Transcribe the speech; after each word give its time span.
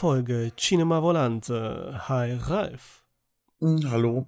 Folge 0.00 0.50
Cinema 0.56 1.02
Volante. 1.02 2.08
Hi 2.08 2.32
Ralf. 2.32 3.04
Hm, 3.58 3.90
hallo. 3.90 4.26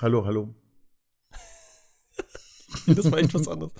Hallo, 0.00 0.24
hallo. 0.24 0.54
das 2.86 3.12
war 3.12 3.18
echt 3.18 3.34
was 3.34 3.48
anderes. 3.48 3.74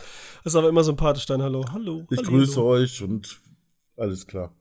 Das 0.45 0.52
ist 0.52 0.54
aber 0.54 0.68
immer 0.68 0.84
sympathisch 0.84 1.24
dann. 1.24 1.41
Hallo, 1.41 1.64
hallo. 1.73 2.06
Ich 2.10 2.18
hallo, 2.18 2.28
grüße 2.28 2.56
hallo. 2.56 2.68
euch 2.68 3.02
und 3.02 3.41
alles 3.96 4.27
klar. 4.27 4.54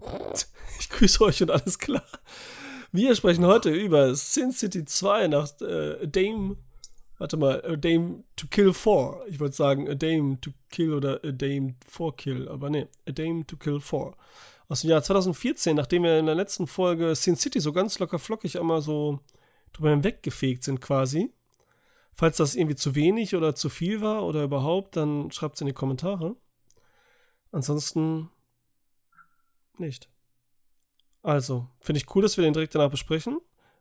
Ich 0.80 0.88
grüße 0.88 1.22
euch 1.22 1.42
und 1.42 1.50
alles 1.50 1.78
klar. 1.78 2.04
Wir 2.90 3.14
sprechen 3.14 3.44
heute 3.44 3.68
über 3.68 4.14
Sin 4.14 4.52
City 4.52 4.86
2 4.86 5.28
nach 5.28 5.60
äh, 5.60 6.06
Dame. 6.06 6.56
Warte 7.18 7.36
mal, 7.36 7.62
A 7.66 7.76
Dame 7.76 8.24
to 8.36 8.46
Kill 8.46 8.72
4. 8.72 9.24
Ich 9.28 9.38
wollte 9.38 9.56
sagen 9.56 9.86
A 9.86 9.94
Dame 9.94 10.40
to 10.40 10.50
Kill 10.70 10.94
oder 10.94 11.20
A 11.22 11.30
Dame 11.30 11.74
for 11.86 12.16
Kill, 12.16 12.48
aber 12.48 12.70
nee, 12.70 12.88
A 13.06 13.12
Dame 13.12 13.46
to 13.46 13.58
Kill 13.58 13.80
4. 13.80 14.14
Aus 14.68 14.82
dem 14.82 14.90
Jahr 14.90 15.02
2014, 15.02 15.74
nachdem 15.74 16.02
wir 16.02 16.18
in 16.18 16.26
der 16.26 16.34
letzten 16.34 16.66
Folge 16.66 17.14
Sin 17.14 17.36
City 17.36 17.58
so 17.60 17.72
ganz 17.72 17.98
locker 17.98 18.18
flockig 18.18 18.58
einmal 18.60 18.82
so 18.82 19.20
drüber 19.72 19.90
hinweggefegt 19.90 20.62
sind 20.62 20.80
quasi. 20.80 21.32
Falls 22.14 22.36
das 22.36 22.54
irgendwie 22.54 22.76
zu 22.76 22.94
wenig 22.94 23.34
oder 23.34 23.54
zu 23.54 23.68
viel 23.70 24.00
war 24.00 24.24
oder 24.24 24.42
überhaupt, 24.42 24.96
dann 24.96 25.30
schreibt 25.30 25.54
es 25.54 25.60
in 25.62 25.68
die 25.68 25.72
Kommentare. 25.72 26.36
Ansonsten 27.52 28.30
nicht. 29.78 30.08
Also, 31.22 31.68
finde 31.80 32.00
ich 32.00 32.14
cool, 32.14 32.22
dass 32.22 32.36
wir 32.36 32.44
den 32.44 32.52
direkt 32.52 32.74
danach 32.74 32.90
besprechen, 32.90 33.38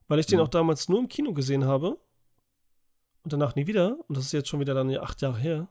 weil 0.08 0.20
ich 0.20 0.26
den 0.26 0.38
Mhm. 0.40 0.46
auch 0.46 0.50
damals 0.50 0.88
nur 0.88 1.00
im 1.00 1.08
Kino 1.10 1.34
gesehen 1.34 1.66
habe 1.66 1.98
und 3.24 3.34
danach 3.34 3.56
nie 3.56 3.68
wieder. 3.68 3.98
Und 4.08 4.16
das 4.16 4.26
ist 4.26 4.32
jetzt 4.32 4.48
schon 4.50 4.60
wieder 4.60 4.74
dann 4.74 4.96
acht 4.98 5.22
Jahre 5.22 5.40
her. 5.40 5.68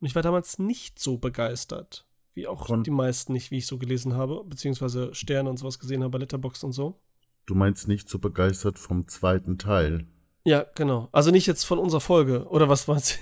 Und 0.00 0.06
ich 0.06 0.14
war 0.14 0.22
damals 0.22 0.58
nicht 0.58 0.98
so 0.98 1.16
begeistert, 1.16 2.06
wie 2.34 2.46
auch 2.46 2.66
Von- 2.66 2.82
die 2.82 2.90
meisten 2.90 3.32
nicht, 3.32 3.50
wie 3.50 3.58
ich 3.58 3.66
so 3.66 3.78
gelesen 3.78 4.14
habe, 4.14 4.44
beziehungsweise 4.44 5.14
Sterne 5.14 5.48
und 5.50 5.56
sowas 5.56 5.78
gesehen 5.78 6.02
habe, 6.02 6.10
bei 6.10 6.18
Letterboxd 6.18 6.64
und 6.64 6.72
so. 6.72 7.00
Du 7.46 7.54
meinst 7.54 7.88
nicht 7.88 8.08
so 8.08 8.18
begeistert 8.18 8.78
vom 8.78 9.06
zweiten 9.08 9.58
Teil. 9.58 10.06
Ja, 10.44 10.66
genau. 10.74 11.08
Also 11.12 11.30
nicht 11.30 11.46
jetzt 11.46 11.64
von 11.64 11.78
unserer 11.78 12.00
Folge, 12.00 12.46
oder 12.48 12.68
was 12.68 12.86
meinst 12.86 13.18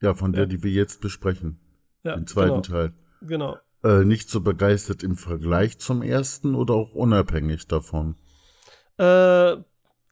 Ja, 0.00 0.14
von 0.14 0.32
der, 0.32 0.42
Ja. 0.42 0.46
die 0.46 0.62
wir 0.62 0.70
jetzt 0.70 1.00
besprechen. 1.00 1.60
du? 2.02 2.08
Ja, 2.10 2.16
Den 2.16 2.26
zweiten 2.26 2.48
genau, 2.50 2.60
Teil. 2.60 2.94
Genau. 3.22 3.56
Äh, 3.82 4.04
nicht 4.04 4.30
so 4.30 4.40
begeistert 4.40 5.02
im 5.02 5.16
Vergleich 5.16 5.78
zum 5.78 6.02
ersten 6.02 6.54
oder 6.54 6.74
auch 6.74 6.92
unabhängig 6.94 7.66
davon? 7.68 8.16
Äh, 8.98 9.56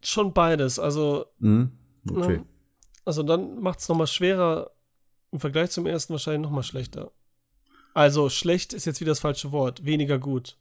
schon 0.02 0.32
beides. 0.34 0.78
Also 0.78 1.26
Hm? 1.40 1.72
Okay. 2.10 2.38
Ne? 2.38 2.46
Also 3.04 3.22
dann 3.22 3.60
macht 3.60 3.78
es 3.80 3.88
nochmal 3.88 4.06
schwerer, 4.06 4.70
im 5.30 5.40
Vergleich 5.40 5.70
zum 5.70 5.86
ersten 5.86 6.12
wahrscheinlich 6.12 6.42
nochmal 6.42 6.62
schlechter. 6.62 7.12
Also 7.94 8.28
schlecht 8.30 8.72
ist 8.72 8.84
jetzt 8.86 9.00
wieder 9.00 9.10
das 9.10 9.20
falsche 9.20 9.52
Wort, 9.52 9.84
weniger 9.84 10.18
gut. 10.18 10.56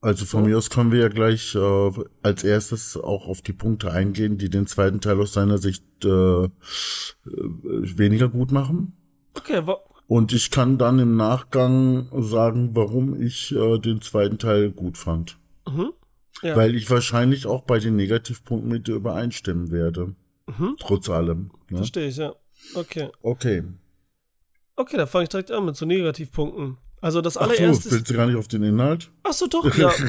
Also 0.00 0.24
von 0.24 0.42
So. 0.42 0.48
mir 0.48 0.58
aus 0.58 0.68
können 0.68 0.90
wir 0.90 0.98
ja 1.00 1.08
gleich 1.08 1.54
äh, 1.54 1.90
als 2.22 2.42
erstes 2.42 2.96
auch 2.96 3.28
auf 3.28 3.40
die 3.40 3.52
Punkte 3.52 3.92
eingehen, 3.92 4.36
die 4.36 4.50
den 4.50 4.66
zweiten 4.66 5.00
Teil 5.00 5.20
aus 5.20 5.32
seiner 5.32 5.58
Sicht 5.58 5.84
äh, 6.04 6.08
äh, 6.08 6.50
weniger 7.24 8.28
gut 8.28 8.50
machen. 8.50 8.96
Okay, 9.34 9.62
Und 10.08 10.32
ich 10.32 10.50
kann 10.50 10.76
dann 10.76 10.98
im 10.98 11.16
Nachgang 11.16 12.08
sagen, 12.20 12.70
warum 12.74 13.20
ich 13.20 13.52
äh, 13.54 13.78
den 13.78 14.00
zweiten 14.02 14.38
Teil 14.38 14.70
gut 14.70 14.98
fand. 14.98 15.38
mhm. 15.68 15.92
ja. 16.42 16.56
Weil 16.56 16.74
ich 16.74 16.90
wahrscheinlich 16.90 17.46
auch 17.46 17.62
bei 17.62 17.78
den 17.78 17.94
Negativpunkten 17.94 18.68
mit 18.68 18.88
dir 18.88 18.96
übereinstimmen 18.96 19.70
werde. 19.70 20.16
mhm. 20.48 20.76
Trotz 20.80 21.08
allem. 21.08 21.52
Ne? 21.70 21.78
Verstehe 21.78 22.08
ich, 22.08 22.16
ja. 22.16 22.34
Okay. 22.74 23.08
Okay. 23.22 23.62
Okay, 24.76 24.96
dann 24.96 25.06
fange 25.06 25.24
ich 25.24 25.28
direkt 25.28 25.50
an 25.50 25.64
mit 25.64 25.76
so 25.76 25.86
Negativpunkten. 25.86 26.78
Also 27.00 27.20
das 27.20 27.36
Ach 27.36 27.46
so, 27.46 27.50
allererste 27.50 27.90
willst 27.90 28.10
du 28.10 28.14
gar 28.14 28.26
nicht 28.26 28.36
auf 28.36 28.48
den 28.48 28.62
Inhalt? 28.62 29.10
Achso, 29.24 29.46
doch, 29.46 29.74
ja. 29.76 29.92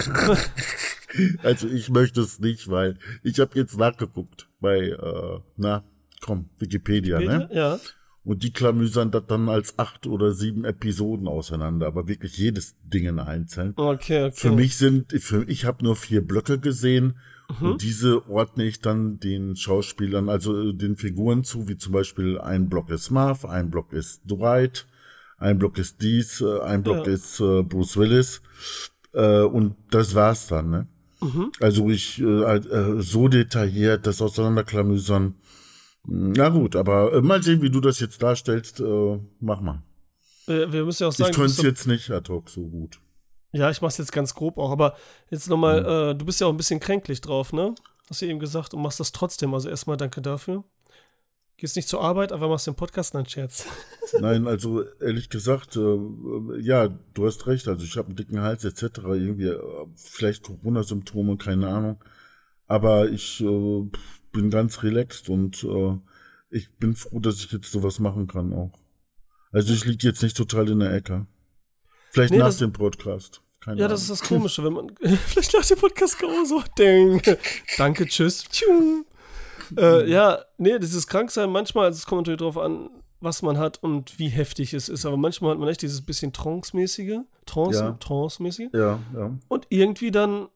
Also 1.44 1.68
ich 1.68 1.90
möchte 1.90 2.22
es 2.22 2.40
nicht, 2.40 2.70
weil 2.70 2.98
ich 3.22 3.40
habe 3.40 3.58
jetzt 3.60 3.78
nachgeguckt 3.78 4.50
bei, 4.60 4.80
äh, 4.90 5.40
na, 5.58 5.84
komm, 6.22 6.50
Wikipedia, 6.58 7.20
ne? 7.20 7.50
ja. 7.52 7.80
Und 8.24 8.42
die 8.44 8.54
klamüsern 8.54 9.12
das 9.12 9.24
dann 9.28 9.50
als 9.50 9.78
acht 9.78 10.08
oder 10.08 10.32
sieben 10.32 10.64
Episoden 10.64 11.28
auseinander, 11.28 11.88
aber 11.88 12.08
wirklich 12.08 12.38
jedes 12.38 12.76
Ding 12.84 13.20
einzeln. 13.20 13.74
Okay, 13.76 14.26
okay. 14.26 14.32
Für 14.34 14.52
mich 14.52 14.78
sind, 14.78 15.12
für, 15.22 15.44
ich 15.48 15.66
habe 15.66 15.84
nur 15.84 15.96
vier 15.96 16.26
Blöcke 16.26 16.58
gesehen 16.58 17.20
Mhm. 17.60 17.66
und 17.68 17.82
diese 17.82 18.28
ordne 18.30 18.64
ich 18.66 18.80
dann 18.80 19.20
den 19.20 19.56
Schauspielern, 19.56 20.30
also 20.30 20.70
äh, 20.70 20.74
den 20.74 20.96
Figuren 20.96 21.44
zu, 21.44 21.68
wie 21.68 21.78
zum 21.78 21.94
Beispiel 21.94 22.40
ein 22.40 22.70
Block 22.70 22.90
ist 22.90 23.12
Marv, 23.12 23.46
ein 23.46 23.70
Block 23.70 23.94
ist 23.94 24.22
Dwight, 24.30 24.88
ein 25.38 25.60
Block 25.60 25.78
ist 25.78 26.02
dies, 26.02 26.42
äh, 26.42 26.62
ein 26.62 26.84
Block 26.84 27.06
Ja. 27.08 27.14
ist 27.14 27.40
äh, 27.40 27.64
Bruce 27.64 27.98
Willis 27.98 28.42
äh, 29.14 29.42
und 29.42 29.76
das 29.92 30.16
war's 30.16 30.48
dann, 30.48 30.70
ne? 30.70 30.88
Mhm. 31.22 31.52
Also 31.60 31.90
ich 31.90 32.20
äh, 32.22 32.44
halt, 32.46 32.66
äh, 32.70 33.02
so 33.02 33.28
detailliert 33.28 34.06
das 34.08 34.22
auseinanderklamüsern. 34.22 35.36
Na 36.06 36.50
gut, 36.50 36.76
aber 36.76 37.22
mal 37.22 37.42
sehen, 37.42 37.62
wie 37.62 37.70
du 37.70 37.80
das 37.80 38.02
jetzt 38.02 38.22
darstellst. 38.22 38.84
Mach 39.40 39.62
mal. 39.62 39.82
Wir, 40.46 40.68
müssen 40.84 41.04
ja 41.04 41.08
auch 41.08 41.12
Ich 41.14 41.18
sagen, 41.18 41.32
du 41.32 41.38
könnte 41.40 41.54
es 41.54 41.62
jetzt 41.62 41.88
nicht 41.88 42.12
ad 42.12 42.30
hoc 42.30 42.50
so 42.50 42.68
gut. 42.68 43.00
Ja, 43.54 43.70
ich 43.70 43.82
mach's 43.82 43.98
jetzt 43.98 44.12
ganz 44.12 44.34
grob 44.34 44.58
auch, 44.58 44.72
aber 44.72 44.96
jetzt 45.30 45.48
nochmal, 45.50 45.82
Mhm. 45.82 46.12
äh, 46.12 46.16
du 46.16 46.26
bist 46.26 46.42
ja 46.42 46.48
auch 46.48 46.52
ein 46.52 46.58
bisschen 46.58 46.80
kränklich 46.80 47.22
drauf, 47.22 47.54
ne? 47.54 47.74
Hast 48.10 48.22
du 48.22 48.26
eben 48.26 48.40
gesagt 48.40 48.74
und 48.74 48.82
machst 48.82 49.00
das 49.00 49.12
trotzdem. 49.14 49.54
Also 49.54 49.70
erstmal 49.70 49.96
danke 49.98 50.22
dafür. 50.22 50.64
Gehst 51.58 51.76
nicht 51.76 51.88
zur 51.88 52.02
Arbeit, 52.02 52.32
aber 52.34 52.50
machst 52.50 52.68
den 52.68 52.76
Podcast, 52.76 53.14
nein, 53.14 53.26
Scherz. 53.28 53.66
Nein, 54.20 54.46
also 54.48 54.84
ehrlich 55.00 55.30
gesagt, 55.30 55.76
äh, 55.78 55.98
ja, 56.60 56.90
du 57.14 57.26
hast 57.26 57.48
recht. 57.48 57.68
Also 57.68 57.84
ich 57.86 57.96
habe 57.98 58.08
einen 58.08 58.16
dicken 58.18 58.42
Hals 58.42 58.64
etc. 58.66 59.00
Irgendwie 59.06 59.48
äh, 59.48 59.86
vielleicht 59.96 60.44
Corona-Symptome, 60.44 61.38
keine 61.38 61.68
Ahnung. 61.70 62.04
Aber 62.68 63.10
ich 63.10 63.40
äh, 63.42 63.90
bin 64.32 64.50
ganz 64.50 64.84
relaxed 64.84 65.30
und 65.30 65.64
äh, 65.64 65.98
ich 66.50 66.72
bin 66.78 66.96
froh, 66.96 67.20
dass 67.20 67.38
ich 67.44 67.52
jetzt 67.52 67.72
sowas 67.72 68.00
machen 68.00 68.28
kann 68.28 68.52
auch. 68.54 68.72
Also 69.52 69.74
ich 69.74 69.86
liege 69.86 70.08
jetzt 70.08 70.22
nicht 70.24 70.36
total 70.36 70.70
in 70.70 70.80
der 70.80 70.92
Ecke. 70.94 71.28
Vielleicht 72.12 72.32
Nee, 72.32 72.40
nach 72.40 72.54
dem 72.54 72.74
Podcast. 72.74 73.42
Keine 73.64 73.80
Ja, 73.82 73.88
das 73.88 74.02
ist 74.04 74.10
Ahnung. 74.10 74.20
das 74.20 74.28
Komische, 74.30 74.64
wenn 74.64 74.74
man. 74.74 74.92
Vielleicht 75.28 75.54
nach 75.54 75.66
dem 75.66 75.78
Podcast 75.78 76.20
genauso. 76.20 76.64
Ding. 76.78 77.22
Danke, 77.78 78.06
tschüss. 78.08 78.46
Äh, 79.78 80.10
ja, 80.10 80.40
nee, 80.58 80.78
dieses 80.80 81.08
Kranksein 81.08 81.50
manchmal, 81.50 81.86
also 81.86 81.98
es 81.98 82.06
kommt 82.06 82.22
natürlich 82.22 82.40
drauf 82.40 82.58
an, 82.58 82.90
was 83.22 83.42
man 83.42 83.58
hat 83.58 83.82
und 83.82 84.20
wie 84.20 84.28
heftig 84.28 84.74
es 84.74 84.90
ist. 84.90 85.06
Aber 85.06 85.18
manchmal 85.18 85.52
hat 85.52 85.60
man 85.60 85.70
echt 85.70 85.82
dieses 85.82 86.02
bisschen 86.06 86.34
Trance-mäßige, 86.34 87.20
Trance, 87.46 87.80
Ja. 87.80 87.92
Trance-mäßige. 87.94 88.70
Ja, 88.74 89.00
ja. 89.16 89.32
Und 89.48 89.66
irgendwie 89.70 90.12
dann 90.12 90.48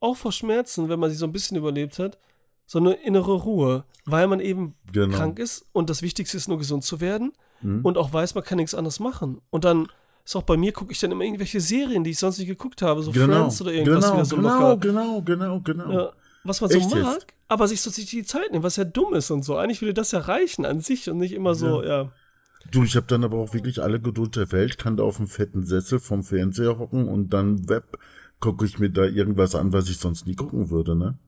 auch 0.00 0.16
vor 0.16 0.32
Schmerzen, 0.32 0.88
wenn 0.88 0.98
man 1.00 1.10
sie 1.10 1.16
so 1.16 1.26
ein 1.26 1.32
bisschen 1.32 1.56
überlebt 1.56 1.98
hat, 1.98 2.18
so 2.66 2.78
eine 2.78 2.94
innere 2.94 3.34
Ruhe, 3.34 3.84
weil 4.04 4.26
man 4.26 4.40
eben 4.40 4.74
Genau. 4.92 5.16
krank 5.16 5.38
ist 5.38 5.66
und 5.72 5.88
das 5.90 6.02
Wichtigste 6.02 6.36
ist 6.36 6.48
nur 6.48 6.58
gesund 6.58 6.84
zu 6.84 7.00
werden 7.00 7.32
Mhm. 7.62 7.84
und 7.84 7.96
auch 7.96 8.12
weiß, 8.12 8.34
man 8.34 8.44
kann 8.44 8.56
nichts 8.58 8.74
anderes 8.74 9.00
machen. 9.00 9.40
Und 9.50 9.64
dann 9.64 9.86
ist 10.24 10.36
auch 10.36 10.42
bei 10.42 10.56
mir, 10.56 10.72
gucke 10.72 10.92
ich 10.92 10.98
dann 10.98 11.12
immer 11.12 11.24
irgendwelche 11.24 11.60
Serien, 11.60 12.02
die 12.02 12.10
ich 12.10 12.18
sonst 12.18 12.38
nicht 12.38 12.48
geguckt 12.48 12.80
habe, 12.82 13.02
so 13.02 13.12
genau. 13.12 13.26
Friends 13.26 13.60
oder 13.60 13.72
irgendwas 13.72 14.04
genau, 14.04 14.14
wieder 14.14 14.24
so 14.24 14.36
genau, 14.36 14.70
locker. 14.70 14.76
genau, 14.78 15.22
genau, 15.22 15.60
genau. 15.60 15.92
Ja, 15.92 16.12
was 16.44 16.60
man 16.60 16.70
so 16.70 16.78
Echt 16.78 16.90
mag, 16.90 17.14
jetzt? 17.14 17.26
aber 17.48 17.68
sich 17.68 17.80
so 17.80 17.90
die 17.90 18.24
Zeit 18.24 18.52
nimmt, 18.52 18.64
was 18.64 18.76
ja 18.76 18.84
dumm 18.84 19.14
ist 19.14 19.30
und 19.30 19.44
so. 19.44 19.56
Eigentlich 19.56 19.82
würde 19.82 19.94
das 19.94 20.12
ja 20.12 20.20
reichen 20.20 20.64
an 20.64 20.80
sich 20.80 21.08
und 21.10 21.18
nicht 21.18 21.32
immer 21.32 21.54
so, 21.54 21.82
ja. 21.82 22.10
Du, 22.70 22.82
ich 22.82 22.96
habe 22.96 23.06
dann 23.06 23.24
aber 23.24 23.36
auch 23.38 23.52
wirklich 23.52 23.82
alle 23.82 24.00
Geduld 24.00 24.36
der 24.36 24.50
Welt, 24.50 24.78
kann 24.78 24.96
da 24.96 25.04
auf 25.04 25.18
dem 25.18 25.26
fetten 25.26 25.64
Sessel 25.64 25.98
vom 25.98 26.22
Fernseher 26.22 26.78
hocken 26.78 27.08
und 27.08 27.30
dann 27.30 27.68
Web 27.68 27.98
gucke 28.40 28.64
ich 28.64 28.78
mir 28.78 28.90
da 28.90 29.04
irgendwas 29.04 29.54
an, 29.54 29.72
was 29.72 29.88
ich 29.88 29.98
sonst 29.98 30.26
nie 30.26 30.34
gucken 30.34 30.70
würde, 30.70 30.96
ne? 30.96 31.18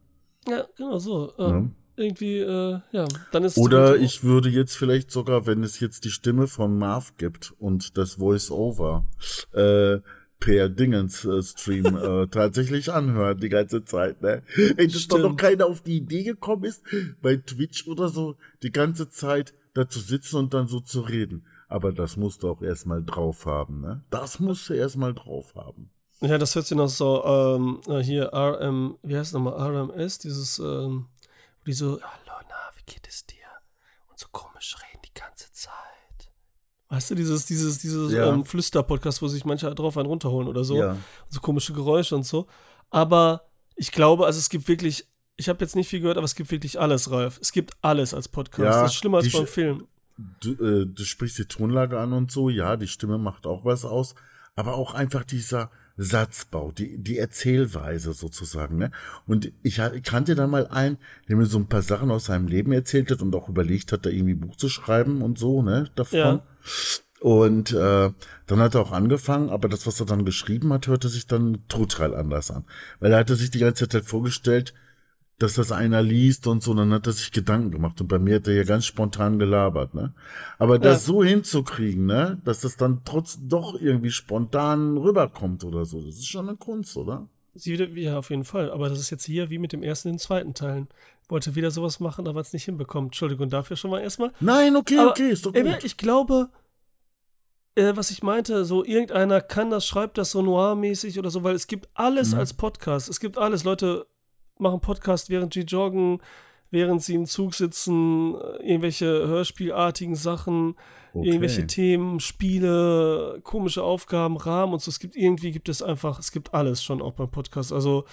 Ja, 0.48 0.64
genau 0.76 0.98
so. 0.98 1.32
Äh, 1.38 1.50
Ja. 1.50 1.64
Irgendwie, 1.96 2.38
äh, 2.38 2.80
ja, 2.92 3.06
dann 3.32 3.44
ist 3.44 3.56
Oder 3.56 3.96
ich 3.96 4.22
würde 4.22 4.50
jetzt 4.50 4.76
vielleicht 4.76 5.10
sogar, 5.10 5.46
wenn 5.46 5.62
es 5.62 5.80
jetzt 5.80 6.04
die 6.04 6.10
Stimme 6.10 6.46
von 6.46 6.76
Marv 6.78 7.16
gibt 7.16 7.54
und 7.58 7.96
das 7.96 8.14
Voice-Over 8.14 9.06
äh, 9.52 9.98
per 10.38 10.68
Dingens-Stream 10.68 11.96
äh, 11.96 12.26
tatsächlich 12.30 12.92
anhören 12.92 13.38
die 13.38 13.48
ganze 13.48 13.84
Zeit, 13.84 14.20
ne? 14.20 14.42
Ey, 14.76 14.88
dass 14.88 15.08
doch 15.08 15.18
noch 15.18 15.36
keiner 15.36 15.66
auf 15.66 15.80
die 15.80 15.96
Idee 15.96 16.24
gekommen 16.24 16.64
ist, 16.64 16.82
bei 17.22 17.36
Twitch 17.36 17.86
oder 17.88 18.08
so 18.08 18.36
die 18.62 18.72
ganze 18.72 19.08
Zeit 19.08 19.54
da 19.72 19.88
zu 19.88 20.00
sitzen 20.00 20.36
und 20.36 20.54
dann 20.54 20.68
so 20.68 20.80
zu 20.80 21.00
reden. 21.00 21.46
Aber 21.68 21.92
das 21.92 22.16
musst 22.16 22.42
du 22.42 22.50
auch 22.50 22.62
erstmal 22.62 23.02
drauf 23.02 23.46
haben, 23.46 23.80
ne? 23.80 24.04
Das 24.10 24.38
musst 24.38 24.68
du 24.68 24.74
erstmal 24.74 25.14
drauf 25.14 25.54
haben. 25.54 25.90
Ja, 26.20 26.38
das 26.38 26.54
hört 26.54 26.66
sich 26.66 26.76
noch 26.76 26.88
so, 26.88 27.22
ähm, 27.24 27.80
äh, 27.88 28.02
hier, 28.02 28.32
RM, 28.32 28.96
wie 29.02 29.16
heißt 29.16 29.28
es 29.28 29.32
nochmal, 29.34 29.54
RMS, 29.54 30.18
dieses, 30.18 30.58
ähm, 30.58 31.06
die 31.66 31.72
so, 31.72 32.00
hallo, 32.02 32.40
na, 32.48 32.54
wie 32.76 32.82
geht 32.92 33.06
es 33.08 33.26
dir? 33.26 33.36
Und 34.08 34.18
so 34.18 34.26
komisch 34.30 34.76
reden 34.76 35.02
die 35.04 35.14
ganze 35.18 35.50
Zeit. 35.52 35.72
Weißt 36.88 37.10
du, 37.10 37.14
dieses, 37.16 37.46
dieses, 37.46 37.78
dieses 37.78 38.12
Ja. 38.12 38.28
ähm, 38.32 38.44
Flüster-Podcast, 38.44 39.20
wo 39.22 39.28
sich 39.28 39.44
manche 39.44 39.74
drauf 39.74 39.96
einen 39.98 40.06
runterholen 40.06 40.48
oder 40.48 40.62
so. 40.64 40.76
Ja. 40.76 40.96
So 41.28 41.40
komische 41.40 41.72
Geräusche 41.72 42.14
und 42.14 42.22
so. 42.24 42.46
Aber 42.90 43.48
ich 43.74 43.90
glaube, 43.90 44.24
also 44.26 44.38
es 44.38 44.48
gibt 44.48 44.68
wirklich, 44.68 45.08
ich 45.36 45.48
habe 45.48 45.58
jetzt 45.64 45.74
nicht 45.74 45.88
viel 45.88 46.00
gehört, 46.00 46.16
aber 46.16 46.24
es 46.24 46.34
gibt 46.36 46.50
wirklich 46.52 46.78
alles, 46.80 47.10
Ralf. 47.10 47.38
Es 47.42 47.50
gibt 47.52 47.76
alles 47.82 48.14
als 48.14 48.28
Podcast. 48.28 48.74
Ja, 48.76 48.82
das 48.82 48.92
ist 48.92 48.98
schlimmer 48.98 49.18
als 49.18 49.32
beim 49.32 49.46
Film. 49.46 49.88
Du, 50.40 50.52
äh, 50.52 50.86
du 50.86 51.04
sprichst 51.04 51.38
die 51.38 51.44
Tonlage 51.46 51.98
an 51.98 52.12
und 52.12 52.30
so, 52.30 52.48
ja, 52.48 52.76
die 52.76 52.88
Stimme 52.88 53.18
macht 53.18 53.46
auch 53.46 53.64
was 53.64 53.84
aus. 53.84 54.14
aber 54.54 54.74
auch 54.76 54.94
einfach 54.94 55.24
dieser 55.24 55.70
Satzbau, 55.96 56.72
die, 56.72 56.98
die 56.98 57.18
Erzählweise 57.18 58.12
sozusagen. 58.12 58.76
Ne? 58.76 58.90
Und 59.26 59.52
ich, 59.62 59.80
kannte 60.04 60.34
da 60.34 60.46
mal 60.46 60.66
einen, 60.66 60.98
der 61.28 61.36
mir 61.36 61.46
so 61.46 61.58
ein 61.58 61.68
paar 61.68 61.82
Sachen 61.82 62.10
aus 62.10 62.26
seinem 62.26 62.48
Leben 62.48 62.72
erzählt 62.72 63.10
hat 63.10 63.22
und 63.22 63.34
auch 63.34 63.48
überlegt 63.48 63.92
hat, 63.92 64.04
da 64.04 64.10
irgendwie 64.10 64.34
ein 64.34 64.40
Buch 64.40 64.56
zu 64.56 64.68
schreiben 64.68 65.22
und 65.22 65.38
so, 65.38 65.62
ne, 65.62 65.90
davon. 65.94 66.18
Ja. 66.18 66.42
Und 67.20 67.72
äh, 67.72 68.10
dann 68.46 68.60
hat 68.60 68.74
er 68.74 68.82
auch 68.82 68.92
angefangen, 68.92 69.48
aber 69.48 69.68
das, 69.68 69.86
was 69.86 69.98
er 70.00 70.06
dann 70.06 70.26
geschrieben 70.26 70.72
hat, 70.72 70.86
hörte 70.86 71.08
sich 71.08 71.26
dann 71.26 71.66
total 71.68 72.14
anders 72.14 72.50
an. 72.50 72.64
Weil 73.00 73.12
er 73.12 73.18
hatte 73.18 73.36
sich 73.36 73.50
die 73.50 73.58
ganze 73.58 73.84
Zeit 73.84 73.94
halt 73.94 74.04
vorgestellt, 74.04 74.74
dass 75.38 75.54
das 75.54 75.70
einer 75.70 76.02
liest 76.02 76.46
und 76.46 76.62
so, 76.62 76.72
dann 76.72 76.92
hat 76.92 77.06
er 77.06 77.12
sich 77.12 77.30
Gedanken 77.30 77.70
gemacht. 77.70 78.00
Und 78.00 78.08
bei 78.08 78.18
mir 78.18 78.36
hat 78.36 78.48
er 78.48 78.54
ja 78.54 78.64
ganz 78.64 78.86
spontan 78.86 79.38
gelabert, 79.38 79.94
ne? 79.94 80.14
Aber 80.58 80.78
das 80.78 81.06
ja. 81.06 81.12
so 81.12 81.22
hinzukriegen, 81.22 82.06
ne, 82.06 82.40
dass 82.44 82.60
das 82.60 82.76
dann 82.76 83.02
trotzdem 83.04 83.48
doch 83.48 83.78
irgendwie 83.78 84.10
spontan 84.10 84.96
rüberkommt 84.96 85.64
oder 85.64 85.84
so, 85.84 86.00
das 86.00 86.16
ist 86.16 86.28
schon 86.28 86.48
eine 86.48 86.56
Kunst, 86.56 86.96
oder? 86.96 87.28
Sie 87.54 87.72
wieder, 87.72 87.88
ja, 87.88 88.18
auf 88.18 88.30
jeden 88.30 88.44
Fall. 88.44 88.70
Aber 88.70 88.88
das 88.88 88.98
ist 88.98 89.10
jetzt 89.10 89.24
hier 89.24 89.50
wie 89.50 89.58
mit 89.58 89.72
dem 89.72 89.82
ersten 89.82 90.10
und 90.10 90.20
zweiten 90.20 90.54
Teilen. 90.54 90.88
Wollte 91.28 91.54
wieder 91.54 91.70
sowas 91.70 92.00
machen, 92.00 92.28
aber 92.28 92.40
es 92.40 92.52
nicht 92.52 92.64
hinbekommt. 92.64 93.08
Entschuldigung 93.08 93.48
dafür 93.48 93.76
schon 93.76 93.90
mal 93.90 94.00
erstmal. 94.00 94.32
Nein, 94.40 94.76
okay, 94.76 94.98
aber, 94.98 95.10
okay, 95.10 95.30
ist 95.30 95.46
doch 95.46 95.52
gut. 95.52 95.84
Ich 95.84 95.96
glaube, 95.96 96.50
äh, 97.74 97.92
was 97.94 98.10
ich 98.10 98.22
meinte, 98.22 98.64
so 98.64 98.84
irgendeiner 98.84 99.40
kann 99.40 99.70
das, 99.70 99.86
schreibt 99.86 100.18
das 100.18 100.30
so 100.30 100.42
noir-mäßig 100.42 101.18
oder 101.18 101.30
so, 101.30 101.44
weil 101.44 101.54
es 101.54 101.66
gibt 101.66 101.88
alles 101.94 102.32
mhm. 102.32 102.40
als 102.40 102.54
Podcast. 102.54 103.08
Es 103.08 103.20
gibt 103.20 103.38
alles. 103.38 103.64
Leute 103.64 104.06
machen 104.58 104.80
Podcast, 104.80 105.30
während 105.30 105.54
sie 105.54 105.60
joggen, 105.60 106.20
während 106.70 107.02
sie 107.02 107.14
im 107.14 107.26
Zug 107.26 107.54
sitzen, 107.54 108.34
irgendwelche 108.60 109.06
hörspielartigen 109.06 110.14
Sachen, 110.14 110.74
okay. 111.12 111.28
irgendwelche 111.28 111.66
Themen, 111.66 112.20
Spiele, 112.20 113.40
komische 113.42 113.82
Aufgaben, 113.82 114.36
Rahmen 114.36 114.74
und 114.74 114.82
so. 114.82 114.90
Es 114.90 114.98
gibt 114.98 115.16
irgendwie 115.16 115.52
gibt 115.52 115.68
es 115.68 115.82
einfach, 115.82 116.18
es 116.18 116.32
gibt 116.32 116.54
alles 116.54 116.82
schon 116.82 117.00
auch 117.00 117.12
beim 117.12 117.30
Podcast. 117.30 117.72
Also 117.72 118.04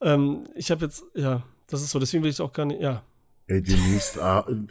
ähm, 0.00 0.46
ich 0.54 0.70
habe 0.70 0.84
jetzt, 0.84 1.04
ja, 1.14 1.42
das 1.68 1.82
ist 1.82 1.90
so, 1.90 1.98
deswegen 1.98 2.22
will 2.22 2.30
ich 2.30 2.40
auch 2.40 2.52
gar 2.52 2.66
nicht, 2.66 2.80
ja. 2.80 3.02
Ey, 3.48 3.62
demnächst, 3.62 4.18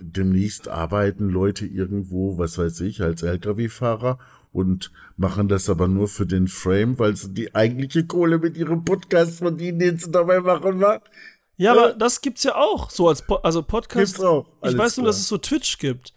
demnächst 0.01 0.67
arbeiten 0.67 1.29
Leute 1.29 1.65
irgendwo, 1.65 2.37
was 2.37 2.57
weiß 2.57 2.81
ich, 2.81 3.01
als 3.01 3.23
Lkw-Fahrer 3.23 4.19
und 4.55 4.89
machen 5.17 5.49
das 5.49 5.69
aber 5.69 5.89
nur 5.89 6.07
für 6.07 6.25
den 6.25 6.47
Frame, 6.47 6.97
weil 6.97 7.15
sie 7.17 7.33
die 7.33 7.53
eigentliche 7.53 8.05
Kohle 8.07 8.39
mit 8.39 8.55
ihrem 8.55 8.85
Podcast 8.85 9.39
verdienen, 9.39 9.79
den 9.79 9.97
sie 9.97 10.09
dabei 10.09 10.39
machen, 10.39 10.79
wa? 10.79 11.01
Ja, 11.57 11.73
aber 11.73 11.93
das 11.93 12.21
gibt's 12.21 12.43
ja 12.43 12.55
auch, 12.55 12.89
so 12.89 13.09
als 13.09 13.21
po 13.21 13.35
also 13.35 13.63
Podcast. 13.63 14.15
Gibt's 14.15 14.25
auch. 14.25 14.47
ich 14.63 14.77
weiß 14.77 14.97
nur, 14.97 15.07
dass 15.07 15.17
es 15.17 15.27
so 15.27 15.37
Twitch 15.37 15.77
gibt. 15.77 16.13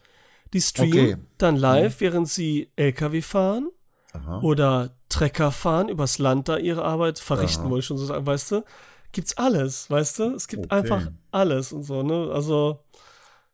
Die 0.52 0.60
streamen 0.60 1.14
okay. 1.14 1.16
dann 1.36 1.56
live, 1.56 1.96
mhm. 1.96 2.00
während 2.00 2.28
sie 2.28 2.70
LKW 2.76 3.20
fahren 3.22 3.70
Aha. 4.12 4.40
oder 4.40 4.96
Trecker 5.08 5.50
fahren, 5.50 5.88
übers 5.88 6.18
Land 6.18 6.48
da 6.48 6.58
ihre 6.58 6.84
Arbeit 6.84 7.18
verrichten, 7.18 7.64
wollte 7.64 7.80
ich 7.80 7.86
schon 7.86 7.98
so 7.98 8.06
sagen, 8.06 8.24
weißt 8.24 8.52
du? 8.52 8.64
Gibt's 9.10 9.36
alles, 9.36 9.90
weißt 9.90 10.18
du? 10.20 10.34
Es 10.34 10.46
gibt 10.46 10.66
okay. 10.66 10.74
einfach 10.76 11.10
alles 11.32 11.72
und 11.72 11.82
so, 11.82 12.02
ne? 12.04 12.30
Also. 12.32 12.84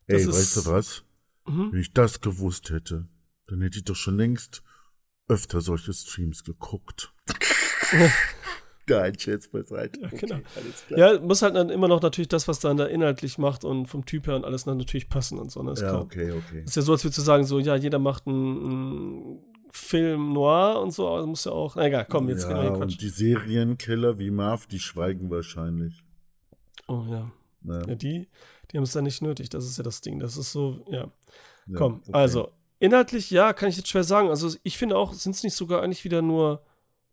Ey, 0.05 0.27
weißt 0.27 0.57
du 0.57 0.65
was? 0.67 1.03
Mhm. 1.47 1.71
Wenn 1.71 1.79
ich 1.79 1.91
das 1.91 2.21
gewusst 2.21 2.69
hätte, 2.69 3.07
dann 3.47 3.61
hätte 3.61 3.79
ich 3.79 3.83
doch 3.83 3.95
schon 3.95 4.17
längst 4.17 4.61
öfter 5.27 5.61
solche 5.61 5.93
Streams 5.93 6.43
geguckt. 6.43 7.13
Nein, 8.87 9.17
Scherz 9.17 9.47
beiseite. 9.47 9.99
Ja, 10.01 10.09
genau. 10.09 10.35
Okay, 10.87 10.99
ja, 10.99 11.19
muss 11.19 11.41
halt 11.41 11.55
dann 11.55 11.69
immer 11.69 11.87
noch 11.87 12.01
natürlich 12.01 12.27
das, 12.27 12.47
was 12.47 12.59
dann 12.59 12.77
da 12.77 12.85
inhaltlich 12.85 13.39
macht 13.39 13.63
und 13.63 13.87
vom 13.87 14.05
Typ 14.05 14.27
her 14.27 14.35
und 14.35 14.45
alles 14.45 14.65
dann 14.65 14.77
natürlich 14.77 15.09
passen 15.09 15.39
und 15.39 15.51
so. 15.51 15.63
Ne? 15.63 15.71
ja, 15.71 15.75
klar. 15.75 16.01
okay, 16.01 16.31
okay. 16.31 16.63
ist 16.63 16.75
ja 16.75 16.83
so, 16.83 16.91
als 16.91 17.03
würdest 17.03 17.17
du 17.17 17.23
sagen, 17.23 17.45
so, 17.45 17.59
ja, 17.59 17.75
jeder 17.75 17.97
macht 17.97 18.27
einen, 18.27 19.39
Film 19.75 20.31
noir 20.31 20.81
und 20.81 20.91
so, 20.91 21.09
aber 21.09 21.27
muss 21.27 21.43
ja 21.43 21.51
auch, 21.51 21.75
na 21.75 21.87
egal, 21.87 22.05
komm, 22.09 22.29
jetzt 22.29 22.49
ja, 22.49 22.63
wir 22.63 22.71
Und 22.71 23.01
die 23.01 23.09
Serienkiller 23.09 24.17
wie 24.17 24.31
Marv, 24.31 24.67
die 24.67 24.79
schweigen 24.79 25.29
wahrscheinlich. 25.29 26.01
Oh 26.87 27.03
ja. 27.09 27.29
Ja, 27.63 27.87
ja 27.87 27.95
die, 27.95 28.29
die 28.71 28.77
haben 28.77 28.85
es 28.85 28.93
ja 28.93 29.01
nicht 29.01 29.21
nötig, 29.21 29.49
das 29.49 29.65
ist 29.65 29.77
ja 29.77 29.83
das 29.83 29.99
Ding. 29.99 30.19
Das 30.19 30.37
ist 30.37 30.53
so, 30.53 30.85
ja. 30.89 31.11
ja 31.67 31.77
komm, 31.77 31.95
okay. 32.03 32.13
also, 32.13 32.51
Inhaltlich, 32.85 33.31
ja, 33.31 33.51
kann 33.53 33.69
ich 33.69 33.77
jetzt 33.77 33.89
schwer 33.89 34.03
sagen. 34.03 34.29
Also 34.29 34.55
ich 34.61 34.77
finde 34.77 34.95
auch, 34.95 35.13
sind 35.13 35.33
es 35.33 35.43
nicht 35.43 35.55
sogar 35.55 35.81
eigentlich 35.81 36.03
wieder 36.03 36.21
nur 36.21 36.61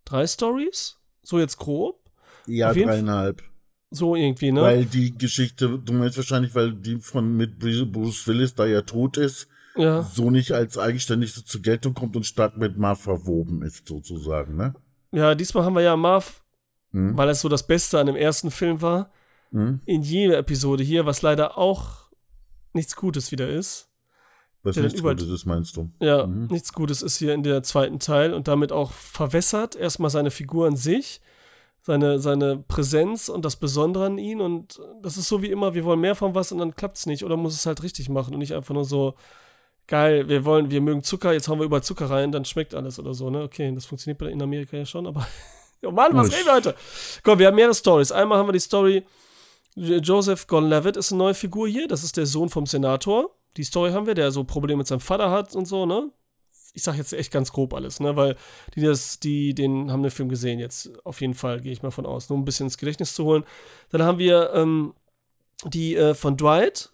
drei 0.04 0.26
Stories? 0.26 0.98
So 1.22 1.38
jetzt 1.38 1.56
grob? 1.56 1.98
Ja, 2.46 2.74
dreieinhalb. 2.74 3.42
So 3.90 4.14
irgendwie, 4.14 4.52
ne? 4.52 4.60
Weil 4.60 4.84
die 4.84 5.16
Geschichte, 5.16 5.78
du 5.78 5.92
meinst 5.94 6.18
wahrscheinlich, 6.18 6.54
weil 6.54 6.74
die 6.74 6.98
von 6.98 7.36
mit 7.38 7.58
Bruce 7.58 8.26
Willis 8.26 8.54
da 8.54 8.66
ja 8.66 8.82
tot 8.82 9.16
ist, 9.16 9.48
ja. 9.74 10.02
so 10.02 10.30
nicht 10.30 10.52
als 10.52 10.76
eigenständig 10.76 11.32
so 11.32 11.40
zur 11.40 11.62
Geltung 11.62 11.94
kommt 11.94 12.16
und 12.16 12.26
stark 12.26 12.58
mit 12.58 12.76
Marv 12.76 13.00
verwoben 13.00 13.62
ist, 13.62 13.88
sozusagen, 13.88 14.56
ne? 14.56 14.74
Ja, 15.10 15.34
diesmal 15.34 15.64
haben 15.64 15.74
wir 15.74 15.82
ja 15.82 15.96
Marv, 15.96 16.42
hm? 16.90 17.16
weil 17.16 17.30
es 17.30 17.40
so 17.40 17.48
das 17.48 17.66
Beste 17.66 17.98
an 17.98 18.06
dem 18.06 18.16
ersten 18.16 18.50
Film 18.50 18.82
war, 18.82 19.10
hm? 19.52 19.80
in 19.86 20.02
jeder 20.02 20.36
Episode 20.36 20.84
hier, 20.84 21.06
was 21.06 21.22
leider 21.22 21.56
auch 21.56 22.10
nichts 22.74 22.94
Gutes 22.94 23.32
wieder 23.32 23.48
ist. 23.48 23.91
Was 24.62 24.76
nichts 24.76 25.00
über 25.00 25.10
Gutes 25.10 25.28
ist, 25.28 25.44
meinst 25.44 25.76
du? 25.76 25.90
Ja, 26.00 26.26
mhm. 26.26 26.46
nichts 26.46 26.72
Gutes 26.72 27.02
ist 27.02 27.18
hier 27.18 27.34
in 27.34 27.42
der 27.42 27.62
zweiten 27.62 27.98
Teil 27.98 28.32
und 28.32 28.46
damit 28.48 28.70
auch 28.70 28.92
verwässert 28.92 29.74
erstmal 29.74 30.10
seine 30.10 30.30
Figur 30.30 30.66
an 30.68 30.76
sich, 30.76 31.20
seine, 31.80 32.20
seine 32.20 32.58
Präsenz 32.58 33.28
und 33.28 33.44
das 33.44 33.56
Besondere 33.56 34.06
an 34.06 34.18
ihn 34.18 34.40
und 34.40 34.80
das 35.02 35.16
ist 35.16 35.28
so 35.28 35.42
wie 35.42 35.50
immer, 35.50 35.74
wir 35.74 35.84
wollen 35.84 36.00
mehr 36.00 36.14
von 36.14 36.34
was 36.34 36.52
und 36.52 36.58
dann 36.58 36.76
klappt 36.76 36.96
es 36.96 37.06
nicht 37.06 37.24
oder 37.24 37.36
muss 37.36 37.54
es 37.54 37.66
halt 37.66 37.82
richtig 37.82 38.08
machen 38.08 38.34
und 38.34 38.38
nicht 38.38 38.54
einfach 38.54 38.74
nur 38.74 38.84
so, 38.84 39.14
geil, 39.88 40.28
wir 40.28 40.44
wollen, 40.44 40.70
wir 40.70 40.80
mögen 40.80 41.02
Zucker, 41.02 41.32
jetzt 41.32 41.48
hauen 41.48 41.58
wir 41.58 41.66
überall 41.66 41.82
Zucker 41.82 42.08
rein, 42.08 42.32
dann 42.32 42.44
schmeckt 42.44 42.74
alles 42.74 42.98
oder 42.98 43.14
so, 43.14 43.30
ne? 43.30 43.42
Okay, 43.42 43.72
das 43.74 43.84
funktioniert 43.84 44.22
in 44.22 44.40
Amerika 44.40 44.76
ja 44.76 44.86
schon, 44.86 45.06
aber 45.06 45.26
oh 45.84 45.90
Mann, 45.90 46.14
was 46.14 46.32
reden 46.32 46.46
wir 46.46 46.54
heute? 46.54 46.74
Komm, 47.22 47.38
wir 47.38 47.48
haben 47.48 47.56
mehrere 47.56 47.74
Stories. 47.74 48.12
Einmal 48.12 48.38
haben 48.38 48.48
wir 48.48 48.52
die 48.52 48.60
Story, 48.60 49.04
Joseph 49.74 50.46
Gon-Levitt 50.46 50.96
ist 50.96 51.12
eine 51.12 51.18
neue 51.18 51.34
Figur 51.34 51.66
hier, 51.66 51.88
das 51.88 52.04
ist 52.04 52.16
der 52.16 52.26
Sohn 52.26 52.48
vom 52.48 52.66
Senator 52.66 53.30
die 53.56 53.64
Story 53.64 53.92
haben 53.92 54.06
wir, 54.06 54.14
der 54.14 54.30
so 54.30 54.44
Probleme 54.44 54.78
mit 54.78 54.86
seinem 54.86 55.00
Vater 55.00 55.30
hat 55.30 55.54
und 55.54 55.66
so, 55.66 55.86
ne? 55.86 56.10
Ich 56.74 56.82
sag 56.82 56.96
jetzt 56.96 57.12
echt 57.12 57.30
ganz 57.30 57.52
grob 57.52 57.74
alles, 57.74 58.00
ne? 58.00 58.16
Weil 58.16 58.36
die 58.74 58.80
das, 58.80 59.20
die, 59.20 59.54
den 59.54 59.90
haben 59.92 60.02
den 60.02 60.10
Film 60.10 60.28
gesehen 60.28 60.58
jetzt. 60.58 60.90
Auf 61.04 61.20
jeden 61.20 61.34
Fall, 61.34 61.60
gehe 61.60 61.72
ich 61.72 61.82
mal 61.82 61.90
von 61.90 62.06
aus. 62.06 62.28
Nur 62.28 62.38
ein 62.38 62.44
bisschen 62.44 62.66
ins 62.66 62.78
Gedächtnis 62.78 63.14
zu 63.14 63.24
holen. 63.24 63.44
Dann 63.90 64.02
haben 64.02 64.18
wir 64.18 64.52
ähm, 64.54 64.94
die 65.64 65.96
äh, 65.96 66.14
von 66.14 66.36
Dwight, 66.36 66.90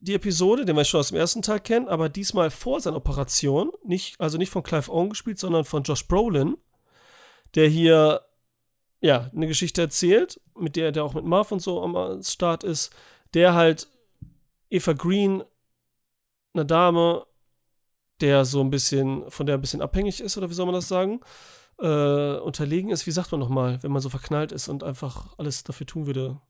die 0.00 0.14
Episode, 0.14 0.64
den 0.64 0.76
wir 0.76 0.84
schon 0.84 1.00
aus 1.00 1.08
dem 1.08 1.18
ersten 1.18 1.42
Teil 1.42 1.60
kennen, 1.60 1.88
aber 1.88 2.08
diesmal 2.08 2.50
vor 2.50 2.80
seiner 2.80 2.96
Operation. 2.96 3.72
Nicht, 3.84 4.20
also 4.20 4.38
nicht 4.38 4.50
von 4.50 4.62
Clive 4.62 4.90
Owen 4.90 5.10
gespielt, 5.10 5.38
sondern 5.38 5.64
von 5.64 5.82
Josh 5.82 6.06
Brolin, 6.06 6.56
der 7.54 7.68
hier 7.68 8.22
ja, 9.00 9.30
eine 9.34 9.46
Geschichte 9.46 9.82
erzählt, 9.82 10.40
mit 10.58 10.76
der 10.76 10.90
der 10.90 11.04
auch 11.04 11.12
mit 11.12 11.26
Marv 11.26 11.52
und 11.52 11.60
so 11.60 11.82
am 11.82 12.22
Start 12.22 12.64
ist, 12.64 12.90
der 13.34 13.52
halt 13.52 13.86
Eva 14.70 14.94
Green 14.94 15.44
eine 16.54 16.64
Dame, 16.64 17.26
der 18.20 18.44
so 18.44 18.60
ein 18.60 18.70
bisschen, 18.70 19.30
von 19.30 19.46
der 19.46 19.56
ein 19.56 19.60
bisschen 19.60 19.82
abhängig 19.82 20.20
ist, 20.20 20.36
oder 20.38 20.48
wie 20.48 20.54
soll 20.54 20.66
man 20.66 20.74
das 20.74 20.88
sagen, 20.88 21.20
äh, 21.78 22.36
unterlegen 22.36 22.90
ist, 22.90 23.06
wie 23.06 23.10
sagt 23.10 23.32
man 23.32 23.40
nochmal, 23.40 23.82
wenn 23.82 23.92
man 23.92 24.00
so 24.00 24.08
verknallt 24.08 24.52
ist 24.52 24.68
und 24.68 24.84
einfach 24.84 25.34
alles 25.38 25.64
dafür 25.64 25.86
tun 25.86 26.06
würde. 26.06 26.40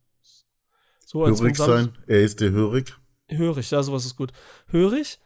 So 1.06 1.24
als 1.24 1.40
hörig 1.40 1.56
sein, 1.56 1.96
er 2.06 2.20
ist 2.20 2.40
der 2.40 2.50
hörig. 2.50 2.94
Hörig, 3.28 3.70
ja, 3.70 3.82
sowas 3.82 4.04
ist 4.04 4.16
gut. 4.16 4.32
Hörig 4.68 5.18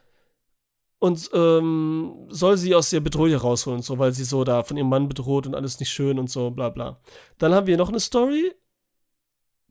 und 0.99 1.29
ähm, 1.33 2.27
soll 2.29 2.57
sie 2.57 2.75
aus 2.75 2.89
der 2.89 2.99
Bedrohung 2.99 3.33
rausholen, 3.33 3.81
so, 3.81 3.97
weil 3.97 4.13
sie 4.13 4.25
so 4.25 4.43
da 4.43 4.63
von 4.63 4.77
ihrem 4.77 4.89
Mann 4.89 5.07
bedroht 5.07 5.47
und 5.47 5.55
alles 5.55 5.79
nicht 5.79 5.89
schön 5.89 6.19
und 6.19 6.29
so, 6.29 6.51
bla 6.51 6.69
bla. 6.69 7.01
Dann 7.37 7.53
haben 7.53 7.67
wir 7.67 7.77
noch 7.77 7.89
eine 7.89 8.01
Story. 8.01 8.53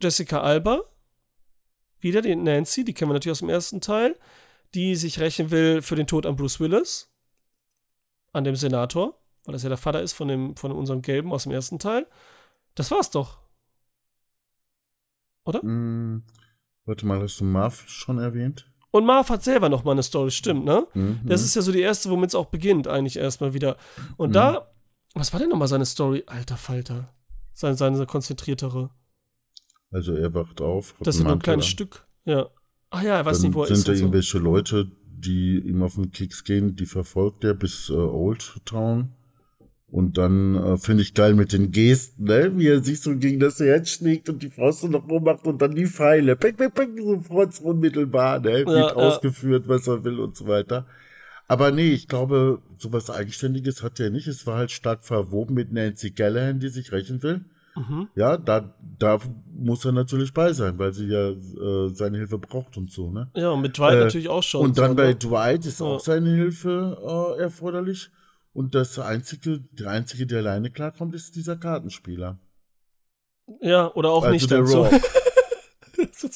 Jessica 0.03 0.41
Alba. 0.41 0.83
Wieder 2.00 2.23
die 2.23 2.35
Nancy, 2.35 2.85
die 2.85 2.95
kennen 2.95 3.11
wir 3.11 3.15
natürlich 3.15 3.33
aus 3.33 3.41
dem 3.41 3.49
ersten 3.49 3.81
Teil 3.81 4.17
die 4.75 4.96
sich 4.96 5.20
rächen 5.20 5.50
will 5.50 5.82
für 5.82 5.96
den 5.96 6.06
Tod 6.06 6.26
an 6.26 6.37
Bruce 6.37 6.60
Willis, 6.60 7.10
an 8.32 8.44
dem 8.44 8.56
Senator, 8.56 9.18
weil 9.44 9.52
das 9.54 9.62
ja 9.62 9.68
der 9.68 9.78
Vater 9.78 10.02
ist 10.02 10.12
von, 10.12 10.28
dem, 10.28 10.56
von 10.56 10.72
unserem 10.72 11.02
Gelben 11.02 11.32
aus 11.32 11.44
dem 11.44 11.52
ersten 11.52 11.78
Teil. 11.78 12.06
Das 12.75 12.90
war's 12.90 13.10
doch. 13.10 13.38
Oder? 15.44 15.64
Mm, 15.64 16.25
warte 16.84 17.06
mal, 17.06 17.22
hast 17.22 17.40
du 17.40 17.44
Marv 17.44 17.88
schon 17.88 18.18
erwähnt? 18.18 18.70
Und 18.90 19.04
Marv 19.04 19.28
hat 19.30 19.42
selber 19.42 19.68
noch 19.68 19.84
mal 19.84 19.92
eine 19.92 20.02
Story, 20.02 20.30
stimmt, 20.30 20.64
ne? 20.64 20.87
Mhm. 20.94 21.20
Das 21.25 21.42
ist 21.42 21.54
ja 21.54 21.62
so 21.62 21.72
die 21.72 21.80
erste, 21.80 22.10
womit 22.10 22.30
es 22.30 22.34
auch 22.34 22.46
beginnt, 22.46 22.88
eigentlich 22.88 23.16
erstmal 23.16 23.54
wieder. 23.54 23.76
Und 24.16 24.30
mhm. 24.30 24.34
da, 24.34 24.72
was 25.14 25.32
war 25.32 25.40
denn 25.40 25.50
noch 25.50 25.58
mal 25.58 25.68
seine 25.68 25.87
Story? 25.87 26.25
Alter 26.26 26.56
Falter. 26.56 27.12
Seine, 27.52 27.76
seine 27.76 28.06
konzentriertere. 28.06 28.90
Also 29.90 30.14
er 30.14 30.32
wacht 30.34 30.60
auf. 30.60 30.94
Das 31.00 31.16
ist 31.16 31.22
nur 31.22 31.32
ein 31.32 31.38
kleines 31.38 31.66
Stück, 31.66 32.06
ja. 32.25 32.50
Ach 32.90 33.02
ja, 33.02 33.16
er 33.18 33.25
weiß 33.25 33.42
nicht, 33.42 33.54
wo 33.54 33.62
er 33.62 33.71
ist. 33.71 33.85
Sind 33.85 33.88
da 33.88 33.92
irgendwelche 33.92 34.38
so. 34.38 34.45
Leute, 34.45 34.90
die 35.07 35.59
ihm 35.59 35.83
auf 35.83 35.95
den 35.95 36.11
Keks 36.11 36.45
gehen, 36.45 36.76
die 36.76 36.87
verfolgt 36.87 37.45
er 37.45 37.54
bis 37.54 37.90
äh, 37.90 37.95
Old 37.95 38.61
Town. 38.64 39.11
Und 39.90 40.18
dann 40.18 40.54
äh, 40.54 40.76
finde 40.76 41.02
ich 41.02 41.14
geil 41.14 41.35
mit 41.35 41.52
den 41.54 41.73
Gesten, 41.73 42.25
ne? 42.25 42.52
Wie 42.57 42.66
er 42.68 42.85
sich 42.85 43.00
so 43.00 43.16
gegen 43.16 43.40
das 43.40 43.59
Herz 43.59 43.88
schlägt 43.88 44.28
und 44.28 44.42
die 44.42 44.50
Faust 44.50 44.80
so 44.80 44.88
noch 44.88 45.09
rummacht 45.09 45.47
und 45.47 45.62
dann 45.62 45.75
die 45.75 45.87
Pfeile. 45.87 46.37
Peng, 46.37 46.57
peng, 46.57 46.71
peng, 46.71 46.97
sofort 46.99 47.59
unmittelbar, 47.61 48.38
ne? 48.40 48.66
Wird 48.66 48.68
ja. 48.68 48.95
ausgeführt, 48.95 49.66
was 49.66 49.87
er 49.87 50.04
will 50.04 50.21
und 50.21 50.37
so 50.37 50.47
weiter. 50.47 50.87
Aber 51.47 51.71
nee, 51.71 51.92
ich 51.92 52.07
glaube, 52.07 52.61
sowas 52.76 53.09
Eigenständiges 53.09 53.83
hat 53.83 53.99
er 53.99 54.11
nicht. 54.11 54.26
Es 54.26 54.47
war 54.47 54.59
halt 54.59 54.71
stark 54.71 55.04
verwoben 55.04 55.54
mit 55.54 55.73
Nancy 55.73 56.11
Callahan, 56.11 56.61
die 56.61 56.68
sich 56.68 56.92
rächen 56.92 57.23
will. 57.23 57.47
Mhm. 57.78 58.08
Ja, 58.14 58.37
da, 58.37 58.75
da 58.99 59.18
muss 59.54 59.85
er 59.85 59.92
natürlich 59.92 60.32
bei 60.35 60.52
sein, 60.52 60.78
weil 60.78 60.92
sie 60.92 61.06
ja 61.06 61.30
äh, 61.30 61.88
seine 61.94 62.18
Hilfe 62.18 62.38
braucht 62.38 62.76
und 62.76 62.90
so, 62.90 63.11
ne? 63.11 63.30
Ja, 63.35 63.50
und 63.50 63.61
mit 63.61 63.76
Dwight 63.78 63.94
Äh, 63.94 64.00
natürlich 64.04 64.28
auch 64.28 64.42
schon. 64.42 64.62
Und 64.62 64.78
dann 64.78 64.90
so, 64.90 64.97
bei 64.97 65.08
ne? 65.08 65.14
Dwight 65.16 65.64
ist 65.66 65.80
Ja. 65.80 65.87
auch 65.87 66.00
seine 66.00 66.30
Hilfe 66.30 67.35
äh, 67.38 67.42
erforderlich. 67.42 68.11
Und 68.52 68.75
das 68.75 68.99
einzige, 68.99 69.61
der 69.73 69.90
einzige, 69.90 70.26
der 70.26 70.38
alleine 70.38 70.70
klarkommt, 70.70 71.14
ist 71.14 71.37
dieser 71.37 71.56
Kartenspieler. 71.56 72.38
Ja, 73.61 73.92
oder 73.94 74.11
auch 74.11 74.23
also 74.25 74.32
nicht. 74.32 74.50
der. 74.50 74.61
Raw. 74.61 74.90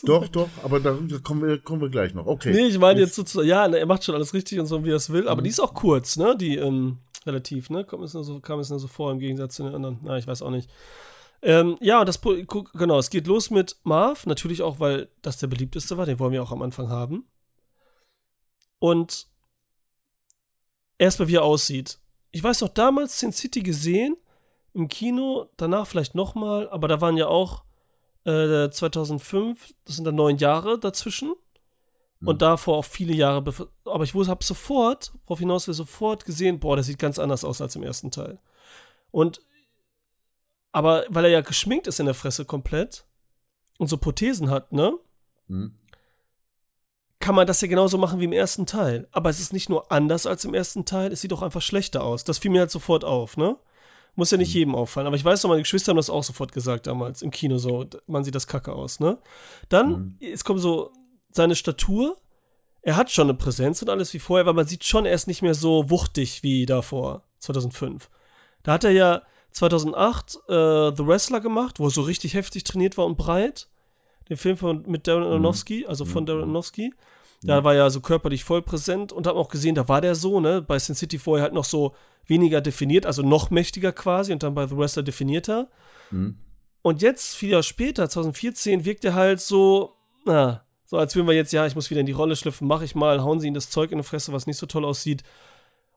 Doch, 0.05 0.27
doch, 0.27 0.49
aber 0.65 0.81
da 0.81 0.97
kommen 1.23 1.43
wir, 1.47 1.59
kommen 1.59 1.81
wir 1.83 1.89
gleich 1.89 2.15
noch. 2.15 2.27
Okay. 2.27 2.53
Nee, 2.53 2.67
ich 2.67 2.79
meine 2.81 2.99
jetzt 2.99 3.15
sozusagen, 3.15 3.47
ja, 3.49 3.69
ne, 3.69 3.79
er 3.79 3.87
macht 3.87 4.03
schon 4.03 4.15
alles 4.17 4.35
richtig 4.35 4.59
und 4.59 4.67
so, 4.67 4.85
wie 4.85 4.91
er 4.91 4.97
es 4.97 5.11
will, 5.11 5.29
aber 5.29 5.41
Mhm. 5.41 5.45
die 5.45 5.51
ist 5.51 5.61
auch 5.61 5.73
kurz, 5.73 6.17
ne? 6.17 6.37
Die, 6.37 6.57
ähm, 6.57 6.99
relativ, 7.27 7.71
ne? 7.71 7.85
Kommt 7.85 8.03
es 8.05 8.13
nur 8.15 8.25
so, 8.25 8.41
kam 8.41 8.59
es 8.59 8.71
nur 8.71 8.81
so 8.81 8.89
vor 8.89 9.13
im 9.13 9.21
Gegensatz 9.21 9.55
zu 9.55 9.63
den 9.63 9.73
anderen. 9.75 9.99
Na, 10.03 10.19
ich 10.19 10.27
weiß 10.27 10.43
auch 10.43 10.51
nicht. 10.51 10.69
Ähm, 11.43 11.77
ja, 11.81 12.05
das, 12.05 12.21
genau, 12.21 12.99
es 12.99 13.11
geht 13.11 13.27
los 13.27 13.51
mit 13.51 13.77
Marv, 13.83 14.27
natürlich 14.27 14.63
auch, 14.63 14.79
weil 14.79 15.09
das 15.23 15.39
der 15.39 15.49
beliebteste 15.49 15.97
war, 15.97 16.07
den 16.07 16.19
wollen 16.19 16.33
wir 16.33 16.43
auch 16.43 16.53
am 16.53 16.63
Anfang 16.63 16.89
haben. 16.89 17.27
Und 18.79 19.27
erstmal, 20.99 21.29
wie 21.29 21.37
er 21.37 21.45
aussieht. 21.45 21.99
Ich 22.31 22.43
weiß 22.43 22.61
noch, 22.61 22.69
damals 22.69 23.19
Sin 23.19 23.33
City 23.33 23.63
gesehen, 23.63 24.17
im 24.73 24.89
Kino, 24.89 25.51
danach 25.57 25.87
vielleicht 25.87 26.15
nochmal, 26.15 26.69
aber 26.71 26.89
da 26.89 27.01
waren 27.01 27.17
ja 27.17 27.27
auch 27.27 27.65
äh, 28.25 28.71
2005, 28.71 29.75
das 29.85 29.97
sind 29.97 30.05
dann 30.05 30.15
neun 30.15 30.39
Jahre 30.39 30.79
dazwischen. 30.79 31.35
Und 32.25 32.41
davor 32.41 32.77
auch 32.77 32.85
viele 32.85 33.15
Jahre, 33.15 33.39
aber 33.85 34.05
ich 34.05 34.15
habe 34.15 34.45
sofort, 34.45 35.13
worauf 35.27 35.41
hinaus 35.41 35.67
wir 35.67 35.75
sofort 35.75 36.25
gesehen, 36.25 36.61
boah, 36.61 36.77
der 36.77 36.85
sieht 36.85 37.01
ganz 37.01 37.19
anders 37.19 37.45
aus 37.45 37.61
als 37.61 37.75
im 37.75 37.83
ersten 37.83 38.13
Teil. 38.13 38.39
Und, 39.11 39.43
aber 40.73 41.05
weil 41.09 41.25
er 41.27 41.31
ja 41.31 41.41
geschminkt 41.43 41.87
ist 41.87 42.01
in 42.01 42.07
der 42.07 42.15
Fresse 42.15 42.45
komplett 42.45 43.05
und 43.79 43.87
so 43.89 43.97
Prothesen 43.97 44.51
hat, 44.51 44.73
ne, 44.73 44.93
Hm? 45.49 45.75
kann 47.19 47.35
man 47.37 47.47
das 47.47 47.61
ja 47.61 47.69
genauso 47.69 47.99
machen 47.99 48.19
wie 48.21 48.25
im 48.25 48.33
ersten 48.33 48.67
Teil. 48.67 49.07
Aber 49.13 49.31
es 49.31 49.39
ist 49.39 49.53
nicht 49.53 49.69
nur 49.69 49.93
anders 49.93 50.27
als 50.27 50.45
im 50.45 50.55
ersten 50.55 50.85
Teil, 50.85 51.13
es 51.13 51.21
sieht 51.21 51.33
auch 51.33 51.43
einfach 51.43 51.63
schlechter 51.63 52.03
aus. 52.03 52.25
Das 52.25 52.39
fiel 52.39 52.51
mir 52.51 52.61
halt 52.61 52.71
sofort 52.71 53.05
auf, 53.05 53.37
ne? 53.37 53.57
Muss 54.15 54.31
ja 54.33 54.37
nicht 54.39 54.53
jedem 54.53 54.75
auffallen. 54.75 55.07
Aber 55.07 55.17
ich 55.17 55.25
weiß 55.25 55.43
noch, 55.43 55.51
meine 55.51 55.63
Geschwister 55.63 55.91
haben 55.91 55.97
das 55.97 56.11
auch 56.11 56.25
sofort 56.25 56.53
gesagt 56.53 56.87
damals 56.87 57.23
im 57.23 57.31
Kino 57.31 57.59
so. 57.59 57.87
Man 58.07 58.25
sieht 58.25 58.35
das 58.35 58.47
kacke 58.49 58.73
aus, 58.73 58.99
ne? 59.01 59.19
Dann, 59.69 59.91
Mhm. 59.91 60.19
es 60.21 60.45
kommt 60.45 60.61
so 60.61 60.93
seine 61.31 61.55
Statur. 61.55 62.17
Er 62.83 62.97
hat 62.97 63.11
schon 63.13 63.29
eine 63.29 63.35
Präsenz 63.39 63.81
und 63.81 63.89
alles 63.89 64.13
wie 64.13 64.19
vorher, 64.19 64.43
aber 64.45 64.53
man 64.55 64.67
sieht 64.67 64.85
schon, 64.85 65.07
er 65.07 65.15
ist 65.15 65.29
nicht 65.29 65.43
mehr 65.43 65.55
so 65.55 65.89
wuchtig 65.91 66.43
wie 66.43 66.67
davor, 66.67 67.23
2005. 67.39 68.11
Da 68.65 68.73
hat 68.73 68.85
er 68.85 68.91
ja 68.91 69.23
2008 69.53 70.37
äh, 70.49 70.93
The 70.97 71.07
Wrestler 71.07 71.41
gemacht, 71.41 71.79
wo 71.79 71.87
er 71.87 71.91
so 71.91 72.03
richtig 72.03 72.35
heftig 72.35 72.65
trainiert 72.65 72.99
war 72.99 73.07
und 73.07 73.17
breit. 73.17 73.69
Den 74.29 74.37
Film 74.37 74.57
von, 74.57 74.85
mit 74.87 75.07
Darren 75.07 75.25
Aronofsky, 75.25 75.87
also 75.87 76.05
von 76.05 76.27
Darren 76.27 76.43
Aronofsky. 76.43 76.93
Da 77.45 77.65
war 77.65 77.75
er 77.75 77.91
so 77.91 78.01
körperlich 78.01 78.45
voll 78.45 78.63
präsent 78.63 79.13
und 79.13 79.27
haben 79.27 79.37
auch 79.37 79.49
gesehen, 79.49 79.75
da 79.75 79.89
war 79.89 80.01
der 80.01 80.15
so, 80.15 80.39
ne? 80.39 80.63
Bei 80.63 80.79
Sin 80.79 80.95
City 80.95 81.19
vorher 81.19 81.43
halt 81.43 81.55
noch 81.55 81.65
so 81.65 81.95
weniger 82.27 82.61
definiert, 82.61 83.05
also 83.05 83.23
noch 83.23 83.51
mächtiger 83.51 83.93
quasi 83.93 84.33
und 84.33 84.43
dann 84.45 84.55
bei 84.55 84.67
The 84.67 84.77
Wrestler 84.77 85.03
definierter. 85.03 85.69
Hm? 86.11 86.37
Und 86.83 87.03
jetzt, 87.03 87.35
vier 87.35 87.51
Jahre 87.51 87.63
später, 87.63 88.09
2014, 88.09 88.85
wirkt 88.85 89.05
er 89.05 89.15
halt 89.15 89.41
so, 89.41 89.97
na, 90.25 90.65
so 90.85 90.99
als 90.99 91.17
würden 91.17 91.27
wir 91.27 91.35
jetzt, 91.35 91.53
ja, 91.53 91.67
ich 91.67 91.75
muss 91.75 91.91
wieder 91.91 92.01
in 92.01 92.07
die 92.07 92.13
Rolle 92.13 92.37
schlüpfen, 92.37 92.69
mach 92.69 92.83
ich 92.83 92.95
mal, 92.95 93.23
hauen 93.23 93.41
sie 93.41 93.49
ihm 93.49 93.55
das 93.55 93.71
Zeug 93.71 93.91
in 93.91 93.99
die 93.99 94.05
Fresse, 94.05 94.33
was 94.33 94.47
nicht 94.47 94.59
so 94.59 94.67
toll 94.67 94.85
aussieht. 94.85 95.23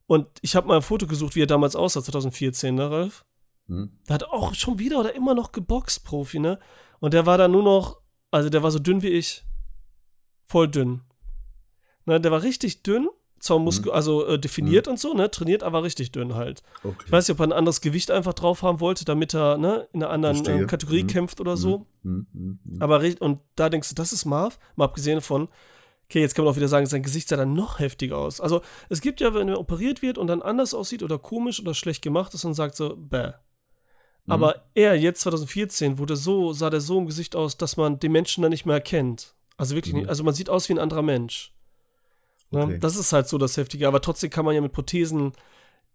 Und 0.07 0.27
ich 0.41 0.55
habe 0.55 0.67
mal 0.67 0.77
ein 0.77 0.81
Foto 0.81 1.07
gesucht, 1.07 1.35
wie 1.35 1.43
er 1.43 1.47
damals 1.47 1.75
aussah, 1.75 2.03
2014, 2.03 2.73
ne, 2.73 2.89
Ralf? 2.89 3.25
Hm? 3.67 3.91
Der 4.07 4.13
hat 4.15 4.23
auch 4.25 4.53
schon 4.53 4.79
wieder 4.79 4.99
oder 4.99 5.15
immer 5.15 5.33
noch 5.33 5.51
geboxt, 5.51 6.03
Profi, 6.05 6.39
ne? 6.39 6.59
Und 6.99 7.13
der 7.13 7.25
war 7.25 7.37
dann 7.37 7.51
nur 7.51 7.63
noch, 7.63 7.99
also 8.31 8.49
der 8.49 8.63
war 8.63 8.71
so 8.71 8.79
dünn 8.79 9.01
wie 9.01 9.09
ich. 9.09 9.43
Voll 10.45 10.67
dünn. 10.67 11.01
Ne, 12.05 12.21
der 12.21 12.31
war 12.31 12.43
richtig 12.43 12.83
dünn, 12.83 13.09
zwar 13.39 13.57
musku 13.57 13.89
also 13.89 14.25
äh, 14.27 14.39
definiert 14.39 14.87
und 14.87 14.99
so, 14.99 15.13
ne? 15.15 15.31
Trainiert, 15.31 15.63
aber 15.63 15.83
richtig 15.83 16.11
dünn 16.11 16.35
halt. 16.35 16.61
Okay. 16.83 17.03
Ich 17.07 17.11
weiß 17.11 17.27
nicht, 17.27 17.35
ob 17.35 17.39
er 17.41 17.47
ein 17.47 17.53
anderes 17.57 17.81
Gewicht 17.81 18.11
einfach 18.11 18.33
drauf 18.33 18.61
haben 18.61 18.79
wollte, 18.79 19.05
damit 19.05 19.33
er 19.33 19.57
ne, 19.57 19.87
in 19.93 20.03
einer 20.03 20.11
anderen 20.11 20.45
äh, 20.45 20.65
Kategorie 20.67 21.03
Mhm. 21.03 21.07
kämpft 21.07 21.41
oder 21.41 21.57
so. 21.57 21.87
Hm, 22.03 22.27
hm, 22.31 22.59
hm. 22.63 22.81
Aber 22.81 23.01
richtig, 23.01 23.21
und 23.21 23.39
da 23.55 23.69
denkst 23.69 23.89
du, 23.89 23.95
das 23.95 24.13
ist 24.13 24.25
Marv, 24.25 24.59
mal 24.75 24.85
abgesehen 24.85 25.21
von, 25.21 25.47
okay, 26.05 26.21
jetzt 26.21 26.35
kann 26.35 26.45
man 26.45 26.51
auch 26.53 26.57
wieder 26.57 26.67
sagen, 26.67 26.85
sein 26.85 27.01
Gesicht 27.01 27.27
sah 27.27 27.37
dann 27.37 27.53
noch 27.53 27.79
heftiger 27.79 28.17
aus. 28.19 28.39
Also 28.39 28.61
es 28.89 29.01
gibt 29.01 29.19
ja, 29.21 29.33
wenn 29.33 29.49
er 29.49 29.59
operiert 29.59 30.03
wird 30.03 30.19
und 30.19 30.27
dann 30.27 30.43
anders 30.43 30.75
aussieht 30.75 31.01
oder 31.01 31.17
komisch 31.17 31.59
oder 31.59 31.73
schlecht 31.73 32.03
gemacht 32.03 32.35
ist 32.35 32.45
und 32.45 32.53
sagt 32.53 32.75
so, 32.75 32.95
bäh. 32.95 33.31
Aber 34.27 34.63
er 34.73 34.95
jetzt 34.99 35.21
2014 35.21 35.97
wurde 35.99 36.15
so, 36.15 36.51
sah 36.53 36.69
der 36.69 36.81
so 36.81 36.97
im 36.97 37.05
Gesicht 37.05 37.35
aus, 37.35 37.57
dass 37.57 37.77
man 37.77 37.99
den 37.99 38.11
Menschen 38.11 38.41
dann 38.41 38.49
nicht 38.51 38.65
mehr 38.65 38.75
erkennt. 38.75 39.35
Also 39.57 39.75
wirklich 39.75 39.93
Mhm. 39.93 39.99
nicht, 40.01 40.09
also 40.09 40.23
man 40.23 40.33
sieht 40.33 40.49
aus 40.49 40.67
wie 40.67 40.73
ein 40.73 40.79
anderer 40.79 41.03
Mensch. 41.03 41.53
Ne? 42.51 42.63
Okay. 42.63 42.79
Das 42.79 42.95
ist 42.95 43.13
halt 43.13 43.27
so 43.27 43.37
das 43.37 43.55
Heftige. 43.57 43.87
Aber 43.87 44.01
trotzdem 44.01 44.29
kann 44.29 44.45
man 44.45 44.55
ja 44.55 44.61
mit 44.61 44.71
Prothesen, 44.71 45.33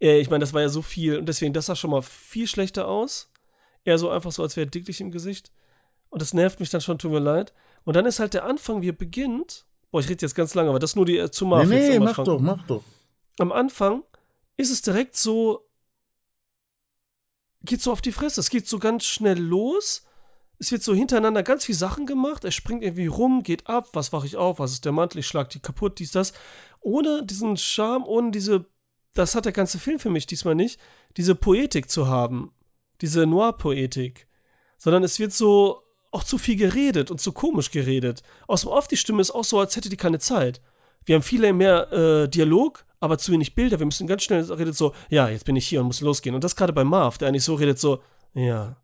äh, 0.00 0.20
ich 0.20 0.30
meine, 0.30 0.40
das 0.42 0.52
war 0.54 0.60
ja 0.62 0.68
so 0.68 0.82
viel 0.82 1.18
und 1.18 1.26
deswegen, 1.26 1.52
das 1.52 1.66
sah 1.66 1.74
schon 1.76 1.90
mal 1.90 2.02
viel 2.02 2.46
schlechter 2.46 2.86
aus. 2.88 3.30
Eher 3.84 3.98
so 3.98 4.10
einfach 4.10 4.30
so, 4.32 4.42
als 4.42 4.56
wäre 4.56 4.66
er 4.66 4.70
dicklich 4.70 5.00
im 5.00 5.10
Gesicht. 5.10 5.50
Und 6.08 6.22
das 6.22 6.32
nervt 6.34 6.60
mich 6.60 6.70
dann 6.70 6.80
schon, 6.80 6.98
tut 6.98 7.10
mir 7.12 7.18
leid. 7.18 7.52
Und 7.84 7.96
dann 7.96 8.06
ist 8.06 8.20
halt 8.20 8.34
der 8.34 8.44
Anfang, 8.44 8.82
wie 8.82 8.90
er 8.90 8.94
beginnt. 8.94 9.64
Boah, 9.90 10.00
ich 10.00 10.08
rede 10.08 10.24
jetzt 10.24 10.34
ganz 10.34 10.54
lange, 10.54 10.68
aber 10.70 10.78
das 10.78 10.90
ist 10.90 10.96
nur 10.96 11.06
die 11.06 11.18
äh, 11.18 11.30
zu 11.30 11.46
Nee, 11.46 11.64
nee, 11.66 11.98
mach 11.98 12.22
doch, 12.22 12.38
mach 12.38 12.62
doch. 12.66 12.82
Am 13.38 13.50
Anfang 13.52 14.02
ist 14.56 14.70
es 14.70 14.82
direkt 14.82 15.16
so, 15.16 15.66
geht 17.62 17.82
so 17.82 17.92
auf 17.92 18.00
die 18.00 18.12
Fresse. 18.12 18.40
Es 18.40 18.50
geht 18.50 18.68
so 18.68 18.78
ganz 18.78 19.04
schnell 19.04 19.38
los. 19.38 20.04
Es 20.58 20.72
wird 20.72 20.82
so 20.82 20.94
hintereinander 20.94 21.42
ganz 21.42 21.64
viel 21.64 21.74
Sachen 21.74 22.06
gemacht. 22.06 22.44
Er 22.44 22.50
springt 22.50 22.82
irgendwie 22.82 23.06
rum, 23.06 23.42
geht 23.42 23.66
ab. 23.66 23.88
Was 23.92 24.12
wache 24.12 24.26
ich 24.26 24.36
auf? 24.36 24.58
Was 24.58 24.72
ist 24.72 24.84
der 24.84 24.92
Mantel? 24.92 25.18
Ich 25.18 25.26
schlag 25.26 25.48
die 25.50 25.60
kaputt, 25.60 25.98
dies, 25.98 26.12
das. 26.12 26.32
Ohne 26.80 27.24
diesen 27.24 27.56
Charme, 27.56 28.04
ohne 28.04 28.30
diese, 28.30 28.66
das 29.14 29.34
hat 29.34 29.44
der 29.44 29.52
ganze 29.52 29.78
Film 29.78 29.98
für 29.98 30.10
mich 30.10 30.26
diesmal 30.26 30.54
nicht, 30.54 30.80
diese 31.16 31.34
Poetik 31.34 31.90
zu 31.90 32.08
haben. 32.08 32.52
Diese 33.00 33.26
Noir-Poetik. 33.26 34.26
Sondern 34.76 35.02
es 35.02 35.18
wird 35.18 35.32
so 35.32 35.82
auch 36.10 36.24
zu 36.24 36.38
viel 36.38 36.56
geredet 36.56 37.10
und 37.10 37.20
zu 37.20 37.32
komisch 37.32 37.70
geredet. 37.70 38.22
Aus 38.46 38.62
dem 38.62 38.70
Off, 38.70 38.88
die 38.88 38.96
Stimme 38.96 39.20
ist 39.22 39.30
auch 39.30 39.44
so, 39.44 39.60
als 39.60 39.76
hätte 39.76 39.88
die 39.88 39.96
keine 39.96 40.18
Zeit. 40.18 40.60
Wir 41.04 41.14
haben 41.14 41.22
viele 41.22 41.52
mehr 41.52 41.92
äh, 41.92 42.28
Dialog, 42.28 42.84
aber 43.00 43.18
zu 43.18 43.32
wenig 43.32 43.54
Bilder. 43.54 43.78
Wir 43.78 43.86
müssen 43.86 44.06
ganz 44.06 44.22
schnell 44.22 44.42
redet 44.52 44.76
so, 44.76 44.94
ja, 45.08 45.28
jetzt 45.28 45.44
bin 45.44 45.56
ich 45.56 45.66
hier 45.66 45.80
und 45.80 45.86
muss 45.86 46.00
losgehen. 46.00 46.34
Und 46.34 46.44
das 46.44 46.54
gerade 46.56 46.72
bei 46.72 46.84
Marv, 46.84 47.18
der 47.18 47.28
eigentlich 47.28 47.44
so 47.44 47.54
redet 47.54 47.78
so, 47.78 48.02
ja, 48.34 48.76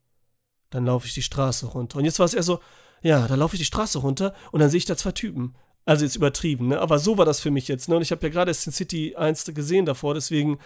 dann 0.70 0.84
laufe 0.86 1.06
ich 1.06 1.14
die 1.14 1.22
Straße 1.22 1.66
runter. 1.66 1.98
Und 1.98 2.04
jetzt 2.04 2.18
war 2.18 2.26
es 2.26 2.34
eher 2.34 2.42
so, 2.42 2.60
ja, 3.02 3.28
dann 3.28 3.38
laufe 3.38 3.54
ich 3.54 3.60
die 3.60 3.66
Straße 3.66 3.98
runter 3.98 4.34
und 4.52 4.60
dann 4.60 4.70
sehe 4.70 4.78
ich 4.78 4.84
da 4.86 4.96
zwei 4.96 5.12
Typen. 5.12 5.54
Also 5.84 6.04
jetzt 6.04 6.16
übertrieben, 6.16 6.68
ne? 6.68 6.80
Aber 6.80 6.98
so 6.98 7.16
war 7.16 7.24
das 7.24 7.38
für 7.38 7.52
mich 7.52 7.68
jetzt, 7.68 7.88
ne? 7.88 7.94
Und 7.96 8.02
ich 8.02 8.10
habe 8.10 8.26
ja 8.26 8.32
gerade 8.32 8.52
Sin 8.52 8.72
City 8.72 9.14
1 9.14 9.44
gesehen 9.54 9.86
davor, 9.86 10.14
deswegen 10.14 10.58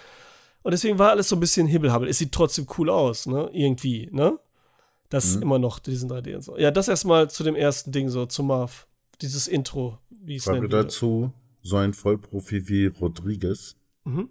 und 0.63 0.73
deswegen 0.73 0.99
war 0.99 1.11
alles 1.11 1.29
so 1.29 1.37
ein 1.37 1.41
bisschen 1.41 1.67
hibbelhabbel. 1.67 2.09
Es 2.09 2.19
sieht 2.19 2.33
trotzdem 2.33 2.67
cool 2.79 2.89
aus, 2.89 3.27
ne? 3.27 3.51
Irgendwie, 3.53 4.09
ne? 4.13 4.39
Das 5.11 5.37
Mhm. 5.37 5.43
immer 5.43 5.59
noch, 5.59 5.79
diesen 5.79 6.09
3D 6.09 6.37
und 6.37 6.43
so. 6.43 6.57
Ja, 6.57 6.71
das 6.71 6.89
erstmal 6.89 7.29
zu 7.29 7.43
dem 7.45 7.57
ersten 7.57 7.93
Ding 7.93 8.09
so, 8.09 8.25
zu 8.27 8.43
Marv. 8.43 8.87
Dieses 9.21 9.47
Intro, 9.49 9.99
wie 10.09 10.37
es 10.37 10.47
würde. 10.47 10.69
dazu, 10.69 11.33
so 11.63 11.77
ein 11.77 11.93
Vollprofi 11.95 12.69
wie 12.69 12.87
Rodriguez, 12.87 13.77
Mhm. 14.05 14.29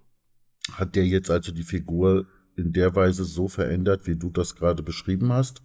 hat 0.73 0.95
der 0.95 1.05
jetzt 1.05 1.29
also 1.29 1.51
die 1.51 1.63
Figur 1.63 2.25
in 2.55 2.73
der 2.73 2.95
Weise 2.95 3.23
so 3.23 3.47
verändert, 3.47 4.07
wie 4.07 4.15
du 4.15 4.29
das 4.29 4.55
gerade 4.55 4.83
beschrieben 4.83 5.31
hast? 5.31 5.61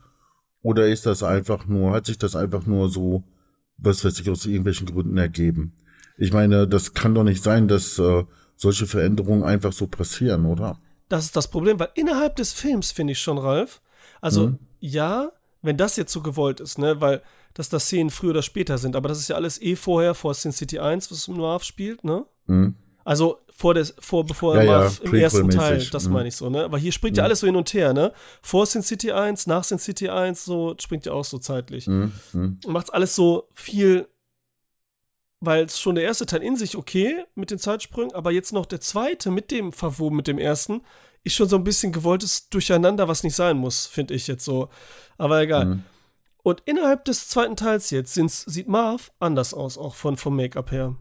Oder 0.63 0.89
ist 0.89 1.07
das 1.07 1.23
einfach 1.23 1.67
nur, 1.67 1.93
hat 1.93 2.07
sich 2.07 2.19
das 2.19 2.37
einfach 2.37 2.67
nur 2.67 2.89
so, 2.89 3.25
was 3.77 4.05
weiß 4.05 4.19
ich, 4.21 4.31
aus 4.31 4.47
irgendwelchen 4.47 4.87
Gründen 4.87 5.17
ergeben? 5.19 5.73
Ich 6.17 6.33
meine, 6.33 6.69
das 6.69 6.95
kann 6.95 7.15
doch 7.15 7.25
nicht 7.25 7.43
sein, 7.43 7.67
dass 7.69 7.99
äh, 7.99 8.25
solche 8.57 8.87
Veränderungen 8.87 9.43
einfach 9.43 9.73
so 9.73 9.87
passieren, 9.87 10.47
oder? 10.47 10.79
Das 11.09 11.25
ist 11.25 11.37
das 11.37 11.51
Problem, 11.51 11.79
weil 11.81 11.91
innerhalb 11.97 12.37
des 12.37 12.53
Films 12.53 12.93
finde 12.93 13.13
ich 13.13 13.19
schon, 13.19 13.37
Ralf. 13.39 13.83
Also, 14.21 14.49
Mhm. 14.49 14.59
ja, 14.81 15.33
wenn 15.61 15.77
das 15.77 15.97
jetzt 15.97 16.13
so 16.13 16.23
gewollt 16.23 16.61
ist, 16.61 16.79
ne, 16.79 17.01
weil 17.01 17.23
dass 17.55 17.69
das 17.69 17.85
Szenen 17.85 18.11
früher 18.11 18.31
oder 18.31 18.43
später 18.43 18.79
sind, 18.79 18.97
aber 18.97 19.09
das 19.09 19.19
ist 19.19 19.29
ja 19.29 19.37
alles 19.37 19.61
eh 19.63 19.77
vorher, 19.77 20.15
vor 20.15 20.35
Sin 20.35 20.53
City 20.53 20.79
1, 20.79 21.11
was 21.11 21.29
im 21.29 21.37
Marv 21.37 21.63
spielt, 21.63 22.05
ne? 22.05 22.27
Hm? 22.47 22.75
Also 23.05 23.39
vor 23.53 23.75
des, 23.75 23.95
vor, 24.01 24.27
bevor 24.27 24.57
Ja, 24.57 24.63
ja, 24.63 24.79
Marv 24.79 25.01
im 25.05 25.15
ersten 25.15 25.49
Teil, 25.51 25.87
das 25.93 26.07
mhm. 26.07 26.13
meine 26.13 26.29
ich 26.29 26.37
so, 26.37 26.51
ne? 26.51 26.65
Aber 26.65 26.79
hier 26.79 26.91
springt 26.91 27.17
ja 27.17 27.23
alles 27.23 27.41
so 27.41 27.47
hin 27.47 27.55
und 27.55 27.73
her, 27.73 27.93
ne? 27.93 28.13
Vor 28.43 28.67
Sin 28.67 28.83
City 28.83 29.13
1, 29.13 29.47
nach 29.47 29.63
Sin 29.63 29.79
City 29.79 30.09
1, 30.09 30.45
so 30.45 30.75
springt 30.81 31.07
ja 31.07 31.13
auch 31.13 31.25
so 31.25 31.39
zeitlich. 31.39 31.87
Hm? 31.87 32.13
Hm? 32.33 32.59
Macht's 32.67 32.91
alles 32.91 33.15
so 33.15 33.49
viel, 33.55 34.09
weil 35.39 35.67
es 35.67 35.79
schon 35.79 35.95
der 35.95 36.05
erste 36.05 36.27
Teil 36.27 36.43
in 36.43 36.57
sich 36.57 36.77
okay 36.77 37.25
mit 37.37 37.53
den 37.53 37.59
Zeitsprüngen, 37.59 38.15
aber 38.15 38.33
jetzt 38.33 38.53
noch 38.53 38.67
der 38.67 38.81
zweite 38.81 39.31
mit 39.31 39.53
dem 39.53 39.73
verwoben 39.73 40.17
mit 40.17 40.27
dem 40.27 40.39
ersten, 40.39 40.83
ist 41.23 41.37
schon 41.37 41.49
so 41.49 41.57
ein 41.57 41.65
bisschen 41.65 41.93
gewolltes 41.93 42.49
Durcheinander, 42.49 43.07
was 43.07 43.23
nicht 43.23 43.37
sein 43.37 43.57
muss, 43.57 43.87
finde 43.87 44.15
ich 44.15 44.27
jetzt 44.27 44.45
so. 44.45 44.69
Aber 45.19 45.41
egal. 45.41 45.65
Hm. 45.65 45.85
Und 46.45 46.63
innerhalb 46.67 47.07
des 47.07 47.27
zweiten 47.29 47.57
Teils 47.57 47.91
jetzt 47.91 48.13
sind's, 48.15 48.43
sieht 48.43 48.69
Marv 48.69 49.11
anders 49.19 49.55
aus, 49.55 49.79
auch 49.79 49.95
von, 49.95 50.17
vom 50.19 50.37
Make-up 50.37 50.71
her. 50.71 50.95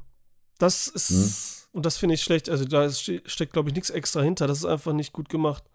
Das 0.57 0.87
ist. 0.87 1.67
und 1.73 1.85
das 1.85 1.97
finde 1.97 2.15
ich 2.15 2.23
schlecht. 2.23 2.49
Also 2.49 2.63
da 2.63 2.89
ste- 2.89 3.21
steckt, 3.25 3.51
glaube 3.51 3.67
ich, 3.69 3.75
nichts 3.75 3.89
extra 3.89 4.21
hinter. 4.21 4.47
Das 4.47 4.59
ist 4.59 4.65
einfach 4.65 4.93
nicht 4.93 5.11
gut 5.11 5.27
gemacht. 5.27 5.65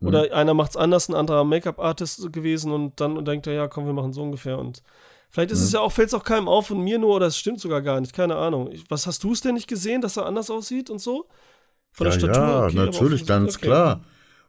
Mhm. 0.00 0.08
Oder 0.08 0.32
einer 0.34 0.54
macht 0.54 0.70
es 0.70 0.76
anders, 0.78 1.10
ein 1.10 1.14
anderer 1.14 1.44
Make-up-Artist 1.44 2.32
gewesen 2.32 2.72
und 2.72 3.00
dann 3.00 3.22
denkt 3.26 3.46
er, 3.46 3.52
ja, 3.52 3.68
komm, 3.68 3.84
wir 3.84 3.92
machen 3.92 4.14
so 4.14 4.22
ungefähr. 4.22 4.58
Und 4.58 4.82
vielleicht 5.28 5.50
ist 5.50 5.58
Mhm. 5.60 5.64
es 5.66 5.72
ja 5.72 5.80
auch, 5.80 5.92
fällt 5.92 6.08
es 6.08 6.14
auch 6.14 6.24
keinem 6.24 6.48
auf 6.48 6.70
und 6.70 6.80
mir 6.80 6.98
nur, 6.98 7.14
oder 7.16 7.26
es 7.26 7.36
stimmt 7.36 7.60
sogar 7.60 7.82
gar 7.82 8.00
nicht, 8.00 8.14
keine 8.14 8.36
Ahnung. 8.36 8.72
Ich, 8.72 8.90
was 8.90 9.06
hast 9.06 9.22
du 9.24 9.32
es 9.32 9.42
denn 9.42 9.54
nicht 9.54 9.68
gesehen, 9.68 10.00
dass 10.00 10.16
er 10.16 10.24
anders 10.24 10.48
aussieht 10.48 10.88
und 10.88 11.00
so? 11.02 11.28
Von 11.92 12.06
der 12.06 12.14
ja, 12.14 12.18
Statur? 12.18 12.42
ja, 12.42 12.64
okay, 12.64 12.76
natürlich, 12.76 13.26
ganz 13.26 13.56
okay. 13.56 13.66
klar. 13.66 14.00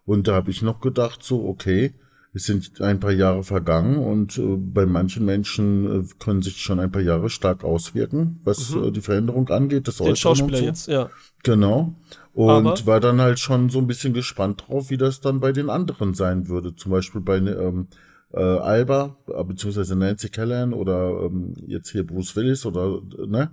Und 0.05 0.29
da 0.29 0.35
habe 0.35 0.51
ich 0.51 0.61
noch 0.61 0.79
gedacht, 0.79 1.21
so, 1.21 1.45
okay, 1.49 1.93
es 2.35 2.45
sind 2.45 2.81
ein 2.81 2.99
paar 2.99 3.11
Jahre 3.11 3.43
vergangen 3.43 3.97
und 3.97 4.37
äh, 4.37 4.41
bei 4.57 4.85
manchen 4.85 5.25
Menschen 5.25 6.01
äh, 6.01 6.03
können 6.19 6.41
sich 6.41 6.57
schon 6.61 6.79
ein 6.79 6.91
paar 6.91 7.01
Jahre 7.01 7.29
stark 7.29 7.63
auswirken, 7.63 8.39
was 8.43 8.73
äh, 8.75 8.91
die 8.91 9.01
Veränderung 9.01 9.49
angeht. 9.49 9.87
Das 9.87 9.99
Mhm. 9.99 10.05
Den 10.05 10.15
Schauspieler 10.15 10.57
so. 10.57 10.63
jetzt, 10.65 10.87
ja. 10.87 11.09
Genau. 11.43 11.93
Und 12.33 12.49
Aber- 12.67 12.85
war 12.87 12.99
dann 12.99 13.21
halt 13.21 13.37
schon 13.39 13.69
so 13.69 13.77
ein 13.79 13.85
bisschen 13.87 14.13
gespannt 14.13 14.63
drauf, 14.67 14.89
wie 14.89 14.97
das 14.97 15.21
dann 15.21 15.39
bei 15.39 15.51
den 15.51 15.69
anderen 15.69 16.13
sein 16.15 16.47
würde. 16.47 16.75
Zum 16.75 16.91
Beispiel 16.91 17.21
bei 17.21 17.37
ähm, 17.37 17.87
äh, 18.33 18.41
Alba, 18.41 19.15
äh, 19.27 19.43
beziehungsweise 19.43 19.95
Nancy 19.95 20.29
Callahan 20.29 20.73
oder 20.73 21.25
ähm, 21.25 21.53
jetzt 21.67 21.91
hier 21.91 22.05
Bruce 22.07 22.35
Willis 22.35 22.65
oder, 22.65 22.99
ne? 23.27 23.51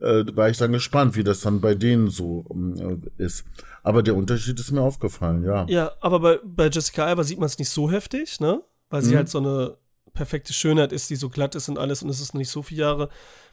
Äh, 0.00 0.24
war 0.36 0.48
ich 0.50 0.58
dann 0.58 0.70
gespannt, 0.72 1.16
wie 1.16 1.24
das 1.24 1.40
dann 1.40 1.60
bei 1.60 1.74
denen 1.74 2.08
so 2.10 2.44
ähm, 2.52 3.00
äh, 3.18 3.22
ist. 3.24 3.44
Aber 3.88 4.02
der 4.02 4.14
Unterschied 4.16 4.58
ist 4.60 4.70
mir 4.70 4.82
aufgefallen, 4.82 5.42
ja. 5.44 5.64
Ja, 5.68 5.92
aber 6.00 6.20
bei, 6.20 6.38
bei 6.44 6.68
Jessica 6.68 7.04
Alba 7.06 7.24
sieht 7.24 7.38
man 7.38 7.46
es 7.46 7.58
nicht 7.58 7.70
so 7.70 7.90
heftig, 7.90 8.38
ne? 8.40 8.62
Weil 8.90 9.02
sie 9.02 9.12
Mhm. 9.12 9.16
halt 9.16 9.28
so 9.30 9.38
eine 9.38 9.76
perfekte 10.12 10.52
Schönheit 10.52 10.92
ist, 10.92 11.10
die 11.10 11.16
so 11.16 11.28
glatt 11.28 11.54
ist 11.54 11.68
und 11.68 11.78
alles 11.78 12.02
und 12.02 12.08
es 12.08 12.20
ist 12.20 12.34
nicht 12.34 12.50
so 12.50 12.62
viele 12.62 12.82
Jahre. 12.82 13.08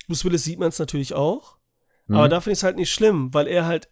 Bruce 0.07 0.25
Willis 0.25 0.43
sieht 0.43 0.59
man 0.59 0.69
es 0.69 0.79
natürlich 0.79 1.13
auch. 1.13 1.57
Mhm. 2.07 2.15
Aber 2.17 2.29
da 2.29 2.41
finde 2.41 2.53
ich 2.53 2.59
es 2.59 2.63
halt 2.63 2.75
nicht 2.75 2.91
schlimm, 2.91 3.33
weil 3.33 3.47
er 3.47 3.65
halt 3.65 3.89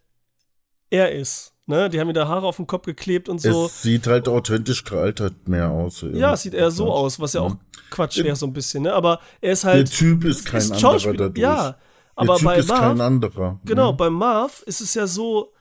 er 0.90 1.12
ist. 1.12 1.52
Ne? 1.66 1.88
Die 1.88 1.98
haben 1.98 2.08
ihm 2.08 2.14
da 2.14 2.28
Haare 2.28 2.46
auf 2.46 2.56
den 2.56 2.66
Kopf 2.66 2.84
geklebt 2.84 3.28
und 3.28 3.40
so. 3.40 3.66
Es 3.66 3.82
sieht 3.82 4.06
halt 4.06 4.28
authentisch 4.28 4.84
gealtert 4.84 5.48
mehr 5.48 5.70
aus. 5.70 6.04
ja, 6.12 6.34
es 6.34 6.42
sieht 6.42 6.52
eher 6.54 6.70
so 6.70 6.92
aus, 6.92 7.18
was 7.20 7.32
ja 7.32 7.40
auch. 7.40 7.56
Quatsch 7.90 8.22
wäre 8.22 8.36
so 8.36 8.46
ein 8.46 8.52
bisschen, 8.52 8.82
ne? 8.82 8.92
Aber 8.92 9.20
er 9.40 9.52
ist 9.52 9.64
Der 9.64 9.70
halt. 9.72 9.90
Typ 9.90 10.24
ist 10.24 10.44
kein 10.44 10.60
anderer 10.62 10.78
Schauspieler. 10.80 11.14
dadurch. 11.16 11.38
Ja, 11.38 11.78
aber 12.16 12.26
der 12.26 12.36
Typ 12.36 12.44
bei 12.46 12.56
ist 12.58 12.68
kein 12.68 12.96
Marv, 12.96 13.00
anderer. 13.00 13.60
genau, 13.64 13.92
Mhm. 13.92 13.96
bei 13.96 14.10
Marv 14.10 14.62
ist 14.66 14.80
es 14.82 14.94
ja 14.94 15.06
so, 15.06 15.52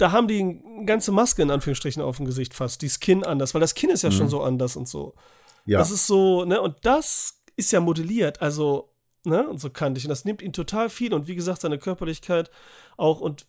da 0.00 0.12
haben 0.12 0.28
die 0.28 0.40
eine 0.40 0.84
ganze 0.86 1.12
Maske 1.12 1.42
in 1.42 1.50
Anführungsstrichen 1.50 2.02
auf 2.02 2.16
dem 2.16 2.26
Gesicht 2.26 2.54
fast. 2.54 2.82
Die 2.82 2.88
Skin 2.88 3.24
anders, 3.24 3.54
weil 3.54 3.60
das 3.60 3.74
Kinn 3.74 3.90
ist 3.90 4.02
ja 4.02 4.10
schon 4.10 4.28
so 4.28 4.42
anders 4.42 4.76
und 4.76 4.88
so. 4.88 5.14
Ja. 5.66 5.78
Das 5.78 5.90
ist 5.90 6.06
so, 6.06 6.44
ne, 6.44 6.60
und 6.60 6.76
das 6.82 7.42
ist 7.56 7.70
ja 7.72 7.80
modelliert, 7.80 8.40
also, 8.40 8.90
ne, 9.24 9.46
und 9.48 9.60
so 9.60 9.68
kantig. 9.70 10.04
Und 10.04 10.08
das 10.08 10.24
nimmt 10.24 10.40
ihn 10.42 10.52
total 10.52 10.88
viel. 10.88 11.12
Und 11.12 11.26
wie 11.28 11.34
gesagt, 11.34 11.60
seine 11.60 11.78
Körperlichkeit 11.78 12.50
auch 12.96 13.20
und 13.20 13.46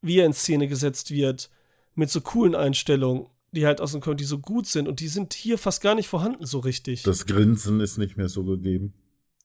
wie 0.00 0.18
er 0.18 0.26
in 0.26 0.32
Szene 0.32 0.68
gesetzt 0.68 1.10
wird, 1.10 1.50
mit 1.94 2.10
so 2.10 2.20
coolen 2.22 2.54
Einstellungen, 2.54 3.26
die 3.52 3.66
halt 3.66 3.80
aus 3.80 3.92
dem 3.92 4.00
Körper, 4.00 4.16
die 4.16 4.24
so 4.24 4.38
gut 4.38 4.66
sind 4.66 4.88
und 4.88 5.00
die 5.00 5.08
sind 5.08 5.34
hier 5.34 5.58
fast 5.58 5.82
gar 5.82 5.94
nicht 5.94 6.08
vorhanden 6.08 6.46
so 6.46 6.58
richtig. 6.60 7.02
das 7.02 7.26
Grinsen 7.26 7.80
ist 7.80 7.98
nicht 7.98 8.16
mehr 8.16 8.28
so 8.30 8.42
gegeben. 8.44 8.94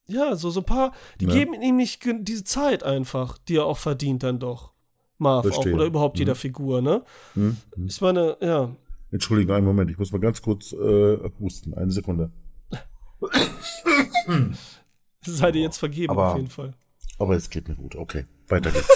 ja, 0.08 0.38
so, 0.38 0.50
so 0.50 0.62
ein 0.62 0.66
paar, 0.66 0.94
die 1.20 1.26
Ja. 1.26 1.34
geben 1.34 1.54
ihm 1.62 1.76
nicht 1.76 2.02
diese 2.22 2.46
Zeit 2.46 2.84
einfach, 2.84 3.38
die 3.38 3.58
er 3.58 3.66
auch 3.66 3.78
verdient 3.78 4.24
dann 4.24 4.40
doch. 4.40 4.72
Marv 5.18 5.46
auch, 5.52 5.66
oder 5.66 5.86
überhaupt 5.86 6.16
Mhm. 6.18 6.20
jeder 6.20 6.36
Figur, 6.36 6.82
ne? 6.82 7.04
Hm? 7.34 7.58
Hm. 7.76 7.88
Ich 7.88 8.00
meine, 8.02 8.38
ja. 8.42 8.76
Entschuldigung, 9.12 9.56
einen 9.56 9.66
Moment, 9.66 9.90
ich 9.90 9.98
muss 9.98 10.12
mal 10.12 10.20
ganz 10.20 10.42
kurz 10.42 10.74
äh, 10.74 11.18
husten. 11.40 11.74
Eine 11.74 11.92
Sekunde. 11.92 12.32
Sei 15.26 15.52
dir 15.52 15.62
jetzt 15.62 15.78
vergeben, 15.78 16.12
Aber- 16.12 16.32
auf 16.32 16.38
jeden 16.38 16.50
Fall. 16.50 16.74
Aber 17.20 17.36
es 17.36 17.50
geht 17.50 17.68
mir 17.68 17.76
gut. 17.76 17.96
Okay, 17.96 18.26
weiter 18.48 18.72
geht's. 18.72 18.88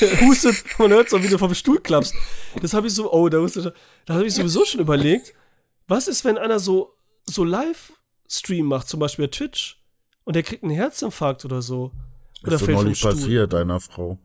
hustet, 0.22 0.64
man 0.78 0.90
hört 0.90 1.08
so, 1.08 1.22
wie 1.22 1.28
du 1.28 1.38
vom 1.38 1.54
Stuhl 1.54 1.78
klappst. 1.80 2.14
Das 2.60 2.74
habe 2.74 2.86
ich 2.88 2.94
so, 2.94 3.12
oh, 3.12 3.28
da, 3.28 3.38
hustet 3.38 3.72
da 4.06 4.14
habe 4.14 4.26
ich 4.26 4.34
sowieso 4.34 4.64
schon 4.64 4.80
überlegt, 4.80 5.34
was 5.86 6.08
ist, 6.08 6.24
wenn 6.24 6.36
einer 6.38 6.58
so, 6.58 6.94
so 7.24 7.44
Livestream 7.44 8.66
macht, 8.66 8.88
zum 8.88 8.98
Beispiel 9.00 9.26
bei 9.26 9.30
Twitch, 9.30 9.80
und 10.24 10.34
der 10.36 10.42
kriegt 10.42 10.62
einen 10.64 10.72
Herzinfarkt 10.72 11.44
oder 11.44 11.62
so. 11.62 11.92
Oder 12.42 12.52
ist 12.54 12.60
doch 12.60 12.66
fällt 12.66 12.76
vom 12.78 12.84
neulich 12.86 13.00
passiert 13.02 13.54
einer 13.54 13.80
Frau. 13.80 14.18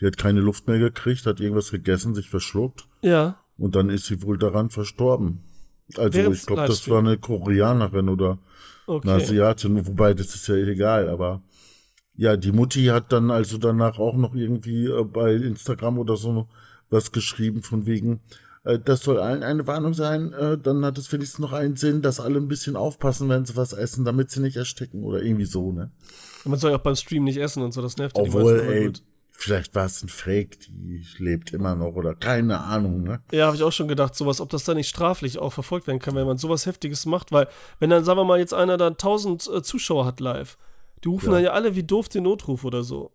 Die 0.00 0.06
hat 0.06 0.16
keine 0.16 0.40
Luft 0.40 0.68
mehr 0.68 0.78
gekriegt, 0.78 1.26
hat 1.26 1.40
irgendwas 1.40 1.70
gegessen, 1.70 2.14
sich 2.14 2.30
verschluckt 2.30 2.86
Ja, 3.02 3.38
und 3.58 3.74
dann 3.74 3.90
ist 3.90 4.06
sie 4.06 4.22
wohl 4.22 4.38
daran 4.38 4.70
verstorben. 4.70 5.40
Also 5.96 6.18
Während 6.18 6.36
ich 6.36 6.46
glaube, 6.46 6.66
das 6.66 6.88
war 6.88 7.00
eine 7.00 7.18
Koreanerin 7.18 8.08
oder 8.08 8.38
eine 8.86 8.96
okay. 8.96 9.10
Asiatin, 9.10 9.86
wobei 9.86 10.14
das 10.14 10.34
ist 10.34 10.46
ja 10.48 10.54
egal, 10.54 11.08
aber 11.08 11.42
ja, 12.14 12.36
die 12.36 12.52
Mutti 12.52 12.86
hat 12.86 13.12
dann 13.12 13.30
also 13.30 13.58
danach 13.58 13.98
auch 13.98 14.16
noch 14.16 14.34
irgendwie 14.34 14.86
äh, 14.86 15.04
bei 15.04 15.34
Instagram 15.34 15.98
oder 15.98 16.16
so 16.16 16.48
was 16.90 17.12
geschrieben 17.12 17.62
von 17.62 17.86
wegen, 17.86 18.20
äh, 18.64 18.78
das 18.78 19.02
soll 19.02 19.18
allen 19.18 19.42
eine 19.42 19.66
Warnung 19.66 19.94
sein, 19.94 20.32
äh, 20.32 20.58
dann 20.58 20.84
hat 20.84 20.98
es 20.98 21.12
wenigstens 21.12 21.38
noch 21.38 21.52
einen 21.52 21.76
Sinn, 21.76 22.02
dass 22.02 22.20
alle 22.20 22.38
ein 22.38 22.48
bisschen 22.48 22.76
aufpassen, 22.76 23.28
wenn 23.28 23.44
sie 23.44 23.56
was 23.56 23.72
essen, 23.72 24.04
damit 24.04 24.30
sie 24.30 24.40
nicht 24.40 24.56
ersticken 24.56 25.04
oder 25.04 25.22
irgendwie 25.22 25.44
so, 25.44 25.72
ne? 25.72 25.90
Man 26.44 26.58
soll 26.58 26.70
ja 26.70 26.78
auch 26.78 26.82
beim 26.82 26.96
Stream 26.96 27.24
nicht 27.24 27.38
essen 27.38 27.62
und 27.62 27.72
so, 27.72 27.82
das 27.82 27.96
nervt 27.98 28.16
ja 28.16 28.24
die 28.24 28.30
Obwohl, 28.30 28.54
meisten, 28.54 28.66
aber 28.66 28.76
ey, 28.76 28.86
gut. 28.86 29.02
Vielleicht 29.40 29.74
war 29.74 29.86
es 29.86 30.02
ein 30.02 30.08
Fake, 30.08 30.58
die 30.60 31.06
lebt 31.18 31.52
immer 31.52 31.74
noch 31.76 31.94
oder 31.94 32.14
keine 32.14 32.60
Ahnung, 32.60 33.02
ne? 33.04 33.20
Ja, 33.32 33.46
habe 33.46 33.56
ich 33.56 33.62
auch 33.62 33.70
schon 33.72 33.86
gedacht, 33.88 34.14
sowas, 34.16 34.40
ob 34.40 34.50
das 34.50 34.64
dann 34.64 34.76
nicht 34.76 34.88
straflich 34.88 35.38
auch 35.38 35.52
verfolgt 35.52 35.86
werden 35.86 36.00
kann, 36.00 36.14
wenn 36.16 36.26
man 36.26 36.38
sowas 36.38 36.66
Heftiges 36.66 37.06
macht, 37.06 37.30
weil, 37.30 37.46
wenn 37.78 37.88
dann, 37.90 38.04
sagen 38.04 38.18
wir 38.18 38.24
mal, 38.24 38.38
jetzt 38.40 38.52
einer 38.52 38.76
da 38.76 38.88
1000 38.88 39.48
äh, 39.48 39.62
Zuschauer 39.62 40.04
hat 40.06 40.18
live, 40.20 40.58
die 41.04 41.08
rufen 41.08 41.26
Ja. 41.26 41.34
dann 41.36 41.44
ja 41.44 41.50
alle 41.52 41.76
wie 41.76 41.84
doof 41.84 42.08
den 42.08 42.24
Notruf 42.24 42.64
oder 42.64 42.82
so. 42.82 43.12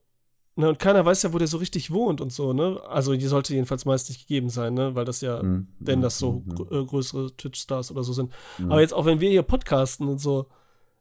Ne, 0.56 0.70
und 0.70 0.78
keiner 0.80 1.04
weiß 1.04 1.24
ja, 1.24 1.34
wo 1.34 1.40
der 1.40 1.48
so 1.48 1.58
richtig 1.58 1.90
wohnt 1.92 2.22
und 2.22 2.32
so, 2.32 2.54
ne? 2.54 2.80
Also, 2.88 3.16
die 3.16 3.26
sollte 3.26 3.54
jedenfalls 3.54 3.86
meist 3.86 4.08
nicht 4.10 4.22
gegeben 4.28 4.50
sein, 4.50 4.76
ne? 4.76 4.94
Weil 4.96 5.04
das 5.04 5.20
ja, 5.22 5.42
Mhm. 5.42 5.68
wenn 5.80 6.02
das 6.02 6.20
so 6.20 6.44
Mhm. 6.46 6.68
äh, 6.72 6.86
größere 6.86 7.36
Twitch-Stars 7.36 7.90
oder 7.92 8.04
so 8.04 8.14
sind. 8.14 8.32
Aber 8.70 8.80
jetzt 8.80 8.94
auch, 8.94 9.06
wenn 9.06 9.20
wir 9.20 9.30
hier 9.32 9.42
podcasten 9.42 10.08
und 10.08 10.20
so, 10.20 10.46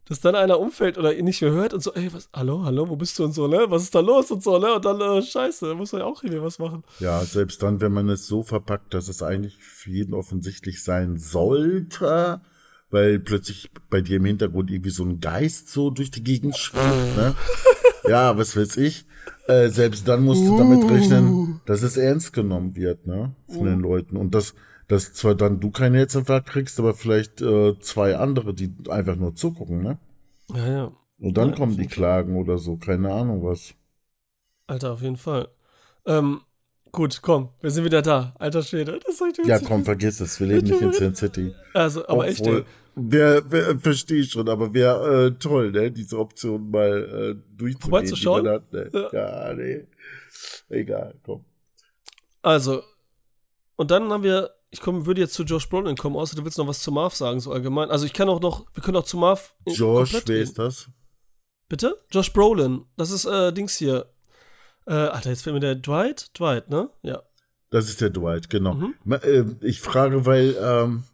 dass 0.09 0.21
dann 0.21 0.35
einer 0.35 0.59
umfällt 0.59 0.99
oder 0.99 1.15
ihn 1.15 1.25
nicht 1.25 1.43
mehr 1.43 1.53
hört 1.53 1.75
und 1.75 1.83
so, 1.83 1.93
ey, 1.95 2.13
was, 2.13 2.29
hallo, 2.33 2.65
hallo, 2.65 2.89
wo 2.89 2.97
bist 2.97 3.19
du 3.19 3.25
und 3.25 3.33
so, 3.33 3.47
ne? 3.47 3.67
Was 3.69 3.85
ist 3.85 3.95
da 3.95 4.01
los 4.01 4.31
und 4.31 4.43
so, 4.43 4.59
ne? 4.59 4.75
Und 4.75 4.85
dann, 4.85 5.01
äh, 5.01 5.23
scheiße, 5.23 5.69
da 5.69 5.75
muss 5.75 5.93
man 5.93 6.01
ja 6.01 6.07
auch 6.07 6.23
irgendwie 6.23 6.43
was 6.43 6.59
machen. 6.59 6.83
Ja, 6.99 7.25
selbst 7.25 7.63
dann, 7.63 7.81
wenn 7.81 7.93
man 7.93 8.09
es 8.09 8.27
so 8.27 8.43
verpackt, 8.43 8.95
dass 8.95 9.09
es 9.09 9.23
eigentlich 9.23 9.57
für 9.59 9.91
jeden 9.91 10.15
offensichtlich 10.15 10.83
sein 10.83 11.19
sollte, 11.19 12.41
weil 12.91 13.21
plötzlich 13.21 13.71
bei 13.89 14.01
dir 14.01 14.17
im 14.17 14.25
Hintergrund 14.25 14.71
irgendwie 14.71 14.91
so 14.91 15.05
ein 15.05 15.21
Geist 15.21 15.71
so 15.71 15.91
durch 15.91 16.11
die 16.11 16.25
Gegend 16.25 16.57
schwimmt, 16.57 17.17
ne? 17.17 17.35
Ja, 18.09 18.37
was 18.37 18.57
weiß 18.57 18.79
ich. 18.79 19.07
Äh, 19.47 19.69
selbst 19.69 20.09
dann 20.09 20.25
musst 20.25 20.45
du 20.45 20.59
damit 20.59 20.91
rechnen, 20.91 21.61
dass 21.67 21.83
es 21.83 21.97
ernst 21.97 22.33
genommen 22.33 22.75
wird, 22.75 23.07
ne? 23.07 23.35
Von 23.47 23.67
den 23.67 23.79
Leuten. 23.79 24.17
Und 24.17 24.35
dass, 24.35 24.55
dass 24.93 25.15
zwar 25.15 25.35
dann 25.35 25.59
du 25.59 25.71
keinen 25.71 25.95
Herzinfarkt 25.95 26.49
kriegst, 26.51 26.79
aber 26.79 26.93
vielleicht 26.93 27.41
äh, 27.41 27.79
zwei 27.81 28.17
andere, 28.17 28.53
die 28.53 28.75
einfach 28.91 29.17
nur 29.17 29.35
zugucken, 29.35 29.83
ne? 29.83 29.99
Ja, 30.49 30.69
ja. 30.69 30.93
Und 31.19 31.37
dann 31.39 31.51
Ja, 31.51 31.55
kommen 31.57 31.77
die 31.79 31.87
Klagen 31.87 32.37
oder 32.37 32.59
so, 32.59 32.77
keine 32.77 33.13
Ahnung 33.13 33.43
was. 33.43 33.75
Alter, 34.67 34.93
auf 34.93 35.01
jeden 35.03 35.17
Fall. 35.17 35.49
Ähm, 36.05 36.43
gut, 36.91 37.21
komm, 37.23 37.49
wir 37.63 37.71
sind 37.71 37.85
wieder 37.85 38.03
da. 38.03 38.35
Alter 38.39 38.63
Schwede, 38.63 38.99
das 39.05 39.15
ist 39.15 39.23
richtig 39.23 39.47
Ja, 39.47 39.59
komm, 39.61 39.85
vergiss 39.85 40.21
es, 40.21 40.39
wir 40.41 40.47
leben 40.49 40.67
nicht 40.67 40.81
in 40.83 40.93
Sin 40.93 41.15
City. 41.15 41.55
Also, 41.73 42.07
aber 42.07 42.27
echt, 42.27 42.41
Obwohl, 42.41 42.59
ey. 42.59 42.65
Wer, 42.95 43.51
wer 43.51 43.79
verstehe 43.79 44.21
ich 44.21 44.31
schon, 44.33 44.47
aber 44.51 44.75
wäre 44.75 45.29
äh, 45.29 45.31
toll, 45.39 45.73
ne, 45.73 45.91
diese 45.91 46.19
Option 46.19 46.71
mal 46.71 47.35
äh, 47.39 47.57
durchzugehen. 47.57 47.91
Vorbeizuschauen? 47.91 48.47
hat, 48.49 48.71
ne? 48.71 48.91
Ja. 48.93 49.11
ja, 49.49 49.55
nee. 49.55 49.87
Egal, 50.69 51.15
komm. 51.25 51.43
Also, 52.43 52.83
und 53.77 53.91
dann 53.91 54.11
haben 54.11 54.23
wir, 54.25 54.51
ich 54.73 54.81
komm, 54.81 55.07
würde 55.07 55.21
jetzt 55.21 55.35
zu 55.35 55.45
Josh 55.45 55.69
Brolin 55.69 55.97
kommen, 55.97 56.17
außer 56.17 56.35
du 56.35 56.45
willst 56.45 56.59
noch 56.59 56.67
was 56.67 56.81
zu 56.81 56.91
Marv 56.91 57.15
sagen, 57.15 57.39
so 57.41 57.53
allgemein. 57.53 57.91
Also, 57.91 58.05
ich 58.07 58.13
kann 58.13 58.29
auch 58.29 58.41
noch, 58.41 58.67
wir 58.75 58.83
können 58.83 58.97
auch 58.97 59.05
zu 59.05 59.17
Marv. 59.19 59.55
Josh, 59.67 60.15
wer 60.27 60.41
ist 60.41 60.59
das? 60.59 60.89
Bitte? 61.69 61.97
Josh 62.11 62.33
Brolin. 62.33 62.87
Das 62.97 63.11
ist, 63.11 63.25
äh, 63.27 63.53
Dings 63.53 63.77
hier. 63.77 64.07
Äh, 64.87 64.95
Alter, 64.95 65.31
jetzt 65.31 65.43
fällt 65.43 65.55
mir 65.55 65.61
der 65.61 65.75
Dwight? 65.77 66.31
Dwight, 66.39 66.69
ne? 66.71 66.89
Ja. 67.03 67.23
Das 67.71 67.89
ist 67.89 68.01
der 68.01 68.11
Dwight, 68.11 68.51
genau. 68.51 68.75
Mhm. 68.75 68.95
Äh, 69.11 69.45
Ich 69.61 69.81
frage, 69.81 70.27
weil 70.27 70.57
ähm, 70.61 71.05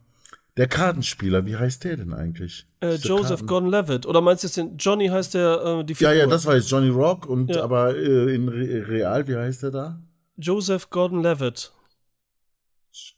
der 0.57 0.67
Kartenspieler, 0.67 1.45
wie 1.45 1.55
heißt 1.55 1.83
der 1.83 1.97
denn 1.97 2.13
eigentlich? 2.13 2.65
Äh, 2.81 2.95
Joseph 2.95 3.45
Gordon-Levitt. 3.45 4.05
Oder 4.05 4.21
meinst 4.21 4.43
du 4.43 4.47
jetzt 4.47 4.57
den 4.57 4.75
Johnny 4.77 5.07
heißt 5.07 5.33
der, 5.35 5.63
äh, 5.79 5.83
die 5.85 5.93
Ja, 5.93 5.97
Figur? 6.09 6.13
ja, 6.13 6.27
das 6.27 6.45
weiß 6.45 6.69
Johnny 6.69 6.89
Rock 6.89 7.25
und 7.27 7.53
Ja. 7.55 7.63
aber 7.63 7.95
äh, 7.95 8.33
in 8.35 8.49
Re 8.49 8.87
Real, 8.87 9.27
wie 9.27 9.35
heißt 9.37 9.63
der 9.63 9.71
da? 9.71 10.01
Joseph 10.37 10.89
Gordon-Levitt. 10.89 11.71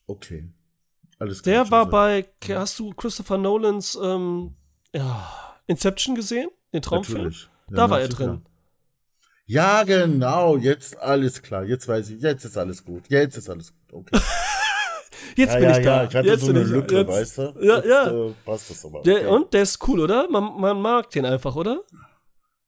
Okay. 0.07 0.49
Alles 1.19 1.43
klar. 1.43 1.53
Der 1.53 1.71
war 1.71 1.85
Joseph. 1.85 2.35
bei, 2.47 2.55
hast 2.55 2.79
du 2.79 2.93
Christopher 2.93 3.37
Nolans, 3.37 3.97
ähm, 4.01 4.55
ja, 4.93 5.31
Inception 5.67 6.15
gesehen? 6.15 6.49
Den 6.73 6.81
Traumfilm? 6.81 7.23
Natürlich. 7.23 7.49
Ja, 7.69 7.75
Da 7.75 7.89
war 7.89 8.01
er 8.01 8.07
drin. 8.07 8.41
Ja, 9.45 9.83
genau, 9.83 10.57
jetzt 10.57 10.97
alles 10.97 11.41
klar. 11.41 11.63
Jetzt 11.63 11.87
weiß 11.87 12.09
ich, 12.11 12.21
jetzt 12.21 12.45
ist 12.45 12.57
alles 12.57 12.85
gut. 12.85 13.03
Jetzt 13.09 13.37
ist 13.37 13.49
alles 13.49 13.73
gut. 13.73 13.93
Okay. 13.93 14.19
Jetzt 15.35 15.53
ja, 15.53 15.59
bin 15.59 15.69
ja, 15.69 15.77
ich 15.77 15.85
da. 15.85 15.95
ja, 15.95 16.09
ich 16.09 16.15
hatte 16.15 16.27
jetzt 16.27 16.41
so 16.41 16.49
eine. 16.49 16.63
Lücke, 16.63 16.97
jetzt. 16.97 17.07
weißt 17.07 17.37
du? 17.37 17.41
Ja, 17.61 17.75
jetzt, 17.77 17.85
ja. 17.87 18.11
Äh, 18.11 18.33
passt 18.43 18.69
das 18.69 18.85
aber. 18.85 19.01
Der, 19.03 19.17
okay. 19.17 19.27
Und 19.27 19.53
der 19.53 19.61
ist 19.61 19.87
cool, 19.87 20.01
oder? 20.01 20.29
Man, 20.29 20.59
man 20.59 20.81
mag 20.81 21.09
den 21.11 21.25
einfach, 21.25 21.55
oder? 21.55 21.83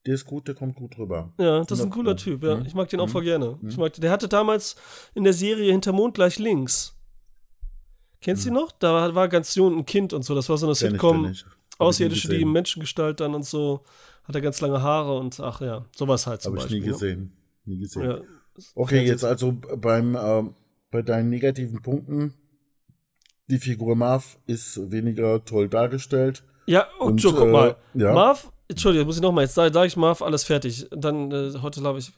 Der 0.06 0.16
ist 0.16 0.26
gut, 0.26 0.48
der 0.48 0.56
kommt 0.56 0.76
gut 0.76 0.98
rüber. 0.98 1.32
Ja, 1.38 1.64
das 1.64 1.80
ist 1.80 1.86
ein 1.86 1.90
cooler 1.92 2.18
Typ, 2.18 2.44
ja. 2.44 2.58
Mhm. 2.58 2.66
Ich 2.66 2.74
mag 2.74 2.90
den 2.90 3.00
auch 3.00 3.08
Mhm. 3.08 3.12
voll 3.12 3.24
gerne. 3.24 3.58
Mhm. 3.62 3.70
Ich 3.70 3.78
mag, 3.78 3.94
der 3.94 4.12
hatte 4.12 4.28
damals 4.28 4.76
in 5.14 5.24
der 5.24 5.34
Serie 5.34 5.72
Hinter 5.72 5.94
Mond 5.94 6.16
gleich 6.16 6.40
links. 6.40 6.96
Kennst 8.22 8.46
du 8.46 8.50
die 8.50 8.54
noch? 8.56 8.72
Da 8.72 9.14
war 9.16 9.28
ganz 9.30 9.56
jung 9.56 9.78
ein 9.80 9.86
Kind 9.86 10.14
und 10.14 10.24
so. 10.24 10.36
Das 10.36 10.50
war 10.50 10.58
so 10.58 10.66
eine 10.66 10.74
Mhm. 10.74 10.78
Kenn 10.80 10.92
Sitcom. 10.92 11.26
Hab 11.28 11.80
Außerirdische, 11.80 12.30
die 12.30 12.42
in 12.42 12.52
Menschengestalt 12.52 13.20
dann 13.20 13.34
und 13.34 13.46
so. 13.46 13.84
Hat 14.26 14.36
er 14.36 14.42
ganz 14.42 14.62
lange 14.62 14.82
Haare 14.82 15.18
und 15.18 15.40
ach 15.40 15.60
ja, 15.62 15.86
sowas 15.96 16.28
halt 16.28 16.42
zum 16.42 16.52
Habe 16.52 16.60
ich 16.60 16.64
Beispiel. 16.66 16.80
nie 16.82 16.86
gesehen. 16.88 17.34
Nie 17.66 17.76
Ne? 17.76 17.80
gesehen. 17.82 18.04
Ja. 18.04 18.20
Okay, 18.76 19.04
jetzt 19.06 19.26
also 19.26 19.54
beim 19.78 20.16
ähm, 20.16 20.54
bei 20.92 21.02
deinen 21.02 21.30
negativen 21.30 21.82
Punkten. 21.82 22.34
Die 23.50 23.58
Figur 23.58 23.96
Marv 23.96 24.38
ist 24.46 24.92
weniger 24.92 25.44
toll 25.44 25.68
dargestellt. 25.68 26.44
Ja, 26.68 26.88
oh, 27.00 27.06
Und, 27.08 27.22
Joe, 27.22 27.34
guck 27.34 27.48
äh, 27.48 27.52
mal. 27.52 27.76
ja. 27.96 28.14
Marv, 28.14 28.52
Entschuldigung, 28.74 29.06
muss 29.06 29.18
ich 29.18 29.22
nochmal, 29.22 29.44
jetzt 29.44 29.54
sage 29.54 29.72
sag 29.72 29.86
ich 29.86 29.96
Marv, 29.96 30.24
alles 30.24 30.44
fertig. 30.44 30.88
Dann, 30.90 31.32
äh, 31.32 31.60
heute 31.62 31.80
glaube 31.80 32.00
ich. 32.00 32.12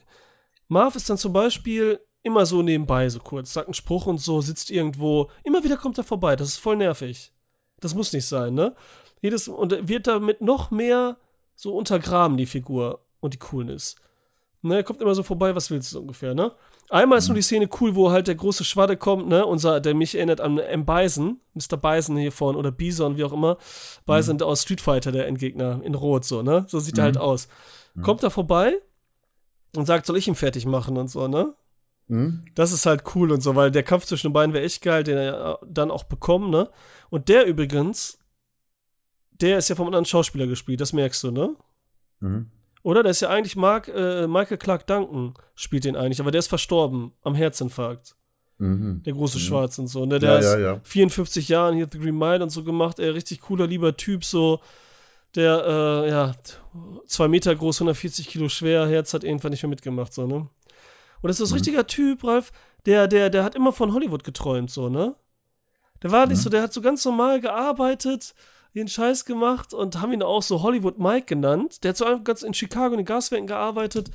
Marv 0.69 0.95
ist 0.95 1.09
dann 1.09 1.17
zum 1.17 1.33
Beispiel 1.33 1.99
immer 2.23 2.45
so 2.45 2.61
nebenbei, 2.61 3.09
so 3.09 3.19
kurz, 3.19 3.51
sagt 3.53 3.67
einen 3.67 3.73
Spruch 3.73 4.05
und 4.05 4.19
so, 4.19 4.39
sitzt 4.39 4.71
irgendwo. 4.71 5.29
Immer 5.43 5.63
wieder 5.65 5.75
kommt 5.75 5.97
er 5.97 6.05
vorbei, 6.05 6.35
das 6.35 6.47
ist 6.47 6.57
voll 6.57 6.77
nervig. 6.77 7.33
Das 7.81 7.93
muss 7.93 8.13
nicht 8.13 8.25
sein, 8.25 8.53
ne? 8.53 8.73
Jedes, 9.21 9.49
und 9.49 9.87
wird 9.89 10.07
damit 10.07 10.39
noch 10.41 10.71
mehr 10.71 11.17
so 11.55 11.75
untergraben, 11.75 12.37
die 12.37 12.45
Figur 12.45 13.05
und 13.19 13.33
die 13.33 13.39
Coolness. 13.39 13.95
Ne, 14.61 14.77
er 14.77 14.83
kommt 14.83 15.01
immer 15.01 15.13
so 15.13 15.23
vorbei, 15.23 15.55
was 15.55 15.69
willst 15.69 15.93
du 15.93 15.99
ungefähr, 15.99 16.33
ne? 16.33 16.53
Einmal 16.89 17.17
ist 17.17 17.28
nur 17.28 17.36
die 17.36 17.41
Szene 17.41 17.67
cool, 17.82 17.95
wo 17.95 18.12
halt 18.12 18.28
der 18.28 18.36
große 18.36 18.63
Schwadde 18.63 18.95
kommt, 18.95 19.28
ne? 19.28 19.45
Unser, 19.45 19.80
der 19.80 19.95
mich 19.95 20.15
erinnert 20.15 20.39
an 20.39 20.60
M. 20.60 20.86
Bison, 20.86 21.39
Mr. 21.54 21.78
Bison 21.78 22.17
hier 22.17 22.32
vorne, 22.32 22.58
oder 22.58 22.71
Bison, 22.71 23.17
wie 23.17 23.24
auch 23.24 23.34
immer. 23.34 23.58
Bison 24.06 24.41
aus 24.41 24.62
Street 24.62 24.82
Fighter, 24.82 25.12
der 25.12 25.28
Endgegner, 25.28 25.82
in 25.84 25.95
Rot, 25.95 26.26
so, 26.26 26.43
ne? 26.43 26.65
So 26.67 26.80
sieht 26.80 26.98
er 26.98 27.06
halt 27.06 27.17
aus. 27.17 27.48
Kommt 28.02 28.24
er 28.24 28.30
vorbei 28.30 28.76
und 29.76 29.86
sagt, 29.86 30.06
soll 30.06 30.17
ich 30.17 30.28
ihn 30.28 30.36
fertig 30.36 30.65
machen 30.65 30.98
und 30.98 31.10
so, 31.10 31.28
ne? 31.28 31.56
Hm? 32.08 32.45
Das 32.54 32.71
ist 32.71 32.86
halt 32.86 33.04
cool 33.15 33.32
und 33.32 33.41
so, 33.41 33.56
weil 33.56 33.71
der 33.71 33.84
Kampf 33.84 34.06
zwischen 34.06 34.28
den 34.28 34.34
beiden 34.34 34.54
wäre 34.54 34.63
echt 34.63 34.82
geil, 34.82 35.04
den 35.04 35.17
er 35.17 35.24
ja 35.24 35.58
dann 35.65 35.91
auch 35.91 36.04
bekommen, 36.04 36.50
ne? 36.50 36.69
Und 37.10 37.30
der 37.30 37.45
übrigens, 37.45 38.19
der 39.32 39.58
ist 39.58 39.69
ja 39.69 39.76
vom 39.76 39.88
anderen 39.88 40.06
Schauspieler 40.06 40.45
gespielt, 40.45 40.82
das 40.82 40.93
merkst 40.93 41.24
du, 41.24 41.32
ne? 41.32 41.56
Mhm. 42.19 42.52
Oder? 42.86 43.02
Der 43.02 43.10
ist 43.12 43.21
ja 43.21 43.30
eigentlich 43.30 43.56
Mark, 43.56 43.88
äh, 43.88 44.28
Michael 44.28 44.58
Clark 44.58 44.86
Duncan, 44.86 45.34
spielt 45.56 45.86
den 45.86 45.95
eigentlich, 45.95 46.19
aber 46.19 46.30
der 46.30 46.38
ist 46.39 46.48
verstorben 46.50 47.13
am 47.24 47.34
Herzinfarkt. 47.34 48.15
Mhm. 48.60 49.02
Der 49.04 49.13
große 49.13 49.38
Mhm. 49.39 49.41
Schwarz 49.41 49.80
und 49.80 49.88
so. 49.88 50.06
Ne? 50.06 50.19
Der 50.19 50.34
Ja, 50.34 50.38
ist 50.38 50.54
ja, 50.54 50.60
ja. 50.60 50.80
54 50.84 51.50
Jahren 51.50 51.76
hier 51.76 51.88
The 51.91 51.98
Green 51.98 52.15
Mile 52.17 52.43
und 52.43 52.52
so 52.52 52.63
gemacht. 52.63 53.00
Er 53.00 53.15
richtig 53.15 53.41
cooler, 53.41 53.65
lieber 53.65 53.98
Typ, 53.98 54.24
so. 54.24 54.60
Der, 55.34 55.65
äh, 56.06 56.10
ja, 56.12 56.32
zwei 57.08 57.28
Meter 57.28 57.56
groß, 57.56 57.82
140 57.82 58.28
Kilo 58.28 58.50
schwer, 58.50 58.88
Herz 58.88 59.15
hat 59.15 59.24
irgendwann 59.24 59.50
nicht 59.52 59.63
mehr 59.63 59.69
mitgemacht, 59.71 60.13
so, 60.13 60.28
ne? 60.28 60.36
Und 60.36 60.48
das 61.28 61.39
ist 61.39 61.50
ein 61.50 61.54
Mhm. 61.54 61.56
richtiger 61.56 61.88
Typ, 61.88 62.24
Ralf, 62.24 62.52
der, 62.86 63.08
der, 63.08 63.32
der 63.32 63.43
hat 63.43 63.56
immer 63.56 63.74
von 63.74 63.93
Hollywood 63.93 64.24
geträumt, 64.24 64.69
so, 64.69 64.89
ne? 64.89 65.15
Der 66.04 66.12
war 66.12 66.28
nicht 66.28 66.38
Mhm. 66.38 66.41
so, 66.43 66.50
der 66.52 66.62
hat 66.62 66.71
so 66.71 66.82
ganz 66.82 67.04
normal 67.04 67.41
gearbeitet, 67.41 68.36
den 68.81 68.88
Scheiß 68.88 69.25
gemacht 69.25 69.73
und 69.73 70.01
haben 70.01 70.11
ihn 70.13 70.23
auch 70.23 70.41
so 70.41 70.61
Hollywood 70.61 70.99
Mike 70.99 71.25
genannt. 71.25 71.83
Der 71.83 71.89
hat 71.89 71.97
so 71.97 72.05
einfach 72.05 72.23
ganz 72.23 72.43
in 72.43 72.53
Chicago 72.53 72.93
in 72.93 72.97
den 72.99 73.05
Gaswerken 73.05 73.47
gearbeitet 73.47 74.11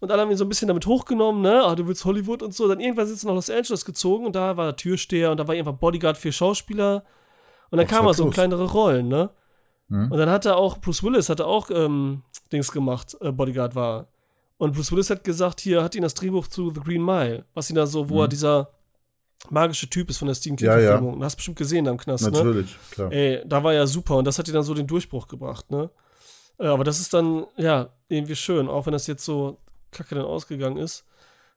und 0.00 0.10
alle 0.10 0.22
haben 0.22 0.30
ihn 0.30 0.36
so 0.36 0.44
ein 0.44 0.48
bisschen 0.48 0.68
damit 0.68 0.86
hochgenommen, 0.86 1.42
ne? 1.42 1.62
Ah, 1.64 1.74
du 1.74 1.86
willst 1.88 2.04
Hollywood 2.04 2.42
und 2.42 2.54
so. 2.54 2.68
Dann 2.68 2.80
irgendwann 2.80 3.06
sind 3.06 3.18
sie 3.18 3.26
nach 3.26 3.34
Los 3.34 3.50
Angeles 3.50 3.84
gezogen 3.84 4.26
und 4.26 4.36
da 4.36 4.56
war 4.56 4.66
er 4.66 4.76
Türsteher 4.76 5.30
und 5.30 5.38
da 5.38 5.48
war 5.48 5.54
irgendwann 5.54 5.78
Bodyguard 5.78 6.16
für 6.18 6.32
Schauspieler. 6.32 7.04
Und 7.70 7.78
dann 7.78 7.86
kam 7.86 8.06
er 8.06 8.14
so 8.14 8.24
in 8.24 8.30
kleinere 8.30 8.64
Rollen, 8.70 9.08
ne? 9.08 9.30
Mhm. 9.88 10.12
Und 10.12 10.18
dann 10.18 10.30
hat 10.30 10.44
er 10.44 10.56
auch, 10.56 10.78
Bruce 10.78 11.02
Willis 11.02 11.28
hatte 11.28 11.46
auch 11.46 11.70
ähm, 11.70 12.22
Dings 12.52 12.70
gemacht, 12.72 13.16
äh, 13.20 13.32
Bodyguard 13.32 13.74
war. 13.74 14.06
Und 14.58 14.74
Bruce 14.74 14.92
Willis 14.92 15.10
hat 15.10 15.24
gesagt, 15.24 15.60
hier 15.60 15.82
hat 15.82 15.94
ihn 15.94 16.02
das 16.02 16.14
Drehbuch 16.14 16.46
zu 16.46 16.70
The 16.70 16.80
Green 16.80 17.04
Mile, 17.04 17.44
was 17.54 17.70
ihn 17.70 17.76
da 17.76 17.86
so, 17.86 18.08
wo 18.08 18.14
Mhm. 18.14 18.20
er 18.20 18.28
dieser 18.28 18.70
magische 19.50 19.88
Typ 19.88 20.10
ist 20.10 20.18
von 20.18 20.28
der 20.28 20.34
Stephen 20.34 20.56
Ja, 20.58 20.72
ja. 20.72 20.78
King-Verfilmung. 20.78 21.24
Hast 21.24 21.36
bestimmt 21.36 21.58
gesehen 21.58 21.84
da 21.84 21.90
im 21.90 21.98
Knast, 21.98 22.24
ne? 22.24 22.30
Natürlich, 22.30 22.76
klar. 22.90 23.12
Ey, 23.12 23.42
da 23.46 23.62
war 23.62 23.72
ja 23.72 23.86
super 23.86 24.16
und 24.16 24.24
das 24.24 24.38
hat 24.38 24.46
dir 24.46 24.52
dann 24.52 24.62
so 24.62 24.74
den 24.74 24.86
Durchbruch 24.86 25.28
gebracht, 25.28 25.70
ne? 25.70 25.90
Äh, 26.58 26.66
aber 26.66 26.84
das 26.84 27.00
ist 27.00 27.12
dann, 27.14 27.46
ja, 27.56 27.90
irgendwie 28.08 28.36
schön, 28.36 28.68
auch 28.68 28.86
wenn 28.86 28.92
das 28.92 29.06
jetzt 29.06 29.24
so 29.24 29.58
kacke 29.90 30.14
dann 30.14 30.24
ausgegangen 30.24 30.76
ist 30.76 31.04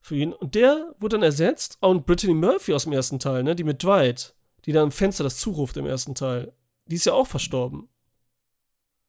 für 0.01 0.15
ihn. 0.15 0.33
Und 0.33 0.55
der 0.55 0.93
wurde 0.99 1.17
dann 1.17 1.23
ersetzt 1.23 1.77
und 1.81 2.05
Brittany 2.05 2.33
Murphy 2.33 2.73
aus 2.73 2.83
dem 2.83 2.93
ersten 2.93 3.19
Teil, 3.19 3.43
ne? 3.43 3.55
Die 3.55 3.63
mit 3.63 3.83
Dwight, 3.83 4.33
die 4.65 4.71
dann 4.71 4.85
im 4.85 4.91
Fenster 4.91 5.23
das 5.23 5.37
zuruft 5.37 5.77
im 5.77 5.85
ersten 5.85 6.15
Teil. 6.15 6.53
Die 6.87 6.95
ist 6.95 7.05
ja 7.05 7.13
auch 7.13 7.27
verstorben. 7.27 7.87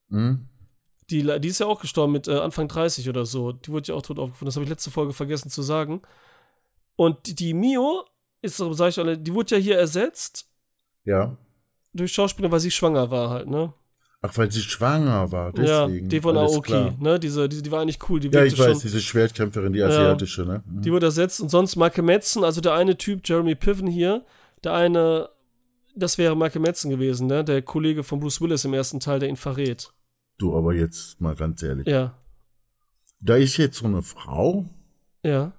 Mhm. 0.08 0.46
Die, 1.10 1.40
die 1.40 1.48
ist 1.48 1.58
ja 1.58 1.66
auch 1.66 1.80
gestorben 1.80 2.12
mit 2.12 2.28
äh, 2.28 2.38
Anfang 2.38 2.68
30 2.68 3.08
oder 3.08 3.26
so. 3.26 3.52
Die 3.52 3.70
wurde 3.70 3.88
ja 3.88 3.94
auch 3.94 4.02
tot 4.02 4.18
aufgefunden. 4.18 4.46
Das 4.46 4.56
habe 4.56 4.64
ich 4.64 4.70
letzte 4.70 4.90
Folge 4.90 5.12
vergessen 5.12 5.50
zu 5.50 5.62
sagen. 5.62 6.02
Und 6.94 7.26
die, 7.26 7.34
die 7.34 7.54
Mio 7.54 8.04
ist, 8.42 8.56
so, 8.56 8.72
sag 8.72 8.88
ich 8.90 8.98
alle, 8.98 9.16
die 9.18 9.32
wurde 9.34 9.56
ja 9.56 9.60
hier 9.60 9.78
ersetzt 9.78 10.46
Ja. 11.04 11.36
durch 11.92 12.12
Schauspieler, 12.12 12.50
weil 12.50 12.60
sie 12.60 12.70
schwanger 12.70 13.10
war 13.10 13.30
halt, 13.30 13.48
ne? 13.48 13.72
Ach, 14.22 14.36
weil 14.36 14.50
sie 14.52 14.60
schwanger 14.60 15.32
war, 15.32 15.46
Ja, 15.58 15.86
deswegen. 15.86 16.08
die 16.10 16.20
von 16.20 16.36
Alles 16.36 16.52
Aoki, 16.54 16.70
klar. 16.72 16.94
ne? 17.00 17.18
Diese, 17.18 17.48
diese, 17.48 17.62
die 17.62 17.70
war 17.70 17.80
eigentlich 17.80 17.98
cool. 18.10 18.20
Die 18.20 18.28
Ja, 18.28 18.44
ich 18.44 18.58
weiß, 18.58 18.72
schon, 18.72 18.80
diese 18.82 19.00
Schwertkämpferin, 19.00 19.72
die 19.72 19.78
Ja. 19.78 19.86
asiatische, 19.88 20.42
ne? 20.44 20.62
Mhm. 20.66 20.82
die 20.82 20.92
wurde 20.92 21.06
ersetzt. 21.06 21.40
Und 21.40 21.48
sonst 21.50 21.76
Michael 21.76 22.04
Madsen, 22.04 22.44
also 22.44 22.60
der 22.60 22.74
eine 22.74 22.98
Typ, 22.98 23.26
Jeremy 23.26 23.54
Piven 23.54 23.86
hier, 23.86 24.24
der 24.62 24.74
eine, 24.74 25.30
das 25.96 26.18
wäre 26.18 26.36
Michael 26.36 26.60
Madsen 26.60 26.90
gewesen, 26.90 27.28
ne? 27.28 27.42
Der 27.44 27.62
Kollege 27.62 28.02
von 28.04 28.20
Bruce 28.20 28.40
Willis 28.42 28.64
im 28.66 28.74
ersten 28.74 29.00
Teil, 29.00 29.20
der 29.20 29.28
ihn 29.30 29.36
verrät. 29.36 29.90
Du, 30.36 30.54
aber 30.56 30.74
jetzt 30.74 31.18
mal 31.20 31.34
ganz 31.34 31.62
ehrlich. 31.62 31.86
Ja, 31.86 32.14
Da 33.20 33.36
ist 33.36 33.56
jetzt 33.56 33.78
so 33.78 33.86
eine 33.86 34.02
Frau, 34.02 34.66
ja. 35.22 35.52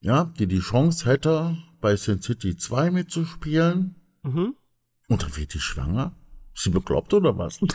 ja, 0.00 0.32
die 0.38 0.46
die 0.46 0.60
Chance 0.60 1.04
hätte, 1.06 1.56
bei 1.82 1.96
Sin 1.96 2.22
City 2.22 2.56
2 2.56 2.90
mitzuspielen. 2.90 3.96
Mhm. 4.22 4.56
Und 5.08 5.22
dann 5.22 5.36
wird 5.36 5.52
die 5.52 5.60
schwanger? 5.60 6.14
Ist 6.54 6.64
sie 6.64 6.70
bekloppt 6.70 7.12
oder 7.12 7.36
was? 7.36 7.60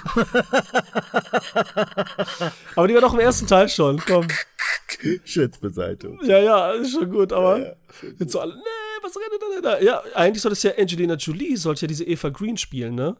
Aber 2.75 2.87
die 2.87 2.93
war 2.95 3.01
doch 3.01 3.13
im 3.13 3.19
ersten 3.19 3.45
Teil 3.45 3.69
schon, 3.69 3.99
komm. 3.99 4.27
Schätz 5.25 5.59
beiseite. 5.59 6.17
Ja, 6.23 6.39
ja, 6.39 6.71
ist 6.71 6.93
schon 6.93 7.11
gut, 7.11 7.31
aber 7.31 7.59
Ja, 7.59 7.73
jetzt 8.19 8.31
so 8.31 8.39
alle, 8.39 8.55
nee, 8.55 8.61
was 9.03 9.15
redet 9.15 9.41
er 9.41 9.49
denn 9.53 9.63
da? 9.63 9.79
Ja, 9.79 10.01
eigentlich 10.15 10.41
soll 10.41 10.49
das 10.49 10.63
ja 10.63 10.71
Angelina 10.77 11.13
Jolie, 11.15 11.55
sollte 11.57 11.81
ja 11.81 11.87
diese 11.87 12.03
Eva 12.05 12.29
Green 12.29 12.57
spielen, 12.57 12.95
ne? 12.95 13.15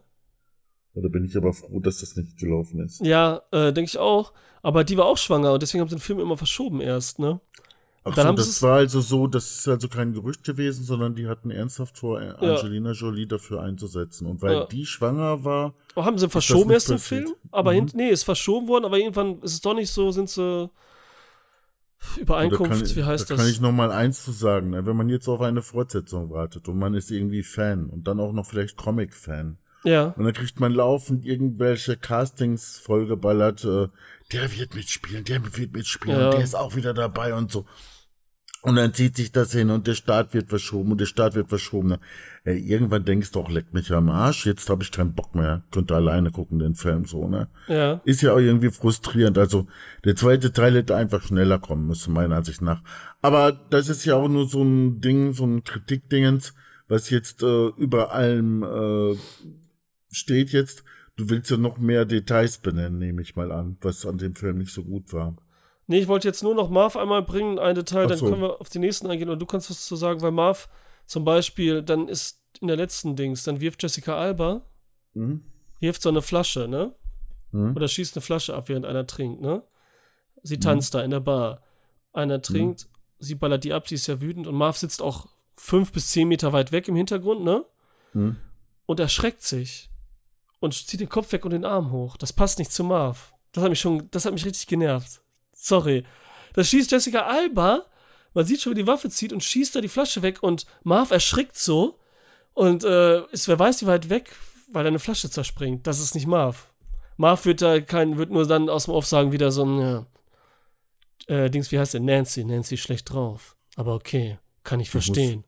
Da 0.94 1.08
bin 1.08 1.24
ich 1.24 1.36
aber 1.36 1.52
froh, 1.52 1.78
dass 1.78 1.98
das 2.00 2.16
nicht 2.16 2.36
gelaufen 2.38 2.80
ist. 2.80 3.00
Ja, 3.00 3.42
äh, 3.52 3.72
denke 3.72 3.88
ich 3.90 3.98
auch. 3.98 4.32
Aber 4.62 4.82
die 4.82 4.96
war 4.96 5.04
auch 5.04 5.18
schwanger 5.18 5.52
und 5.52 5.62
deswegen 5.62 5.80
haben 5.80 5.88
sie 5.88 5.94
den 5.94 6.00
Film 6.00 6.18
immer 6.18 6.36
verschoben 6.36 6.80
erst, 6.80 7.20
ne? 7.20 7.40
Ach 8.10 8.14
Dann 8.14 8.36
so, 8.36 8.42
das 8.42 8.62
war 8.62 8.76
also 8.78 9.00
so, 9.00 9.26
das 9.26 9.50
ist 9.60 9.68
also 9.68 9.88
kein 9.88 10.12
Gerücht 10.12 10.44
gewesen, 10.44 10.84
sondern 10.84 11.14
die 11.14 11.26
hatten 11.28 11.50
ernsthaft 11.50 11.98
vor, 11.98 12.20
Angelina 12.20 12.92
Jolie 12.92 13.26
dafür 13.26 13.62
einzusetzen. 13.62 14.26
Und 14.26 14.42
weil 14.42 14.52
Ja. 14.54 14.64
die 14.66 14.86
schwanger 14.86 15.44
war, 15.44 15.74
Oh, 15.94 16.04
haben 16.04 16.18
sie 16.18 16.28
verschoben 16.28 16.70
erst 16.70 16.88
den 16.88 16.96
passiert? 16.96 17.24
Film? 17.28 17.36
Aber 17.50 17.72
Mhm. 17.72 17.74
hint, 17.76 17.94
nee, 17.94 18.08
ist 18.10 18.22
verschoben 18.24 18.68
worden, 18.68 18.84
aber 18.84 18.98
irgendwann 18.98 19.40
ist 19.42 19.52
es 19.54 19.60
doch 19.60 19.74
nicht 19.74 19.90
so, 19.90 20.10
sind 20.10 20.28
sie 20.30 20.70
Übereinkunft, 22.20 22.70
da 22.70 22.86
kann, 22.86 22.96
wie 22.96 23.04
heißt 23.04 23.28
da 23.30 23.34
das? 23.34 23.42
kann 23.42 23.50
ich 23.50 23.60
noch 23.60 23.72
mal 23.72 23.90
eins 23.90 24.24
zu 24.24 24.30
sagen. 24.32 24.70
ne? 24.70 24.86
Wenn 24.86 24.96
man 24.96 25.08
jetzt 25.08 25.28
auf 25.28 25.40
eine 25.40 25.62
Fortsetzung 25.62 26.30
wartet 26.30 26.68
und 26.68 26.78
man 26.78 26.94
ist 26.94 27.10
irgendwie 27.10 27.42
Fan 27.42 27.86
und 27.90 28.06
dann 28.06 28.20
auch 28.20 28.32
noch 28.32 28.46
vielleicht 28.46 28.76
Comic-Fan 28.76 29.58
ja. 29.84 30.14
und 30.16 30.24
dann 30.24 30.32
kriegt 30.32 30.60
man 30.60 30.72
laufend 30.72 31.24
irgendwelche 31.24 31.96
Castings 31.96 32.78
vollgeballert, 32.78 33.64
äh, 33.64 33.88
der 34.32 34.56
wird 34.56 34.74
mitspielen, 34.76 35.24
der 35.24 35.42
wird 35.56 35.72
mitspielen 35.72 36.18
Ja. 36.18 36.26
und 36.26 36.34
der 36.34 36.44
ist 36.44 36.54
auch 36.54 36.76
wieder 36.76 36.94
dabei 36.94 37.34
und 37.34 37.50
so. 37.50 37.66
Und 38.62 38.74
dann 38.74 38.92
zieht 38.92 39.16
sich 39.16 39.30
das 39.30 39.52
hin 39.52 39.70
und 39.70 39.86
der 39.86 39.94
Start 39.94 40.34
wird 40.34 40.48
verschoben 40.48 40.90
und 40.90 41.00
der 41.00 41.06
Start 41.06 41.36
wird 41.36 41.48
verschoben. 41.48 41.96
Ey, 42.42 42.58
irgendwann 42.58 43.04
denkst 43.04 43.30
du 43.30 43.40
auch, 43.40 43.50
leck 43.50 43.72
mich 43.72 43.92
am 43.92 44.08
Arsch, 44.08 44.46
jetzt 44.46 44.68
habe 44.68 44.82
ich 44.82 44.90
keinen 44.90 45.14
Bock 45.14 45.36
mehr. 45.36 45.62
Könnte 45.70 45.94
alleine 45.94 46.32
gucken, 46.32 46.58
den 46.58 46.74
Film 46.74 47.04
so, 47.04 47.28
ne? 47.28 47.48
Ja. 47.68 48.00
Ist 48.04 48.20
ja 48.22 48.32
auch 48.32 48.40
irgendwie 48.40 48.70
frustrierend. 48.70 49.38
Also 49.38 49.68
der 50.04 50.16
zweite 50.16 50.52
Teil 50.52 50.74
hätte 50.74 50.96
einfach 50.96 51.22
schneller 51.22 51.60
kommen 51.60 51.86
müssen, 51.86 52.12
meiner 52.12 52.36
Ansicht 52.36 52.60
nach. 52.60 52.82
Aber 53.22 53.52
das 53.52 53.88
ist 53.88 54.04
ja 54.04 54.16
auch 54.16 54.28
nur 54.28 54.48
so 54.48 54.64
ein 54.64 55.00
Ding, 55.00 55.32
so 55.32 55.44
ein 55.44 55.62
Kritikdingens, 55.62 56.52
was 56.88 57.10
jetzt 57.10 57.44
äh, 57.44 57.68
über 57.76 58.12
allem 58.12 58.64
äh, 58.64 59.16
steht 60.10 60.50
jetzt. 60.50 60.82
Du 61.16 61.30
willst 61.30 61.50
ja 61.50 61.56
noch 61.58 61.78
mehr 61.78 62.04
Details 62.04 62.58
benennen, 62.58 62.98
nehme 62.98 63.22
ich 63.22 63.36
mal 63.36 63.52
an, 63.52 63.76
was 63.82 64.04
an 64.04 64.18
dem 64.18 64.34
Film 64.34 64.58
nicht 64.58 64.72
so 64.72 64.82
gut 64.82 65.12
war. 65.12 65.36
Nee, 65.90 66.00
ich 66.00 66.08
wollte 66.08 66.28
jetzt 66.28 66.42
nur 66.42 66.54
noch 66.54 66.68
Marv 66.68 66.96
einmal 66.96 67.22
bringen, 67.22 67.58
ein 67.58 67.74
Detail, 67.74 68.04
Ach 68.04 68.08
dann 68.10 68.18
so. 68.18 68.28
können 68.28 68.42
wir 68.42 68.60
auf 68.60 68.68
die 68.68 68.78
nächsten 68.78 69.06
eingehen 69.10 69.30
und 69.30 69.38
du 69.40 69.46
kannst 69.46 69.70
was 69.70 69.86
zu 69.86 69.96
sagen, 69.96 70.20
weil 70.20 70.30
Marv 70.32 70.68
zum 71.06 71.24
Beispiel, 71.24 71.82
dann 71.82 72.08
ist 72.08 72.42
in 72.60 72.68
der 72.68 72.76
letzten 72.76 73.16
Dings, 73.16 73.42
dann 73.42 73.60
wirft 73.60 73.82
Jessica 73.82 74.16
Alba, 74.16 74.62
Hm? 75.14 75.42
wirft 75.80 76.02
so 76.02 76.10
eine 76.10 76.20
Flasche, 76.22 76.68
ne? 76.68 76.94
Hm? 77.52 77.74
Oder 77.74 77.88
schießt 77.88 78.14
eine 78.16 78.20
Flasche 78.22 78.54
ab, 78.54 78.68
während 78.68 78.84
einer 78.84 79.06
trinkt, 79.06 79.40
ne? 79.40 79.62
Sie 80.42 80.60
tanzt 80.60 80.94
da 80.94 81.02
in 81.02 81.10
der 81.10 81.20
Bar. 81.20 81.62
Einer 82.12 82.42
trinkt, 82.42 82.86
sie 83.18 83.34
ballert 83.34 83.64
die 83.64 83.72
ab, 83.72 83.88
sie 83.88 83.94
ist 83.94 84.06
ja 84.06 84.20
wütend 84.20 84.46
und 84.46 84.54
Marv 84.54 84.76
sitzt 84.76 85.00
auch 85.00 85.26
fünf 85.56 85.90
bis 85.92 86.08
zehn 86.10 86.28
Meter 86.28 86.52
weit 86.52 86.70
weg 86.70 86.86
im 86.88 86.96
Hintergrund, 86.96 87.42
ne? 87.44 87.64
Hm? 88.12 88.36
Und 88.84 89.00
erschreckt 89.00 89.42
sich 89.42 89.88
und 90.60 90.74
zieht 90.74 91.00
den 91.00 91.08
Kopf 91.08 91.32
weg 91.32 91.46
und 91.46 91.52
den 91.52 91.64
Arm 91.64 91.90
hoch. 91.92 92.18
Das 92.18 92.34
passt 92.34 92.58
nicht 92.58 92.72
zu 92.72 92.84
Marv. 92.84 93.32
Das 93.52 93.64
hat 93.64 93.70
mich 93.70 93.80
schon, 93.80 94.10
das 94.10 94.26
hat 94.26 94.34
mich 94.34 94.44
richtig 94.44 94.66
genervt. 94.66 95.22
Sorry. 95.60 96.04
Da 96.54 96.62
schießt 96.64 96.90
Jessica 96.90 97.22
Alba, 97.26 97.84
man 98.34 98.46
sieht 98.46 98.60
schon, 98.60 98.72
wie 98.72 98.80
die 98.82 98.86
Waffe 98.86 99.10
zieht 99.10 99.32
und 99.32 99.42
schießt 99.42 99.74
da 99.74 99.80
die 99.80 99.88
Flasche 99.88 100.22
weg 100.22 100.42
und 100.42 100.66
Marv 100.84 101.10
erschrickt 101.10 101.56
so 101.56 101.98
und 102.54 102.84
äh, 102.84 103.24
ist, 103.32 103.48
wer 103.48 103.58
weiß, 103.58 103.82
wie 103.82 103.86
weit 103.86 104.08
weg, 104.08 104.34
weil 104.72 104.84
da 104.84 104.88
eine 104.88 104.98
Flasche 104.98 105.28
zerspringt. 105.30 105.86
Das 105.86 105.98
ist 106.00 106.14
nicht 106.14 106.26
Marv. 106.26 106.72
Marv 107.16 107.44
wird 107.44 107.60
da 107.62 107.80
kein, 107.80 108.16
wird 108.18 108.30
nur 108.30 108.46
dann 108.46 108.68
aus 108.68 108.84
dem 108.84 108.94
Off 108.94 109.06
sagen, 109.06 109.32
wieder 109.32 109.50
so 109.50 109.64
ein, 109.64 109.78
ja, 109.80 110.06
äh, 111.26 111.50
Dings, 111.50 111.72
wie 111.72 111.78
heißt 111.78 111.94
der? 111.94 112.00
Nancy. 112.00 112.44
Nancy 112.44 112.74
ist 112.74 112.80
schlecht 112.82 113.12
drauf. 113.12 113.56
Aber 113.76 113.94
okay, 113.94 114.38
kann 114.62 114.80
ich 114.80 114.90
verstehen. 114.90 115.44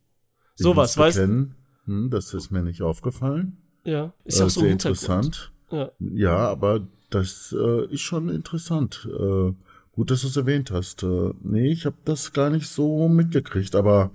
Ich 0.56 0.62
Sowas, 0.64 0.98
weißt 0.98 1.18
du? 1.18 1.54
hm, 1.86 2.10
das 2.10 2.34
ist 2.34 2.50
mir 2.50 2.62
nicht 2.62 2.82
aufgefallen. 2.82 3.56
Ja, 3.84 4.12
ist 4.24 4.40
Äh, 4.40 4.44
auch 4.44 4.50
so 4.50 4.60
sehr 4.60 4.70
interessant. 4.70 5.52
Ja. 5.70 5.90
Ja, 6.00 6.36
aber 6.36 6.86
das 7.10 7.54
äh, 7.58 7.86
ist 7.92 8.02
schon 8.02 8.28
interessant. 8.28 9.08
Äh, 9.10 9.52
gut, 10.00 10.10
dass 10.10 10.22
du 10.22 10.28
es 10.28 10.36
erwähnt 10.38 10.70
hast. 10.70 11.02
Äh, 11.02 11.30
nee, 11.42 11.70
ich 11.70 11.84
habe 11.84 11.96
das 12.06 12.32
gar 12.32 12.48
nicht 12.48 12.66
so 12.66 13.06
mitgekriegt, 13.06 13.74
aber 13.74 14.10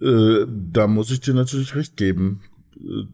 äh, 0.00 0.44
da 0.48 0.88
muss 0.88 1.12
ich 1.12 1.20
dir 1.20 1.32
natürlich 1.32 1.76
recht 1.76 1.96
geben. 1.96 2.42
Äh, 2.76 3.04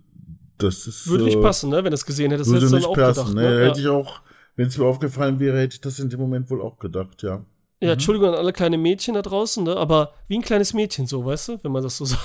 das 0.56 0.86
ist, 0.86 1.06
Würde 1.06 1.24
nicht 1.24 1.36
äh, 1.36 1.42
passen, 1.42 1.68
ne? 1.68 1.76
Wenn 1.84 1.90
du 1.90 1.96
es 1.96 2.06
gesehen 2.06 2.30
hättest, 2.30 2.48
Würde 2.50 2.64
hättest 2.66 2.74
nicht 2.86 2.94
passen. 2.94 3.26
gedacht. 3.26 3.34
ne? 3.34 3.58
Ne? 3.58 3.66
Hätte 3.66 3.80
ich 3.80 3.88
auch, 3.88 4.22
wenn 4.56 4.68
es 4.68 4.78
mir 4.78 4.86
aufgefallen 4.86 5.38
wäre, 5.38 5.58
hätte 5.60 5.74
ich 5.74 5.80
das 5.82 5.98
in 5.98 6.08
dem 6.08 6.18
Moment 6.18 6.48
wohl 6.48 6.62
auch 6.62 6.78
gedacht, 6.78 7.22
ja. 7.22 7.44
Ja, 7.82 7.92
Entschuldigung 7.92 8.30
an 8.30 8.34
alle 8.36 8.54
kleine 8.54 8.78
Mädchen 8.78 9.12
da 9.12 9.20
draußen, 9.20 9.62
ne? 9.64 9.76
Aber 9.76 10.14
wie 10.28 10.38
ein 10.38 10.42
kleines 10.42 10.72
Mädchen, 10.72 11.06
so, 11.06 11.26
weißt 11.26 11.48
du, 11.48 11.58
wenn 11.62 11.72
man 11.72 11.82
das 11.82 11.98
so 11.98 12.04
sagt. 12.06 12.22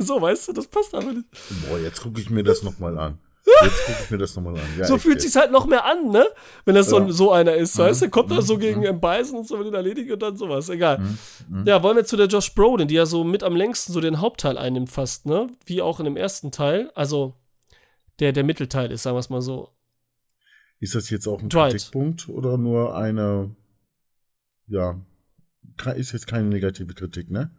so, 0.00 0.20
weißt 0.20 0.48
du, 0.48 0.52
das 0.54 0.66
passt 0.66 0.92
aber 0.92 1.12
nicht. 1.12 1.26
Boah, 1.68 1.78
jetzt 1.78 2.02
gucke 2.02 2.20
ich 2.20 2.30
mir 2.30 2.42
das 2.42 2.64
nochmal 2.64 2.98
an. 2.98 3.18
Jetzt 3.62 3.86
gucke 3.86 3.98
ich 4.04 4.10
mir 4.10 4.18
das 4.18 4.36
nochmal 4.36 4.54
an. 4.56 4.60
Ja, 4.78 4.84
so 4.84 4.98
fühlt 4.98 5.20
sich's 5.20 5.36
halt 5.36 5.50
noch 5.50 5.66
mehr 5.66 5.84
an, 5.84 6.08
ne? 6.10 6.26
Wenn 6.64 6.74
das 6.74 6.88
so, 6.88 6.98
Ja. 6.98 7.04
ein, 7.04 7.12
so 7.12 7.32
einer 7.32 7.54
ist, 7.54 7.76
weißt 7.78 8.02
du? 8.02 8.10
Kommt 8.10 8.30
er 8.30 8.38
mhm, 8.38 8.42
so 8.42 8.58
gegen 8.58 8.86
einen 8.86 9.00
Beißen 9.00 9.36
und 9.36 9.46
so 9.48 9.58
will 9.58 9.66
ihn 9.66 9.74
erledigen 9.74 10.12
und 10.12 10.20
dann 10.22 10.36
sowas. 10.36 10.68
Egal. 10.68 10.98
Mhm, 11.48 11.64
Ja, 11.66 11.82
wollen 11.82 11.96
wir 11.96 12.04
zu 12.04 12.16
der 12.16 12.26
Josh 12.26 12.54
Brolin, 12.54 12.88
die 12.88 12.94
ja 12.94 13.06
so 13.06 13.24
mit 13.24 13.42
am 13.42 13.56
längsten 13.56 13.92
so 13.92 14.00
den 14.00 14.20
Hauptteil 14.20 14.56
einnimmt 14.58 14.90
fast, 14.90 15.26
ne? 15.26 15.48
Wie 15.66 15.82
auch 15.82 15.98
in 16.00 16.04
dem 16.04 16.16
ersten 16.16 16.52
Teil. 16.52 16.90
Also, 16.94 17.34
der 18.18 18.32
der 18.32 18.44
Mittelteil 18.44 18.90
ist, 18.92 19.02
sagen 19.04 19.16
wir 19.16 19.20
es 19.20 19.30
mal 19.30 19.40
so. 19.42 19.70
Ist 20.78 20.94
das 20.94 21.10
jetzt 21.10 21.26
auch 21.26 21.40
ein 21.42 21.48
Dwight. 21.48 21.72
Kritikpunkt 21.72 22.28
oder 22.28 22.56
nur 22.56 22.96
eine, 22.96 23.54
ja, 24.66 24.98
ist 25.96 26.12
jetzt 26.12 26.26
keine 26.26 26.48
negative 26.48 26.94
Kritik, 26.94 27.30
ne? 27.30 27.50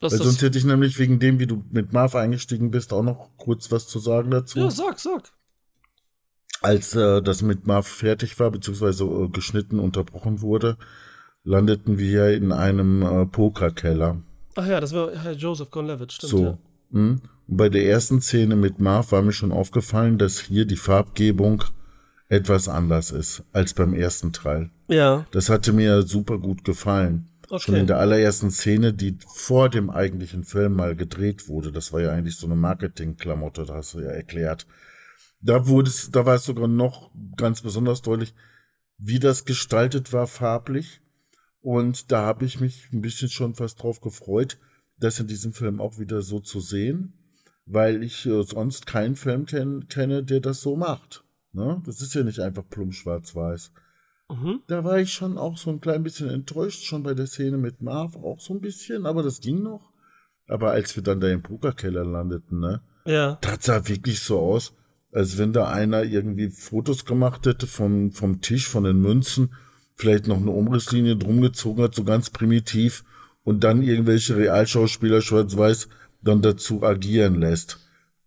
Was 0.00 0.12
Weil 0.12 0.22
sonst 0.22 0.42
hätte 0.42 0.58
ich 0.58 0.64
nämlich 0.64 0.98
wegen 0.98 1.18
dem, 1.18 1.40
wie 1.40 1.46
du 1.46 1.64
mit 1.70 1.92
Marv 1.92 2.14
eingestiegen 2.14 2.70
bist, 2.70 2.92
auch 2.92 3.02
noch 3.02 3.30
kurz 3.36 3.72
was 3.72 3.88
zu 3.88 3.98
sagen 3.98 4.30
dazu. 4.30 4.60
ja, 4.60 4.70
sag, 4.70 4.98
sag. 5.00 5.32
Als 6.60 6.94
äh, 6.94 7.22
das 7.22 7.42
mit 7.42 7.66
Marv 7.66 7.86
fertig 7.86 8.38
war, 8.38 8.50
beziehungsweise 8.50 9.04
äh, 9.04 9.28
geschnitten 9.28 9.78
unterbrochen 9.78 10.40
wurde, 10.40 10.76
landeten 11.44 11.98
wir 11.98 12.32
in 12.34 12.52
einem 12.52 13.02
äh, 13.02 13.26
Pokerkeller. 13.26 14.22
Ach 14.56 14.66
ja, 14.66 14.80
das 14.80 14.92
war 14.92 15.14
Herr 15.14 15.32
Joseph 15.32 15.70
Gordon-Levitt, 15.70 16.12
stimmt. 16.12 16.30
So. 16.30 16.44
Ja. 16.44 16.58
hm? 16.92 17.20
Und 17.48 17.56
bei 17.56 17.68
der 17.68 17.86
ersten 17.86 18.20
Szene 18.20 18.56
mit 18.56 18.78
Marv 18.78 19.12
war 19.12 19.22
mir 19.22 19.32
schon 19.32 19.52
aufgefallen, 19.52 20.18
dass 20.18 20.40
hier 20.40 20.64
die 20.66 20.76
Farbgebung 20.76 21.64
etwas 22.28 22.68
anders 22.68 23.10
ist 23.10 23.42
als 23.52 23.72
beim 23.72 23.94
ersten 23.94 24.32
Teil. 24.32 24.70
ja, 24.88 25.26
Das 25.30 25.48
hatte 25.48 25.72
mir 25.72 26.02
super 26.02 26.38
gut 26.38 26.62
gefallen. 26.64 27.28
Schon 27.48 27.74
okay. 27.74 27.80
in 27.80 27.86
der 27.86 27.98
allerersten 27.98 28.50
Szene, 28.50 28.92
die 28.92 29.16
vor 29.26 29.70
dem 29.70 29.88
eigentlichen 29.88 30.44
Film 30.44 30.74
mal 30.74 30.94
gedreht 30.94 31.48
wurde, 31.48 31.72
das 31.72 31.92
war 31.92 32.00
ja 32.02 32.12
eigentlich 32.12 32.36
so 32.36 32.46
eine 32.46 32.56
Marketing-Klamotte, 32.56 33.62
das 33.62 33.74
hast 33.74 33.94
du 33.94 34.00
ja 34.00 34.10
erklärt. 34.10 34.66
Da 35.40 35.66
wurde 35.66 35.88
es, 35.88 36.10
da 36.10 36.26
war 36.26 36.34
es 36.34 36.44
sogar 36.44 36.68
noch 36.68 37.10
ganz 37.36 37.62
besonders 37.62 38.02
deutlich, 38.02 38.34
wie 38.98 39.18
das 39.18 39.46
gestaltet 39.46 40.12
war 40.12 40.26
farblich. 40.26 41.00
Und 41.60 42.12
da 42.12 42.22
habe 42.22 42.44
ich 42.44 42.60
mich 42.60 42.92
ein 42.92 43.00
bisschen 43.00 43.30
schon 43.30 43.54
fast 43.54 43.82
drauf 43.82 44.00
gefreut, 44.00 44.58
das 44.98 45.18
in 45.18 45.26
diesem 45.26 45.52
Film 45.52 45.80
auch 45.80 45.98
wieder 45.98 46.22
so 46.22 46.40
zu 46.40 46.60
sehen, 46.60 47.14
weil 47.64 48.02
ich 48.02 48.26
äh, 48.26 48.42
sonst 48.42 48.86
keinen 48.86 49.16
Film 49.16 49.46
ken 49.46 49.88
kenne, 49.88 50.22
der 50.22 50.40
das 50.40 50.60
so 50.60 50.76
macht. 50.76 51.24
Ne? 51.52 51.82
Das 51.86 52.02
ist 52.02 52.14
ja 52.14 52.24
nicht 52.24 52.40
einfach 52.40 52.68
plump 52.68 52.94
schwarz-weiß 52.94 53.72
Mhm. 54.30 54.60
da 54.66 54.84
war 54.84 54.98
ich 54.98 55.12
schon 55.12 55.38
auch 55.38 55.56
so 55.56 55.70
ein 55.70 55.80
klein 55.80 56.02
bisschen 56.02 56.28
enttäuscht, 56.28 56.84
schon 56.84 57.02
bei 57.02 57.14
der 57.14 57.26
Szene 57.26 57.56
mit 57.56 57.80
Marv 57.80 58.14
auch 58.16 58.40
so 58.40 58.52
ein 58.54 58.60
bisschen, 58.60 59.06
aber 59.06 59.22
das 59.22 59.40
ging 59.40 59.62
noch. 59.62 59.90
Aber 60.48 60.72
als 60.72 60.96
wir 60.96 61.02
dann 61.02 61.20
da 61.20 61.28
im 61.28 61.42
Pokerkeller 61.42 62.04
landeten, 62.04 62.60
ne, 62.60 62.82
Ja. 63.06 63.38
das 63.40 63.64
sah 63.64 63.88
wirklich 63.88 64.20
so 64.20 64.38
aus, 64.38 64.74
als 65.12 65.38
wenn 65.38 65.52
da 65.54 65.68
einer 65.68 66.04
irgendwie 66.04 66.50
Fotos 66.50 67.04
gemacht 67.06 67.46
hätte 67.46 67.66
vom, 67.66 68.12
vom 68.12 68.40
Tisch, 68.42 68.68
von 68.68 68.84
den 68.84 69.00
Münzen, 69.00 69.54
vielleicht 69.94 70.26
noch 70.26 70.36
eine 70.36 70.50
Umrisslinie 70.50 71.16
drum 71.16 71.40
gezogen 71.40 71.82
hat, 71.82 71.94
so 71.94 72.04
ganz 72.04 72.30
primitiv, 72.30 73.04
und 73.44 73.64
dann 73.64 73.82
irgendwelche 73.82 74.36
Realschauspieler 74.36 75.22
schwarz-weiß 75.22 75.88
dann 76.20 76.42
dazu 76.42 76.82
agieren 76.82 77.36
lässt. 77.36 77.78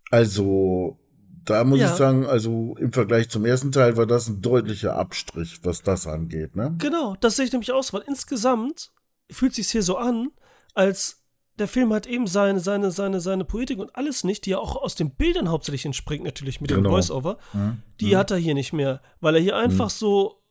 Also, 0.09 0.97
da 1.45 1.63
muss 1.63 1.79
Ja. 1.79 1.91
ich 1.91 1.97
sagen, 1.97 2.25
also 2.25 2.75
im 2.79 2.91
Vergleich 2.93 3.29
zum 3.29 3.45
ersten 3.45 3.71
Teil 3.71 3.97
war 3.97 4.05
das 4.05 4.27
ein 4.27 4.41
deutlicher 4.41 4.95
Abstrich, 4.95 5.59
was 5.63 5.81
das 5.83 6.07
angeht, 6.07 6.55
ne? 6.55 6.75
Genau, 6.77 7.15
das 7.19 7.35
sehe 7.35 7.45
ich 7.45 7.51
nämlich 7.51 7.71
aus, 7.71 7.93
weil 7.93 8.03
insgesamt 8.07 8.91
fühlt 9.31 9.53
sich 9.55 9.69
hier 9.69 9.83
so 9.83 9.97
an, 9.97 10.29
als 10.73 11.17
der 11.59 11.67
Film 11.67 11.93
hat 11.93 12.07
eben 12.07 12.27
seine, 12.27 12.59
seine, 12.59 12.91
seine, 12.91 13.19
seine 13.21 13.45
Poetik 13.45 13.77
und 13.79 13.95
alles 13.95 14.23
nicht, 14.23 14.45
die 14.45 14.51
ja 14.51 14.57
auch 14.57 14.75
aus 14.75 14.95
den 14.95 15.11
Bildern 15.15 15.49
hauptsächlich 15.49 15.85
entspringt, 15.85 16.23
natürlich 16.23 16.61
mit 16.61 16.69
dem 16.71 16.77
Genau. 16.77 16.91
Voice-Over. 16.91 17.37
Mhm. 17.53 17.83
Die 17.99 18.15
hat 18.17 18.31
er 18.31 18.37
hier 18.37 18.53
nicht 18.55 18.73
mehr, 18.73 19.01
weil 19.19 19.35
er 19.35 19.41
hier 19.41 19.57
einfach 19.57 19.89
so 19.89 20.41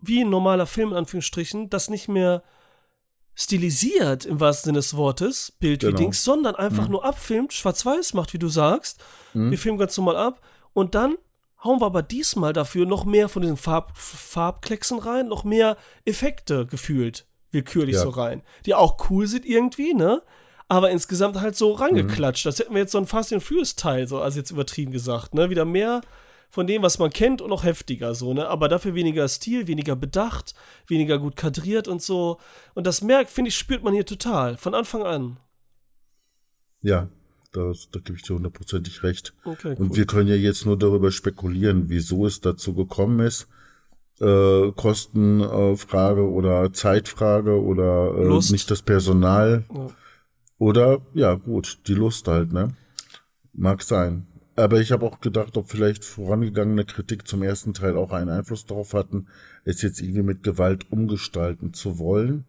wie 0.00 0.22
ein 0.22 0.30
normaler 0.30 0.66
Film, 0.66 0.90
in 0.90 0.96
Anführungsstrichen, 0.96 1.70
das 1.70 1.88
nicht 1.88 2.08
mehr 2.08 2.42
stilisiert 3.40 4.26
im 4.26 4.38
wahrsten 4.38 4.68
Sinne 4.68 4.78
des 4.78 4.94
Wortes, 4.96 5.52
Bild 5.58 5.82
wie 5.82 5.86
Genau. 5.86 5.98
Dings, 5.98 6.22
sondern 6.24 6.54
einfach 6.54 6.88
nur 6.88 7.04
abfilmt, 7.04 7.52
schwarz-weiß 7.54 8.12
macht, 8.14 8.34
wie 8.34 8.38
du 8.38 8.48
sagst. 8.48 9.02
Mhm. 9.32 9.50
Wir 9.50 9.58
filmen 9.58 9.78
ganz 9.78 9.96
normal 9.96 10.16
ab 10.16 10.40
und 10.74 10.94
dann 10.94 11.16
hauen 11.64 11.80
wir 11.80 11.86
aber 11.86 12.02
diesmal 12.02 12.52
dafür 12.52 12.84
noch 12.86 13.04
mehr 13.04 13.28
von 13.30 13.42
diesen 13.42 13.56
Farb 13.56 13.92
Farbklecksen 13.96 14.98
rein, 14.98 15.28
noch 15.28 15.44
mehr 15.44 15.76
Effekte 16.04 16.66
gefühlt, 16.66 17.26
willkürlich 17.50 17.94
Ja. 17.96 18.02
so 18.02 18.10
rein, 18.10 18.42
die 18.66 18.74
auch 18.74 19.10
cool 19.10 19.26
sind 19.26 19.46
irgendwie, 19.46 19.94
ne? 19.94 20.22
Aber 20.68 20.90
insgesamt 20.90 21.40
halt 21.40 21.56
so 21.56 21.72
rangeklatscht. 21.72 22.46
Das 22.46 22.58
hätten 22.60 22.74
wir 22.74 22.82
jetzt 22.82 22.92
so 22.92 22.98
ein 22.98 23.06
Fast 23.06 23.32
and 23.32 23.42
Furious 23.42 23.74
Teil, 23.74 24.06
so, 24.06 24.20
also 24.20 24.38
jetzt 24.38 24.50
übertrieben 24.52 24.92
gesagt, 24.92 25.34
ne? 25.34 25.50
Wieder 25.50 25.64
mehr 25.64 26.02
von 26.50 26.66
dem, 26.66 26.82
was 26.82 26.98
man 26.98 27.10
kennt 27.10 27.40
und 27.40 27.48
noch 27.48 27.64
heftiger, 27.64 28.14
so, 28.14 28.34
ne? 28.34 28.48
Aber 28.48 28.68
dafür 28.68 28.94
weniger 28.94 29.28
Stil, 29.28 29.68
weniger 29.68 29.96
bedacht, 29.96 30.54
weniger 30.88 31.18
gut 31.18 31.36
kadriert 31.36 31.88
und 31.88 32.02
so. 32.02 32.38
Und 32.74 32.86
das 32.86 33.02
merkt, 33.02 33.30
finde 33.30 33.48
ich, 33.48 33.56
spürt 33.56 33.84
man 33.84 33.94
hier 33.94 34.04
total, 34.04 34.56
von 34.56 34.74
Anfang 34.74 35.04
an. 35.04 35.36
Ja, 36.82 37.08
das, 37.52 37.88
da 37.90 38.00
gebe 38.00 38.16
ich 38.16 38.22
dir 38.22 38.34
hundertprozentig 38.34 39.02
recht. 39.02 39.32
Okay, 39.44 39.76
Und 39.76 39.96
wir 39.96 40.06
können 40.06 40.28
ja 40.28 40.34
jetzt 40.34 40.66
nur 40.66 40.76
darüber 40.76 41.12
spekulieren, 41.12 41.88
wieso 41.88 42.26
es 42.26 42.40
dazu 42.40 42.74
gekommen 42.74 43.20
ist. 43.20 43.48
Äh, 44.20 44.72
Kostenfrage 44.72 46.28
oder 46.28 46.72
Zeitfrage 46.72 47.62
oder 47.62 48.14
äh, 48.18 48.52
nicht 48.52 48.70
das 48.70 48.82
Personal. 48.82 49.64
Ja. 49.72 49.88
Oder, 50.58 51.00
ja, 51.14 51.34
gut, 51.34 51.78
die 51.86 51.94
Lust 51.94 52.28
halt, 52.28 52.52
ne? 52.52 52.74
Mag 53.52 53.82
sein. 53.82 54.26
Aber 54.60 54.80
ich 54.80 54.92
habe 54.92 55.06
auch 55.06 55.20
gedacht, 55.20 55.56
ob 55.56 55.70
vielleicht 55.70 56.04
vorangegangene 56.04 56.84
Kritik 56.84 57.26
zum 57.26 57.42
ersten 57.42 57.72
Teil 57.74 57.96
auch 57.96 58.12
einen 58.12 58.30
Einfluss 58.30 58.66
darauf 58.66 58.94
hatten, 58.94 59.26
es 59.64 59.82
jetzt 59.82 60.00
irgendwie 60.00 60.22
mit 60.22 60.42
Gewalt 60.42 60.90
umgestalten 60.90 61.72
zu 61.72 61.98
wollen. 61.98 62.44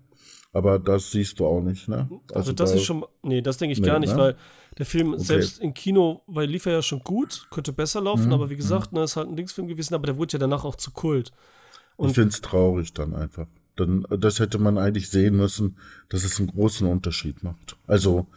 Aber 0.54 0.80
das 0.80 1.12
siehst 1.12 1.40
du 1.40 1.46
auch 1.46 1.62
nicht, 1.62 1.88
ne? 1.88 2.10
Also, 2.34 2.52
das 2.52 2.72
da- 2.72 2.76
ist 2.76 2.84
schon, 2.84 3.06
nee, 3.24 3.42
das 3.42 3.58
denke 3.58 3.72
ich 3.74 3.80
Nee, 3.80 3.88
gar 3.88 4.00
nicht, 4.00 4.14
ne? 4.14 4.18
weil 4.22 4.36
der 4.78 4.86
Film 4.86 5.18
selbst 5.18 5.60
im 5.62 5.74
Kino, 5.74 6.24
weil 6.28 6.50
lief 6.50 6.66
er 6.66 6.74
ja 6.74 6.82
schon 6.82 7.00
gut, 7.00 7.48
könnte 7.52 7.72
besser 7.72 8.02
laufen, 8.02 8.28
Mhm, 8.28 8.34
aber 8.34 8.50
wie 8.50 8.58
gesagt, 8.58 8.92
ne, 8.92 9.04
ist 9.04 9.16
halt 9.16 9.30
ein 9.30 9.36
Dingsfilm 9.38 9.68
gewesen, 9.70 9.94
aber 9.94 10.08
der 10.08 10.18
wurde 10.18 10.34
ja 10.34 10.40
danach 10.40 10.66
auch 10.66 10.76
zu 10.76 10.92
Kult. 10.92 11.32
Ich 12.00 12.14
finde 12.14 12.30
es 12.30 12.42
traurig 12.42 12.94
dann 12.94 13.16
einfach. 13.16 13.48
Dann, 13.78 14.06
das 14.20 14.40
hätte 14.40 14.58
man 14.60 14.78
eigentlich 14.78 15.10
sehen 15.10 15.38
müssen, 15.38 15.78
dass 16.10 16.24
es 16.26 16.38
einen 16.40 16.50
großen 16.50 16.86
Unterschied 16.88 17.44
macht. 17.44 17.78
Also 17.88 18.28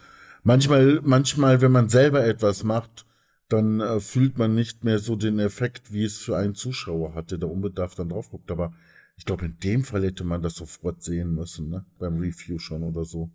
manchmal, 0.43 1.01
manchmal, 1.03 1.59
wenn 1.59 1.71
man 1.73 1.89
selber 1.89 2.23
etwas 2.25 2.63
macht, 2.63 3.05
dann 3.49 3.79
äh, 3.79 3.99
fühlt 3.99 4.37
man 4.37 4.55
nicht 4.55 4.83
mehr 4.83 4.99
so 4.99 5.15
den 5.15 5.39
Effekt, 5.39 5.93
wie 5.93 6.03
es 6.03 6.17
für 6.17 6.37
einen 6.37 6.55
Zuschauer 6.55 7.13
hat, 7.13 7.31
der 7.31 7.37
da 7.37 7.47
unbedarft 7.47 7.99
dann 7.99 8.09
drauf 8.09 8.29
guckt. 8.31 8.49
Aber 8.51 8.73
ich 9.17 9.25
glaube, 9.25 9.45
in 9.45 9.57
dem 9.59 9.83
Fall 9.83 10.03
hätte 10.03 10.23
man 10.23 10.41
das 10.41 10.55
sofort 10.55 11.01
sehen 11.03 11.33
müssen, 11.35 11.69
ne? 11.69 11.85
Beim 11.99 12.17
Review 12.17 12.57
schon 12.59 12.83
oder 12.83 13.05
so. 13.05 13.29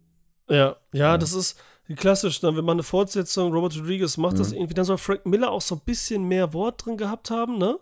Ja, 0.48 0.76
ja, 0.92 1.16
das 1.16 1.32
ist 1.32 1.58
klassisch, 1.96 2.40
dann, 2.40 2.56
wenn 2.56 2.64
man 2.64 2.74
eine 2.76 2.82
Fortsetzung, 2.82 3.52
Robert 3.52 3.76
Rodriguez 3.76 4.16
macht 4.16 4.34
Mhm. 4.34 4.38
das 4.38 4.52
irgendwie, 4.52 4.74
dann 4.74 4.84
soll 4.84 4.98
Frank 4.98 5.24
Miller 5.26 5.50
auch 5.52 5.60
so 5.60 5.76
ein 5.76 5.80
bisschen 5.84 6.24
mehr 6.24 6.52
Wort 6.52 6.84
drin 6.84 6.96
gehabt 6.96 7.30
haben, 7.30 7.56
ne? 7.58 7.78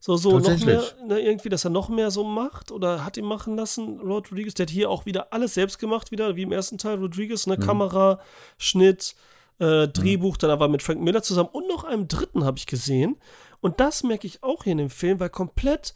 So, 0.00 0.18
so 0.18 0.38
noch 0.38 0.58
mehr, 0.66 0.82
ne, 1.06 1.18
irgendwie, 1.18 1.48
dass 1.48 1.64
er 1.64 1.70
noch 1.70 1.88
mehr 1.88 2.10
so 2.10 2.24
macht 2.24 2.70
oder 2.70 3.06
hat 3.06 3.16
ihn 3.16 3.24
machen 3.24 3.56
lassen, 3.56 4.00
Robert 4.00 4.30
Rodriguez. 4.30 4.52
Der 4.52 4.66
hat 4.66 4.70
hier 4.70 4.90
auch 4.90 5.06
wieder 5.06 5.32
alles 5.32 5.54
selbst 5.54 5.78
gemacht, 5.78 6.10
wieder, 6.10 6.36
wie 6.36 6.42
im 6.42 6.52
ersten 6.52 6.76
Teil, 6.76 6.98
Rodriguez, 6.98 7.46
Mhm. 7.46 7.52
ne? 7.54 7.58
Kamera, 7.58 8.20
Schnitt, 8.58 9.14
äh, 9.58 9.88
Drehbuch, 9.88 10.36
dann 10.36 10.50
aber 10.50 10.68
mit 10.68 10.82
Frank 10.82 11.00
Miller 11.00 11.22
zusammen 11.22 11.48
und 11.52 11.68
noch 11.68 11.84
einem 11.84 12.08
dritten 12.08 12.44
habe 12.44 12.58
ich 12.58 12.66
gesehen. 12.66 13.16
Und 13.60 13.80
das 13.80 14.02
merke 14.02 14.26
ich 14.26 14.42
auch 14.42 14.64
hier 14.64 14.72
in 14.72 14.78
dem 14.78 14.90
Film, 14.90 15.20
weil 15.20 15.30
komplett 15.30 15.94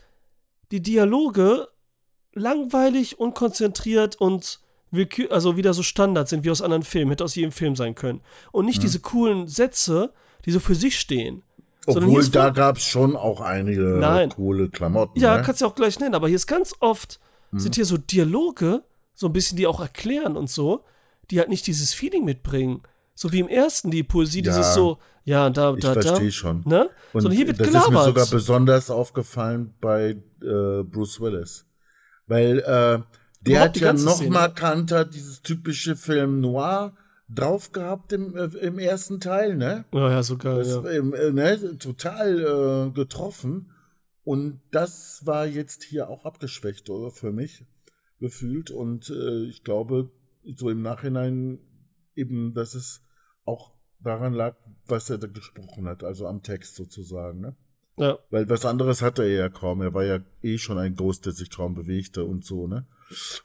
die 0.70 0.80
Dialoge 0.82 1.68
langweilig, 2.34 3.18
unkonzentriert 3.18 4.16
und 4.16 4.60
willkür 4.90 5.32
also 5.32 5.56
wieder 5.56 5.74
so 5.74 5.82
Standard 5.82 6.28
sind 6.28 6.44
wie 6.44 6.50
aus 6.50 6.62
anderen 6.62 6.82
Filmen, 6.82 7.10
hätte 7.10 7.24
aus 7.24 7.34
jedem 7.34 7.52
Film 7.52 7.76
sein 7.76 7.94
können. 7.94 8.20
Und 8.52 8.64
nicht 8.64 8.78
Mhm. 8.78 8.82
diese 8.82 9.00
coolen 9.00 9.48
Sätze, 9.48 10.12
die 10.44 10.50
so 10.50 10.60
für 10.60 10.74
sich 10.74 10.98
stehen. 10.98 11.42
Obwohl, 11.86 12.26
da 12.28 12.50
gab 12.50 12.76
es 12.76 12.84
schon 12.84 13.16
auch 13.16 13.40
einige 13.40 13.80
Nein. 13.98 14.30
coole 14.30 14.68
Klamotten. 14.68 15.18
Ja, 15.18 15.38
ne? 15.38 15.42
kannst 15.42 15.62
du 15.62 15.66
auch 15.66 15.74
gleich 15.74 15.98
nennen, 16.00 16.14
aber 16.14 16.28
hier 16.28 16.36
ist 16.36 16.46
ganz 16.46 16.74
oft, 16.80 17.18
Mhm. 17.50 17.60
sind 17.60 17.74
hier 17.76 17.86
so 17.86 17.96
Dialoge, 17.96 18.82
so 19.14 19.26
ein 19.26 19.32
bisschen 19.32 19.56
die 19.56 19.66
auch 19.66 19.80
erklären 19.80 20.36
und 20.36 20.50
so, 20.50 20.84
die 21.30 21.38
halt 21.38 21.48
nicht 21.48 21.66
dieses 21.66 21.94
Feeling 21.94 22.24
mitbringen. 22.24 22.82
So 23.20 23.32
wie 23.32 23.40
im 23.40 23.48
ersten, 23.48 23.90
die 23.90 24.04
Poesie, 24.04 24.44
Ja. 24.44 24.52
dieses 24.56 24.74
so, 24.74 24.98
ja, 25.24 25.50
da, 25.50 25.74
ich 25.74 25.82
da, 25.82 25.94
da. 25.94 26.02
verstehe 26.02 26.30
schon. 26.30 26.62
Ne? 26.64 26.88
Und 27.12 27.22
Sondern 27.22 27.36
hier 27.36 27.48
wird 27.48 27.58
das 27.58 27.66
gelabert. 27.66 27.88
ist 27.90 27.96
mir 27.98 28.04
sogar 28.04 28.26
besonders 28.26 28.90
aufgefallen 28.90 29.74
bei 29.80 30.10
äh, 30.40 30.84
Bruce 30.84 31.20
Willis. 31.20 31.66
Weil 32.28 32.60
äh, 32.60 32.62
der 32.62 33.02
Überhaupt 33.44 33.68
hat 33.70 33.76
ja 33.76 33.92
noch 33.92 34.22
markanter 34.28 35.04
dieses 35.04 35.42
typische 35.42 35.96
Film 35.96 36.40
Noir 36.40 36.94
drauf 37.28 37.72
gehabt 37.72 38.12
im, 38.12 38.36
äh, 38.36 38.44
im 38.58 38.78
ersten 38.78 39.18
Teil, 39.18 39.56
ne? 39.56 39.84
ja, 39.92 40.10
ja, 40.10 40.22
so 40.22 40.36
geil, 40.38 40.58
Das, 40.58 40.68
ja. 40.68 40.86
ähm, 40.88 41.12
äh, 41.12 41.32
ne, 41.32 41.76
total 41.78 42.38
äh, 42.38 42.90
getroffen. 42.92 43.72
Und 44.22 44.60
das 44.70 45.22
war 45.26 45.44
jetzt 45.44 45.82
hier 45.82 46.08
auch 46.08 46.24
abgeschwächt, 46.24 46.88
oder? 46.88 47.10
Für 47.10 47.32
mich 47.32 47.64
gefühlt. 48.20 48.70
Und 48.70 49.10
ich 49.48 49.64
glaube, 49.64 50.10
so 50.54 50.70
im 50.70 50.82
Nachhinein 50.82 51.58
eben, 52.14 52.52
dass 52.54 52.74
es 52.74 53.00
auch 53.48 53.72
daran 54.00 54.32
lag, 54.32 54.54
was 54.86 55.10
er 55.10 55.18
da 55.18 55.26
gesprochen 55.26 55.86
hat, 55.88 56.04
also 56.04 56.26
am 56.26 56.42
Text 56.42 56.76
sozusagen, 56.76 57.40
ne? 57.40 57.56
ja. 57.96 58.16
Weil 58.30 58.48
was 58.48 58.64
anderes 58.64 59.02
hatte 59.02 59.22
er 59.24 59.28
ja 59.30 59.48
kaum. 59.48 59.80
Er 59.82 59.92
war 59.94 60.04
ja 60.04 60.20
eh 60.42 60.56
schon 60.58 60.78
ein 60.78 60.94
Ghost, 60.94 61.26
der 61.26 61.32
sich 61.32 61.50
kaum 61.50 61.74
bewegte 61.74 62.24
und 62.24 62.44
so, 62.44 62.66
ne? 62.68 62.86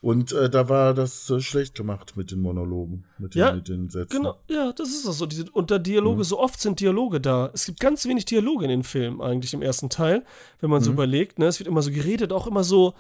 Und 0.02 0.34
äh, 0.34 0.50
da 0.50 0.68
war 0.68 0.94
das 0.94 1.30
äh, 1.30 1.40
schlecht 1.40 1.74
gemacht 1.74 2.18
mit 2.18 2.32
den 2.32 2.42
Monologen, 2.42 3.06
mit 3.18 3.34
den, 3.34 3.40
Ja, 3.40 3.54
mit 3.54 3.68
den 3.70 3.90
Sätzen. 3.90 4.18
Genau, 4.18 4.36
ja, 4.50 4.74
das 4.74 4.90
ist 4.90 5.08
das 5.08 5.18
so. 5.18 5.26
Diese, 5.26 5.50
und 5.52 5.72
da 5.72 5.80
Dialoge, 5.80 6.18
Mhm. 6.20 6.24
so 6.24 6.38
oft 6.40 6.60
sind 6.60 6.82
Dialoge 6.82 7.22
da. 7.22 7.50
Es 7.54 7.66
gibt 7.66 7.80
ganz 7.80 8.06
wenig 8.06 8.26
Dialoge 8.26 8.66
in 8.66 8.70
den 8.70 8.84
Filmen 8.84 9.22
eigentlich 9.22 9.54
im 9.54 9.62
ersten 9.62 9.90
Teil, 9.90 10.26
wenn 10.60 10.70
man 10.70 10.84
so 10.84 10.92
Mhm. 10.92 10.98
überlegt. 10.98 11.40
Ne? 11.40 11.46
Es 11.48 11.60
wird 11.60 11.68
immer 11.70 11.82
so 11.82 11.92
geredet, 11.92 12.32
auch 12.34 12.46
immer 12.46 12.64
so 12.66 12.94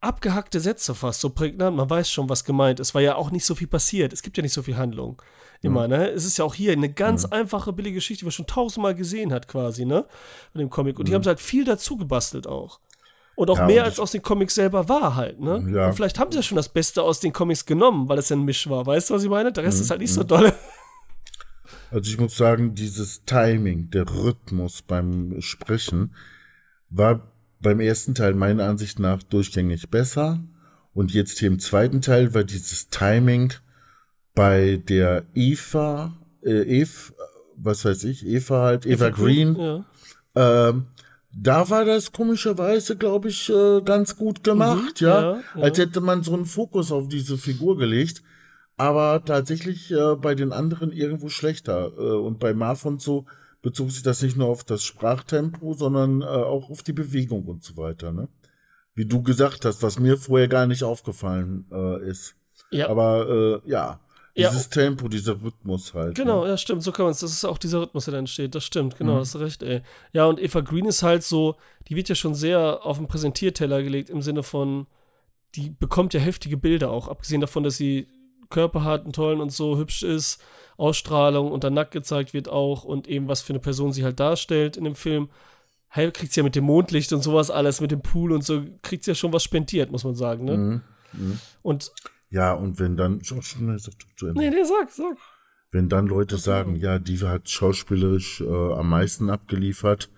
abgehackte 0.00 0.60
Sätze 0.60 0.94
fast, 0.94 1.20
so 1.20 1.30
prägnant. 1.30 1.76
Man 1.76 1.90
weiß 1.90 2.10
schon, 2.10 2.28
was 2.28 2.44
gemeint 2.44 2.80
ist, 2.80 2.94
weil 2.94 3.04
ja 3.04 3.16
auch 3.16 3.30
nicht 3.30 3.44
so 3.44 3.54
viel 3.54 3.66
passiert. 3.66 4.12
Es 4.12 4.22
gibt 4.22 4.36
ja 4.36 4.42
nicht 4.42 4.52
so 4.52 4.62
viel 4.62 4.76
Handlung. 4.76 5.20
Immer, 5.60 5.88
ne? 5.88 6.10
Es 6.10 6.24
ist 6.24 6.38
ja 6.38 6.44
auch 6.44 6.54
hier 6.54 6.72
eine 6.72 6.88
ganz 6.92 7.24
einfache, 7.24 7.72
billige 7.72 7.96
Geschichte, 7.96 8.20
die 8.20 8.26
man 8.26 8.32
schon 8.32 8.46
tausendmal 8.46 8.94
gesehen 8.94 9.32
hat, 9.32 9.48
quasi, 9.48 9.84
ne? 9.84 10.06
Von 10.52 10.60
dem 10.60 10.70
Comic. 10.70 10.98
Und 11.00 11.08
die 11.08 11.14
haben 11.14 11.24
halt 11.24 11.40
viel 11.40 11.64
dazu 11.64 11.96
gebastelt 11.96 12.46
auch. 12.46 12.78
Und 13.34 13.50
auch 13.50 13.58
Ja, 13.58 13.66
mehr 13.66 13.82
und 13.82 13.88
als 13.88 13.98
aus 14.00 14.12
den 14.12 14.22
Comics 14.22 14.54
selber 14.54 14.88
war 14.88 15.16
halt, 15.16 15.40
ne? 15.40 15.64
Ja. 15.72 15.86
Und 15.88 15.94
vielleicht 15.94 16.18
haben 16.18 16.30
sie 16.30 16.38
ja 16.38 16.42
schon 16.42 16.56
das 16.56 16.68
Beste 16.68 17.02
aus 17.02 17.18
den 17.20 17.32
Comics 17.32 17.66
genommen, 17.66 18.08
weil 18.08 18.18
es 18.18 18.28
ja 18.28 18.36
ein 18.36 18.44
Misch 18.44 18.68
war. 18.68 18.86
Weißt 18.86 19.10
du, 19.10 19.14
was 19.14 19.24
ich 19.24 19.28
meine? 19.28 19.50
Der 19.52 19.64
Mhm, 19.64 19.68
Rest 19.68 19.80
ist 19.80 19.90
halt 19.90 20.00
nicht 20.00 20.12
so 20.12 20.22
dolle. 20.22 20.54
Also 21.90 22.10
ich 22.10 22.18
muss 22.18 22.36
sagen, 22.36 22.74
dieses 22.74 23.24
Timing, 23.24 23.90
der 23.90 24.08
Rhythmus 24.08 24.82
beim 24.82 25.40
Sprechen 25.40 26.14
war 26.90 27.32
beim 27.60 27.80
ersten 27.80 28.14
Teil 28.14 28.34
meiner 28.34 28.64
Ansicht 28.64 28.98
nach 28.98 29.22
durchgängig 29.22 29.88
besser. 29.90 30.42
Und 30.94 31.12
jetzt 31.12 31.38
hier 31.38 31.48
im 31.48 31.58
zweiten 31.58 32.00
Teil 32.00 32.34
war 32.34 32.44
dieses 32.44 32.88
Timing 32.88 33.52
bei 34.34 34.82
der 34.88 35.24
Eva, 35.34 36.16
äh, 36.44 36.62
Eve, 36.80 37.12
was 37.56 37.84
weiß 37.84 38.04
ich, 38.04 38.26
Eva 38.26 38.62
halt, 38.62 38.86
Eva, 38.86 39.10
Green, 39.10 39.56
Ja. 39.56 39.84
ähm, 40.34 40.86
da 41.32 41.68
war 41.70 41.84
das 41.84 42.10
komischerweise, 42.12 42.96
glaube 42.96 43.28
ich, 43.28 43.48
äh, 43.50 43.80
ganz 43.82 44.16
gut 44.16 44.42
gemacht, 44.42 45.00
Mhm, 45.00 45.06
ja? 45.06 45.20
ja, 45.20 45.40
ja. 45.56 45.62
Als 45.62 45.78
hätte 45.78 46.00
man 46.00 46.22
so 46.22 46.34
einen 46.34 46.46
Fokus 46.46 46.90
auf 46.90 47.08
diese 47.08 47.36
Figur 47.36 47.76
gelegt. 47.76 48.22
Aber 48.76 49.24
tatsächlich 49.24 49.90
äh, 49.90 50.14
bei 50.14 50.36
den 50.36 50.52
anderen 50.52 50.92
irgendwo 50.92 51.28
schlechter. 51.28 51.92
Äh, 51.98 52.00
und 52.16 52.38
bei 52.38 52.54
Marv 52.54 52.84
und 52.86 53.02
so 53.02 53.26
bezog 53.62 53.90
sich 53.90 54.02
das 54.02 54.22
nicht 54.22 54.36
nur 54.36 54.48
auf 54.48 54.64
das 54.64 54.84
Sprachtempo, 54.84 55.72
sondern 55.74 56.22
äh, 56.22 56.26
auch 56.26 56.70
auf 56.70 56.82
die 56.82 56.92
Bewegung 56.92 57.44
und 57.46 57.62
so 57.64 57.76
weiter, 57.76 58.12
ne? 58.12 58.28
Wie 58.94 59.06
du 59.06 59.22
gesagt 59.22 59.64
hast, 59.64 59.82
was 59.82 59.98
mir 59.98 60.16
vorher 60.16 60.48
gar 60.48 60.66
nicht 60.66 60.82
aufgefallen 60.82 61.66
äh, 61.72 62.08
ist. 62.08 62.34
Ja. 62.70 62.88
Aber 62.88 63.62
äh, 63.64 63.70
ja, 63.70 64.00
Ja. 64.34 64.50
dieses 64.50 64.68
Tempo, 64.68 65.08
dieser 65.08 65.40
Rhythmus 65.40 65.94
halt. 65.94 66.14
Genau, 66.16 66.42
Ne? 66.44 66.50
ja, 66.50 66.56
stimmt, 66.56 66.82
so 66.82 66.90
kann 66.92 67.04
man 67.04 67.12
es. 67.12 67.20
Das 67.20 67.32
ist 67.32 67.44
auch 67.44 67.58
dieser 67.58 67.80
Rhythmus, 67.82 68.06
der 68.06 68.12
da 68.12 68.18
entsteht. 68.18 68.54
Das 68.54 68.64
stimmt, 68.64 68.96
genau, 68.96 69.14
Mhm. 69.14 69.18
hast 69.20 69.36
recht, 69.36 69.62
ey. 69.62 69.82
Ja, 70.12 70.26
und 70.26 70.40
Eva 70.40 70.60
Green 70.60 70.86
ist 70.86 71.02
halt 71.02 71.22
so, 71.22 71.54
die 71.88 71.94
wird 71.96 72.08
ja 72.08 72.14
schon 72.16 72.34
sehr 72.34 72.84
auf 72.84 72.98
den 72.98 73.06
Präsentierteller 73.06 73.82
gelegt, 73.82 74.10
im 74.10 74.20
Sinne 74.22 74.42
von, 74.42 74.86
die 75.54 75.70
bekommt 75.70 76.12
ja 76.14 76.20
heftige 76.20 76.56
Bilder 76.56 76.90
auch, 76.90 77.06
abgesehen 77.08 77.40
davon, 77.40 77.62
dass 77.62 77.76
sie 77.76 78.08
Körper 78.50 78.84
hat, 78.84 79.04
einen 79.04 79.12
tollen 79.12 79.40
und 79.40 79.52
so 79.52 79.78
hübsch 79.78 80.02
ist, 80.02 80.42
Ausstrahlung 80.76 81.50
und 81.50 81.64
dann 81.64 81.74
nackt 81.74 81.92
gezeigt 81.92 82.32
wird 82.32 82.48
auch 82.48 82.84
und 82.84 83.08
eben 83.08 83.28
was 83.28 83.42
für 83.42 83.52
eine 83.52 83.60
Person 83.60 83.92
sie 83.92 84.04
halt 84.04 84.20
darstellt 84.20 84.76
in 84.76 84.84
dem 84.84 84.94
Film. 84.94 85.28
Hey, 85.88 86.10
kriegt 86.10 86.32
sie 86.32 86.40
ja 86.40 86.44
mit 86.44 86.54
dem 86.54 86.64
Mondlicht 86.64 87.12
und 87.12 87.22
sowas 87.22 87.50
alles, 87.50 87.80
mit 87.80 87.90
dem 87.90 88.02
Pool 88.02 88.32
und 88.32 88.44
so, 88.44 88.62
kriegt 88.82 89.04
sie 89.04 89.10
ja 89.10 89.14
schon 89.14 89.32
was 89.32 89.42
spendiert, 89.42 89.90
muss 89.90 90.04
man 90.04 90.14
sagen, 90.14 90.44
ne? 90.44 90.56
Mhm. 90.56 90.82
Mhm. 91.12 91.38
Und, 91.62 91.92
Ja, 92.30 92.52
und 92.52 92.78
wenn 92.78 92.96
dann, 92.96 93.24
schon, 93.24 93.40
schon, 93.42 93.78
sag 93.78 93.98
du 93.98 94.06
zu 94.16 94.26
Ende. 94.26 94.40
nee, 94.40 94.50
nee, 94.50 94.64
sag, 94.64 94.90
sag. 94.90 95.16
Wenn 95.70 95.88
dann 95.88 96.06
Leute 96.06 96.36
sagen, 96.36 96.76
ja, 96.76 96.98
die 96.98 97.18
hat 97.20 97.48
schauspielerisch 97.48 98.42
äh, 98.42 98.72
am 98.72 98.90
meisten 98.90 99.30
abgeliefert, 99.30 100.10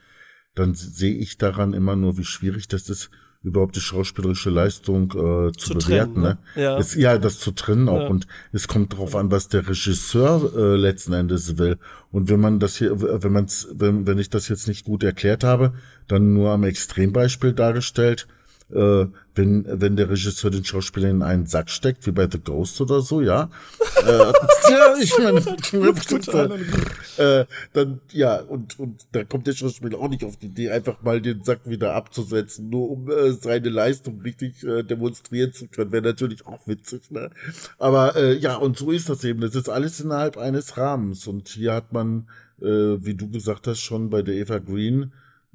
dann 0.55 0.75
sehe 0.75 1.15
ich 1.15 1.39
daran 1.39 1.73
immer 1.73 1.97
nur, 1.97 2.19
wie 2.19 2.25
schwierig 2.25 2.69
das 2.69 2.89
ist, 2.89 3.11
überhaupt 3.43 3.75
die 3.77 3.81
schauspielerische 3.81 4.51
Leistung 4.51 5.11
äh, 5.13 5.53
zu, 5.53 5.71
Zu 5.71 5.75
bewerten. 5.75 6.15
trennen, 6.15 6.23
ne? 6.23 6.39
ne? 6.55 6.63
Ja. 6.63 6.79
Es, 6.79 6.95
ja, 6.95 7.17
das 7.19 7.39
zu 7.39 7.53
trennen 7.53 7.89
auch. 7.89 8.03
Ja. 8.03 8.09
Und 8.09 8.27
es 8.53 8.69
kommt 8.69 8.93
darauf 8.93 9.17
an, 9.17 9.31
was 9.31 9.49
der 9.49 9.67
Regisseur 9.67 10.53
äh, 10.55 10.77
letzten 10.77 11.15
Endes 11.15 11.57
will. 11.57 11.79
Und 12.11 12.29
wenn 12.29 12.41
man 12.41 12.59
das 12.61 12.77
hier, 12.77 13.01
wenn 13.01 13.33
man's, 13.33 13.69
wenn, 13.73 14.07
wenn 14.07 14.19
ich 14.19 14.29
das 14.29 14.49
jetzt 14.49 14.69
nicht 14.69 14.85
gut 14.85 15.03
erklärt 15.03 15.43
habe, 15.43 15.73
dann 16.07 16.35
nur 16.35 16.51
am 16.51 16.65
Extrembeispiel 16.65 17.53
dargestellt, 17.55 18.27
äh, 18.75 19.07
wenn, 19.35 19.65
wenn 19.69 19.97
der 19.97 20.11
Regisseur 20.11 20.51
den 20.51 20.65
Schauspieler 20.65 21.09
in 21.09 21.23
einen 21.23 21.47
Sack 21.47 21.71
steckt, 21.71 22.07
wie 22.07 22.11
bei 22.11 22.29
The 22.31 22.41
Ghost 22.41 22.81
oder 22.81 23.01
so, 23.01 23.21
ja. 23.21 23.49
äh, 24.07 24.09
ja, 24.71 24.95
ich 25.01 25.17
meine, 25.19 25.41
äh, 27.17 27.47
dann, 27.73 28.01
ja, 28.13 28.41
und, 28.41 28.79
und 28.79 29.07
da 29.13 29.25
kommt 29.25 29.47
der 29.47 29.53
Schauspieler 29.53 29.99
auch 29.99 30.09
nicht 30.09 30.25
auf 30.25 30.37
die 30.37 30.47
Idee, 30.47 30.71
einfach 30.71 31.03
mal 31.03 31.21
den 31.21 31.43
Sack 31.45 31.61
wieder 31.65 31.95
abzusetzen, 31.95 32.69
nur 32.71 32.91
um 32.91 33.11
äh, 33.11 33.33
seine 33.33 33.69
Leistung 33.69 34.21
richtig 34.23 34.65
äh, 34.65 34.83
demonstrieren 34.83 35.53
zu 35.53 35.69
können. 35.69 35.93
Wäre 35.93 36.03
natürlich 36.03 36.47
auch 36.47 36.67
witzig, 36.67 37.11
ne? 37.11 37.31
Aber 37.79 38.17
äh, 38.17 38.37
ja, 38.37 38.57
und 38.57 38.77
so 38.77 38.91
ist 38.91 39.09
das 39.09 39.25
eben. 39.25 39.41
Das 39.41 39.55
ist 39.55 39.69
alles 39.69 40.01
innerhalb 40.01 40.37
eines 40.37 40.77
Rahmens. 40.77 41.27
Und 41.27 41.49
hier 41.49 41.75
hat 41.75 41.93
man, 41.93 42.29
äh, 42.61 42.67
wie 42.67 43.15
du 43.15 43.31
gesagt 43.31 43.67
hast, 43.67 43.81
schon 43.81 44.11
bei 44.11 44.23
der 44.23 44.35
Eva 44.35 44.59
Green, 44.59 45.13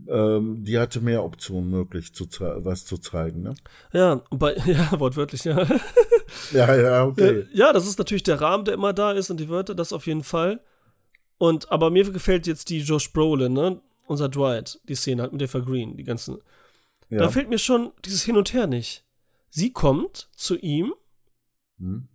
ähm, 0.08 0.63
die 0.63 0.77
hatte 0.77 0.99
mehr 1.01 1.23
Optionen 1.23 1.69
möglich, 1.69 2.13
zu 2.13 2.25
was 2.39 2.86
zu 2.86 2.97
zeigen, 2.97 3.43
ne? 3.43 3.55
Ja, 3.93 4.21
bei, 4.29 4.55
ja, 4.65 4.99
wortwörtlich, 4.99 5.43
ja. 5.45 5.65
Ja, 6.51 6.75
ja, 6.75 7.05
okay. 7.05 7.39
Äh, 7.41 7.47
Ja, 7.53 7.71
das 7.73 7.88
ist 7.88 7.97
natürlich 7.97 8.23
der 8.23 8.41
Rahmen, 8.41 8.65
der 8.65 8.73
immer 8.73 8.93
da 8.93 9.12
ist 9.12 9.29
und 9.29 9.39
die 9.39 9.49
Wörter, 9.49 9.73
das 9.75 9.93
auf 9.93 10.05
jeden 10.08 10.23
Fall. 10.23 10.62
Und, 11.38 11.71
aber 11.71 11.89
mir 11.91 12.10
gefällt 12.12 12.47
jetzt 12.47 12.69
die 12.69 12.79
Josh 12.81 13.12
Brolin, 13.13 13.53
ne? 13.53 13.81
Unser 14.08 14.29
Dwight, 14.29 14.79
die 14.88 14.95
Szene 14.95 15.23
halt 15.23 15.34
mit 15.34 15.41
Eva 15.41 15.60
Green, 15.60 15.97
die 15.97 16.03
ganzen. 16.03 16.38
ja. 17.10 17.19
Da 17.19 17.29
fehlt 17.29 17.49
mir 17.49 17.58
schon 17.58 17.91
dieses 18.05 18.23
Hin 18.23 18.38
und 18.38 18.53
Her 18.53 18.67
nicht. 18.67 19.03
Sie 19.49 19.71
kommt 19.73 20.29
zu 20.36 20.58
ihm, 20.58 20.93
Hm. 21.80 22.07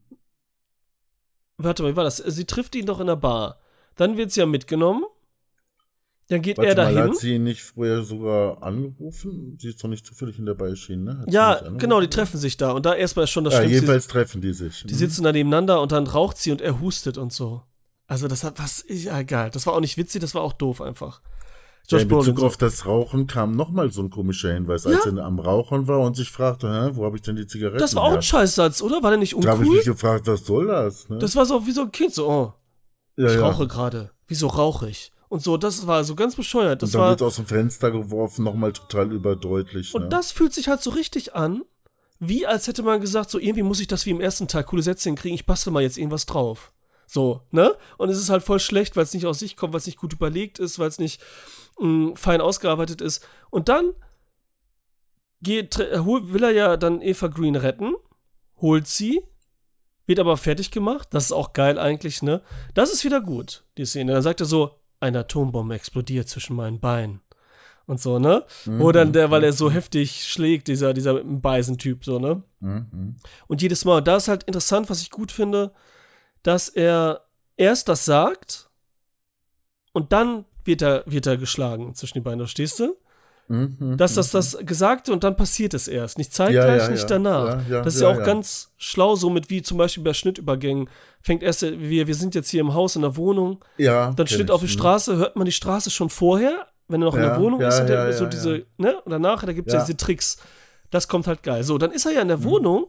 warte 1.57 1.83
mal, 1.83 1.93
wie 1.93 1.97
war 1.97 2.05
das? 2.05 2.19
Sie 2.19 2.45
trifft 2.45 2.75
ihn 2.75 2.87
doch 2.87 3.01
in 3.01 3.07
der 3.09 3.17
Bar. 3.17 3.59
Dann 3.97 4.17
wird 4.17 4.31
sie 4.33 4.41
ja 4.41 4.47
mitgenommen. 4.47 5.05
Dann 6.31 6.43
geht 6.43 6.59
Warte 6.59 6.71
er 6.71 6.77
mal, 6.77 6.95
dahin. 6.95 7.11
hat 7.11 7.17
sie 7.19 7.35
ihn 7.35 7.43
nicht 7.45 7.61
vorher 7.63 8.03
sogar 8.03 8.63
angerufen? 8.63 9.59
Sie 9.61 9.69
ist 9.69 9.83
doch 9.83 9.89
nicht 9.89 10.07
zufällig 10.07 10.39
in 10.39 10.47
der 10.47 10.55
Bar 10.55 10.69
erschienen, 10.69 11.05
ne? 11.05 11.19
Hat 11.19 11.33
Ja, 11.33 11.61
genau, 11.77 12.01
die 12.01 12.07
treffen 12.09 12.39
sich 12.39 12.57
da. 12.57 12.71
Und 12.71 12.87
da 12.87 12.95
erstmal 12.95 13.25
ist 13.25 13.31
schon 13.31 13.43
das 13.45 13.55
Ja, 13.55 13.59
Schlimmste. 13.61 13.75
jedenfalls 13.75 14.07
treffen 14.07 14.41
die 14.41 14.53
sich. 14.53 14.85
Die 14.87 14.95
sitzen 14.95 15.25
da 15.25 15.33
nebeneinander 15.33 15.83
und 15.83 15.91
dann 15.91 16.07
raucht 16.07 16.39
sie 16.39 16.53
und 16.53 16.61
er 16.61 16.81
hustet 16.81 17.19
und 17.19 17.33
so. 17.33 17.63
Also 18.07 18.29
das 18.29 18.45
hat 18.45 18.59
was, 18.61 18.85
ja 18.89 19.19
egal. 19.19 19.51
Das 19.51 19.67
war 19.67 19.75
auch 19.75 19.81
nicht 19.81 19.97
witzig, 19.97 20.21
das 20.21 20.35
war 20.35 20.43
auch 20.43 20.53
doof 20.53 20.81
einfach. 20.81 21.21
Ja, 21.89 21.99
in 21.99 22.07
Bezug 22.07 22.39
so. 22.39 22.47
auf 22.47 22.57
das 22.57 22.87
Rauchen 22.87 23.27
kam 23.27 23.57
nochmal 23.57 23.91
so 23.91 24.01
ein 24.01 24.11
komischer 24.11 24.53
Hinweis, 24.55 24.87
als 24.87 25.07
er 25.07 25.19
am 25.25 25.41
Rauchen 25.41 25.89
war 25.89 25.99
und 26.01 26.15
sich 26.17 26.31
fragte, 26.31 26.69
Hä, 26.69 26.91
wo 26.95 27.05
habe 27.05 27.17
ich 27.17 27.23
denn 27.23 27.35
die 27.35 27.49
Zigaretten 27.49 27.79
Das 27.79 27.97
war 27.97 28.05
auch 28.05 28.13
ein? 28.15 28.23
Scheißsatz, 28.23 28.81
oder? 28.83 29.03
War 29.03 29.11
der 29.11 29.19
nicht 29.19 29.33
Da 29.33 29.51
habe 29.51 29.63
ich 29.65 29.69
uncool? 29.69 29.77
mich 29.79 29.85
gefragt, 29.87 30.29
was 30.29 30.45
soll 30.47 30.69
das? 30.69 31.09
Ne? 31.09 31.19
Das 31.19 31.35
war 31.35 31.45
so 31.47 31.67
wie 31.67 31.73
so 31.73 31.81
ein 31.83 31.91
Kind, 31.91 32.15
so, 32.15 32.29
oh, 32.31 32.53
ja, 33.17 33.27
ich 33.27 33.35
ja. 33.35 33.41
rauche 33.41 33.67
gerade. 33.67 34.11
Wieso 34.29 34.47
rauche 34.47 34.89
ich? 34.89 35.11
Und 35.31 35.45
so, 35.45 35.57
das 35.57 35.87
war 35.87 36.03
so 36.03 36.17
ganz 36.17 36.35
bescheuert. 36.35 36.83
Das 36.83 36.89
und 36.89 36.95
dann 36.95 37.03
war, 37.03 37.11
wird 37.11 37.23
aus 37.23 37.37
dem 37.37 37.47
Fenster 37.47 37.93
geworfen, 37.93 38.43
nochmal 38.45 38.73
total 38.73 39.13
überdeutlich. 39.13 39.95
und 39.95 40.03
ne? 40.03 40.09
das 40.09 40.33
fühlt 40.33 40.53
sich 40.53 40.67
halt 40.67 40.83
so 40.83 40.91
richtig 40.91 41.37
an, 41.37 41.63
wie 42.19 42.49
als 42.49 42.67
hätte 42.67 42.83
man 42.83 43.01
gesagt, 43.01 43.31
so 43.31 43.39
irgendwie 43.39 43.63
muss 43.63 43.79
ich 43.79 43.87
das 43.87 44.05
wie 44.07 44.11
im 44.11 44.21
ersten 44.21 44.49
Teil 44.49 44.65
coole 44.65 44.83
Sätze 44.83 45.09
hinkriegen, 45.09 45.37
ich 45.37 45.47
bastel 45.47 45.73
mal 45.73 45.85
jetzt 45.85 45.99
irgendwas 45.99 46.27
drauf. 46.27 46.73
So, 47.07 47.43
ne? 47.53 47.77
Und 47.97 48.09
es 48.09 48.19
ist 48.19 48.29
halt 48.29 48.43
voll 48.43 48.59
schlecht, 48.59 48.97
weil 48.97 49.05
es 49.05 49.15
nicht 49.15 49.25
aus 49.25 49.39
sich 49.39 49.57
kommt, 49.57 49.73
weil 49.73 49.79
es 49.79 49.87
nicht 49.87 49.99
gut 49.99 50.13
überlegt 50.13 50.59
ist, 50.59 50.81
weil 50.81 50.89
es 50.89 50.99
nicht 50.99 51.23
mh, 51.79 52.17
fein 52.17 52.41
ausgearbeitet 52.41 53.01
ist. 53.01 53.25
Und 53.51 53.69
dann 53.69 53.93
geht, 55.41 55.79
will 55.79 56.43
er 56.43 56.51
ja 56.51 56.77
dann 56.77 57.03
Eva 57.03 57.29
Green 57.29 57.55
retten, 57.55 57.95
holt 58.61 58.89
sie, 58.89 59.23
wird 60.07 60.19
aber 60.19 60.37
fertig 60.37 60.73
gemacht. 60.73 61.07
Das 61.13 61.27
ist 61.27 61.33
auch 61.33 61.53
geil 61.53 61.79
eigentlich, 61.79 62.21
ne? 62.21 62.43
Das 62.75 62.93
ist 62.93 63.05
wieder 63.05 63.21
gut, 63.21 63.63
die 63.79 63.87
Szene. 63.87 64.13
Dann 64.13 64.23
sagt 64.23 64.41
er 64.41 64.47
so, 64.47 64.80
eine 65.01 65.21
Atombombe 65.21 65.75
explodiert 65.75 66.29
zwischen 66.29 66.57
meinen 66.57 66.81
Beinen. 66.81 67.21
Und 67.87 68.01
so, 68.01 68.21
ne? 68.21 68.45
Mhm. 68.67 68.79
Wo 68.79 68.93
dann 68.93 69.13
der, 69.13 69.33
weil 69.33 69.43
er 69.43 69.53
so 69.53 69.71
heftig 69.71 70.25
schlägt, 70.29 70.69
dieser, 70.69 70.95
dieser 70.95 71.25
Beißen-Typ, 71.25 72.05
so, 72.05 72.21
ne? 72.21 72.43
Mhm. 72.61 73.17
Und 73.49 73.63
jedes 73.63 73.85
Mal, 73.85 74.01
da 74.01 74.17
ist 74.17 74.29
halt 74.29 74.45
interessant, 74.45 74.89
was 74.89 75.03
ich 75.03 75.11
gut 75.11 75.33
finde, 75.33 75.73
dass 76.45 76.69
er 76.69 77.25
erst 77.57 77.89
das 77.89 78.05
sagt 78.05 78.71
und 79.93 80.13
dann 80.13 80.45
wird 80.65 80.83
er, 80.83 81.03
wird 81.07 81.27
er 81.27 81.37
geschlagen 81.37 81.95
zwischen 81.95 82.19
die 82.19 82.21
Beine, 82.21 82.45
verstehst 82.45 82.79
du? 82.79 82.97
Mhm, 83.51 83.97
dass 83.97 84.15
das 84.15 84.31
das 84.31 84.57
Gesagte 84.61 85.13
und 85.13 85.25
dann 85.25 85.35
passiert 85.35 85.75
es 85.75 85.89
erst. 85.89 86.19
Nicht 86.19 86.33
zeitgleich, 86.33 86.79
ja, 86.79 86.85
ja, 86.85 86.89
nicht 86.89 87.11
danach. 87.11 87.69
Ja, 87.69 87.83
das 87.83 87.97
ist 87.97 88.03
ja, 88.03 88.09
auch 88.09 88.23
ganz 88.23 88.71
schlau, 88.77 89.17
so 89.17 89.29
mit 89.29 89.51
wie 89.51 89.61
zum 89.61 89.77
Beispiel 89.77 90.05
bei 90.05 90.13
Schnittübergängen. 90.13 90.89
Fängt 91.21 91.43
erst, 91.43 91.63
wir, 91.63 92.07
wir 92.07 92.15
sind 92.15 92.37
jetzt 92.37 92.49
hier 92.49 92.61
im 92.61 92.75
Haus 92.75 92.95
in 92.95 93.03
der 93.03 93.17
Wohnung. 93.17 93.65
Ja. 93.77 94.13
Dann 94.13 94.29
steht 94.29 94.53
auf 94.53 94.61
die 94.61 94.69
mhm. 94.69 94.79
Straße, 94.79 95.17
hört 95.17 95.35
man 95.35 95.47
die 95.47 95.53
Straße 95.53 95.91
schon 95.91 96.11
vorher, 96.11 96.69
wenn 96.87 97.03
er 97.03 97.07
noch 97.07 97.17
in 97.17 97.23
der 97.23 97.41
Wohnung 97.41 97.61
ist. 97.61 97.81
und 97.81 97.89
der, 97.89 98.13
so 98.13 98.27
diese, 98.27 98.67
ne? 98.77 99.01
Und 99.01 99.11
danach, 99.11 99.43
da 99.43 99.53
gibt 99.53 99.67
es 99.67 99.75
ja. 99.75 99.81
diese 99.81 99.97
Tricks. 99.97 100.39
Das 100.93 101.09
kommt 101.09 101.27
halt 101.27 101.43
geil. 101.43 101.65
So, 101.65 101.77
dann 101.77 101.91
ist 101.91 102.07
er 102.07 102.13
ja 102.13 102.23
in 102.23 102.29
der 102.29 102.39
mhm. 102.39 102.45
Wohnung. 102.45 102.87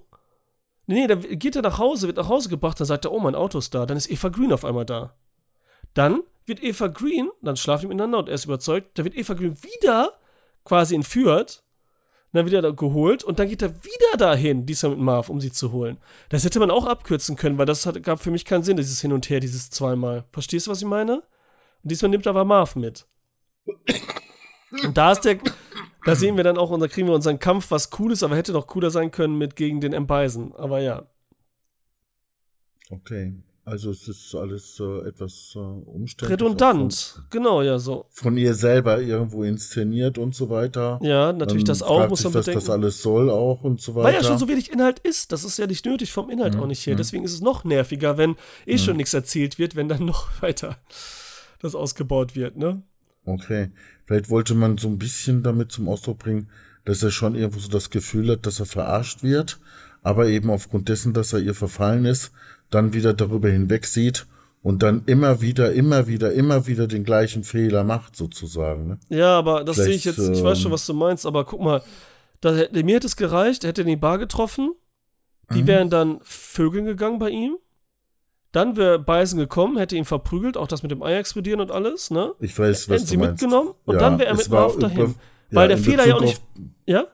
Nee, 0.86 1.02
nee, 1.02 1.08
dann 1.08 1.22
geht 1.22 1.56
er 1.56 1.64
nach 1.64 1.80
Hause, 1.80 2.06
wird 2.06 2.18
nach 2.18 2.30
Hause 2.30 2.50
gebracht, 2.50 2.80
dann 2.80 2.86
sagt 2.86 3.06
er, 3.06 3.12
oh, 3.12 3.20
mein 3.20 3.34
Auto 3.34 3.58
ist 3.58 3.74
da. 3.74 3.88
Dann 3.88 3.98
ist 3.98 4.12
Eva 4.12 4.30
Green 4.30 4.54
auf 4.54 4.64
einmal 4.64 4.86
da. 4.86 5.16
Dann 5.96 6.22
wird 6.46 6.62
Eva 6.62 6.88
Green, 6.88 7.32
dann 7.42 7.58
schlafen 7.58 7.82
die 7.82 7.88
miteinander 7.88 8.20
und 8.20 8.30
er 8.30 8.36
ist 8.36 8.46
überzeugt, 8.46 9.00
da 9.00 9.04
wird 9.04 9.16
Eva 9.16 9.34
Green 9.34 9.58
wieder 9.64 10.14
quasi 10.64 10.96
entführt, 10.96 11.64
dann 12.34 12.46
wieder 12.46 12.74
geholt 12.74 13.24
und 13.24 13.40
dann 13.40 13.50
geht 13.50 13.62
er 13.62 13.76
wieder 13.84 14.18
dahin, 14.18 14.66
diesmal 14.66 14.92
mit 14.92 15.02
Marv, 15.02 15.30
um 15.30 15.42
sie 15.42 15.52
zu 15.52 15.72
holen. 15.72 15.98
Das 16.30 16.46
hätte 16.46 16.60
man 16.60 16.72
auch 16.72 16.86
abkürzen 16.86 17.36
können, 17.36 17.58
weil 17.58 17.66
das 17.66 17.86
hat, 17.86 18.02
gab 18.04 18.22
für 18.22 18.32
mich 18.32 18.46
keinen 18.46 18.64
Sinn, 18.64 18.78
dieses 18.78 19.02
Hin 19.02 19.12
und 19.12 19.30
Her, 19.30 19.40
dieses 19.40 19.70
zweimal. 19.70 20.24
Verstehst 20.32 20.68
du, 20.68 20.72
was 20.72 20.82
ich 20.82 20.88
meine? 20.88 21.18
Und 21.84 21.92
diesmal 21.92 22.10
nimmt 22.10 22.28
aber 22.28 22.46
Marv 22.46 22.76
mit. 22.76 23.06
Und 24.84 24.98
da 24.98 25.12
ist 25.12 25.22
der, 25.22 25.40
da 26.06 26.16
sehen 26.16 26.38
wir 26.38 26.44
dann 26.44 26.58
auch, 26.58 26.70
und 26.70 26.80
da 26.80 26.88
kriegen 26.88 27.08
wir 27.08 27.16
unseren 27.16 27.40
Kampf, 27.40 27.70
was 27.72 27.90
cool 28.00 28.12
ist, 28.12 28.24
aber 28.24 28.38
hätte 28.38 28.54
noch 28.54 28.68
cooler 28.68 28.92
sein 28.92 29.12
können 29.12 29.38
mit 29.38 29.56
gegen 29.56 29.82
den 29.82 29.92
M. 29.92 30.08
Bison. 30.08 30.56
Aber 30.56 30.80
ja. 30.80 31.06
Okay. 32.90 33.34
Also 33.64 33.92
es 33.92 34.08
ist 34.08 34.34
alles 34.34 34.80
äh, 34.80 35.08
etwas 35.08 35.54
äh, 35.56 35.60
umständlich. 35.60 36.32
Redundant, 36.32 36.94
von, 36.94 37.24
genau, 37.30 37.62
ja 37.62 37.78
so. 37.78 38.06
Von 38.10 38.36
ihr 38.36 38.56
selber 38.56 39.00
irgendwo 39.00 39.44
inszeniert 39.44 40.18
und 40.18 40.34
so 40.34 40.50
weiter. 40.50 41.00
Ja, 41.04 41.32
natürlich 41.32 41.64
das 41.64 41.84
auch, 41.84 42.10
muss 42.10 42.24
man 42.24 42.34
sich, 42.34 42.42
bedenken. 42.42 42.58
Was 42.58 42.66
das 42.66 42.74
alles 42.74 43.02
soll 43.04 43.30
auch 43.30 43.64
und 43.64 43.80
so 43.80 43.94
weiter. 43.94 44.08
Weil 44.08 44.16
ja 44.16 44.24
schon 44.24 44.40
so 44.40 44.48
wenig 44.48 44.72
Inhalt 44.72 44.98
ist, 45.00 45.32
das 45.32 45.44
ist 45.44 45.60
ja 45.60 45.68
nicht 45.68 45.86
nötig 45.86 46.12
vom 46.12 46.32
Inhalt 46.32 46.56
mhm. 46.56 46.62
auch 46.62 46.66
nicht 46.66 46.86
her. 46.88 46.96
Mhm. 46.96 46.98
Deswegen 46.98 47.24
ist 47.24 47.34
es 47.34 47.42
noch 47.42 47.64
nerviger, 47.64 48.18
wenn 48.18 48.36
eh 48.66 48.74
mhm. 48.74 48.78
schon 48.80 48.98
nichts 48.98 49.14
erzählt 49.14 49.60
wird, 49.60 49.76
wenn 49.76 49.88
dann 49.88 50.06
noch 50.06 50.42
weiter 50.42 50.78
das 51.60 51.76
ausgebaut 51.76 52.36
wird, 52.36 52.58
ne? 52.58 52.82
Okay, 53.26 53.70
vielleicht 54.06 54.32
wollte 54.32 54.56
man 54.56 54.80
so 54.80 54.88
ein 54.88 54.98
bisschen 54.98 55.44
damit 55.44 55.72
zum 55.72 55.88
Ausdruck 55.88 56.18
bringen, 56.18 56.50
dass 56.86 57.04
er 57.04 57.12
schon 57.12 57.36
irgendwo 57.36 57.60
so 57.60 57.70
das 57.70 57.92
Gefühl 57.92 58.32
hat, 58.32 58.48
dass 58.48 58.60
er 58.60 58.66
verarscht 58.66 59.22
wird, 59.22 59.60
aber 60.02 60.28
eben 60.28 60.50
aufgrund 60.50 60.90
dessen, 60.90 61.14
dass 61.14 61.34
er 61.34 61.40
ihr 61.40 61.54
verfallen 61.54 62.06
ist, 62.06 62.32
dann 62.72 62.94
wieder 62.94 63.14
darüber 63.14 63.50
hinwegsieht 63.50 64.26
und 64.64 64.84
dann 64.84 65.04
immer 65.06 65.42
wieder, 65.42 65.74
immer 65.74 66.08
wieder, 66.08 66.34
immer 66.34 66.68
wieder 66.68 66.88
den 66.88 67.04
gleichen 67.04 67.44
Fehler 67.44 67.84
macht, 67.84 68.16
sozusagen. 68.16 68.88
Ne? 68.88 69.00
Ja, 69.10 69.38
aber 69.38 69.64
das 69.64 69.78
sehe 69.78 69.94
ich 69.94 70.06
jetzt, 70.06 70.20
ich 70.20 70.44
weiß 70.44 70.60
schon, 70.60 70.72
ähm, 70.72 70.74
was 70.74 70.86
du 70.86 70.94
meinst, 70.94 71.26
aber 71.26 71.46
guck 71.46 71.62
mal, 71.62 71.84
da, 72.42 72.52
mir 72.52 72.96
hätte 72.96 73.08
es 73.08 73.16
gereicht, 73.16 73.64
er 73.64 73.70
hätte 73.70 73.86
die 73.86 73.96
Bar 73.96 74.18
getroffen, 74.18 74.74
die 75.54 75.64
mhm. 75.64 75.68
wären 75.68 75.90
dann 75.90 76.20
Vögeln 76.24 76.86
gegangen 76.86 77.20
bei 77.20 77.30
ihm, 77.30 77.58
dann 78.52 78.76
wäre 78.78 79.00
Bison 79.00 79.40
gekommen, 79.40 79.78
hätte 79.78 79.96
ihn 79.96 80.06
verprügelt, 80.06 80.58
auch 80.58 80.68
das 80.68 80.84
mit 80.84 80.92
dem 80.92 81.02
Ei 81.02 81.16
explodieren 81.16 81.62
und 81.62 81.72
alles, 81.72 82.12
ne? 82.12 82.34
Ich 82.40 82.58
weiß, 82.58 82.90
was 82.90 82.96
Hätten 82.96 83.08
sie 83.08 83.18
meinst. 83.18 83.42
mitgenommen 83.42 83.74
und 83.86 83.96
ja, 83.96 84.00
dann 84.00 84.20
wäre 84.20 84.30
er 84.30 84.36
mit 84.36 84.50
Marv 84.50 84.78
dahin. 84.78 85.00
Ja, 85.00 85.14
weil 85.52 85.68
der 85.70 85.78
Fehler 85.78 86.08
ja 86.08 86.16
auch 86.16 86.22
nicht. 86.22 86.42
Ja? 86.86 87.06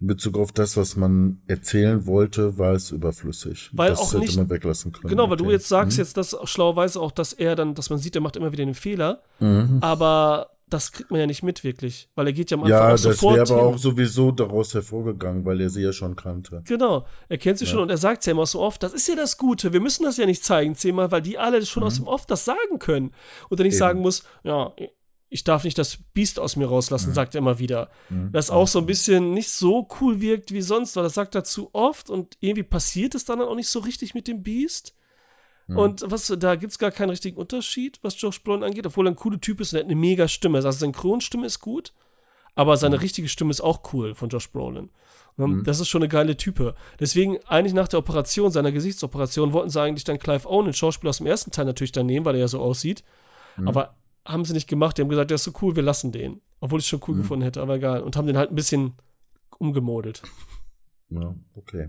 In 0.00 0.06
Bezug 0.06 0.38
auf 0.38 0.52
das, 0.52 0.76
was 0.76 0.96
man 0.96 1.42
erzählen 1.46 2.06
wollte, 2.06 2.58
war 2.58 2.72
es 2.72 2.90
überflüssig. 2.90 3.70
Weil 3.72 3.90
das 3.90 4.00
auch 4.00 4.12
hätte 4.12 4.20
nicht, 4.20 4.36
man 4.36 4.48
weglassen 4.48 4.92
können. 4.92 5.10
Genau, 5.10 5.24
weil 5.24 5.34
okay. 5.34 5.44
du 5.44 5.50
jetzt 5.50 5.68
sagst 5.68 5.98
mhm. 5.98 6.04
jetzt 6.04 6.16
das 6.16 6.36
schlauerweise 6.44 7.00
auch, 7.00 7.12
dass 7.12 7.32
er 7.32 7.54
dann, 7.54 7.74
dass 7.74 7.90
man 7.90 7.98
sieht, 7.98 8.14
er 8.14 8.22
macht 8.22 8.36
immer 8.36 8.52
wieder 8.52 8.62
einen 8.62 8.74
Fehler, 8.74 9.22
mhm. 9.40 9.78
aber 9.82 10.50
das 10.70 10.92
kriegt 10.92 11.10
man 11.10 11.20
ja 11.20 11.26
nicht 11.26 11.42
mit 11.42 11.64
wirklich, 11.64 12.08
weil 12.14 12.28
er 12.28 12.32
geht 12.32 12.50
ja 12.50 12.56
am 12.56 12.62
Anfang 12.62 12.78
ja, 12.78 12.94
auch 12.94 12.96
sofort 12.96 13.36
Ja, 13.36 13.40
das 13.42 13.50
wäre 13.50 13.60
aber 13.60 13.68
auch 13.68 13.78
sowieso 13.78 14.30
daraus 14.30 14.72
hervorgegangen, 14.72 15.44
weil 15.44 15.60
er 15.60 15.68
sie 15.68 15.82
ja 15.82 15.92
schon 15.92 16.16
kannte. 16.16 16.62
Genau, 16.66 17.06
er 17.28 17.38
kennt 17.38 17.58
sie 17.58 17.64
ja. 17.64 17.72
schon 17.72 17.80
und 17.80 17.90
er 17.90 17.96
sagt 17.98 18.24
ja 18.24 18.32
immer 18.32 18.46
so 18.46 18.60
oft, 18.60 18.82
das 18.82 18.94
ist 18.94 19.08
ja 19.08 19.16
das 19.16 19.36
Gute, 19.36 19.72
wir 19.72 19.80
müssen 19.80 20.04
das 20.04 20.16
ja 20.16 20.26
nicht 20.26 20.44
zeigen 20.44 20.76
zehnmal, 20.76 21.10
weil 21.10 21.22
die 21.22 21.38
alle 21.38 21.64
schon 21.66 21.82
mhm. 21.82 21.86
aus 21.88 21.96
dem 21.96 22.06
Off 22.06 22.24
das 22.24 22.44
sagen 22.44 22.78
können 22.78 23.12
und 23.48 23.58
dann 23.58 23.66
nicht 23.66 23.74
Eben. 23.74 23.80
sagen 23.80 24.00
muss, 24.00 24.22
ja, 24.44 24.72
ich 25.30 25.44
darf 25.44 25.62
nicht 25.62 25.78
das 25.78 25.96
Biest 26.12 26.40
aus 26.40 26.56
mir 26.56 26.66
rauslassen, 26.66 27.10
mhm. 27.10 27.14
sagt 27.14 27.34
er 27.34 27.38
immer 27.38 27.60
wieder. 27.60 27.88
Mhm. 28.10 28.32
Das 28.32 28.50
auch 28.50 28.66
so 28.66 28.80
ein 28.80 28.86
bisschen 28.86 29.32
nicht 29.32 29.48
so 29.48 29.88
cool 30.00 30.20
wirkt 30.20 30.52
wie 30.52 30.60
sonst, 30.60 30.96
weil 30.96 31.04
das 31.04 31.14
sagt 31.14 31.36
er 31.36 31.44
zu 31.44 31.70
oft 31.72 32.10
und 32.10 32.36
irgendwie 32.40 32.64
passiert 32.64 33.14
es 33.14 33.24
dann 33.24 33.40
auch 33.40 33.54
nicht 33.54 33.68
so 33.68 33.78
richtig 33.78 34.12
mit 34.14 34.26
dem 34.26 34.42
Biest. 34.42 34.94
Mhm. 35.68 35.78
Und 35.78 36.04
was, 36.04 36.26
da 36.36 36.56
gibt 36.56 36.72
es 36.72 36.78
gar 36.80 36.90
keinen 36.90 37.10
richtigen 37.10 37.36
Unterschied, 37.36 38.00
was 38.02 38.20
Josh 38.20 38.42
Brolin 38.42 38.64
angeht, 38.64 38.86
obwohl 38.86 39.06
er 39.06 39.12
ein 39.12 39.16
cooler 39.16 39.40
Typ 39.40 39.60
ist 39.60 39.72
und 39.72 39.78
er 39.78 39.84
hat 39.84 39.90
eine 39.90 39.98
mega 39.98 40.26
Stimme. 40.26 40.58
Also 40.58 40.72
Synchronstimme 40.72 41.46
ist 41.46 41.60
gut, 41.60 41.92
aber 42.56 42.76
seine 42.76 42.96
mhm. 42.96 43.02
richtige 43.02 43.28
Stimme 43.28 43.52
ist 43.52 43.60
auch 43.60 43.92
cool 43.92 44.16
von 44.16 44.28
Josh 44.30 44.50
Brolin. 44.50 44.90
Mhm. 45.36 45.62
Das 45.62 45.78
ist 45.78 45.88
schon 45.88 46.02
eine 46.02 46.08
geile 46.08 46.36
Type. 46.36 46.74
Deswegen, 46.98 47.38
eigentlich 47.46 47.72
nach 47.72 47.86
der 47.86 48.00
Operation, 48.00 48.50
seiner 48.50 48.72
Gesichtsoperation, 48.72 49.52
wollten 49.52 49.70
sie 49.70 49.80
eigentlich 49.80 50.04
dann 50.04 50.18
Clive 50.18 50.50
Owen, 50.50 50.64
den 50.64 50.74
Schauspieler 50.74 51.10
aus 51.10 51.18
dem 51.18 51.28
ersten 51.28 51.52
Teil, 51.52 51.66
natürlich 51.66 51.92
dann 51.92 52.06
nehmen, 52.06 52.26
weil 52.26 52.34
er 52.34 52.42
ja 52.42 52.48
so 52.48 52.60
aussieht. 52.60 53.04
Aber 53.64 53.94
haben 54.30 54.44
sie 54.44 54.52
nicht 54.52 54.68
gemacht. 54.68 54.96
Die 54.96 55.02
haben 55.02 55.08
gesagt, 55.08 55.30
der 55.30 55.36
ist 55.36 55.44
so 55.44 55.52
cool, 55.62 55.76
wir 55.76 55.82
lassen 55.82 56.12
den. 56.12 56.40
Obwohl 56.60 56.78
ich 56.78 56.84
es 56.84 56.88
schon 56.88 57.00
cool 57.08 57.14
mhm. 57.14 57.20
gefunden 57.20 57.44
hätte, 57.44 57.62
aber 57.62 57.76
egal. 57.76 58.02
Und 58.02 58.16
haben 58.16 58.26
den 58.26 58.36
halt 58.36 58.50
ein 58.50 58.56
bisschen 58.56 58.94
umgemodelt. 59.58 60.22
Ja, 61.08 61.34
okay. 61.54 61.88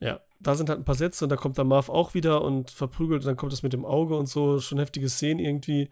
Ja, 0.00 0.20
da 0.40 0.54
sind 0.54 0.68
halt 0.68 0.80
ein 0.80 0.84
paar 0.84 0.94
Sätze 0.94 1.24
und 1.24 1.28
da 1.28 1.36
kommt 1.36 1.58
dann 1.58 1.68
Marv 1.68 1.88
auch 1.88 2.14
wieder 2.14 2.42
und 2.42 2.70
verprügelt 2.70 3.22
und 3.22 3.26
dann 3.26 3.36
kommt 3.36 3.52
das 3.52 3.62
mit 3.62 3.72
dem 3.72 3.84
Auge 3.84 4.16
und 4.16 4.26
so. 4.26 4.58
Schon 4.60 4.78
heftige 4.78 5.08
Szenen 5.08 5.40
irgendwie. 5.40 5.90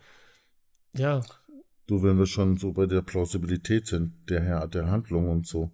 Ja. 0.96 1.20
Du, 1.86 2.02
wenn 2.02 2.18
wir 2.18 2.26
schon 2.26 2.56
so 2.56 2.72
bei 2.72 2.86
der 2.86 3.02
Plausibilität 3.02 3.86
sind, 3.86 4.14
der, 4.28 4.66
der 4.66 4.86
Handlung 4.90 5.28
und 5.28 5.46
so, 5.46 5.70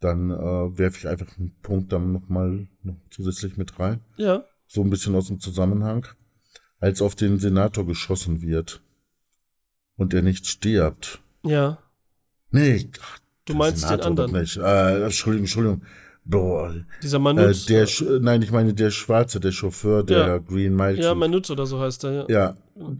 dann 0.00 0.30
äh, 0.30 0.78
werfe 0.78 0.98
ich 0.98 1.08
einfach 1.08 1.38
einen 1.38 1.54
Punkt 1.62 1.92
dann 1.92 2.12
nochmal 2.12 2.68
noch 2.82 2.96
zusätzlich 3.10 3.56
mit 3.56 3.78
rein. 3.78 4.00
Ja. 4.16 4.44
So 4.66 4.82
ein 4.82 4.90
bisschen 4.90 5.14
aus 5.14 5.26
dem 5.26 5.40
Zusammenhang 5.40 6.06
als 6.84 7.00
auf 7.00 7.14
den 7.14 7.38
Senator 7.38 7.86
geschossen 7.86 8.42
wird 8.42 8.82
und 9.96 10.14
er 10.14 10.22
nicht 10.22 10.46
stirbt. 10.46 11.20
Ja. 11.44 11.78
Nee, 12.50 12.84
Gott, 12.84 13.22
du 13.46 13.54
meinst 13.54 13.80
Senator 13.80 13.98
den 13.98 14.06
anderen. 14.06 14.40
Nicht. 14.40 14.56
Äh, 14.56 15.04
Entschuldigung, 15.04 15.44
Entschuldigung. 15.44 15.82
Boah. 16.24 16.74
Dieser 17.02 17.18
Manutz. 17.18 17.68
Äh, 17.68 17.74
der, 17.74 17.82
äh, 17.84 18.20
nein, 18.20 18.42
ich 18.42 18.50
meine 18.50 18.72
der 18.72 18.90
Schwarze, 18.90 19.40
der 19.40 19.52
Chauffeur, 19.52 20.04
der 20.04 20.18
ja. 20.18 20.38
Green 20.38 20.74
Mile. 20.74 21.00
Ja, 21.00 21.14
Manutz 21.14 21.50
oder 21.50 21.66
so 21.66 21.80
heißt 21.80 22.04
er, 22.04 22.12
ja. 22.12 22.24
Ja, 22.28 22.56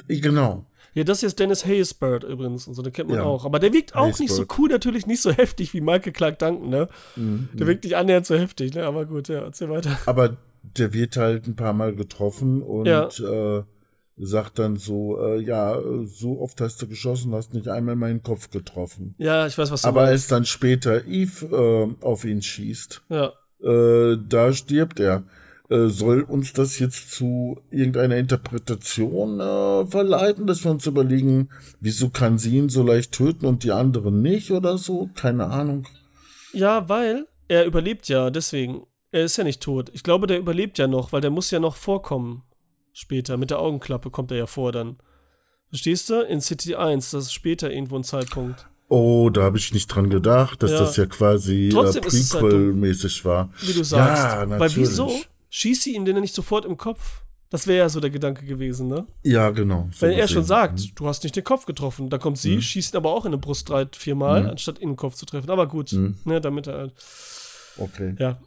genau. 0.09 0.66
Ja, 0.92 1.03
das 1.03 1.20
hier 1.20 1.26
ist 1.26 1.40
Dennis 1.40 1.64
Haysbert 1.66 2.22
übrigens 2.22 2.68
und 2.68 2.74
so, 2.74 2.82
den 2.82 2.92
kennt 2.92 3.09
man 3.09 3.18
ja. 3.18 3.24
auch. 3.24 3.45
Aber 3.45 3.59
der 3.59 3.72
wirkt 3.72 3.97
auch 3.97 4.07
Haysbert. 4.07 4.20
nicht 4.20 4.32
so 4.32 4.45
cool, 4.59 4.68
natürlich 4.68 5.07
nicht 5.07 5.22
so 5.22 5.32
heftig 5.32 5.74
wie 5.74 5.80
Michael 5.80 6.12
Clark 6.12 6.38
Duncan, 6.38 6.68
ne? 6.68 6.88
Mhm. 7.16 7.49
Der 7.53 7.66
wirkt 7.66 7.82
nicht 7.82 7.97
annähernd 7.97 8.26
so 8.26 8.36
heftig, 8.36 8.74
ne? 8.74 8.84
Aber 8.84 9.05
gut, 9.05 9.28
ja, 9.28 9.40
erzähl 9.40 9.68
weiter. 9.70 9.99
Aber 10.07 10.36
der 10.62 10.92
wird 10.92 11.16
halt 11.16 11.49
ein 11.49 11.57
paar 11.57 11.72
Mal 11.72 11.95
getroffen 11.97 12.62
und 12.62 12.86
ja. 12.86 13.09
äh, 13.09 13.64
sagt 14.16 14.58
dann 14.58 14.76
so, 14.76 15.18
äh, 15.20 15.40
ja, 15.40 15.78
so 16.04 16.40
oft 16.40 16.60
hast 16.60 16.80
du 16.82 16.88
geschossen, 16.88 17.34
hast 17.34 17.54
nicht 17.54 17.68
einmal 17.68 17.96
meinen 17.96 18.22
Kopf 18.22 18.50
getroffen. 18.50 19.14
Ja, 19.18 19.46
ich 19.46 19.58
weiß, 19.58 19.70
was 19.70 19.82
du 19.82 19.88
Aber 19.88 20.02
meinst. 20.02 20.12
als 20.12 20.26
dann 20.28 20.44
später 20.44 21.04
Eve 21.06 21.96
äh, 22.00 22.04
auf 22.04 22.24
ihn 22.24 22.42
schießt, 22.42 23.02
ja. 23.08 23.32
äh, 23.62 24.16
da 24.28 24.52
stirbt 24.52 25.00
er. 25.00 25.24
Äh, 25.70 25.88
soll 25.88 26.20
uns 26.20 26.52
das 26.52 26.78
jetzt 26.78 27.10
zu 27.12 27.58
irgendeiner 27.70 28.16
Interpretation 28.16 29.40
äh, 29.40 29.86
verleiten, 29.86 30.46
dass 30.46 30.62
wir 30.62 30.70
uns 30.70 30.86
überlegen, 30.86 31.48
wieso 31.80 32.10
kann 32.10 32.38
sie 32.38 32.58
ihn 32.58 32.68
so 32.68 32.82
leicht 32.82 33.12
töten 33.12 33.46
und 33.46 33.64
die 33.64 33.72
anderen 33.72 34.20
nicht 34.20 34.50
oder 34.50 34.76
so? 34.76 35.08
Keine 35.14 35.46
Ahnung. 35.46 35.86
Ja, 36.52 36.88
weil 36.88 37.26
er 37.48 37.64
überlebt 37.64 38.08
ja, 38.08 38.30
deswegen. 38.30 38.86
Er 39.10 39.24
ist 39.24 39.36
ja 39.36 39.44
nicht 39.44 39.62
tot. 39.62 39.90
Ich 39.94 40.02
glaube, 40.02 40.26
der 40.26 40.38
überlebt 40.38 40.76
ja 40.76 40.88
noch, 40.88 41.12
weil 41.12 41.20
der 41.20 41.30
muss 41.30 41.50
ja 41.52 41.60
noch 41.60 41.76
vorkommen 41.76 42.42
später. 42.95 43.36
Mit 43.36 43.51
der 43.51 43.59
Augenklappe 43.59 44.11
kommt 44.11 44.30
er 44.30 44.38
ja 44.38 44.47
vor 44.47 44.72
dann. 44.72 44.97
Verstehst 45.68 46.09
du? 46.09 46.22
In 46.22 46.40
City 46.40 46.76
1, 46.76 47.11
das 47.11 47.24
ist 47.24 47.32
später 47.34 47.70
irgendwo 47.70 47.97
ein 47.97 48.05
Zeitpunkt. 48.05 48.66
Oh, 48.88 49.28
da 49.30 49.42
habe 49.42 49.59
ich 49.59 49.72
nicht 49.74 49.88
dran 49.88 50.09
gedacht, 50.09 50.62
dass 50.62 50.70
ja. 50.70 50.78
das 50.78 50.97
ja 50.97 51.07
quasi 51.07 51.68
äh, 51.68 51.74
halt 51.74 52.01
Prequel-mäßig 52.01 53.16
halt 53.16 53.24
war. 53.24 53.51
Wie 53.61 53.72
du 53.72 53.82
sagst. 53.82 54.22
Ja, 54.22 54.47
natürlich. 54.47 54.61
Weil 54.61 54.76
wieso 54.76 55.20
schießt 55.51 55.82
sie 55.82 55.95
ihn 55.95 56.05
denn 56.05 56.20
nicht 56.20 56.34
sofort 56.34 56.64
im 56.64 56.76
Kopf? 56.76 57.22
Das 57.51 57.66
wäre 57.66 57.78
ja 57.78 57.88
so 57.88 58.01
der 58.01 58.11
Gedanke 58.11 58.45
gewesen, 58.47 58.88
ne? 58.88 59.07
Ja, 59.22 59.51
genau. 59.51 59.88
So 59.92 60.07
Wenn 60.07 60.18
er 60.18 60.26
schon 60.28 60.45
sagt, 60.45 60.80
mhm. 60.80 60.90
du 60.97 61.07
hast 61.07 61.22
nicht 61.22 61.36
den 61.36 61.45
Kopf 61.45 61.66
getroffen, 61.66 62.11
da 62.11 62.18
kommt 62.18 62.38
sie, 62.38 62.57
mhm. 62.57 62.61
schießt 62.61 62.95
ihn 62.95 62.97
aber 62.97 63.12
auch 63.12 63.24
in 63.24 63.32
den 63.32 63.40
Brust 63.40 63.68
drei, 63.68 63.86
viermal, 63.92 64.42
mhm. 64.42 64.51
anstatt 64.51 64.78
in 64.78 64.90
den 64.90 64.97
Kopf 64.97 65.14
zu 65.14 65.24
treffen. 65.24 65.51
Aber 65.51 65.68
gut, 65.68 65.92
mhm. 65.92 66.16
ne, 66.24 66.40
damit 66.40 66.66
er 66.66 66.78
halt. 66.78 66.95
Okay. 67.76 68.16
Ja. 68.18 68.38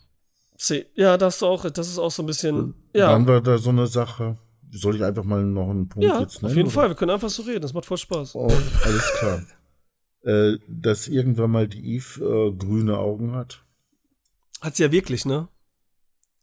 Ja, 0.96 1.18
das 1.18 1.38
ist 1.38 1.44
auch, 1.44 1.70
das 1.70 1.88
ist 1.88 2.00
auch 2.00 2.12
so 2.12 2.24
ein 2.24 2.26
bisschen. 2.26 2.74
Ja. 2.94 3.12
Dann 3.12 3.28
war 3.28 3.42
da 3.42 3.58
so 3.58 3.70
eine 3.70 3.88
Sache. 3.88 4.38
Soll 4.72 4.96
ich 4.96 5.04
einfach 5.04 5.24
mal 5.24 5.44
noch 5.44 5.70
einen 5.70 5.88
Punkt 5.88 6.08
ja, 6.08 6.20
jetzt 6.20 6.42
nennen? 6.42 6.52
Auf 6.52 6.58
jeden 6.58 6.68
oder? 6.68 6.74
Fall, 6.74 6.90
wir 6.90 6.96
können 6.96 7.12
einfach 7.12 7.30
so 7.30 7.44
reden, 7.44 7.62
das 7.62 7.74
macht 7.74 7.86
voll 7.86 7.98
Spaß. 7.98 8.36
Oh, 8.36 8.52
alles 8.84 9.14
klar. 9.20 9.44
äh, 10.24 10.58
dass 10.68 11.08
irgendwann 11.08 11.52
mal 11.52 11.68
die 11.68 11.96
Eve 11.96 12.24
äh, 12.24 12.52
grüne 12.58 12.98
Augen 12.98 13.34
hat. 13.34 13.64
Hat 14.62 14.76
sie 14.76 14.84
ja 14.84 14.92
wirklich, 14.92 15.26
ne? 15.26 15.48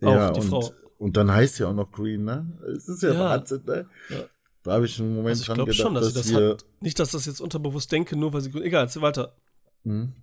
Auch 0.03 0.13
ja, 0.13 0.31
die 0.31 0.41
und, 0.41 0.49
Frau. 0.49 0.73
Und 0.99 1.17
dann 1.17 1.31
heißt 1.31 1.57
sie 1.57 1.65
auch 1.65 1.75
noch 1.75 1.91
Green, 1.91 2.25
ne? 2.25 2.59
Es 2.75 2.89
ist 2.89 3.03
ja, 3.03 3.13
ja. 3.13 3.21
Wahnsinn, 3.21 3.63
ne? 3.67 3.87
Ja. 4.09 4.25
Da 4.63 4.73
habe 4.73 4.87
ich 4.87 4.99
einen 4.99 5.11
Moment 5.11 5.31
also 5.31 5.43
ich 5.43 5.47
dran 5.47 5.59
gedacht, 5.59 5.77
schon, 5.77 5.95
dass, 5.95 6.15
dass 6.15 6.27
das 6.27 6.35
hat. 6.35 6.65
Nicht, 6.81 6.99
dass 6.99 7.11
das 7.11 7.27
jetzt 7.27 7.41
unterbewusst 7.41 7.93
denke, 7.93 8.17
nur 8.17 8.33
weil 8.33 8.41
sie 8.41 8.51
grün. 8.51 8.63
Egal, 8.63 8.85
erzähl 8.85 9.03
weiter. 9.03 9.37
Hm. 9.83 10.15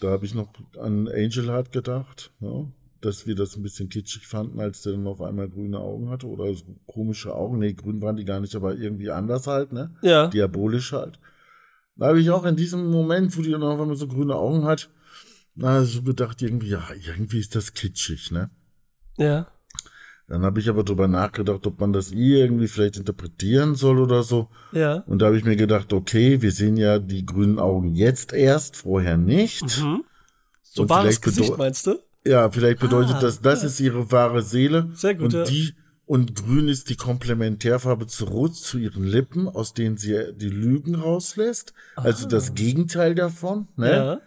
Da 0.00 0.08
habe 0.08 0.24
ich 0.24 0.34
noch 0.34 0.48
an 0.78 1.06
Angel 1.06 1.46
Heart 1.48 1.70
gedacht, 1.70 2.32
ne? 2.40 2.72
Dass 3.00 3.26
wir 3.26 3.34
das 3.34 3.56
ein 3.56 3.62
bisschen 3.62 3.88
kitschig 3.88 4.26
fanden, 4.26 4.60
als 4.60 4.82
der 4.82 4.92
dann 4.92 5.06
auf 5.06 5.22
einmal 5.22 5.48
grüne 5.48 5.78
Augen 5.78 6.10
hatte 6.10 6.26
oder 6.26 6.52
so 6.54 6.64
komische 6.86 7.34
Augen. 7.34 7.58
Nee, 7.58 7.72
grün 7.72 8.00
waren 8.00 8.16
die 8.16 8.24
gar 8.24 8.40
nicht, 8.40 8.54
aber 8.54 8.76
irgendwie 8.76 9.10
anders 9.10 9.46
halt, 9.46 9.72
ne? 9.72 9.94
Ja. 10.02 10.28
Diabolisch 10.28 10.92
halt. 10.92 11.18
Da 11.96 12.08
habe 12.08 12.20
ich 12.20 12.30
auch 12.30 12.44
in 12.44 12.56
diesem 12.56 12.90
Moment, 12.90 13.36
wo 13.36 13.42
die 13.42 13.50
dann 13.50 13.62
auf 13.62 13.80
einmal 13.80 13.96
so 13.96 14.06
grüne 14.06 14.34
Augen 14.34 14.64
hat, 14.64 14.90
na, 15.54 15.84
so 15.84 16.02
gedacht, 16.02 16.40
irgendwie, 16.42 16.68
ja, 16.68 16.82
irgendwie 17.06 17.38
ist 17.38 17.54
das 17.54 17.74
kitschig, 17.74 18.30
ne? 18.30 18.50
Ja. 19.16 19.48
Dann 20.28 20.42
habe 20.42 20.60
ich 20.60 20.68
aber 20.68 20.84
drüber 20.84 21.08
nachgedacht, 21.08 21.66
ob 21.66 21.80
man 21.80 21.92
das 21.92 22.12
irgendwie 22.12 22.68
vielleicht 22.68 22.96
interpretieren 22.96 23.74
soll 23.74 23.98
oder 23.98 24.22
so. 24.22 24.48
Ja. 24.70 24.98
Und 25.06 25.20
da 25.20 25.26
habe 25.26 25.36
ich 25.36 25.44
mir 25.44 25.56
gedacht, 25.56 25.92
okay, 25.92 26.40
wir 26.40 26.52
sehen 26.52 26.76
ja 26.76 27.00
die 27.00 27.26
grünen 27.26 27.58
Augen 27.58 27.96
jetzt 27.96 28.32
erst, 28.32 28.76
vorher 28.76 29.16
nicht. 29.16 29.82
Mhm. 29.82 30.04
So 30.62 30.88
wahres 30.88 31.20
Gesicht, 31.20 31.58
meinst 31.58 31.88
du? 31.88 31.98
Ja, 32.24 32.50
vielleicht 32.50 32.80
bedeutet 32.80 33.16
ah, 33.16 33.20
das, 33.20 33.40
das 33.40 33.62
ja. 33.62 33.68
ist 33.68 33.80
ihre 33.80 34.10
wahre 34.12 34.42
Seele. 34.42 34.90
Sehr 34.94 35.14
gut. 35.14 35.26
Und 35.26 35.32
ja. 35.32 35.44
die 35.44 35.74
und 36.10 36.34
grün 36.34 36.66
ist 36.66 36.90
die 36.90 36.96
Komplementärfarbe 36.96 38.08
zu 38.08 38.24
rot 38.24 38.56
zu 38.56 38.78
ihren 38.78 39.04
Lippen, 39.04 39.46
aus 39.46 39.74
denen 39.74 39.96
sie 39.96 40.34
die 40.34 40.48
Lügen 40.48 40.96
rauslässt. 40.96 41.72
Ah. 41.94 42.02
Also 42.02 42.26
das 42.26 42.54
Gegenteil 42.54 43.14
davon. 43.14 43.68
Ne? 43.76 43.90
Ja. 43.90 44.20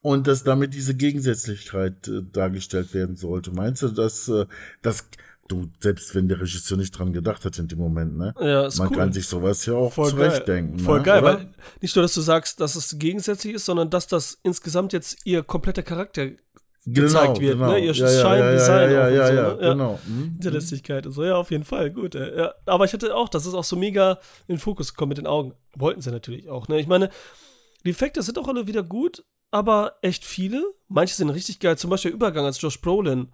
Und 0.00 0.26
dass 0.26 0.42
damit 0.42 0.72
diese 0.72 0.94
Gegensätzlichkeit 0.94 2.08
äh, 2.08 2.22
dargestellt 2.32 2.94
werden 2.94 3.16
sollte. 3.16 3.50
Meinst 3.52 3.82
du, 3.82 3.88
dass 3.88 4.26
äh, 4.28 4.46
das 4.80 5.04
du, 5.48 5.70
selbst 5.80 6.14
wenn 6.14 6.28
der 6.28 6.40
Regisseur 6.40 6.78
nicht 6.78 6.98
dran 6.98 7.12
gedacht 7.12 7.44
hat 7.44 7.58
in 7.58 7.68
dem 7.68 7.78
Moment, 7.78 8.16
ne? 8.16 8.34
Ja, 8.40 8.66
ist 8.66 8.78
Man 8.78 8.88
cool. 8.88 8.96
kann 8.96 9.12
sich 9.12 9.26
sowas 9.26 9.66
ja 9.66 9.74
auch 9.74 9.92
Voll 9.92 10.10
zurechtdenken. 10.10 10.76
Geil. 10.78 10.84
Voll 10.84 10.98
ne? 10.98 11.04
geil, 11.04 11.22
Oder? 11.22 11.34
weil 11.34 11.54
nicht 11.80 11.94
nur, 11.94 12.02
dass 12.02 12.14
du 12.14 12.20
sagst, 12.22 12.60
dass 12.60 12.74
es 12.74 12.98
gegensätzlich 12.98 13.54
ist, 13.54 13.66
sondern 13.66 13.90
dass 13.90 14.06
das 14.06 14.38
insgesamt 14.42 14.92
jetzt 14.92 15.18
ihr 15.24 15.42
kompletter 15.42 15.82
Charakter 15.82 16.30
genau, 16.84 17.06
gezeigt 17.06 17.40
wird, 17.40 17.54
genau. 17.54 17.72
ne? 17.72 17.78
Ihr 17.78 17.92
ja, 17.92 18.08
Schein-Design 18.08 18.90
ja, 18.90 19.08
ja, 19.08 19.28
ja, 19.28 19.32
ja, 19.32 19.50
so, 19.50 19.56
ne? 19.56 19.68
genau. 19.68 19.98
Mhm. 20.06 20.22
Hinterlistigkeit 20.22 21.06
und 21.06 21.12
so, 21.12 21.24
ja, 21.24 21.36
auf 21.36 21.50
jeden 21.50 21.64
Fall, 21.64 21.90
gut. 21.90 22.14
Ja. 22.14 22.54
Aber 22.66 22.84
ich 22.84 22.92
hatte 22.92 23.14
auch, 23.14 23.28
das 23.28 23.46
ist 23.46 23.54
auch 23.54 23.64
so 23.64 23.76
mega 23.76 24.18
in 24.46 24.56
den 24.56 24.58
Fokus 24.58 24.92
gekommen 24.92 25.10
mit 25.10 25.18
den 25.18 25.26
Augen. 25.26 25.54
Wollten 25.76 26.00
sie 26.00 26.10
natürlich 26.10 26.48
auch, 26.48 26.68
ne? 26.68 26.80
Ich 26.80 26.86
meine, 26.86 27.10
die 27.84 27.90
Effekte 27.90 28.22
sind 28.22 28.38
auch 28.38 28.48
alle 28.48 28.66
wieder 28.66 28.82
gut, 28.82 29.24
aber 29.50 29.96
echt 30.02 30.24
viele. 30.24 30.64
Manche 30.88 31.14
sind 31.14 31.30
richtig 31.30 31.60
geil, 31.60 31.78
zum 31.78 31.90
Beispiel 31.90 32.10
der 32.10 32.16
Übergang 32.16 32.44
als 32.44 32.60
Josh 32.60 32.80
Brolin, 32.80 33.32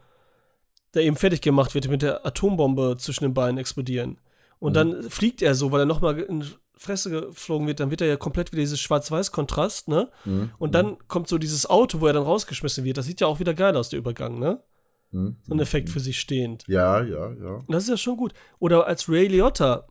der 0.94 1.02
eben 1.02 1.16
fertig 1.16 1.40
gemacht 1.40 1.74
wird 1.74 1.88
mit 1.88 2.02
der 2.02 2.26
Atombombe 2.26 2.96
zwischen 2.98 3.24
den 3.24 3.34
Beinen 3.34 3.58
explodieren. 3.58 4.18
Und 4.58 4.72
mhm. 4.72 4.74
dann 4.74 5.10
fliegt 5.10 5.42
er 5.42 5.54
so, 5.54 5.70
weil 5.72 5.80
er 5.80 5.86
nochmal 5.86 6.18
in 6.18 6.44
Fresse 6.78 7.10
geflogen 7.10 7.66
wird, 7.66 7.80
dann 7.80 7.90
wird 7.90 8.00
er 8.00 8.06
ja 8.06 8.16
komplett 8.16 8.52
wieder 8.52 8.60
dieses 8.60 8.80
Schwarz-Weiß-Kontrast, 8.80 9.88
ne? 9.88 10.10
Mhm. 10.24 10.50
Und 10.58 10.74
dann 10.74 10.86
mhm. 10.86 10.98
kommt 11.08 11.28
so 11.28 11.38
dieses 11.38 11.68
Auto, 11.68 12.00
wo 12.00 12.06
er 12.06 12.12
dann 12.12 12.22
rausgeschmissen 12.22 12.84
wird. 12.84 12.96
Das 12.96 13.06
sieht 13.06 13.20
ja 13.20 13.26
auch 13.26 13.40
wieder 13.40 13.54
geil 13.54 13.76
aus, 13.76 13.88
der 13.88 13.98
Übergang, 13.98 14.38
ne? 14.38 14.62
Mhm. 15.10 15.36
So 15.42 15.54
ein 15.54 15.60
Effekt 15.60 15.90
für 15.90 16.00
sich 16.00 16.20
stehend. 16.20 16.64
Ja, 16.68 17.02
ja, 17.02 17.32
ja. 17.32 17.50
Und 17.54 17.72
das 17.72 17.84
ist 17.84 17.90
ja 17.90 17.96
schon 17.96 18.16
gut. 18.16 18.32
Oder 18.58 18.86
als 18.86 19.08
Ray 19.08 19.26
Liotta. 19.28 19.86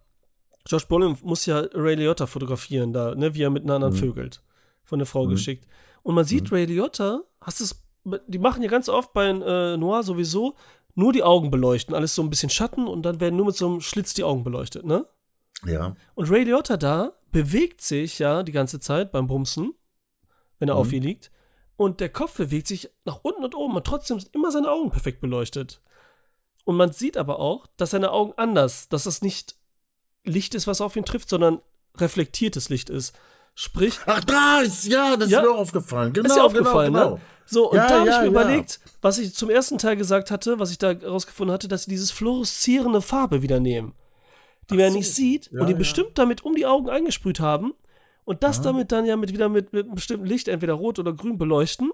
Josh 0.67 0.87
Brolin 0.87 1.17
muss 1.23 1.45
ja 1.45 1.59
Ray 1.73 1.95
Liotta 1.95 2.27
fotografieren, 2.27 2.93
da, 2.93 3.15
ne, 3.15 3.33
wie 3.33 3.43
er 3.43 3.49
mit 3.49 3.63
einer 3.63 3.75
anderen 3.75 3.93
mhm. 3.93 3.99
vögelt. 3.99 4.43
Von 4.83 4.99
der 4.99 5.05
Frau 5.05 5.25
mhm. 5.25 5.31
geschickt. 5.31 5.67
Und 6.03 6.15
man 6.15 6.25
sieht 6.25 6.51
Ray 6.51 6.65
Liotta, 6.65 7.21
hast 7.41 7.61
es, 7.61 7.83
die 8.27 8.39
machen 8.39 8.63
ja 8.63 8.69
ganz 8.69 8.89
oft 8.89 9.13
bei 9.13 9.27
äh, 9.27 9.77
Noir 9.77 10.03
sowieso 10.03 10.55
nur 10.97 11.13
die 11.13 11.23
Augen 11.23 11.51
beleuchten, 11.51 11.93
alles 11.93 12.15
so 12.15 12.23
ein 12.23 12.29
bisschen 12.29 12.49
Schatten 12.49 12.87
und 12.87 13.03
dann 13.03 13.19
werden 13.19 13.35
nur 13.35 13.45
mit 13.45 13.55
so 13.55 13.67
einem 13.67 13.81
Schlitz 13.81 14.15
die 14.15 14.23
Augen 14.23 14.43
beleuchtet, 14.43 14.83
ne? 14.83 15.05
Ja. 15.65 15.95
Und 16.15 16.29
Ray 16.29 16.43
Liotta 16.43 16.77
da 16.77 17.13
bewegt 17.31 17.81
sich 17.81 18.19
ja 18.19 18.43
die 18.43 18.51
ganze 18.51 18.79
Zeit 18.79 19.11
beim 19.11 19.27
Bumsen, 19.27 19.73
wenn 20.59 20.69
er 20.69 20.75
mhm. 20.75 20.81
auf 20.81 20.93
ihr 20.93 21.01
liegt. 21.01 21.31
Und 21.75 21.99
der 21.99 22.09
Kopf 22.09 22.37
bewegt 22.37 22.67
sich 22.67 22.89
nach 23.05 23.19
unten 23.21 23.43
und 23.43 23.55
oben 23.55 23.75
und 23.75 23.85
trotzdem 23.85 24.19
sind 24.19 24.33
immer 24.33 24.51
seine 24.51 24.71
Augen 24.71 24.89
perfekt 24.89 25.21
beleuchtet. 25.21 25.81
Und 26.65 26.75
man 26.75 26.91
sieht 26.91 27.17
aber 27.17 27.39
auch, 27.39 27.67
dass 27.77 27.91
seine 27.91 28.11
Augen 28.11 28.33
anders, 28.35 28.89
dass 28.89 29.03
das 29.03 29.21
nicht 29.21 29.55
Licht 30.23 30.55
ist, 30.55 30.67
was 30.67 30.81
auf 30.81 30.95
ihn 30.95 31.05
trifft, 31.05 31.29
sondern 31.29 31.61
reflektiertes 31.95 32.69
Licht 32.69 32.89
ist. 32.89 33.15
Sprich. 33.53 33.99
Ach, 34.05 34.23
da 34.23 34.61
ist, 34.61 34.85
ja, 34.85 35.15
das 35.15 35.29
ja, 35.29 35.39
ist 35.39 35.45
mir 35.45 35.55
aufgefallen. 35.55 36.13
Genau, 36.13 36.27
ist 36.27 36.35
dir 36.35 36.43
aufgefallen, 36.43 36.93
genau, 36.93 37.05
genau. 37.05 37.15
ne? 37.15 37.21
So, 37.45 37.71
und 37.71 37.77
ja, 37.77 37.87
da 37.87 37.99
habe 37.99 38.09
ja, 38.09 38.15
ich 38.15 38.19
mir 38.19 38.25
ja. 38.25 38.31
überlegt, 38.31 38.79
was 39.01 39.19
ich 39.19 39.33
zum 39.33 39.49
ersten 39.49 39.77
Teil 39.77 39.95
gesagt 39.95 40.31
hatte, 40.31 40.59
was 40.59 40.71
ich 40.71 40.77
da 40.77 40.91
rausgefunden 40.91 41.53
hatte, 41.53 41.67
dass 41.67 41.83
sie 41.83 41.91
dieses 41.91 42.11
fluoreszierende 42.11 43.01
Farbe 43.01 43.41
wieder 43.41 43.59
nehmen 43.59 43.93
die 44.69 44.75
Ach 44.75 44.79
man 44.79 44.91
so. 44.91 44.97
nicht 44.97 45.13
sieht 45.13 45.51
ja, 45.51 45.61
und 45.61 45.67
die 45.67 45.73
ja. 45.73 45.77
bestimmt 45.77 46.17
damit 46.17 46.43
um 46.43 46.55
die 46.55 46.65
Augen 46.65 46.89
eingesprüht 46.89 47.39
haben 47.39 47.73
und 48.25 48.43
das 48.43 48.57
ja. 48.57 48.63
damit 48.63 48.91
dann 48.91 49.05
ja 49.05 49.15
mit 49.15 49.31
wieder 49.31 49.49
mit, 49.49 49.73
mit 49.73 49.85
einem 49.85 49.95
bestimmten 49.95 50.25
Licht, 50.25 50.47
entweder 50.47 50.73
rot 50.73 50.99
oder 50.99 51.13
grün 51.13 51.37
beleuchten, 51.37 51.91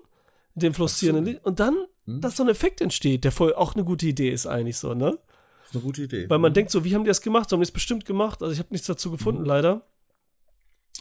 dem 0.55 0.73
fluoreszierenden 0.73 1.25
so. 1.25 1.31
Licht 1.31 1.45
und 1.45 1.59
dann, 1.59 1.75
hm. 2.05 2.21
dass 2.21 2.37
so 2.37 2.43
ein 2.43 2.49
Effekt 2.49 2.81
entsteht, 2.81 3.23
der 3.23 3.31
voll 3.31 3.53
auch 3.53 3.75
eine 3.75 3.83
gute 3.83 4.07
Idee 4.07 4.29
ist 4.29 4.47
eigentlich 4.47 4.77
so, 4.77 4.93
ne? 4.93 5.19
Das 5.61 5.69
ist 5.69 5.75
eine 5.75 5.83
gute 5.83 6.03
Idee. 6.03 6.29
Weil 6.29 6.39
man 6.39 6.51
mhm. 6.51 6.55
denkt 6.55 6.71
so, 6.71 6.83
wie 6.83 6.93
haben 6.93 7.03
die 7.03 7.07
das 7.07 7.21
gemacht? 7.21 7.49
So 7.49 7.55
haben 7.55 7.61
die 7.61 7.67
es 7.67 7.71
bestimmt 7.71 8.05
gemacht. 8.05 8.41
Also 8.41 8.51
ich 8.51 8.59
habe 8.59 8.69
nichts 8.71 8.85
dazu 8.85 9.11
gefunden, 9.11 9.41
mhm. 9.41 9.47
leider. 9.47 9.87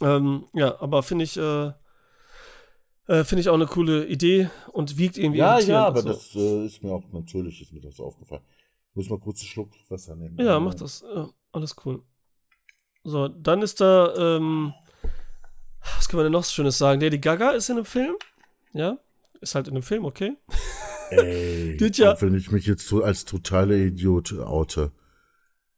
Ähm, 0.00 0.46
ja, 0.54 0.80
aber 0.80 1.02
finde 1.02 1.24
ich, 1.24 1.36
äh, 1.36 1.72
äh, 3.08 3.24
finde 3.24 3.40
ich 3.40 3.48
auch 3.48 3.54
eine 3.54 3.66
coole 3.66 4.06
Idee 4.06 4.50
und 4.72 4.98
wiegt 4.98 5.18
irgendwie. 5.18 5.40
Ja, 5.40 5.58
ja, 5.58 5.86
aber 5.86 6.02
so. 6.02 6.08
das 6.08 6.34
äh, 6.34 6.66
ist 6.66 6.82
mir 6.82 6.92
auch 6.92 7.02
natürlich, 7.12 7.60
ist 7.60 7.72
mir 7.72 7.80
das 7.80 7.98
aufgefallen. 7.98 8.42
Muss 8.94 9.08
mal 9.08 9.18
kurz 9.18 9.40
einen 9.40 9.48
Schluck 9.48 9.70
Wasser 9.88 10.14
nehmen. 10.14 10.38
Ja, 10.38 10.60
mach 10.60 10.74
das. 10.74 11.02
Ja, 11.02 11.28
alles 11.52 11.76
cool. 11.84 12.02
So, 13.04 13.28
dann 13.28 13.62
ist 13.62 13.80
da, 13.80 14.14
ähm, 14.16 14.72
was 15.96 16.08
kann 16.08 16.18
man 16.18 16.24
denn 16.24 16.32
noch 16.32 16.44
Schönes 16.44 16.78
sagen? 16.78 17.00
Lady 17.00 17.18
Gaga 17.18 17.50
ist 17.50 17.68
in 17.68 17.76
einem 17.76 17.84
Film. 17.84 18.14
Ja, 18.72 18.98
ist 19.40 19.54
halt 19.54 19.68
in 19.68 19.74
einem 19.74 19.82
Film, 19.82 20.04
okay. 20.04 20.36
Ey, 21.10 21.76
ja. 21.94 22.20
wenn 22.20 22.34
ich 22.34 22.50
mich 22.50 22.66
jetzt 22.66 22.86
so 22.86 23.02
als 23.02 23.24
totaler 23.24 23.74
Idiot 23.74 24.32
oute. 24.38 24.92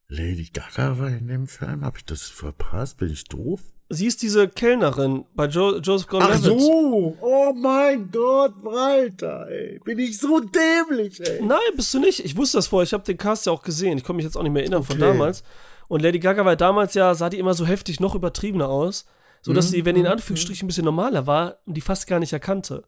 Lady 0.08 0.50
Gaga 0.52 0.98
war 0.98 1.08
in 1.08 1.28
dem 1.28 1.46
Film? 1.46 1.84
Habe 1.84 1.98
ich 1.98 2.04
das 2.04 2.22
verpasst? 2.22 2.98
Bin 2.98 3.10
ich 3.10 3.24
doof? 3.24 3.73
Sie 3.90 4.06
ist 4.06 4.22
diese 4.22 4.48
Kellnerin 4.48 5.26
bei 5.34 5.46
jo 5.46 5.78
Joseph 5.78 6.08
Gordon-Levitt. 6.08 6.52
Ach 6.52 6.60
so! 6.60 7.16
Oh 7.20 7.52
mein 7.54 8.10
Gott, 8.10 8.54
Walter, 8.62 9.46
ey. 9.50 9.78
Bin 9.84 9.98
ich 9.98 10.18
so 10.18 10.40
dämlich, 10.40 11.20
ey. 11.20 11.42
Nein, 11.42 11.58
bist 11.76 11.92
du 11.92 12.00
nicht. 12.00 12.24
Ich 12.24 12.36
wusste 12.36 12.58
das 12.58 12.66
vorher. 12.66 12.84
Ich 12.84 12.94
habe 12.94 13.04
den 13.04 13.18
Cast 13.18 13.46
ja 13.46 13.52
auch 13.52 13.62
gesehen. 13.62 13.98
Ich 13.98 14.04
komme 14.04 14.16
mich 14.16 14.24
jetzt 14.24 14.36
auch 14.36 14.42
nicht 14.42 14.52
mehr 14.52 14.62
erinnern 14.62 14.80
okay. 14.80 14.92
von 14.92 15.00
damals. 15.00 15.44
Und 15.88 16.00
Lady 16.00 16.18
Gaga 16.18 16.44
war 16.44 16.56
damals 16.56 16.94
ja, 16.94 17.14
sah 17.14 17.28
die 17.28 17.38
immer 17.38 17.52
so 17.52 17.66
heftig 17.66 18.00
noch 18.00 18.14
übertriebener 18.14 18.68
aus, 18.68 19.04
sodass 19.42 19.68
mhm. 19.68 19.70
sie, 19.70 19.84
wenn 19.84 19.94
die 19.96 20.00
in 20.00 20.06
mhm. 20.06 20.12
Anführungsstrichen 20.12 20.64
ein 20.64 20.68
bisschen 20.68 20.86
normaler 20.86 21.26
war, 21.26 21.58
die 21.66 21.82
fast 21.82 22.06
gar 22.06 22.20
nicht 22.20 22.32
erkannte. 22.32 22.84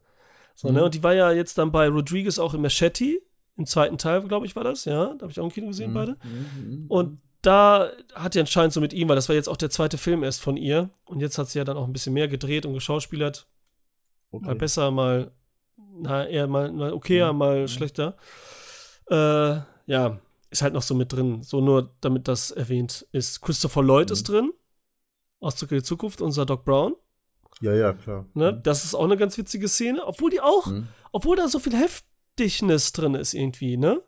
So, 0.55 0.69
mhm. 0.69 0.73
ne? 0.73 0.83
Und 0.85 0.95
die 0.95 1.03
war 1.03 1.13
ja 1.13 1.31
jetzt 1.31 1.59
dann 1.59 1.71
bei 1.71 1.87
Rodriguez 1.87 2.39
auch 2.39 2.55
in 2.55 2.61
Machete, 2.61 3.21
im 3.55 3.65
zweiten 3.67 3.99
Teil, 3.99 4.23
glaube 4.23 4.47
ich, 4.47 4.55
war 4.55 4.63
das, 4.63 4.85
ja. 4.85 5.13
Da 5.13 5.21
habe 5.21 5.31
ich 5.31 5.39
auch 5.39 5.45
ein 5.45 5.51
Kino 5.51 5.67
gesehen, 5.67 5.91
mhm. 5.91 5.93
beide. 5.93 6.17
Mhm. 6.23 6.85
Und 6.87 7.19
da 7.41 7.91
hat 8.13 8.33
sie 8.33 8.39
anscheinend 8.39 8.73
so 8.73 8.81
mit 8.81 8.93
ihm, 8.93 9.09
weil 9.09 9.15
das 9.15 9.29
war 9.29 9.35
jetzt 9.35 9.49
auch 9.49 9.57
der 9.57 9.69
zweite 9.69 9.97
Film 9.97 10.23
erst 10.23 10.41
von 10.41 10.57
ihr. 10.57 10.89
Und 11.05 11.21
jetzt 11.21 11.37
hat 11.37 11.49
sie 11.49 11.59
ja 11.59 11.65
dann 11.65 11.77
auch 11.77 11.85
ein 11.85 11.93
bisschen 11.93 12.13
mehr 12.13 12.27
gedreht 12.27 12.65
und 12.65 12.73
geschauspielert. 12.73 13.47
Okay. 14.31 14.45
Mal 14.45 14.55
besser, 14.55 14.91
mal, 14.91 15.31
na, 15.77 16.27
eher 16.27 16.47
mal, 16.47 16.71
mal 16.71 16.93
okayer, 16.93 17.31
mhm. 17.31 17.39
mal 17.39 17.61
mhm. 17.61 17.67
schlechter. 17.67 18.17
Äh, 19.09 19.59
ja, 19.85 20.19
ist 20.49 20.61
halt 20.61 20.73
noch 20.73 20.81
so 20.81 20.95
mit 20.95 21.13
drin. 21.13 21.43
So 21.43 21.61
nur, 21.61 21.95
damit 22.01 22.27
das 22.27 22.51
erwähnt 22.51 23.07
ist. 23.11 23.41
Christopher 23.41 23.83
Lloyd 23.83 24.09
mhm. 24.09 24.13
ist 24.13 24.23
drin. 24.23 24.53
Aus 25.39 25.55
Zurück 25.55 25.71
in 25.71 25.77
die 25.77 25.83
Zukunft, 25.83 26.21
unser 26.21 26.45
Doc 26.45 26.65
Brown. 26.65 26.95
Ja, 27.61 27.73
ja, 27.73 27.93
klar. 27.93 28.25
Ne? 28.33 28.53
Mhm. 28.53 28.63
Das 28.63 28.83
ist 28.83 28.95
auch 28.95 29.03
eine 29.03 29.17
ganz 29.17 29.37
witzige 29.37 29.67
Szene. 29.67 30.05
Obwohl 30.05 30.31
die 30.31 30.41
auch, 30.41 30.67
mhm. 30.67 30.87
obwohl 31.11 31.35
da 31.35 31.47
so 31.47 31.59
viel 31.59 31.75
Heftignis 31.75 32.91
drin 32.91 33.15
ist 33.15 33.33
irgendwie, 33.33 33.77
ne? 33.77 34.01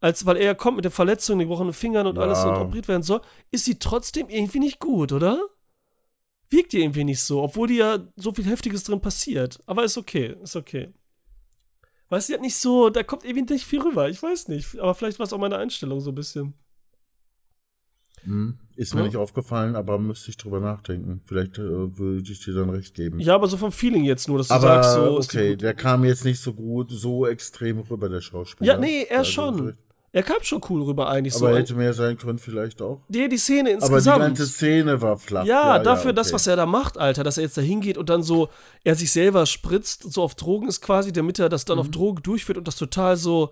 Als 0.00 0.26
weil 0.26 0.36
er 0.36 0.54
kommt 0.54 0.76
mit 0.76 0.84
der 0.84 0.92
Verletzung, 0.92 1.38
den 1.38 1.48
gebrochenen 1.48 1.72
Fingern 1.72 2.06
und 2.06 2.16
ja. 2.16 2.22
alles 2.22 2.44
und 2.44 2.54
operiert 2.56 2.88
werden 2.88 3.02
soll, 3.02 3.20
ist 3.50 3.64
sie 3.64 3.78
trotzdem 3.78 4.28
irgendwie 4.28 4.58
nicht 4.58 4.78
gut, 4.78 5.12
oder? 5.12 5.40
Wirkt 6.48 6.72
die 6.72 6.80
irgendwie 6.80 7.04
nicht 7.04 7.22
so, 7.22 7.42
obwohl 7.42 7.68
die 7.68 7.76
ja 7.76 7.98
so 8.16 8.32
viel 8.32 8.44
Heftiges 8.46 8.84
drin 8.84 9.00
passiert. 9.00 9.58
Aber 9.66 9.84
ist 9.84 9.98
okay, 9.98 10.36
ist 10.42 10.54
okay. 10.54 10.92
Weißt 12.08 12.28
du, 12.28 12.34
hat 12.34 12.40
nicht 12.40 12.56
so, 12.56 12.88
da 12.88 13.02
kommt 13.02 13.24
irgendwie 13.24 13.54
nicht 13.54 13.66
viel 13.66 13.80
rüber. 13.80 14.08
Ich 14.08 14.22
weiß 14.22 14.46
nicht. 14.48 14.78
Aber 14.78 14.94
vielleicht 14.94 15.18
war 15.18 15.26
es 15.26 15.32
auch 15.32 15.38
meine 15.38 15.56
Einstellung 15.58 15.98
so 16.00 16.12
ein 16.12 16.14
bisschen. 16.14 16.54
Mhm. 18.24 18.58
Ist 18.76 18.94
mir 18.94 19.00
Ja. 19.00 19.06
nicht 19.06 19.16
aufgefallen, 19.16 19.74
aber 19.74 19.98
müsste 19.98 20.30
ich 20.30 20.36
drüber 20.36 20.60
nachdenken. 20.60 21.20
Vielleicht 21.24 21.58
äh, 21.58 21.98
würde 21.98 22.30
ich 22.30 22.44
dir 22.44 22.54
dann 22.54 22.70
recht 22.70 22.94
geben. 22.94 23.18
Ja, 23.20 23.34
aber 23.34 23.48
so 23.48 23.56
vom 23.56 23.72
Feeling 23.72 24.04
jetzt 24.04 24.28
nur, 24.28 24.38
dass 24.38 24.48
du 24.48 24.54
aber 24.54 24.82
sagst, 24.82 24.94
so 24.94 25.18
die 25.18 25.24
okay, 25.24 25.56
der 25.56 25.74
kam 25.74 26.04
jetzt 26.04 26.24
nicht 26.24 26.40
so 26.40 26.52
gut, 26.52 26.90
so 26.90 27.26
extrem 27.26 27.80
rüber, 27.80 28.08
der 28.08 28.20
Schauspieler. 28.20 28.74
Ja, 28.74 28.78
nee, 28.78 29.04
er 29.08 29.18
Also, 29.20 29.30
schon. 29.30 29.78
Er 30.12 30.22
kam 30.22 30.42
schon 30.42 30.62
cool 30.70 30.82
rüber 30.82 31.08
eigentlich 31.08 31.34
Aber 31.34 31.50
so. 31.52 31.56
hätte 31.56 31.74
mehr 31.74 31.92
sein 31.92 32.16
können 32.16 32.38
vielleicht 32.38 32.80
auch. 32.80 33.02
Die, 33.08 33.28
die 33.28 33.36
Szene 33.36 33.70
Aber 33.70 33.78
die 33.78 33.84
insgesamt. 33.84 34.20
ganze 34.20 34.46
Szene 34.46 35.02
war 35.02 35.18
flach. 35.18 35.44
ja, 35.44 35.78
dafür 35.78 36.12
das, 36.14 36.28
okay. 36.28 36.34
was 36.36 36.46
er 36.46 36.56
da 36.56 36.64
macht, 36.64 36.96
Alter, 36.96 37.22
dass 37.22 37.36
er 37.36 37.42
jetzt 37.44 37.58
da 37.58 37.60
hingeht 37.62 37.98
und 37.98 38.08
dann 38.08 38.22
so, 38.22 38.48
er 38.82 38.94
sich 38.94 39.12
selber 39.12 39.44
spritzt, 39.44 40.10
so 40.10 40.22
auf 40.22 40.34
Drogen 40.34 40.68
ist 40.68 40.80
quasi, 40.80 41.12
damit 41.12 41.38
er 41.38 41.48
das 41.50 41.64
dann 41.66 41.76
Mhm. 41.76 41.80
auf 41.80 41.90
Drogen 41.90 42.22
durchführt 42.22 42.56
und 42.56 42.66
das 42.66 42.76
total 42.76 43.16
so, 43.18 43.50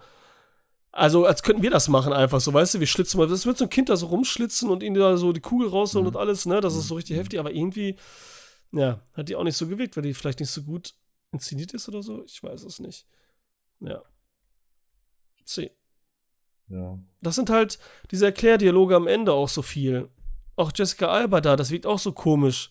also 0.90 1.26
als 1.26 1.42
könnten 1.42 1.62
wir 1.62 1.70
das 1.70 1.88
machen 1.88 2.12
einfach 2.12 2.40
so, 2.40 2.54
weißt 2.54 2.74
du, 2.74 2.80
wir 2.80 2.86
schlitzen 2.86 3.18
mal, 3.18 3.26
das 3.26 3.44
wird 3.46 3.58
so 3.58 3.64
ein 3.64 3.70
Kind 3.70 3.88
da 3.90 3.96
so 3.96 4.06
rumschlitzen 4.06 4.70
und 4.70 4.82
ihn 4.82 4.94
da 4.94 5.16
so 5.18 5.32
die 5.32 5.40
Kugel 5.40 5.68
rausholen 5.68 6.04
Mhm. 6.08 6.14
und 6.14 6.16
alles, 6.20 6.46
ne, 6.46 6.60
das 6.62 6.76
ist 6.76 6.88
so 6.88 6.94
richtig 6.94 7.18
heftig, 7.18 7.40
aber 7.40 7.52
irgendwie, 7.52 7.96
ja, 8.72 9.00
hat 9.12 9.28
die 9.28 9.36
auch 9.36 9.44
nicht 9.44 9.56
so 9.56 9.66
gewirkt, 9.66 9.96
weil 9.96 10.04
die 10.04 10.14
vielleicht 10.14 10.40
nicht 10.40 10.50
so 10.50 10.62
gut 10.62 10.94
inszeniert 11.32 11.74
ist 11.74 11.88
oder 11.88 12.02
so, 12.02 12.24
ich 12.24 12.42
weiß 12.42 12.62
es 12.64 12.78
nicht. 12.78 13.04
Ja. 13.80 14.02
C. 15.44 15.70
Ja. 16.68 16.98
Das 17.20 17.34
sind 17.34 17.50
halt 17.50 17.78
diese 18.10 18.26
Erklärdialoge 18.26 18.96
am 18.96 19.06
Ende 19.06 19.32
auch 19.32 19.48
so 19.48 19.62
viel. 19.62 20.08
Auch 20.56 20.72
Jessica 20.74 21.08
Alba 21.08 21.40
da, 21.40 21.56
das 21.56 21.70
wirkt 21.70 21.86
auch 21.86 21.98
so 21.98 22.12
komisch, 22.12 22.70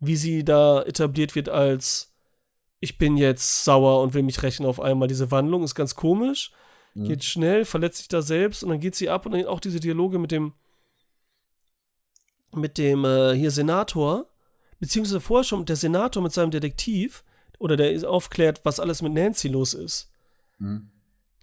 wie 0.00 0.16
sie 0.16 0.44
da 0.44 0.82
etabliert 0.82 1.34
wird 1.34 1.48
als 1.48 2.10
ich 2.80 2.98
bin 2.98 3.16
jetzt 3.16 3.64
sauer 3.64 4.02
und 4.02 4.12
will 4.12 4.22
mich 4.22 4.42
rächen 4.42 4.66
auf 4.66 4.78
einmal. 4.78 5.08
Diese 5.08 5.30
Wandlung 5.30 5.62
ist 5.64 5.74
ganz 5.74 5.94
komisch, 5.94 6.52
Mhm. 6.94 7.04
geht 7.04 7.24
schnell, 7.24 7.64
verletzt 7.64 7.98
sich 7.98 8.08
da 8.08 8.22
selbst 8.22 8.62
und 8.62 8.68
dann 8.70 8.78
geht 8.80 8.94
sie 8.94 9.08
ab 9.08 9.26
und 9.26 9.32
dann 9.32 9.46
auch 9.46 9.58
diese 9.60 9.80
Dialoge 9.80 10.18
mit 10.18 10.30
dem 10.30 10.52
mit 12.52 12.78
dem 12.78 13.04
äh, 13.04 13.34
hier 13.34 13.50
Senator, 13.50 14.26
beziehungsweise 14.78 15.20
vorher 15.20 15.44
schon 15.44 15.64
der 15.64 15.76
Senator 15.76 16.22
mit 16.22 16.32
seinem 16.32 16.52
Detektiv 16.52 17.24
oder 17.58 17.76
der 17.76 18.08
aufklärt, 18.08 18.64
was 18.64 18.78
alles 18.78 19.02
mit 19.02 19.12
Nancy 19.12 19.48
los 19.48 19.74
ist. 19.74 20.12
Mhm. 20.58 20.90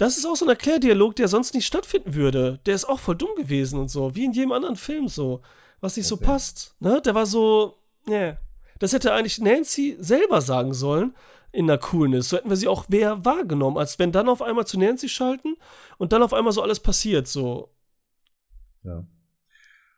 Das 0.02 0.18
ist 0.18 0.26
auch 0.26 0.36
so 0.36 0.46
ein 0.46 0.50
Erklärdialog, 0.50 1.16
der 1.16 1.28
sonst 1.28 1.54
nicht 1.54 1.68
stattfinden 1.68 2.16
würde. 2.16 2.60
Der 2.66 2.74
ist 2.74 2.86
auch 2.86 2.98
voll 2.98 3.16
dumm 3.16 3.36
gewesen 3.38 3.80
und 3.80 3.88
so, 3.92 4.16
wie 4.16 4.26
in 4.26 4.32
jedem 4.32 4.52
anderen 4.52 4.76
Film 4.76 5.08
so, 5.08 5.44
was 5.80 5.96
nicht 5.96 6.08
so 6.08 6.16
Okay. 6.16 6.26
passt. 6.26 6.76
Ne? 6.80 7.04
Der 7.06 7.14
war 7.14 7.28
so, 7.28 7.78
ne. 8.08 8.40
Das 8.80 8.94
hätte 8.94 9.14
eigentlich 9.14 9.38
Nancy 9.40 9.98
selber 10.00 10.42
sagen 10.42 10.74
sollen 10.74 11.14
in 11.52 11.68
der 11.68 11.78
Coolness. 11.78 12.30
So 12.30 12.38
hätten 12.38 12.50
wir 12.50 12.56
sie 12.56 12.68
auch 12.68 12.86
wer 12.88 13.24
wahrgenommen, 13.26 13.78
als 13.78 14.00
wenn 14.00 14.12
dann 14.12 14.28
auf 14.28 14.42
einmal 14.42 14.66
zu 14.66 14.80
Nancy 14.80 15.08
schalten 15.08 15.56
und 16.00 16.14
dann 16.14 16.24
auf 16.24 16.34
einmal 16.34 16.52
so 16.52 16.64
alles 16.64 16.80
passiert, 16.80 17.28
so. 17.28 17.70
Ja. 18.84 19.06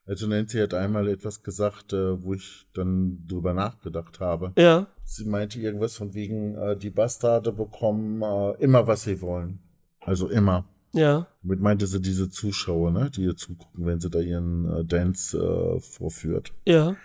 Also 0.05 0.27
Nancy 0.27 0.57
hat 0.57 0.73
einmal 0.73 1.07
etwas 1.07 1.43
gesagt, 1.43 1.93
äh, 1.93 2.21
wo 2.21 2.33
ich 2.33 2.67
dann 2.73 3.25
drüber 3.25 3.53
nachgedacht 3.53 4.19
habe. 4.19 4.51
Ja, 4.57 4.87
Sie 5.05 5.23
meinte 5.23 5.61
irgendwas 5.61 5.95
von 5.95 6.13
wegen, 6.13 6.55
äh, 6.55 6.75
die 6.75 6.89
Bastarde 6.89 7.53
bekommen 7.53 8.21
äh, 8.21 8.61
immer, 8.61 8.85
was 8.85 9.03
sie 9.03 9.21
wollen. 9.21 9.63
Also 10.05 10.27
immer. 10.29 10.65
ja, 10.93 11.27
Damit 11.41 11.61
meinte 11.61 11.87
sie 11.87 12.01
diese 12.01 12.29
Zuschauer, 12.29 12.91
ne, 12.91 13.09
die 13.09 13.23
ihr 13.23 13.35
zugucken, 13.35 13.85
wenn 13.85 13.99
sie 13.99 14.09
da 14.09 14.19
ihren 14.19 14.69
äh, 14.71 14.85
Dance 14.85 15.37
äh, 15.37 15.79
vorführt. 15.79 16.53
ja, 16.65 16.95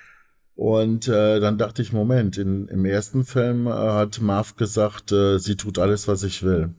Und 0.57 1.07
äh, 1.09 1.39
dann 1.41 1.57
dachte 1.59 1.83
ich, 1.83 1.93
Moment, 1.93 2.37
in, 2.39 2.67
im 2.69 2.85
ersten 2.85 3.25
Film 3.25 3.67
äh, 3.67 3.71
hat 3.71 4.21
Marv 4.21 4.57
gesagt, 4.57 5.13
äh, 5.13 5.39
sie 5.39 5.57
tut 5.57 5.79
alles, 5.79 6.09
was 6.09 6.23
ich 6.25 6.43
will. 6.43 6.71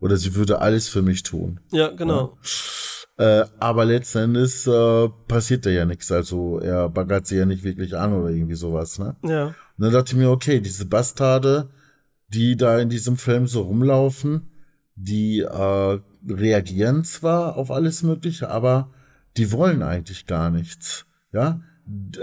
Oder 0.00 0.16
sie 0.16 0.34
würde 0.34 0.60
alles 0.60 0.88
für 0.88 1.02
mich 1.02 1.22
tun. 1.22 1.60
ja, 1.72 1.88
genau. 1.88 2.38
Äh, 3.18 3.44
aber 3.58 3.84
letzten 3.84 4.18
Endes 4.18 4.66
äh, 4.66 5.08
passiert 5.28 5.66
da 5.66 5.70
ja 5.70 5.84
nichts. 5.84 6.10
Also 6.10 6.58
er 6.58 6.88
baggert 6.88 7.26
sie 7.26 7.36
ja 7.36 7.44
nicht 7.44 7.64
wirklich 7.64 7.94
an 7.96 8.14
oder 8.14 8.30
irgendwie 8.30 8.54
sowas. 8.54 8.98
Ne? 8.98 9.14
Ja, 9.22 9.46
Und 9.48 9.54
dann 9.76 9.92
dachte 9.92 10.12
ich 10.12 10.18
mir, 10.18 10.30
okay, 10.30 10.60
diese 10.60 10.86
Bastarde, 10.86 11.68
die 12.28 12.56
da 12.56 12.78
in 12.78 12.88
diesem 12.88 13.18
Film 13.18 13.46
so 13.46 13.60
rumlaufen, 13.62 14.48
die 15.02 15.40
äh, 15.40 15.98
reagieren 16.28 17.04
zwar 17.04 17.56
auf 17.56 17.70
alles 17.70 18.02
Mögliche, 18.02 18.50
aber 18.50 18.90
die 19.36 19.50
wollen 19.52 19.82
eigentlich 19.82 20.26
gar 20.26 20.50
nichts. 20.50 21.06
Ja. 21.32 21.60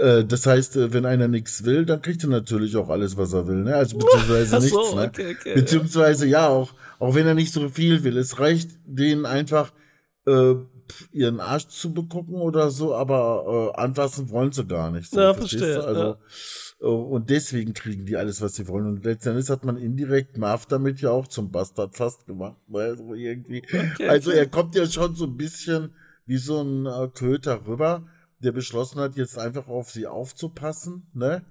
Äh, 0.00 0.24
Das 0.24 0.46
heißt, 0.46 0.76
äh, 0.76 0.92
wenn 0.92 1.04
einer 1.04 1.28
nichts 1.28 1.64
will, 1.64 1.84
dann 1.84 2.02
kriegt 2.02 2.22
er 2.22 2.28
natürlich 2.30 2.76
auch 2.76 2.88
alles, 2.88 3.16
was 3.16 3.32
er 3.32 3.46
will, 3.46 3.62
ne? 3.64 3.74
Also 3.74 3.98
beziehungsweise 3.98 4.56
Ach 4.56 4.60
nichts, 4.60 4.90
so, 4.90 4.96
ne? 4.96 5.06
okay, 5.06 5.36
okay, 5.38 5.54
Beziehungsweise 5.54 6.26
ja, 6.26 6.48
auch, 6.48 6.72
auch 6.98 7.14
wenn 7.14 7.26
er 7.26 7.34
nicht 7.34 7.52
so 7.52 7.68
viel 7.68 8.04
will. 8.04 8.16
Es 8.16 8.38
reicht 8.38 8.70
denen 8.86 9.26
einfach, 9.26 9.72
äh, 10.26 10.54
ihren 11.12 11.40
Arsch 11.40 11.66
zu 11.68 11.92
begucken 11.92 12.36
oder 12.36 12.70
so, 12.70 12.94
aber 12.94 13.72
äh, 13.76 13.80
anfassen 13.80 14.30
wollen 14.30 14.52
sie 14.52 14.64
gar 14.64 14.90
nicht. 14.90 15.10
So, 15.10 15.20
Ja, 15.20 15.34
verstehst 15.34 15.62
verstehe, 15.64 15.82
du? 15.82 15.86
Also, 15.86 16.12
äh, 16.12 16.16
Und 16.78 17.28
deswegen 17.28 17.74
kriegen 17.74 18.06
die 18.06 18.16
alles, 18.16 18.40
was 18.40 18.54
sie 18.54 18.68
wollen. 18.68 18.86
Und 18.86 19.04
letztendlich 19.04 19.50
hat 19.50 19.64
man 19.64 19.76
indirekt 19.76 20.38
Marv 20.38 20.66
damit 20.66 21.00
ja 21.00 21.10
auch 21.10 21.26
zum 21.26 21.50
Bastard 21.50 21.96
fast 21.96 22.26
gemacht. 22.26 22.56
Weil 22.68 22.96
so 22.96 23.14
irgendwie. 23.14 23.62
Okay, 23.94 24.08
also 24.08 24.30
er 24.30 24.46
kommt 24.46 24.76
ja 24.76 24.86
schon 24.86 25.16
so 25.16 25.24
ein 25.24 25.36
bisschen 25.36 25.90
wie 26.28 26.36
so 26.36 26.62
ein 26.62 26.86
äh, 26.86 27.08
Köter 27.08 27.66
rüber, 27.66 28.06
der 28.40 28.52
beschlossen 28.52 29.00
hat, 29.00 29.16
jetzt 29.16 29.38
einfach 29.38 29.66
auf 29.66 29.90
sie 29.90 30.06
aufzupassen, 30.06 31.08
ne? 31.14 31.42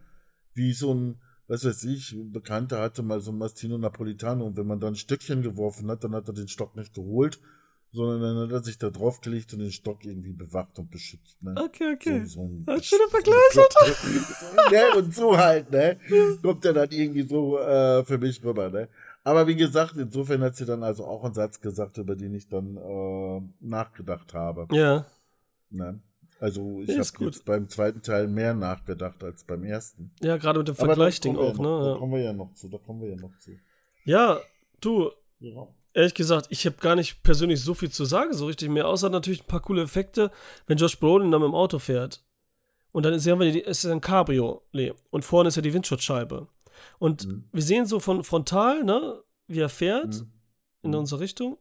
Wie 0.54 0.72
so 0.72 0.94
ein, 0.94 1.18
was 1.48 1.66
weiß 1.66 1.84
ich, 1.86 2.14
ein 2.14 2.32
Bekannter 2.32 2.80
hatte 2.80 3.02
mal 3.02 3.20
so 3.20 3.32
ein 3.32 3.38
Mastino 3.38 3.78
Napolitano 3.78 4.46
und 4.46 4.56
wenn 4.56 4.68
man 4.68 4.80
dann 4.80 4.94
ein 4.94 4.96
Stückchen 4.96 5.42
geworfen 5.42 5.90
hat, 5.90 6.04
dann 6.04 6.14
hat 6.14 6.28
er 6.28 6.34
den 6.36 6.48
Stock 6.48 6.76
nicht 6.76 6.94
geholt, 6.94 7.40
sondern 7.92 8.22
dann 8.22 8.48
hat 8.48 8.52
er 8.52 8.64
sich 8.64 8.78
da 8.78 8.90
draufgelegt 8.90 9.54
und 9.54 9.60
den 9.60 9.72
Stock 9.72 10.04
irgendwie 10.06 10.34
bewacht 10.34 10.78
und 10.80 10.92
beschützt, 10.92 11.42
ne? 11.42 11.56
Okay, 11.58 11.94
okay. 11.96 12.26
So, 12.26 12.50
so 12.66 12.72
ein 12.72 12.84
schöner 12.84 13.08
Vergleich, 13.10 13.56
ne? 14.72 14.98
Und 14.98 15.14
so 15.16 15.38
halt, 15.38 15.72
ne? 15.72 15.98
Kommt 16.42 16.66
er 16.66 16.74
dann 16.74 16.92
irgendwie 16.92 17.24
so 17.28 17.58
äh, 17.60 18.04
für 18.06 18.18
mich 18.18 18.44
rüber, 18.44 18.70
ne? 18.70 18.90
Aber 19.24 19.46
wie 19.48 19.56
gesagt, 19.56 19.96
insofern 19.98 20.42
hat 20.42 20.56
sie 20.56 20.66
dann 20.66 20.84
also 20.84 21.06
auch 21.06 21.24
einen 21.26 21.34
Satz 21.34 21.60
gesagt, 21.60 21.98
über 21.98 22.16
den 22.16 22.34
ich 22.34 22.48
dann 22.48 22.78
äh, 22.78 23.42
nachgedacht 23.60 24.34
habe. 24.34 24.68
Ja, 24.76 25.06
Ne? 25.70 26.00
Also 26.40 26.82
ich 26.82 26.90
Ja, 26.90 27.04
habe 27.04 27.26
jetzt 27.26 27.44
beim 27.44 27.68
zweiten 27.68 28.02
Teil 28.02 28.28
mehr 28.30 28.54
nachgedacht 28.54 29.22
als 29.24 29.44
beim 29.44 29.64
ersten. 29.66 30.12
ja, 30.22 30.38
gerade 30.38 30.60
mit 30.60 30.68
dem 30.70 30.76
da 30.76 30.86
Vergleichding 30.86 31.36
auch, 31.36 31.58
ja 31.58 31.62
noch, 31.62 31.84
Da 31.84 31.92
ne? 31.94 31.98
kommen 32.00 32.14
wir 32.14 32.22
ja 32.22 32.32
noch 32.34 32.54
zu, 32.54 32.70
da 32.70 32.78
kommen 32.78 33.02
wir 33.02 33.10
ja 33.10 33.16
noch 33.18 33.38
zu. 33.40 33.52
Ja, 34.06 34.40
du, 34.80 35.12
Ja. 35.40 35.68
Ehrlich 35.98 36.14
gesagt, 36.14 36.48
ich 36.52 36.66
habe 36.68 36.78
gar 36.78 36.96
nicht 36.96 37.24
persönlich 37.24 37.60
so 37.64 37.74
viel 37.74 37.90
zu 37.90 38.06
sagen, 38.06 38.32
so 38.34 38.46
richtig 38.46 38.70
mehr, 38.70 38.88
außer 38.88 39.10
natürlich 39.10 39.42
ein 39.42 39.48
paar 39.48 39.62
coole 39.62 39.82
Effekte, 39.82 40.30
wenn 40.68 40.78
Josh 40.78 41.00
Brolin 41.00 41.32
dann 41.32 41.42
mit 41.42 41.50
dem 41.50 41.56
Auto 41.56 41.80
fährt. 41.80 42.24
Und 42.92 43.04
dann 43.04 43.14
ist 43.14 43.26
ja 43.26 43.36
die- 43.36 43.60
ist 43.62 43.84
ein 43.86 44.00
Cabriolet 44.00 44.94
und 45.10 45.26
vorne 45.26 45.50
ist 45.50 45.56
ja 45.56 45.62
die 45.64 45.74
Windschutzscheibe. 45.74 46.48
Und 47.00 47.26
Mhm. 47.26 47.50
wir 47.52 47.64
sehen 47.64 47.86
so 47.88 48.00
von 48.00 48.24
frontal, 48.24 48.84
ne, 48.84 49.24
wie 49.48 49.60
er 49.60 49.70
fährt 49.70 50.14
Mhm. 50.22 50.32
in 50.84 50.92
Mhm. 50.92 50.98
unsere 50.98 51.20
Richtung. 51.22 51.58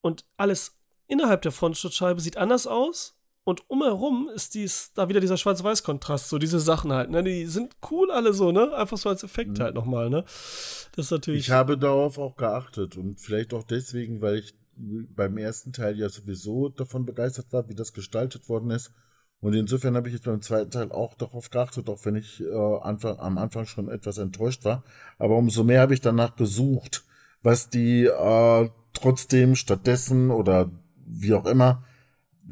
Und 0.00 0.24
alles 0.36 0.78
innerhalb 1.08 1.42
der 1.42 1.52
Frontschutzscheibe 1.52 2.20
sieht 2.20 2.36
anders 2.36 2.68
aus. 2.68 3.16
Und 3.44 3.68
umherum 3.68 4.30
ist 4.32 4.54
dies, 4.54 4.92
da 4.94 5.08
wieder 5.08 5.20
dieser 5.20 5.36
Schwarz-Weiß-Kontrast, 5.36 6.28
so 6.28 6.38
diese 6.38 6.60
Sachen 6.60 6.92
halt, 6.92 7.10
ne? 7.10 7.24
Die 7.24 7.46
sind 7.46 7.76
cool 7.90 8.10
alle 8.12 8.32
so, 8.32 8.52
ne? 8.52 8.72
Einfach 8.74 8.98
so 8.98 9.08
als 9.08 9.24
Effekt 9.24 9.58
Mhm. 9.58 9.62
halt 9.62 9.74
nochmal, 9.74 10.10
ne? 10.10 10.22
Das 10.22 11.06
ist 11.06 11.10
natürlich. 11.10 11.40
Ich 11.40 11.50
habe 11.50 11.76
darauf 11.76 12.18
auch 12.18 12.36
geachtet 12.36 12.96
und 12.96 13.20
vielleicht 13.20 13.52
auch 13.52 13.64
deswegen, 13.64 14.20
weil 14.20 14.36
ich 14.36 14.54
beim 14.76 15.38
ersten 15.38 15.72
Teil 15.72 15.98
ja 15.98 16.08
sowieso 16.08 16.68
davon 16.68 17.04
begeistert 17.04 17.52
war, 17.52 17.68
wie 17.68 17.74
das 17.74 17.92
gestaltet 17.92 18.48
worden 18.48 18.70
ist. 18.70 18.92
Und 19.40 19.54
insofern 19.54 19.96
habe 19.96 20.06
ich 20.08 20.14
jetzt 20.14 20.24
beim 20.24 20.40
zweiten 20.40 20.70
Teil 20.70 20.92
auch 20.92 21.14
darauf 21.14 21.50
geachtet, 21.50 21.88
auch 21.88 22.04
wenn 22.04 22.14
ich 22.14 22.40
äh, 22.40 22.78
Anfang, 22.80 23.18
am 23.18 23.38
Anfang 23.38 23.66
schon 23.66 23.88
etwas 23.88 24.18
enttäuscht 24.18 24.64
war. 24.64 24.84
Aber 25.18 25.36
umso 25.36 25.64
mehr 25.64 25.80
habe 25.80 25.94
ich 25.94 26.00
danach 26.00 26.36
gesucht, 26.36 27.04
was 27.42 27.68
die 27.68 28.04
äh, 28.04 28.70
trotzdem 28.92 29.56
stattdessen 29.56 30.30
oder 30.30 30.70
wie 31.04 31.34
auch 31.34 31.46
immer 31.46 31.84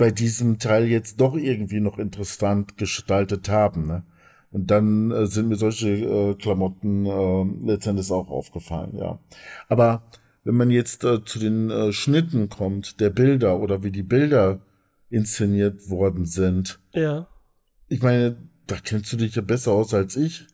bei 0.01 0.11
diesem 0.11 0.59
Teil 0.59 0.87
jetzt 0.87 1.21
doch 1.21 1.35
irgendwie 1.37 1.79
noch 1.79 1.99
interessant 1.99 2.79
gestaltet 2.79 3.51
haben. 3.51 3.87
Ne? 3.87 4.03
Und 4.51 4.71
dann 4.71 5.11
äh, 5.11 5.27
sind 5.27 5.49
mir 5.51 5.57
solche 5.57 5.91
äh, 5.91 6.35
Klamotten 6.37 7.05
äh, 7.05 7.67
letztendlich 7.67 8.11
auch 8.11 8.31
aufgefallen, 8.31 8.97
ja. 8.97 9.19
Aber 9.69 10.03
wenn 10.43 10.55
man 10.55 10.71
jetzt 10.71 11.05
äh, 11.05 11.23
zu 11.23 11.39
den 11.39 11.69
äh, 11.69 11.93
Schnitten 11.93 12.49
kommt, 12.49 12.99
der 12.99 13.11
Bilder 13.11 13.61
oder 13.61 13.83
wie 13.83 13.91
die 13.91 14.03
Bilder 14.03 14.61
inszeniert 15.11 15.91
worden 15.91 16.25
sind, 16.25 16.81
ja. 16.95 17.29
ich 17.89 18.01
meine, 18.01 18.39
da 18.67 18.77
kennst 18.83 19.13
du 19.13 19.19
dich 19.19 19.35
ja 19.35 19.43
besser 19.43 19.73
aus 19.73 19.93
als 19.93 20.17
ich. 20.17 20.47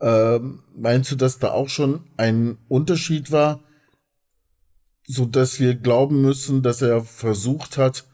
Ähm, 0.00 0.64
meinst 0.74 1.12
du, 1.12 1.14
dass 1.14 1.38
da 1.38 1.52
auch 1.52 1.68
schon 1.68 2.00
ein 2.16 2.58
Unterschied 2.66 3.30
war, 3.30 3.60
so 5.06 5.26
dass 5.26 5.60
wir 5.60 5.76
glauben 5.76 6.22
müssen, 6.22 6.62
dass 6.62 6.82
er 6.82 7.02
versucht 7.02 7.78
hat, 7.78 8.09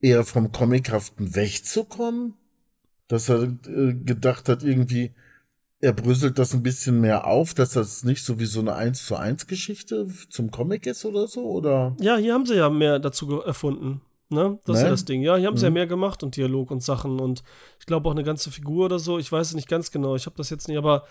eher 0.00 0.24
vom 0.24 0.52
Comichaften 0.52 1.34
wegzukommen? 1.34 2.34
Dass 3.08 3.28
er 3.28 3.42
äh, 3.42 3.94
gedacht 3.94 4.48
hat, 4.48 4.62
irgendwie, 4.62 5.12
er 5.80 5.92
bröselt 5.92 6.38
das 6.38 6.54
ein 6.54 6.62
bisschen 6.62 7.00
mehr 7.00 7.26
auf, 7.26 7.54
dass 7.54 7.72
das 7.72 8.04
nicht 8.04 8.22
so 8.24 8.38
wie 8.38 8.46
so 8.46 8.60
eine 8.60 8.74
1 8.74 9.04
zu 9.06 9.16
1 9.16 9.46
Geschichte 9.46 10.06
zum 10.28 10.50
Comic 10.50 10.86
ist 10.86 11.04
oder 11.04 11.26
so, 11.26 11.44
oder? 11.44 11.96
Ja, 12.00 12.16
hier 12.16 12.34
haben 12.34 12.46
sie 12.46 12.56
ja 12.56 12.70
mehr 12.70 12.98
dazu 12.98 13.40
erfunden. 13.40 14.00
Ne? 14.28 14.60
Das 14.64 14.76
ist 14.76 14.82
ja 14.82 14.88
Ne? 14.88 14.90
das 14.92 15.04
Ding. 15.06 15.22
Ja, 15.22 15.36
hier 15.36 15.48
haben 15.48 15.56
sie 15.56 15.64
ja 15.64 15.70
Mhm. 15.70 15.74
mehr 15.74 15.86
gemacht 15.88 16.22
und 16.22 16.36
Dialog 16.36 16.70
und 16.70 16.84
Sachen 16.84 17.18
und 17.18 17.42
ich 17.80 17.86
glaube 17.86 18.08
auch 18.08 18.12
eine 18.12 18.22
ganze 18.22 18.52
Figur 18.52 18.84
oder 18.84 19.00
so. 19.00 19.18
Ich 19.18 19.32
weiß 19.32 19.48
es 19.48 19.54
nicht 19.54 19.68
ganz 19.68 19.90
genau. 19.90 20.14
Ich 20.14 20.26
habe 20.26 20.36
das 20.36 20.50
jetzt 20.50 20.68
nicht, 20.68 20.78
aber 20.78 21.04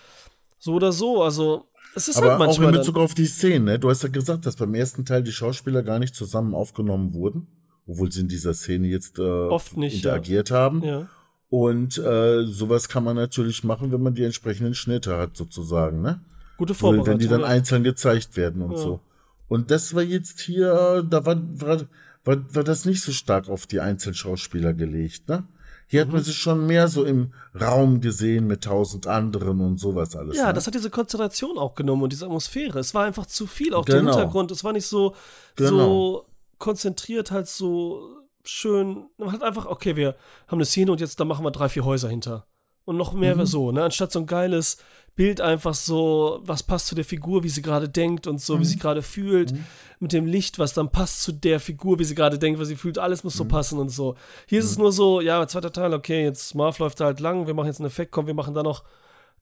so 0.58 0.72
oder 0.74 0.90
so. 0.92 1.22
Also, 1.22 1.66
es 1.94 2.08
ist 2.08 2.16
Aber 2.16 2.30
halt 2.30 2.32
auch 2.40 2.40
in 2.40 2.46
manchmal. 2.46 2.72
Bezug 2.72 2.96
auf 2.96 3.12
die 3.12 3.26
Szenen, 3.26 3.66
ne? 3.66 3.78
Du 3.78 3.90
hast 3.90 4.02
ja 4.04 4.08
gesagt, 4.08 4.46
dass 4.46 4.56
beim 4.56 4.72
ersten 4.74 5.04
Teil 5.04 5.22
die 5.22 5.32
Schauspieler 5.32 5.82
gar 5.82 5.98
nicht 5.98 6.14
zusammen 6.14 6.54
aufgenommen 6.54 7.12
wurden, 7.12 7.46
obwohl 7.90 8.10
sie 8.12 8.20
in 8.20 8.28
dieser 8.28 8.54
Szene 8.54 8.86
jetzt 8.88 9.18
äh, 9.18 9.22
Oft 9.22 9.76
nicht, 9.76 9.96
interagiert 9.96 10.50
haben. 10.50 10.80
dann, 10.80 10.88
ja. 10.88 11.08
Und 11.48 11.98
äh, 11.98 12.44
sowas 12.46 12.88
kann 12.88 13.02
man 13.02 13.16
natürlich 13.16 13.64
machen, 13.64 13.90
wenn 13.90 14.00
man 14.02 14.14
die 14.14 14.22
entsprechenden 14.24 14.74
Schnitte 14.74 15.16
hat, 15.16 15.36
sozusagen, 15.36 16.00
ne? 16.00 16.20
Gute 16.58 16.70
Wenn 16.74 16.78
Vorbereitung. 16.78 17.18
die 17.18 17.26
dann 17.28 17.40
ja. 17.40 17.46
einzeln 17.46 17.82
gezeigt 17.82 18.36
werden 18.36 18.62
und 18.62 18.72
Ja. 18.72 18.76
so. 18.78 19.00
Und 19.48 19.70
das 19.72 19.94
war 19.94 20.02
jetzt 20.02 20.40
hier, 20.40 21.04
da 21.10 21.26
war, 21.26 21.36
war, 21.60 21.80
war, 22.24 22.54
war 22.54 22.62
das 22.64 22.84
nicht 22.84 23.02
so 23.02 23.10
stark 23.10 23.48
auf 23.48 23.66
die 23.66 23.80
Einzelschauspieler 23.80 24.74
gelegt, 24.74 25.28
ne? 25.28 25.44
Hier 25.88 26.04
Mhm. 26.04 26.08
hat 26.08 26.14
man 26.14 26.22
sich 26.22 26.36
schon 26.38 26.66
mehr 26.68 26.86
so 26.86 27.04
im 27.04 27.32
Raum 27.60 28.00
gesehen 28.00 28.46
mit 28.46 28.62
tausend 28.62 29.08
anderen 29.08 29.58
und 29.60 29.80
sowas 29.80 30.14
alles. 30.14 30.36
Ja, 30.36 30.46
ne? 30.48 30.52
das 30.52 30.68
hat 30.68 30.74
diese 30.74 30.88
Konzentration 30.90 31.58
auch 31.58 31.74
genommen 31.74 32.04
und 32.04 32.12
diese 32.12 32.26
Atmosphäre. 32.26 32.78
Es 32.78 32.94
war 32.94 33.06
einfach 33.06 33.26
zu 33.26 33.48
viel, 33.48 33.74
auch 33.74 33.84
der 33.84 33.96
Genau. 33.98 34.12
Hintergrund. 34.12 34.52
Es 34.52 34.62
war 34.62 34.72
nicht 34.72 34.86
so, 34.86 35.16
so 35.58 35.64
Genau. 35.64 36.26
Konzentriert, 36.60 37.32
halt 37.32 37.48
so 37.48 38.16
schön. 38.44 39.08
Man 39.18 39.32
hat 39.32 39.42
einfach, 39.42 39.66
okay, 39.66 39.96
wir 39.96 40.14
haben 40.46 40.58
eine 40.58 40.64
Szene 40.64 40.92
und 40.92 41.00
jetzt 41.00 41.18
da 41.18 41.24
machen 41.24 41.44
wir 41.44 41.50
drei, 41.50 41.68
vier 41.68 41.84
Häuser 41.84 42.08
hinter. 42.08 42.46
Und 42.84 42.96
noch 42.96 43.12
mehr 43.12 43.36
Mhm. 43.36 43.46
so, 43.46 43.72
ne? 43.72 43.84
Anstatt 43.84 44.10
so 44.12 44.20
ein 44.20 44.26
geiles 44.26 44.78
Bild 45.14 45.40
einfach 45.40 45.74
so, 45.74 46.40
was 46.42 46.62
passt 46.62 46.86
zu 46.86 46.94
der 46.94 47.04
Figur, 47.04 47.42
wie 47.44 47.48
sie 47.48 47.60
gerade 47.62 47.88
denkt 47.88 48.26
und 48.26 48.40
so, 48.40 48.54
wie 48.54 48.60
Mhm. 48.60 48.64
sie 48.64 48.78
gerade 48.78 49.02
fühlt, 49.02 49.52
mit 49.98 50.12
dem 50.12 50.24
Licht, 50.26 50.58
was 50.58 50.72
dann 50.72 50.90
passt 50.90 51.22
zu 51.22 51.32
der 51.32 51.60
Figur, 51.60 51.98
wie 51.98 52.04
sie 52.04 52.14
gerade 52.14 52.38
denkt, 52.38 52.58
was 52.58 52.68
sie 52.68 52.76
fühlt, 52.76 52.98
alles 52.98 53.22
Mhm. 53.22 53.26
muss 53.26 53.36
so 53.36 53.44
passen 53.44 53.78
und 53.78 53.90
so. 53.90 54.14
Hier 54.46 54.60
ist 54.60 54.66
es 54.70 54.78
nur 54.78 54.92
so, 54.92 55.20
ja, 55.20 55.46
zweiter 55.46 55.72
Teil, 55.72 55.92
okay, 55.92 56.24
jetzt 56.24 56.54
Marv 56.54 56.78
läuft 56.78 57.00
da 57.00 57.04
halt 57.06 57.20
lang, 57.20 57.46
wir 57.46 57.54
machen 57.54 57.66
jetzt 57.66 57.80
einen 57.80 57.86
Effekt, 57.88 58.12
komm, 58.12 58.26
wir 58.26 58.34
machen 58.34 58.54
da 58.54 58.62
noch 58.62 58.82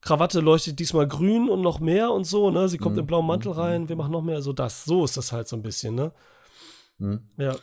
Krawatte 0.01 0.41
leuchtet 0.41 0.79
diesmal 0.79 1.09
grün 1.09 1.49
und 1.49 1.61
noch 1.61 1.81
mehr 1.81 2.13
und 2.13 2.25
so, 2.25 2.51
ne? 2.51 2.69
Sie 2.69 2.79
kommt 2.79 2.95
Mhm. 2.97 3.01
im 3.01 3.07
blauen 3.07 3.27
Mantel 3.27 3.53
rein, 3.53 3.89
wir 3.89 3.97
machen 3.97 4.13
noch 4.13 4.23
mehr, 4.23 4.43
so 4.43 4.53
das. 4.53 4.85
So 4.85 5.05
ist 5.05 5.17
das 5.17 5.33
halt 5.33 5.49
so 5.49 5.57
ein 5.57 5.63
bisschen, 5.63 5.95
ne? 5.95 6.13
Mhm. 6.99 7.29
Ja. 7.37 7.57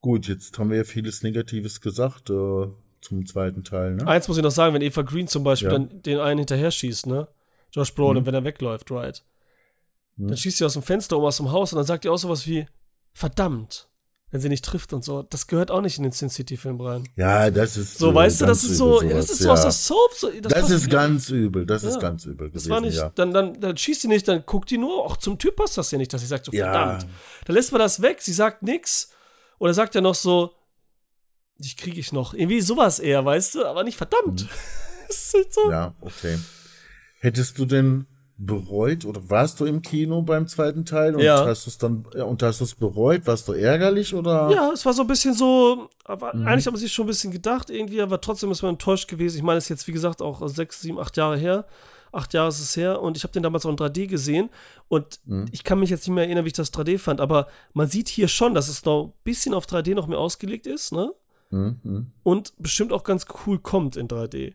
Gut, 0.00 0.28
jetzt 0.28 0.58
haben 0.58 0.70
wir 0.70 0.76
ja 0.78 0.84
vieles 0.84 1.22
Negatives 1.22 1.80
gesagt 1.80 2.30
äh, 2.30 2.66
zum 3.00 3.26
zweiten 3.26 3.64
Teil, 3.64 3.94
ne? 3.96 4.06
Eins 4.06 4.28
muss 4.28 4.36
ich 4.36 4.42
noch 4.42 4.50
sagen, 4.50 4.74
wenn 4.74 4.82
Eva 4.82 5.02
Green 5.02 5.26
zum 5.28 5.42
Beispiel 5.44 5.68
Ja. 5.70 5.78
dann 5.78 6.02
den 6.02 6.18
einen 6.20 6.38
hinterher 6.38 6.70
schießt, 6.70 7.06
ne? 7.06 7.28
Josh 7.72 7.94
Brolin, 7.94 8.22
Mhm. 8.22 8.26
wenn 8.26 8.34
er 8.34 8.44
wegläuft, 8.44 8.90
right? 8.90 9.24
Mhm. 10.16 10.28
Dann 10.28 10.36
schießt 10.36 10.58
sie 10.58 10.64
aus 10.64 10.72
dem 10.74 10.82
Fenster 10.82 11.16
um 11.18 11.24
aus 11.24 11.36
dem 11.38 11.50
Haus 11.50 11.72
und 11.72 11.76
dann 11.78 11.86
sagt 11.86 12.04
die 12.04 12.08
auch 12.08 12.16
sowas 12.16 12.46
wie, 12.46 12.66
verdammt, 13.12 13.87
wenn 14.30 14.40
sie 14.40 14.48
nicht 14.48 14.64
trifft 14.64 14.92
und 14.92 15.02
so. 15.04 15.22
Das 15.22 15.46
gehört 15.46 15.70
auch 15.70 15.80
nicht 15.80 15.96
in 15.96 16.02
den 16.02 16.12
Sin 16.12 16.28
City-Film 16.28 16.80
rein. 16.80 17.08
Ja, 17.16 17.50
das 17.50 17.76
ist 17.76 17.96
So, 17.98 18.10
äh, 18.10 18.14
weißt 18.14 18.42
du, 18.42 18.46
das 18.46 18.62
ist 18.64 18.76
so, 18.76 19.00
ja, 19.02 19.08
das 19.16 19.28
sowas, 19.28 19.30
ist 19.38 19.42
so 19.42 19.50
aus 19.50 19.58
ja. 19.58 19.64
der 19.64 19.72
Soap. 19.72 20.10
So, 20.14 20.30
das 20.42 20.52
Das 20.52 20.70
ist 20.70 20.90
ganz 20.90 21.30
übel, 21.30 21.64
das 21.66 21.82
Ja. 21.82 21.88
ist 21.90 22.00
ganz 22.00 22.24
übel 22.26 22.50
Das 22.50 22.64
gewesen, 22.64 22.70
war 22.70 22.80
nicht, 22.82 22.96
ja. 22.96 23.10
dann, 23.14 23.32
dann, 23.32 23.58
dann 23.60 23.76
schießt 23.76 24.02
sie 24.02 24.08
nicht, 24.08 24.28
dann 24.28 24.44
guckt 24.44 24.70
die 24.70 24.76
nur, 24.78 25.04
auch 25.04 25.16
zum 25.16 25.38
Typ 25.38 25.56
passt 25.56 25.78
das 25.78 25.90
ja 25.90 25.98
nicht, 25.98 26.12
dass 26.12 26.20
sie 26.20 26.26
sagt 26.26 26.44
so, 26.44 26.52
Ja. 26.52 26.72
verdammt. 26.72 27.06
Dann 27.46 27.56
lässt 27.56 27.72
man 27.72 27.78
das 27.78 28.02
weg, 28.02 28.20
sie 28.20 28.32
sagt 28.34 28.62
nix. 28.62 29.10
Oder 29.58 29.72
sagt 29.74 29.94
er 29.94 30.02
noch 30.02 30.14
so, 30.14 30.52
dich 31.58 31.76
kriege 31.76 31.98
ich 31.98 32.12
noch. 32.12 32.34
Irgendwie 32.34 32.60
sowas 32.60 32.98
eher, 33.00 33.24
weißt 33.24 33.56
du, 33.56 33.64
aber 33.64 33.82
nicht 33.84 33.96
verdammt. 33.96 34.46
Das 35.08 35.16
ist 35.16 35.32
halt 35.34 35.54
so. 35.54 35.64
Mhm. 35.64 35.70
Ja, 35.70 35.94
okay. 36.02 36.38
Hättest 37.20 37.58
du 37.58 37.64
denn 37.64 38.06
bereut 38.38 39.04
oder 39.04 39.28
warst 39.28 39.58
du 39.58 39.64
im 39.66 39.82
Kino 39.82 40.22
beim 40.22 40.46
zweiten 40.46 40.84
Teil 40.84 41.16
und 41.16 41.22
Ja. 41.22 41.44
hast 41.44 41.66
du 41.66 41.70
es 41.70 41.78
dann 41.78 42.04
und 42.06 42.42
hast 42.42 42.60
du 42.60 42.64
es 42.64 42.74
bereut? 42.74 43.26
Warst 43.26 43.48
du 43.48 43.52
ärgerlich 43.52 44.14
oder? 44.14 44.48
Ja, 44.50 44.70
es 44.72 44.86
war 44.86 44.92
so 44.92 45.02
ein 45.02 45.08
bisschen 45.08 45.34
so, 45.34 45.88
aber 46.04 46.34
Mhm. 46.34 46.46
eigentlich 46.46 46.66
hat 46.66 46.72
man 46.72 46.80
sich 46.80 46.92
schon 46.92 47.04
ein 47.06 47.08
bisschen 47.08 47.32
gedacht 47.32 47.68
irgendwie, 47.68 48.00
aber 48.00 48.20
trotzdem 48.20 48.50
ist 48.52 48.62
man 48.62 48.70
enttäuscht 48.72 49.08
gewesen. 49.08 49.38
Ich 49.38 49.42
meine, 49.42 49.58
es 49.58 49.64
ist 49.64 49.70
jetzt, 49.70 49.88
wie 49.88 49.92
gesagt, 49.92 50.22
auch 50.22 50.46
sechs, 50.48 50.80
sieben, 50.80 50.98
acht 51.00 51.16
Jahre 51.16 51.36
her. 51.36 51.66
Acht 52.12 52.32
Jahre 52.32 52.48
ist 52.48 52.60
es 52.60 52.74
her 52.76 53.02
und 53.02 53.16
ich 53.18 53.24
habe 53.24 53.32
den 53.34 53.42
damals 53.42 53.66
auch 53.66 53.70
in 53.70 53.76
3D 53.76 54.06
gesehen 54.06 54.48
und 54.88 55.18
Mhm. 55.26 55.46
ich 55.50 55.62
kann 55.64 55.78
mich 55.80 55.90
jetzt 55.90 56.06
nicht 56.06 56.14
mehr 56.14 56.24
erinnern, 56.24 56.44
wie 56.44 56.48
ich 56.48 56.54
das 56.54 56.72
3D 56.72 56.96
fand, 56.98 57.20
aber 57.20 57.48
man 57.74 57.88
sieht 57.88 58.08
hier 58.08 58.28
schon, 58.28 58.54
dass 58.54 58.68
es 58.68 58.84
noch 58.84 59.06
ein 59.08 59.12
bisschen 59.24 59.52
auf 59.52 59.66
3D 59.66 59.94
noch 59.94 60.06
mehr 60.06 60.18
ausgelegt 60.18 60.66
ist, 60.66 60.92
ne? 60.92 61.12
Hm, 61.50 61.80
hm. 61.82 62.12
und 62.22 62.52
bestimmt 62.58 62.92
auch 62.92 63.04
ganz 63.04 63.24
cool 63.46 63.58
kommt 63.58 63.96
in 63.96 64.06
3D. 64.06 64.54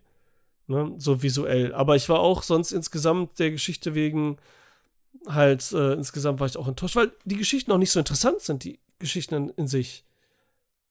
Ne? 0.68 0.93
So 0.97 1.22
visuell. 1.22 1.74
Aber 1.74 1.95
ich 1.95 2.07
war 2.09 2.20
auch 2.20 2.43
sonst 2.43 2.72
insgesamt 2.72 3.39
der 3.39 3.51
Geschichte 3.51 3.95
wegen 3.95 4.38
halt, 5.28 5.72
äh, 5.72 5.93
insgesamt 5.93 6.39
war 6.39 6.47
ich 6.47 6.57
auch 6.57 6.68
enttäuscht, 6.68 6.95
weil 6.95 7.11
die 7.26 7.38
Geschichten 7.38 7.72
auch 7.72 7.78
nicht 7.78 7.91
so 7.91 7.99
interessant 7.99 8.41
sind, 8.41 8.64
die 8.64 8.80
Geschichten 8.99 9.36
in, 9.36 9.49
in 9.49 9.68
sich. 9.68 10.05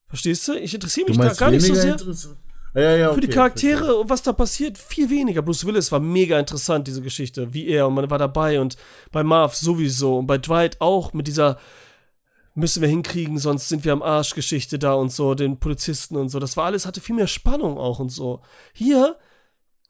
Verstehst 0.06 0.46
du? 0.48 0.54
Ich 0.54 0.74
interessiere 0.74 1.08
mich 1.08 1.18
da 1.18 1.32
gar 1.32 1.50
nicht 1.50 1.64
so 1.64 1.74
sehr 1.74 1.92
interessant? 1.92 2.36
Ja, 2.74 2.96
ja, 2.96 3.12
für 3.12 3.20
die 3.20 3.26
okay, 3.26 3.34
Charaktere 3.34 3.96
und 3.96 4.08
was 4.08 4.22
da 4.22 4.32
passiert, 4.32 4.78
viel 4.78 5.10
weniger. 5.10 5.42
Bruce 5.42 5.66
Willis 5.66 5.92
war 5.92 6.00
mega 6.00 6.38
interessant, 6.38 6.88
diese 6.88 7.02
Geschichte, 7.02 7.52
wie 7.52 7.66
er 7.68 7.86
und 7.86 7.94
man 7.94 8.08
war 8.08 8.18
dabei 8.18 8.60
und 8.60 8.78
bei 9.10 9.22
Marv 9.22 9.54
sowieso 9.54 10.18
und 10.18 10.26
bei 10.26 10.38
Dwight 10.38 10.80
auch 10.80 11.12
mit 11.12 11.26
dieser 11.26 11.58
müssen 12.54 12.80
wir 12.80 12.88
hinkriegen, 12.88 13.38
sonst 13.38 13.68
sind 13.68 13.84
wir 13.84 13.92
am 13.92 14.02
Arsch 14.02 14.34
Geschichte 14.34 14.78
da 14.78 14.94
und 14.94 15.12
so, 15.12 15.34
den 15.34 15.58
Polizisten 15.58 16.16
und 16.16 16.28
so. 16.28 16.38
Das 16.38 16.56
war 16.56 16.64
alles, 16.64 16.86
hatte 16.86 17.00
viel 17.00 17.14
mehr 17.14 17.26
Spannung 17.26 17.78
auch 17.78 17.98
und 17.98 18.10
so. 18.10 18.40
Hier 18.72 19.16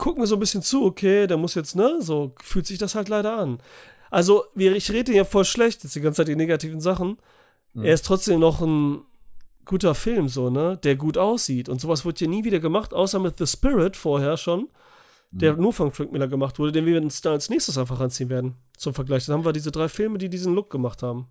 gucken 0.03 0.21
wir 0.21 0.27
so 0.27 0.35
ein 0.35 0.41
bisschen 0.41 0.63
zu, 0.63 0.85
okay, 0.85 1.29
der 1.29 1.37
muss 1.37 1.55
jetzt, 1.55 1.77
ne, 1.77 1.99
so 2.01 2.35
fühlt 2.43 2.67
sich 2.67 2.77
das 2.77 2.97
halt 2.97 3.09
leider 3.09 3.39
an. 3.39 3.59
Also, 4.11 4.47
ich 4.57 4.91
rede 4.91 5.15
ja 5.15 5.25
voll 5.25 5.45
schlecht, 5.45 5.85
jetzt 5.85 5.95
die 5.95 6.01
ganze 6.01 6.17
Zeit 6.19 6.29
die 6.29 6.35
negativen 6.35 6.81
Sachen. 6.81 7.19
Mhm. 7.73 7.85
Er 7.85 7.95
ist 7.95 8.05
trotzdem 8.05 8.41
noch 8.41 8.61
ein 8.61 9.03
guter 9.65 9.95
Film, 9.95 10.27
so, 10.27 10.51
ne, 10.51 10.77
der 10.83 10.97
gut 10.97 11.17
aussieht. 11.17 11.69
Und 11.69 11.81
sowas 11.81 12.05
wurde 12.05 12.19
hier 12.19 12.29
nie 12.29 12.43
wieder 12.43 12.59
gemacht, 12.59 12.93
außer 12.93 13.21
mit 13.21 13.39
The 13.39 13.47
Spirit 13.47 13.97
vorher 13.97 14.37
schon, 14.37 14.69
der 15.31 15.55
Mhm. 15.55 15.63
nur 15.63 15.73
von 15.73 15.93
Frank 15.93 16.11
Miller 16.11 16.27
gemacht 16.27 16.59
wurde, 16.59 16.73
den 16.73 16.85
wir 16.85 17.01
uns 17.01 17.21
da 17.21 17.31
als 17.31 17.49
nächstes 17.49 17.79
einfach 17.79 18.01
anziehen 18.01 18.29
werden. 18.29 18.57
Zum 18.77 18.95
Vergleich. 18.95 19.27
Dann 19.27 19.37
haben 19.37 19.45
wir 19.45 19.53
diese 19.53 19.71
drei 19.71 19.89
Filme, 19.89 20.19
die 20.19 20.29
diesen 20.29 20.53
Look 20.53 20.69
gemacht 20.69 21.05
haben. 21.05 21.29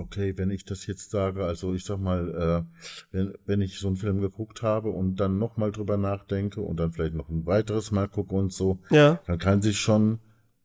Okay, 0.00 0.34
wenn 0.36 0.50
ich 0.50 0.64
das 0.64 0.86
jetzt 0.86 1.10
sage, 1.10 1.44
also 1.44 1.74
ich 1.74 1.84
sag 1.84 1.98
mal, 1.98 2.64
äh, 2.70 2.76
wenn, 3.10 3.34
wenn 3.46 3.60
ich 3.60 3.78
so 3.78 3.88
einen 3.88 3.96
Film 3.96 4.20
geguckt 4.20 4.62
habe 4.62 4.90
und 4.90 5.16
dann 5.16 5.38
nochmal 5.38 5.72
drüber 5.72 5.96
nachdenke 5.96 6.60
und 6.60 6.78
dann 6.78 6.92
vielleicht 6.92 7.14
noch 7.14 7.28
ein 7.28 7.46
weiteres 7.46 7.90
Mal 7.90 8.08
gucke 8.08 8.34
und 8.34 8.52
so, 8.52 8.78
Ja. 8.90 9.20
dann 9.26 9.38
kann 9.38 9.62
sich 9.62 9.78
schon 9.78 10.18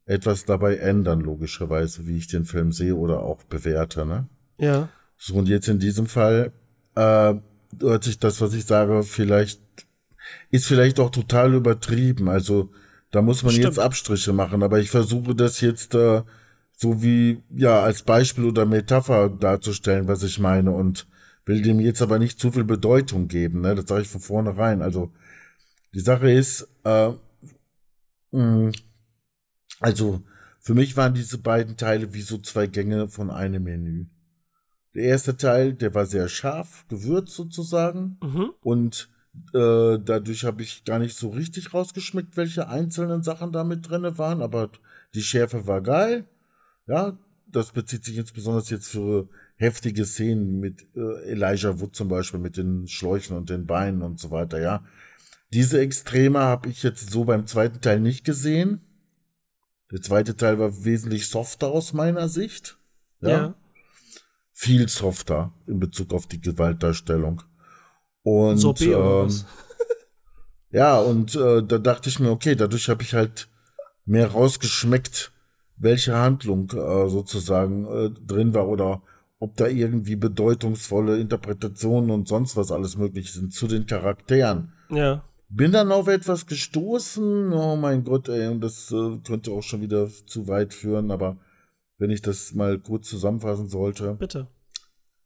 etwas 0.06 0.46
dabei 0.46 0.78
ändern, 0.78 1.20
logischerweise, 1.22 2.08
wie 2.08 2.18
ich 2.18 2.28
den 2.28 2.46
Film 2.46 2.72
sehe 2.72 2.96
oder 2.96 3.22
auch 3.24 3.44
bewerte, 3.44 4.06
ne? 4.06 4.28
Ja. 4.58 4.90
So, 5.18 5.36
und 5.36 5.48
jetzt 5.50 5.68
in 5.68 5.80
diesem 5.80 6.06
Fall 6.06 6.52
äh, 6.96 7.34
hört 7.82 8.04
sich 8.04 8.18
das, 8.20 8.40
was 8.40 8.54
ich 8.54 8.66
sage, 8.66 9.04
vielleicht, 9.04 9.62
ist 10.52 10.66
vielleicht 10.66 11.00
auch 11.00 11.10
total 11.10 11.54
übertrieben. 11.54 12.30
Also 12.30 12.72
da 13.12 13.22
muss 13.22 13.44
man 13.44 13.52
Stimmt. 13.52 13.66
jetzt 13.66 13.80
Abstriche 13.80 14.34
machen, 14.34 14.64
aber 14.64 14.80
ich 14.80 14.90
versuche 14.90 15.36
das 15.36 15.62
jetzt 15.62 15.96
äh, 15.96 16.22
so 16.80 17.02
wie, 17.02 17.44
ja, 17.50 17.82
als 17.82 18.04
Beispiel 18.04 18.46
oder 18.46 18.66
Metapher 18.66 19.30
darzustellen, 19.30 20.08
was 20.08 20.22
ich 20.22 20.38
meine 20.38 20.72
und 20.72 21.08
will 21.44 21.62
dem 21.64 21.80
jetzt 21.80 22.04
aber 22.04 22.20
nicht 22.20 22.40
zu 22.40 22.52
viel 22.52 22.66
Bedeutung 22.66 23.28
geben, 23.28 23.62
ne? 23.62 23.74
Das 23.74 23.88
sage 23.88 24.04
ich 24.04 24.08
von 24.08 24.22
vornherein. 24.22 24.84
Also 24.84 25.12
die 25.96 26.02
Sache 26.02 26.32
ist, 26.32 26.68
äh, 26.84 27.12
mh, 28.32 28.72
also 29.80 30.22
für 30.60 30.76
mich 30.76 30.96
waren 30.96 31.16
diese 31.16 31.40
beiden 31.40 31.78
Teile 31.78 32.14
wie 32.14 32.22
so 32.22 32.38
zwei 32.38 32.68
Gänge 32.68 33.08
von 33.08 33.32
einem 33.32 33.64
Menü. 33.64 34.06
Der 34.94 35.06
erste 35.06 35.36
Teil, 35.36 35.74
der 35.74 35.96
war 35.96 36.06
sehr 36.06 36.28
scharf, 36.28 36.86
gewürzt 36.90 37.34
sozusagen. 37.34 38.20
Mhm. 38.22 38.52
Und 38.62 39.10
äh, 39.54 39.98
dadurch 39.98 40.44
habe 40.44 40.62
ich 40.62 40.84
gar 40.86 41.00
nicht 41.00 41.18
so 41.18 41.30
richtig 41.30 41.74
rausgeschmeckt, 41.74 42.38
welche 42.38 42.68
einzelnen 42.68 43.24
Sachen 43.24 43.52
da 43.52 43.64
mit 43.64 43.90
drin 43.90 44.18
waren. 44.20 44.44
Aber 44.44 44.70
die 45.16 45.22
Schärfe 45.22 45.66
war 45.66 45.82
geil. 45.82 46.26
Ja, 46.88 47.18
das 47.48 47.72
bezieht 47.72 48.04
sich 48.04 48.18
insbesondere 48.18 48.66
jetzt 48.66 48.90
für 48.90 49.30
heftige 49.56 50.06
Szenen 50.06 50.60
mit 50.60 50.88
äh, 50.96 51.32
Elijah 51.32 51.80
Wood 51.80 51.96
zum 51.96 52.08
Beispiel, 52.08 52.40
mit 52.40 52.58
den 52.58 52.88
Schläuchen 52.88 53.36
und 53.36 53.50
den 53.50 53.66
Beinen 53.66 54.02
und 54.02 54.20
so 54.20 54.32
weiter, 54.32 54.60
ja. 54.60 54.84
Diese 55.54 55.80
Extreme 55.80 56.40
habe 56.40 56.70
ich 56.70 56.84
jetzt 56.84 57.10
so 57.10 57.24
beim 57.24 57.48
zweiten 57.48 57.80
Teil 57.80 58.00
nicht 58.00 58.26
gesehen. 58.26 58.82
Der 59.92 60.02
zweite 60.02 60.36
Teil 60.36 60.60
war 60.60 60.84
wesentlich 60.84 61.30
softer 61.30 61.68
aus 61.68 61.94
meiner 61.94 62.28
Sicht. 62.28 62.78
Ja. 63.22 63.30
ja 63.30 63.56
viel 64.58 64.90
softer 64.90 65.54
in 65.68 65.80
Bezug 65.80 66.12
auf 66.16 66.26
die 66.26 66.42
Gewaltdarstellung. 66.42 67.44
Und 68.24 68.66
oder 68.66 69.28
ähm, 69.28 69.42
ja, 70.72 70.98
und 70.98 71.36
äh, 71.36 71.62
da 71.62 71.78
dachte 71.78 72.10
ich 72.10 72.20
mir, 72.20 72.32
okay, 72.32 72.56
dadurch 72.56 72.90
habe 72.90 73.04
ich 73.04 73.14
halt 73.14 73.50
mehr 74.06 74.32
rausgeschmeckt, 74.32 75.32
welche 75.78 76.16
Handlung 76.16 76.70
äh, 76.72 77.10
sozusagen 77.10 77.86
äh, 77.86 78.10
drin 78.10 78.54
war 78.54 78.68
oder 78.68 79.02
ob 79.40 79.56
da 79.56 79.68
irgendwie 79.68 80.16
bedeutungsvolle 80.16 81.20
Interpretationen 81.20 82.10
und 82.10 82.28
sonst 82.28 82.58
was 82.58 82.72
alles 82.72 82.98
möglich 82.98 83.32
sind 83.32 83.54
zu 83.54 83.68
den 83.68 83.86
Charakteren. 83.86 84.74
Ja. 84.90 85.24
Bin 85.50 85.72
dann 85.72 85.92
auf 85.92 86.08
etwas 86.08 86.48
gestoßen, 86.48 87.54
oh 87.54 87.76
mein 87.76 88.04
Gott, 88.04 88.28
ey, 88.28 88.48
und 88.48 88.62
das 88.62 88.92
äh, 88.92 89.18
könnte 89.26 89.52
auch 89.52 89.62
schon 89.64 89.82
wieder 89.82 90.10
zu 90.10 90.48
weit 90.48 90.74
führen, 90.74 91.12
aber 91.12 91.38
wenn 91.98 92.10
ich 92.10 92.22
das 92.22 92.54
mal 92.54 92.80
kurz 92.80 93.08
zusammenfassen 93.08 93.70
sollte. 93.70 94.16
Bitte. 94.16 94.48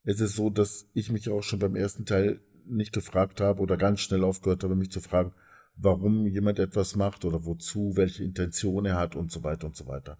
es 0.04 0.20
ist 0.20 0.36
so, 0.36 0.50
dass 0.50 0.88
ich 0.94 1.12
mich 1.12 1.30
auch 1.30 1.42
schon 1.42 1.60
beim 1.60 1.76
ersten 1.76 2.06
Teil 2.06 2.42
nicht 2.66 2.94
gefragt 2.94 3.42
habe 3.42 3.62
oder 3.62 3.78
ganz 3.78 4.02
schnell 4.02 4.24
aufgehört 4.24 4.64
habe, 4.64 4.76
mich 4.76 4.92
zu 4.92 5.02
fragen, 5.02 5.34
warum 5.76 6.28
jemand 6.28 6.60
etwas 6.60 6.96
macht 6.96 7.26
oder 7.26 7.46
wozu, 7.46 7.94
welche 7.96 8.24
Intention 8.24 8.86
er 8.86 8.98
hat 8.98 9.16
und 9.16 9.32
so 9.32 9.44
weiter 9.44 9.68
und 9.68 9.76
so 9.76 9.88
weiter. 9.88 10.18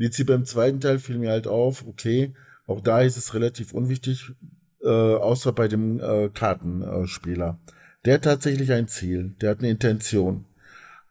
Und 0.00 0.04
jetzt 0.04 0.16
hier 0.16 0.24
beim 0.24 0.46
zweiten 0.46 0.80
Teil 0.80 0.98
fiel 0.98 1.18
mir 1.18 1.28
halt 1.28 1.46
auf, 1.46 1.86
okay, 1.86 2.32
auch 2.66 2.80
da 2.80 3.02
ist 3.02 3.18
es 3.18 3.34
relativ 3.34 3.74
unwichtig, 3.74 4.32
äh, 4.82 4.88
außer 4.88 5.52
bei 5.52 5.68
dem 5.68 6.00
äh, 6.00 6.30
Kartenspieler. 6.30 7.58
Der 8.06 8.14
hat 8.14 8.24
tatsächlich 8.24 8.72
ein 8.72 8.88
Ziel, 8.88 9.34
der 9.42 9.50
hat 9.50 9.58
eine 9.58 9.68
Intention. 9.68 10.46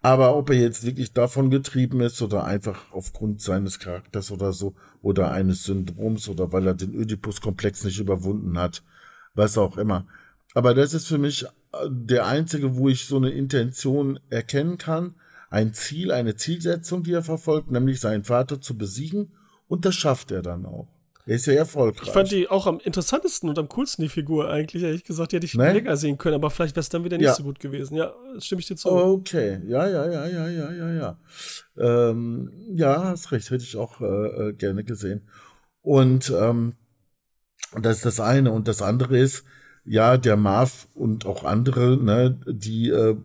Aber 0.02 0.36
ob 0.36 0.50
er 0.50 0.56
jetzt 0.56 0.88
wirklich 0.88 1.14
davon 1.14 1.52
getrieben 1.52 2.02
ist 2.02 2.20
oder 2.24 2.46
einfach 2.46 2.92
aufgrund 2.92 3.44
seines 3.44 3.78
Charakters 3.78 4.32
oder 4.32 4.54
so 4.54 4.74
oder 5.04 5.30
eines 5.30 5.66
Syndroms 5.66 6.28
oder 6.28 6.52
weil 6.52 6.66
er 6.66 6.74
den 6.74 6.98
Oedipus-Komplex 6.98 7.84
nicht 7.84 8.00
überwunden 8.00 8.58
hat, 8.58 8.82
was 9.36 9.56
auch 9.60 9.78
immer. 9.78 10.08
Aber 10.56 10.74
das 10.74 10.96
ist 10.96 11.06
für 11.06 11.20
mich 11.20 11.44
äh, 11.44 11.48
der 11.92 12.26
einzige, 12.26 12.76
wo 12.76 12.90
ich 12.90 13.06
so 13.06 13.18
eine 13.18 13.30
Intention 13.30 14.20
erkennen 14.32 14.80
kann. 14.80 15.14
Ein 15.50 15.74
Ziel, 15.74 16.12
eine 16.12 16.36
Zielsetzung, 16.36 17.04
die 17.04 17.14
er 17.14 17.24
verfolgt, 17.24 17.72
nämlich 17.72 18.00
seinen 18.00 18.24
Vater 18.24 18.62
zu 18.62 18.78
besiegen. 18.78 19.32
Und 19.68 19.86
das 19.86 19.96
schafft 19.96 20.32
er 20.32 20.42
dann 20.42 20.66
auch. 20.66 20.88
Er 21.30 21.36
ist 21.36 21.46
ja 21.46 21.54
erfolgreich. 21.54 22.08
Ich 22.08 22.14
fand 22.14 22.32
die 22.32 22.48
auch 22.48 22.66
am 22.66 22.80
interessantesten 22.80 23.50
und 23.50 23.60
am 23.60 23.70
coolsten, 23.70 24.02
die 24.02 24.10
Figur 24.10 24.50
eigentlich, 24.50 24.82
ehrlich 24.82 25.04
gesagt. 25.04 25.32
Die 25.32 25.36
hätte 25.36 25.46
ich 25.46 25.54
ne? 25.54 25.72
länger 25.74 25.96
sehen 25.96 26.18
können, 26.18 26.34
aber 26.34 26.50
vielleicht 26.50 26.76
wäre 26.76 26.82
es 26.82 26.90
dann 26.90 27.04
wieder 27.04 27.18
nicht 27.18 27.28
ja. 27.28 27.36
so 27.36 27.44
gut 27.44 27.60
gewesen. 27.60 27.96
Ja, 27.96 28.14
stimme 28.40 28.62
ich 28.62 28.68
dir 28.68 28.76
zu. 28.76 28.90
Okay, 28.90 29.62
ja, 29.68 29.88
ja, 29.88 30.10
ja, 30.10 30.28
ja, 30.28 30.48
ja, 30.48 30.72
ja, 30.72 30.92
ja. 30.92 31.20
Ähm, 31.78 32.52
ja, 32.72 33.04
hast 33.04 33.32
recht, 33.32 33.52
hätte 33.52 33.64
ich 33.64 33.78
auch 33.78 34.02
äh, 34.02 34.06
äh, 34.06 34.54
gerne 34.54 34.84
gesehen. 34.84 35.22
Und 35.82 36.34
ähm, 36.36 36.74
das 37.80 37.98
ist 37.98 38.06
das 38.06 38.20
eine. 38.20 38.52
Und 38.52 38.68
das 38.68 38.82
andere 38.82 39.20
ist, 39.20 39.44
ja, 39.86 40.18
der 40.18 40.36
Marv 40.36 40.88
und 40.96 41.28
auch 41.28 41.44
andere, 41.44 41.98
ne, 41.98 42.40
die 42.48 42.90
äh, 42.90 43.16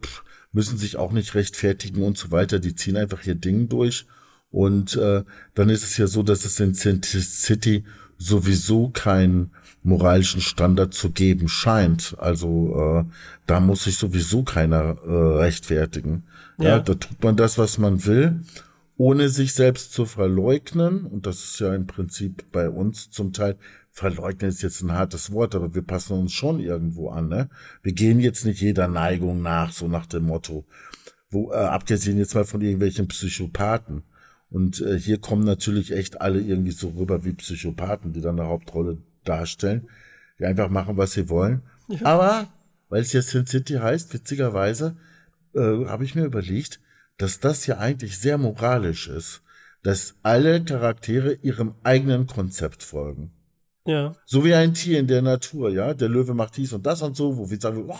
müssen 0.54 0.78
sich 0.78 0.96
auch 0.96 1.12
nicht 1.12 1.34
rechtfertigen 1.34 2.02
und 2.02 2.16
so 2.16 2.30
weiter. 2.30 2.58
Die 2.58 2.74
ziehen 2.74 2.96
einfach 2.96 3.26
ihr 3.26 3.34
Ding 3.34 3.68
durch. 3.68 4.06
Und 4.50 4.96
äh, 4.96 5.24
dann 5.54 5.68
ist 5.68 5.82
es 5.82 5.96
ja 5.98 6.06
so, 6.06 6.22
dass 6.22 6.44
es 6.44 6.60
in 6.60 6.74
City 6.74 7.84
sowieso 8.18 8.88
keinen 8.88 9.50
moralischen 9.82 10.40
Standard 10.40 10.94
zu 10.94 11.10
geben 11.10 11.48
scheint. 11.48 12.14
Also 12.18 13.04
äh, 13.04 13.12
da 13.46 13.60
muss 13.60 13.84
sich 13.84 13.98
sowieso 13.98 14.44
keiner 14.44 14.96
äh, 15.04 15.38
rechtfertigen. 15.38 16.22
Ja. 16.58 16.68
ja, 16.68 16.78
da 16.78 16.94
tut 16.94 17.22
man 17.22 17.36
das, 17.36 17.58
was 17.58 17.78
man 17.78 18.06
will, 18.06 18.40
ohne 18.96 19.28
sich 19.28 19.54
selbst 19.54 19.92
zu 19.92 20.06
verleugnen. 20.06 21.04
Und 21.04 21.26
das 21.26 21.42
ist 21.44 21.58
ja 21.58 21.74
im 21.74 21.88
Prinzip 21.88 22.44
bei 22.52 22.70
uns 22.70 23.10
zum 23.10 23.32
Teil. 23.32 23.56
Verleugnen 23.94 24.50
ist 24.50 24.60
jetzt 24.60 24.82
ein 24.82 24.90
hartes 24.90 25.30
Wort, 25.30 25.54
aber 25.54 25.72
wir 25.76 25.82
passen 25.82 26.18
uns 26.18 26.32
schon 26.32 26.58
irgendwo 26.58 27.10
an. 27.10 27.28
Ne? 27.28 27.48
Wir 27.80 27.92
gehen 27.92 28.18
jetzt 28.18 28.44
nicht 28.44 28.60
jeder 28.60 28.88
Neigung 28.88 29.40
nach, 29.40 29.70
so 29.70 29.86
nach 29.86 30.06
dem 30.06 30.24
Motto. 30.24 30.66
Wo, 31.30 31.52
äh, 31.52 31.54
abgesehen 31.54 32.18
jetzt 32.18 32.34
mal 32.34 32.44
von 32.44 32.60
irgendwelchen 32.60 33.06
Psychopathen. 33.06 34.02
Und 34.50 34.80
äh, 34.80 34.98
hier 34.98 35.20
kommen 35.20 35.44
natürlich 35.44 35.92
echt 35.92 36.20
alle 36.20 36.40
irgendwie 36.40 36.72
so 36.72 36.88
rüber 36.88 37.24
wie 37.24 37.34
Psychopathen, 37.34 38.12
die 38.12 38.20
dann 38.20 38.40
eine 38.40 38.48
Hauptrolle 38.48 38.98
darstellen, 39.22 39.88
die 40.40 40.44
einfach 40.44 40.68
machen, 40.70 40.96
was 40.96 41.12
sie 41.12 41.28
wollen. 41.28 41.62
Ja. 41.86 42.04
Aber, 42.04 42.48
weil 42.88 43.02
es 43.02 43.12
jetzt 43.12 43.28
Sin 43.28 43.46
City 43.46 43.74
heißt, 43.74 44.12
witzigerweise, 44.12 44.96
äh, 45.54 45.60
habe 45.86 46.02
ich 46.02 46.16
mir 46.16 46.24
überlegt, 46.24 46.80
dass 47.16 47.38
das 47.38 47.64
ja 47.68 47.78
eigentlich 47.78 48.18
sehr 48.18 48.38
moralisch 48.38 49.06
ist, 49.06 49.42
dass 49.84 50.16
alle 50.24 50.64
Charaktere 50.64 51.34
ihrem 51.42 51.76
eigenen 51.84 52.26
Konzept 52.26 52.82
folgen. 52.82 53.30
Ja. 53.86 54.14
So 54.24 54.44
wie 54.44 54.54
ein 54.54 54.74
Tier 54.74 54.98
in 54.98 55.06
der 55.06 55.22
Natur, 55.22 55.70
ja. 55.70 55.94
Der 55.94 56.08
Löwe 56.08 56.34
macht 56.34 56.56
dies 56.56 56.72
und 56.72 56.84
das 56.86 57.02
und 57.02 57.16
so, 57.16 57.36
wo 57.36 57.50
wir 57.50 57.60
sagen, 57.60 57.90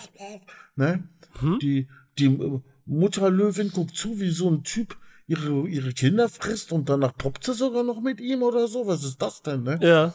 ne? 0.77 1.09
Hm? 1.41 1.59
Die, 1.61 1.89
die 2.19 2.27
äh, 2.27 2.61
Mutterlöwin 2.87 3.71
guckt 3.71 3.97
zu, 3.97 4.19
wie 4.21 4.31
so 4.31 4.51
ein 4.51 4.63
Typ 4.63 4.97
ihre, 5.27 5.67
ihre 5.69 5.93
Kinder 5.93 6.29
frisst 6.29 6.73
und 6.73 6.89
danach 6.89 7.17
poppt 7.17 7.45
sie 7.45 7.55
sogar 7.55 7.83
noch 7.83 8.01
mit 8.01 8.21
ihm 8.21 8.43
oder 8.43 8.69
so. 8.69 8.87
Was 8.87 9.05
ist 9.05 9.21
das 9.21 9.43
denn, 9.43 9.63
ne? 9.63 9.79
Ja. 9.83 10.15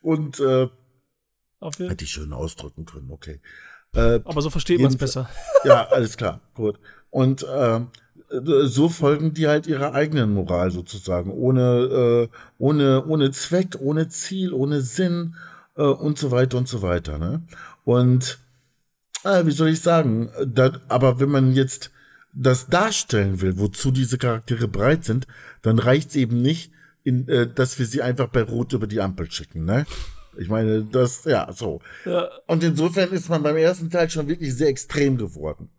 Und 0.00 0.40
äh, 0.40 0.68
hätte 1.60 2.04
ich 2.04 2.10
schön 2.10 2.32
ausdrücken 2.32 2.84
können, 2.84 3.10
okay. 3.10 3.40
Äh, 3.94 4.20
Aber 4.24 4.40
so 4.42 4.50
versteht 4.50 4.80
man 4.80 4.90
es 4.90 4.96
besser. 4.96 5.28
Ja, 5.64 5.88
alles 5.88 6.16
klar, 6.16 6.40
gut. 6.54 6.78
Und 7.10 7.42
äh, 7.42 7.80
so 8.30 8.88
folgen 8.88 9.34
die 9.34 9.48
halt 9.48 9.66
ihrer 9.66 9.92
eigenen 9.94 10.32
Moral 10.32 10.70
sozusagen, 10.70 11.32
ohne, 11.32 12.28
äh, 12.30 12.36
ohne, 12.58 13.04
ohne 13.06 13.30
Zweck, 13.32 13.76
ohne 13.80 14.08
Ziel, 14.08 14.52
ohne 14.52 14.80
Sinn 14.82 15.34
äh, 15.76 15.82
und 15.82 16.18
so 16.18 16.30
weiter 16.30 16.58
und 16.58 16.68
so 16.68 16.82
weiter. 16.82 17.18
Ne? 17.18 17.42
Und 17.84 18.38
äh, 19.24 19.44
wie 19.46 19.50
soll 19.50 19.68
ich 19.68 19.80
sagen, 19.80 20.30
da, 20.46 20.72
aber 20.88 21.18
wenn 21.20 21.30
man 21.30 21.52
jetzt 21.52 21.90
das 22.32 22.68
darstellen 22.68 23.40
will, 23.40 23.58
wozu 23.58 23.90
diese 23.90 24.18
Charaktere 24.18 24.68
bereit 24.68 25.04
sind, 25.04 25.26
dann 25.62 25.78
reicht's 25.80 26.14
eben 26.14 26.40
nicht, 26.40 26.72
in, 27.02 27.26
äh, 27.28 27.48
dass 27.52 27.78
wir 27.78 27.86
sie 27.86 28.02
einfach 28.02 28.28
bei 28.28 28.42
Rot 28.42 28.72
über 28.72 28.86
die 28.86 29.00
Ampel 29.00 29.30
schicken, 29.30 29.64
ne? 29.64 29.86
Ich 30.38 30.48
meine, 30.48 30.84
das, 30.84 31.24
ja, 31.24 31.52
so. 31.52 31.80
Ja. 32.04 32.28
Und 32.46 32.62
insofern 32.62 33.10
ist 33.10 33.28
man 33.28 33.42
beim 33.42 33.56
ersten 33.56 33.90
Teil 33.90 34.08
schon 34.08 34.28
wirklich 34.28 34.54
sehr 34.54 34.68
extrem 34.68 35.18
geworden. 35.18 35.70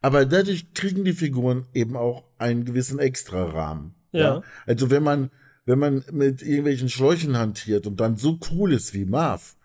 Aber 0.00 0.24
dadurch 0.24 0.72
kriegen 0.74 1.04
die 1.04 1.12
Figuren 1.12 1.66
eben 1.74 1.96
auch 1.96 2.24
einen 2.38 2.64
gewissen 2.64 2.98
Extra-Rahmen. 2.98 3.94
Ja. 4.12 4.20
ja. 4.20 4.42
Also 4.66 4.90
wenn 4.90 5.02
man, 5.02 5.30
wenn 5.66 5.78
man 5.78 6.04
mit 6.10 6.42
irgendwelchen 6.42 6.88
Schläuchen 6.88 7.36
hantiert 7.36 7.86
und 7.86 8.00
dann 8.00 8.16
so 8.16 8.38
cool 8.50 8.72
ist 8.72 8.94
wie 8.94 9.04
Marv, 9.04 9.56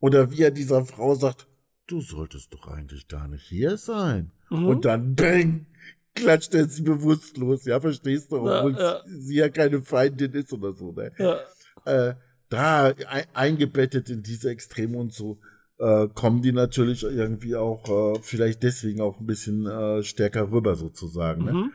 oder 0.00 0.30
wie 0.30 0.42
er 0.42 0.50
dieser 0.50 0.84
Frau 0.84 1.14
sagt, 1.14 1.46
du 1.86 2.00
solltest 2.00 2.52
doch 2.54 2.66
eigentlich 2.68 3.08
gar 3.08 3.28
nicht 3.28 3.46
hier 3.46 3.76
sein. 3.76 4.32
Mhm. 4.50 4.66
Und 4.66 4.84
dann 4.84 5.14
bang, 5.14 5.66
klatscht 6.14 6.54
er 6.54 6.66
sie 6.66 6.82
bewusstlos, 6.82 7.64
ja, 7.66 7.80
verstehst 7.80 8.32
du? 8.32 8.38
Obwohl 8.38 8.74
ja, 8.74 8.80
ja. 8.80 9.02
sie 9.06 9.36
ja 9.36 9.48
keine 9.48 9.82
Feindin 9.82 10.32
ist 10.32 10.52
oder 10.52 10.72
so, 10.72 10.92
ne? 10.92 11.12
Ja. 11.18 11.40
Äh, 11.84 12.14
da 12.48 12.94
ein, 13.08 13.24
eingebettet 13.32 14.10
in 14.10 14.22
diese 14.22 14.50
Extreme 14.50 14.98
und 14.98 15.12
so 15.12 15.38
äh, 15.80 16.08
kommen 16.14 16.42
die 16.42 16.52
natürlich 16.52 17.02
irgendwie 17.02 17.56
auch 17.56 18.16
äh, 18.16 18.20
vielleicht 18.22 18.62
deswegen 18.62 19.00
auch 19.00 19.18
ein 19.18 19.26
bisschen 19.26 19.66
äh, 19.66 20.02
stärker 20.02 20.50
rüber 20.52 20.76
sozusagen. 20.76 21.44
Ne? 21.44 21.52
Mhm. 21.52 21.72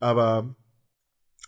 Aber 0.00 0.56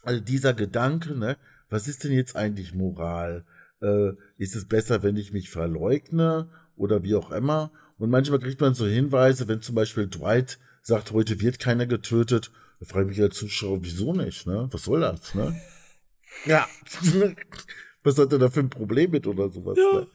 also 0.02 0.20
dieser 0.20 0.52
Gedanke, 0.52 1.16
ne, 1.16 1.38
was 1.70 1.88
ist 1.88 2.04
denn 2.04 2.12
jetzt 2.12 2.36
eigentlich 2.36 2.74
Moral? 2.74 3.46
Äh, 3.80 4.12
ist 4.36 4.54
es 4.54 4.68
besser, 4.68 5.02
wenn 5.02 5.16
ich 5.16 5.32
mich 5.32 5.50
verleugne 5.50 6.50
oder 6.76 7.02
wie 7.02 7.14
auch 7.14 7.30
immer? 7.30 7.72
Und 7.96 8.10
manchmal 8.10 8.38
kriegt 8.38 8.60
man 8.60 8.74
so 8.74 8.86
Hinweise, 8.86 9.48
wenn 9.48 9.62
zum 9.62 9.74
Beispiel 9.74 10.06
Dwight 10.06 10.58
sagt, 10.82 11.12
heute 11.12 11.40
wird 11.40 11.58
keiner 11.58 11.86
getötet. 11.86 12.50
Da 12.80 12.86
frage 12.86 13.10
ich 13.10 13.16
mich 13.16 13.22
als 13.22 13.36
Zuschauer, 13.36 13.82
wieso 13.82 14.12
nicht, 14.12 14.46
ne? 14.46 14.68
Was 14.70 14.84
soll 14.84 15.00
das, 15.00 15.34
ne? 15.34 15.58
ja. 16.44 16.66
Was 18.02 18.18
hat 18.18 18.32
er 18.32 18.38
da 18.38 18.50
für 18.50 18.60
ein 18.60 18.68
Problem 18.68 19.12
mit 19.12 19.26
oder 19.26 19.48
sowas? 19.48 19.78
Ja. 19.78 20.00
Ne? 20.00 20.06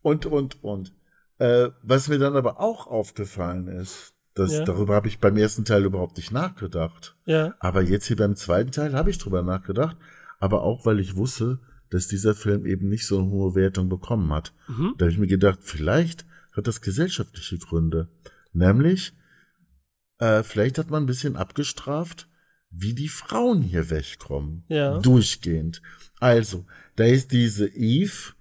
Und, 0.00 0.24
und, 0.24 0.64
und. 0.64 0.92
Äh, 1.38 1.70
was 1.82 2.08
mir 2.08 2.18
dann 2.18 2.36
aber 2.36 2.60
auch 2.60 2.86
aufgefallen 2.86 3.68
ist, 3.68 4.14
das, 4.34 4.52
ja. 4.52 4.64
darüber 4.64 4.94
habe 4.94 5.08
ich 5.08 5.18
beim 5.18 5.36
ersten 5.36 5.64
Teil 5.64 5.84
überhaupt 5.84 6.16
nicht 6.16 6.30
nachgedacht. 6.30 7.16
Ja. 7.26 7.54
Aber 7.58 7.82
jetzt 7.82 8.06
hier 8.06 8.16
beim 8.16 8.36
zweiten 8.36 8.70
Teil 8.70 8.92
habe 8.92 9.10
ich 9.10 9.18
drüber 9.18 9.42
nachgedacht. 9.42 9.96
Aber 10.38 10.62
auch, 10.62 10.86
weil 10.86 11.00
ich 11.00 11.16
wusste, 11.16 11.58
dass 11.90 12.06
dieser 12.06 12.34
Film 12.34 12.66
eben 12.66 12.88
nicht 12.88 13.06
so 13.06 13.18
eine 13.18 13.28
hohe 13.28 13.54
Wertung 13.54 13.88
bekommen 13.88 14.32
hat. 14.32 14.52
Mhm. 14.68 14.94
Da 14.96 15.04
habe 15.04 15.12
ich 15.12 15.18
mir 15.18 15.26
gedacht, 15.26 15.60
vielleicht 15.62 16.24
hat 16.52 16.66
das 16.66 16.80
gesellschaftliche 16.80 17.58
Gründe. 17.58 18.08
Nämlich, 18.52 19.12
äh, 20.18 20.42
vielleicht 20.42 20.78
hat 20.78 20.90
man 20.90 21.02
ein 21.04 21.06
bisschen 21.06 21.36
abgestraft, 21.36 22.28
wie 22.70 22.94
die 22.94 23.08
Frauen 23.08 23.62
hier 23.62 23.90
wegkommen. 23.90 24.64
Ja. 24.68 24.98
Durchgehend. 24.98 25.82
Also, 26.20 26.66
da 26.96 27.04
ist 27.04 27.32
diese 27.32 27.66
Eve, 27.68 28.34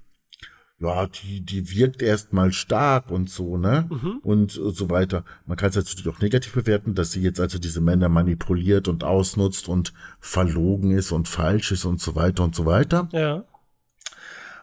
ja, 0.79 1.07
die, 1.07 1.41
die 1.41 1.75
wirkt 1.75 2.03
erstmal 2.03 2.51
stark 2.51 3.09
und 3.09 3.31
so, 3.31 3.57
ne? 3.57 3.89
Mhm. 3.89 4.19
Und 4.21 4.51
so 4.51 4.89
weiter. 4.91 5.23
Man 5.47 5.57
kann 5.57 5.69
es 5.69 5.75
natürlich 5.75 6.07
auch 6.07 6.21
negativ 6.21 6.53
bewerten, 6.53 6.93
dass 6.93 7.11
sie 7.11 7.21
jetzt 7.21 7.39
also 7.39 7.57
diese 7.57 7.81
Männer 7.81 8.09
manipuliert 8.09 8.87
und 8.87 9.03
ausnutzt 9.03 9.69
und 9.69 9.93
verlogen 10.19 10.91
ist 10.91 11.11
und 11.11 11.27
falsch 11.27 11.71
ist 11.71 11.85
und 11.85 11.99
so 11.99 12.15
weiter 12.15 12.43
und 12.43 12.53
so 12.53 12.65
weiter. 12.65 13.09
Ja. 13.11 13.43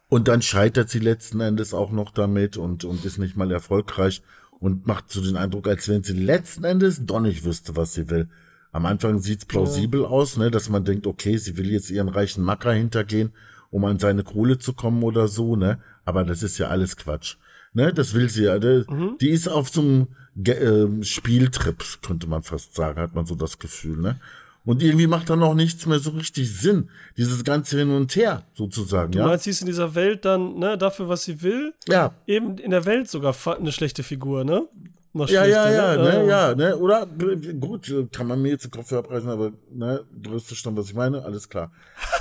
Und 0.08 0.28
dann 0.28 0.42
scheitert 0.42 0.88
sie 0.88 1.00
letzten 1.00 1.40
Endes 1.40 1.74
auch 1.74 1.90
noch 1.90 2.12
damit 2.12 2.56
und, 2.56 2.84
und 2.84 3.04
ist 3.04 3.18
nicht 3.18 3.36
mal 3.36 3.50
erfolgreich 3.50 4.22
und 4.60 4.86
macht 4.86 5.10
so 5.10 5.20
den 5.20 5.36
Eindruck, 5.36 5.66
als 5.66 5.88
wenn 5.88 6.04
sie 6.04 6.12
letzten 6.12 6.62
Endes 6.62 7.04
doch 7.04 7.20
nicht 7.20 7.44
wüsste, 7.44 7.74
was 7.74 7.94
sie 7.94 8.08
will. 8.08 8.28
Am 8.70 8.86
Anfang 8.86 9.18
sieht's 9.18 9.46
plausibel 9.46 10.02
ja. 10.02 10.06
aus, 10.06 10.36
ne, 10.36 10.52
dass 10.52 10.68
man 10.68 10.84
denkt, 10.84 11.08
okay, 11.08 11.36
sie 11.38 11.56
will 11.56 11.72
jetzt 11.72 11.90
ihren 11.90 12.08
reichen 12.08 12.44
Macker 12.44 12.72
hintergehen, 12.72 13.32
um 13.70 13.84
an 13.84 13.98
seine 13.98 14.22
Kohle 14.22 14.58
zu 14.58 14.74
kommen 14.74 15.02
oder 15.02 15.26
so, 15.26 15.56
ne? 15.56 15.80
Aber 16.05 16.24
das 16.24 16.42
ist 16.42 16.59
ja 16.59 16.68
alles 16.68 16.96
Quatsch. 16.96 17.36
Ne, 17.72 17.92
das 17.92 18.14
will 18.14 18.28
sie 18.28 18.44
ja. 18.44 18.59
Ne? 18.59 18.84
Mhm. 18.88 19.18
Die 19.20 19.30
ist 19.30 19.48
auf 19.48 19.68
so 19.68 19.80
einem 19.80 20.09
Ge 20.36 20.55
äh, 20.55 21.05
Spieltrip, 21.05 21.84
könnte 22.02 22.26
man 22.26 22.42
fast 22.42 22.74
sagen, 22.74 23.00
hat 23.00 23.14
man 23.14 23.26
so 23.26 23.34
das 23.34 23.59
Gefühl, 23.59 23.98
ne? 23.98 24.20
Und 24.64 24.82
irgendwie 24.82 25.07
macht 25.07 25.28
dann 25.28 25.42
auch 25.42 25.55
nichts 25.55 25.84
mehr 25.84 25.98
so 25.98 26.11
richtig 26.11 26.50
Sinn. 26.59 26.88
Dieses 27.18 27.44
ganze 27.44 27.78
Hin 27.78 27.90
und 27.90 28.16
Her, 28.16 28.44
sozusagen, 28.55 29.12
Du 29.12 29.18
ja. 29.18 29.26
meinst, 29.26 29.44
sie 29.44 29.50
ist 29.50 29.61
in 29.61 29.66
dieser 29.66 29.94
Welt 29.94 30.24
dann, 30.24 30.59
ne, 30.59 30.78
dafür, 30.78 31.09
was 31.09 31.24
sie 31.24 31.42
will, 31.42 31.74
Ja, 31.86 32.14
eben 32.26 32.57
in 32.59 32.70
der 32.70 32.86
Welt 32.86 33.09
sogar 33.09 33.34
eine 33.59 33.72
schlechte 33.72 34.02
Figur, 34.02 34.44
ne? 34.44 34.66
Noch 35.12 35.28
ja, 35.28 35.44
ja, 35.44 35.70
ja, 35.70 35.94
schlechter, 35.94 36.22
ne, 36.22 36.28
ja, 36.28 36.55
ne, 36.55 36.76
oder? 36.78 37.07
Gut, 37.07 37.92
kann 38.11 38.26
man 38.26 38.40
mir 38.40 38.50
jetzt 38.50 38.64
den 38.64 38.70
Kopf 38.70 38.92
abreißen, 38.92 39.28
aber, 39.28 39.52
ne, 39.70 40.05
du 40.11 40.32
hast 40.34 40.46
verstanden, 40.46 40.80
was 40.80 40.86
ich 40.86 40.94
meine, 40.94 41.22
alles 41.24 41.48
klar. 41.48 41.70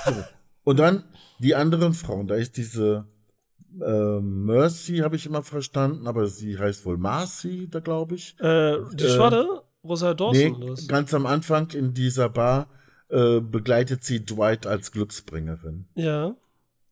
So. 0.06 0.12
Und 0.66 0.80
dann 0.80 1.04
die 1.40 1.56
anderen 1.56 1.94
Frauen, 1.94 2.28
da 2.28 2.36
ist 2.36 2.58
diese 2.58 3.06
äh, 3.82 4.20
Mercy, 4.22 4.98
habe 4.98 5.16
ich 5.16 5.26
immer 5.26 5.44
verstanden, 5.44 6.08
aber 6.08 6.28
sie 6.28 6.58
heißt 6.58 6.86
wohl 6.86 6.98
Marcy, 6.98 7.68
da 7.70 7.80
glaube 7.80 8.16
ich. 8.16 8.36
Äh, 8.40 8.78
die 8.94 9.04
Äh, 9.06 9.10
Schwadde? 9.10 9.64
Rosa 9.84 10.14
Dawson? 10.14 10.60
Nee, 10.60 10.74
ganz 10.88 11.14
am 11.14 11.26
Anfang 11.26 11.70
in 11.72 11.94
dieser 11.94 12.30
Bar 12.30 12.68
äh, 13.10 13.40
begleitet 13.42 14.04
sie 14.04 14.26
Dwight 14.26 14.66
als 14.66 14.92
Glücksbringerin. 14.92 15.86
Ja. 15.96 16.36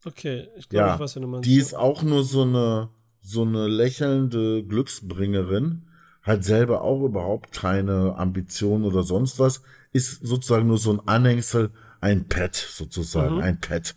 Okay, 0.03 0.49
ich 0.57 0.67
glaube, 0.67 0.87
Ja, 0.87 0.93
ich 0.95 0.99
weiß, 0.99 1.15
wen 1.15 1.21
du 1.21 1.27
meinst. 1.29 1.45
Die 1.47 1.57
ist 1.57 1.73
auch 1.75 2.01
nur 2.03 2.23
so 2.23 2.41
eine, 2.41 2.89
so 3.21 3.43
eine 3.43 3.67
lächelnde 3.67 4.63
Glücksbringerin, 4.63 5.87
hat 6.23 6.43
selber 6.43 6.81
auch 6.81 7.03
überhaupt 7.03 7.51
keine 7.53 8.15
Ambition 8.17 8.83
oder 8.83 9.03
sonst 9.03 9.39
was, 9.39 9.61
ist 9.91 10.25
sozusagen 10.25 10.67
nur 10.67 10.77
so 10.77 10.91
ein 10.93 11.01
Anhängsel, 11.07 11.71
ein 11.99 12.27
Pet 12.27 12.55
sozusagen, 12.55 13.35
Mhm. 13.35 13.41
ein 13.41 13.59
Pet. 13.59 13.95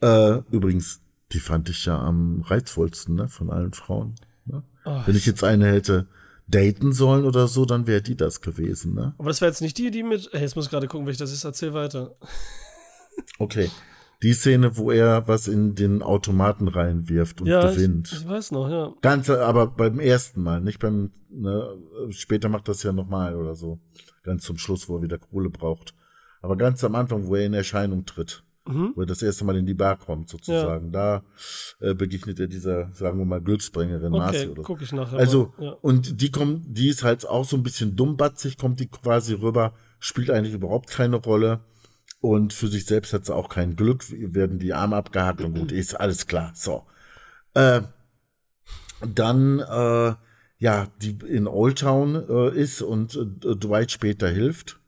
Äh, 0.00 0.38
übrigens, 0.50 1.00
die 1.32 1.40
fand 1.40 1.68
ich 1.68 1.84
ja 1.86 1.98
am 1.98 2.42
reizvollsten, 2.42 3.14
ne, 3.14 3.28
von 3.28 3.50
allen 3.50 3.72
Frauen. 3.72 4.14
Ne? 4.46 4.62
Oh, 4.84 5.00
Wenn 5.06 5.16
ich 5.16 5.26
jetzt 5.26 5.44
eine 5.44 5.66
hätte 5.66 6.06
daten 6.48 6.92
sollen 6.92 7.24
oder 7.24 7.46
so, 7.46 7.64
dann 7.64 7.86
wäre 7.86 8.02
die 8.02 8.16
das 8.16 8.40
gewesen, 8.40 8.94
ne? 8.94 9.14
aber 9.18 9.28
das 9.28 9.40
wäre 9.40 9.50
jetzt 9.50 9.62
nicht 9.62 9.78
die, 9.78 9.90
die 9.90 10.02
mit. 10.02 10.28
Hey, 10.32 10.40
jetzt 10.40 10.56
muss 10.56 10.64
ich 10.64 10.70
gerade 10.70 10.88
gucken, 10.88 11.06
welche 11.06 11.20
das 11.20 11.32
ist. 11.32 11.44
Erzähl 11.44 11.74
weiter. 11.74 12.16
Okay. 13.38 13.70
Die 14.22 14.32
Szene, 14.32 14.76
wo 14.76 14.90
er 14.90 15.26
was 15.26 15.48
in 15.48 15.74
den 15.74 16.02
Automaten 16.02 16.68
reinwirft 16.68 17.40
und 17.40 17.48
ja, 17.48 17.68
ich, 17.68 17.76
gewinnt. 17.76 18.12
ich 18.12 18.26
weiß 18.26 18.52
noch, 18.52 18.70
ja. 18.70 18.94
Ganz, 19.02 19.28
aber 19.28 19.66
beim 19.66 19.98
ersten 19.98 20.42
Mal, 20.42 20.60
nicht 20.60 20.78
beim, 20.78 21.10
ne, 21.28 21.76
später 22.10 22.48
macht 22.48 22.68
das 22.68 22.82
ja 22.82 22.92
nochmal 22.92 23.34
oder 23.34 23.54
so. 23.54 23.80
Ganz 24.22 24.44
zum 24.44 24.58
Schluss, 24.58 24.88
wo 24.88 24.96
er 24.96 25.02
wieder 25.02 25.18
Kohle 25.18 25.50
braucht. 25.50 25.94
Aber 26.42 26.56
ganz 26.56 26.84
am 26.84 26.94
Anfang, 26.94 27.26
wo 27.26 27.34
er 27.34 27.46
in 27.46 27.54
Erscheinung 27.54 28.06
tritt, 28.06 28.42
Mhm. 28.66 28.92
wo 28.94 29.00
er 29.00 29.06
das 29.06 29.22
erste 29.22 29.44
Mal 29.44 29.56
in 29.56 29.66
die 29.66 29.74
Bar 29.74 29.96
kommt, 29.98 30.28
sozusagen, 30.28 30.92
da 30.92 31.22
äh, 31.80 31.94
begegnet 31.94 32.38
er 32.40 32.46
dieser, 32.46 32.92
sagen 32.92 33.18
wir 33.18 33.24
mal, 33.24 33.40
Glücksbringerin 33.40 34.12
Marcy 34.12 34.38
Okay, 34.40 34.48
oder 34.48 34.56
so. 34.56 34.62
gucke 34.62 34.84
ich 34.84 34.92
nachher. 34.92 35.18
Also, 35.18 35.54
ja. 35.58 35.70
und 35.80 36.20
die 36.20 36.30
kommt, 36.30 36.64
die 36.66 36.88
ist 36.88 37.02
halt 37.02 37.26
auch 37.26 37.44
so 37.44 37.56
ein 37.56 37.62
bisschen 37.62 37.96
dummbatzig, 37.96 38.58
kommt 38.58 38.78
die 38.80 38.88
quasi 38.88 39.34
rüber, 39.34 39.72
spielt 39.98 40.30
eigentlich 40.30 40.54
überhaupt 40.54 40.90
keine 40.90 41.16
Rolle. 41.16 41.60
Und 42.20 42.52
für 42.52 42.68
sich 42.68 42.84
selbst 42.84 43.14
hat 43.14 43.24
sie 43.24 43.34
auch 43.34 43.48
kein 43.48 43.76
Glück, 43.76 44.04
werden 44.10 44.58
die 44.58 44.74
Arme 44.74 44.96
abgehakt 44.96 45.40
und 45.40 45.54
gut, 45.58 45.72
ist 45.72 45.98
alles 45.98 46.26
klar. 46.26 46.52
So. 46.54 46.84
Äh, 47.54 47.80
dann, 49.14 49.60
äh, 49.60 50.14
ja, 50.58 50.88
die 51.00 51.16
in 51.26 51.46
Old 51.46 51.78
Town 51.78 52.14
äh, 52.28 52.54
ist 52.54 52.82
und 52.82 53.16
äh, 53.16 53.56
Dwight 53.56 53.90
später 53.90 54.28
hilft, 54.28 54.79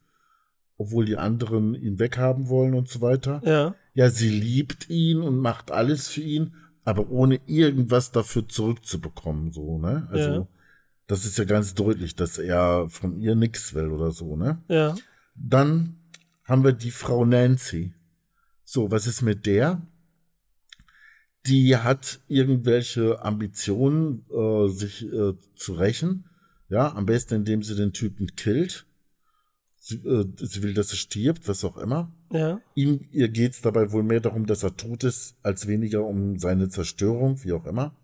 obwohl 0.76 1.04
die 1.04 1.16
anderen 1.16 1.74
ihn 1.74 1.98
weghaben 1.98 2.48
wollen 2.48 2.74
und 2.74 2.88
so 2.88 3.00
weiter. 3.00 3.40
ja. 3.44 3.74
Ja, 3.94 4.08
sie 4.08 4.30
liebt 4.30 4.88
ihn 4.88 5.20
und 5.20 5.36
macht 5.38 5.70
alles 5.70 6.08
für 6.08 6.22
ihn, 6.22 6.54
aber 6.82 7.10
ohne 7.10 7.40
irgendwas 7.46 8.10
dafür 8.10 8.48
zurückzubekommen, 8.48 9.52
so, 9.52 9.78
ne? 9.78 10.08
Also, 10.10 10.30
Ja. 10.30 10.48
das 11.06 11.26
ist 11.26 11.36
ja 11.36 11.44
ganz 11.44 11.74
deutlich, 11.74 12.16
dass 12.16 12.38
er 12.38 12.88
von 12.88 13.18
ihr 13.20 13.34
nichts 13.34 13.74
will 13.74 13.88
oder 13.90 14.10
so, 14.10 14.34
ne? 14.34 14.62
Ja. 14.68 14.94
Dann 15.34 15.96
haben 16.44 16.64
wir 16.64 16.72
die 16.72 16.90
Frau 16.90 17.26
Nancy. 17.26 17.92
So, 18.64 18.90
was 18.90 19.06
ist 19.06 19.20
mit 19.20 19.44
der? 19.44 19.82
Die 21.46 21.76
hat 21.76 22.20
irgendwelche 22.28 23.22
Ambitionen, 23.22 24.24
äh, 24.30 24.68
sich 24.68 25.04
äh, 25.12 25.34
zu 25.54 25.74
rächen. 25.74 26.24
Ja, 26.68 26.94
am 26.94 27.04
besten, 27.04 27.34
indem 27.34 27.62
sie 27.62 27.74
den 27.74 27.92
Typen 27.92 28.34
killt. 28.36 28.86
Sie, 29.84 29.96
äh, 29.96 30.24
sie 30.36 30.62
will, 30.62 30.74
dass 30.74 30.92
er 30.92 30.96
stirbt, 30.96 31.48
was 31.48 31.64
auch 31.64 31.76
immer. 31.76 32.14
Ja. 32.30 32.60
Ihm, 32.76 33.08
ihr 33.10 33.28
geht's 33.28 33.62
dabei 33.62 33.90
wohl 33.90 34.04
mehr 34.04 34.20
darum, 34.20 34.46
dass 34.46 34.62
er 34.62 34.76
tot 34.76 35.02
ist, 35.02 35.34
als 35.42 35.66
weniger 35.66 36.04
um 36.04 36.38
seine 36.38 36.68
Zerstörung, 36.68 37.42
wie 37.42 37.50
auch 37.50 37.66
immer. 37.66 37.96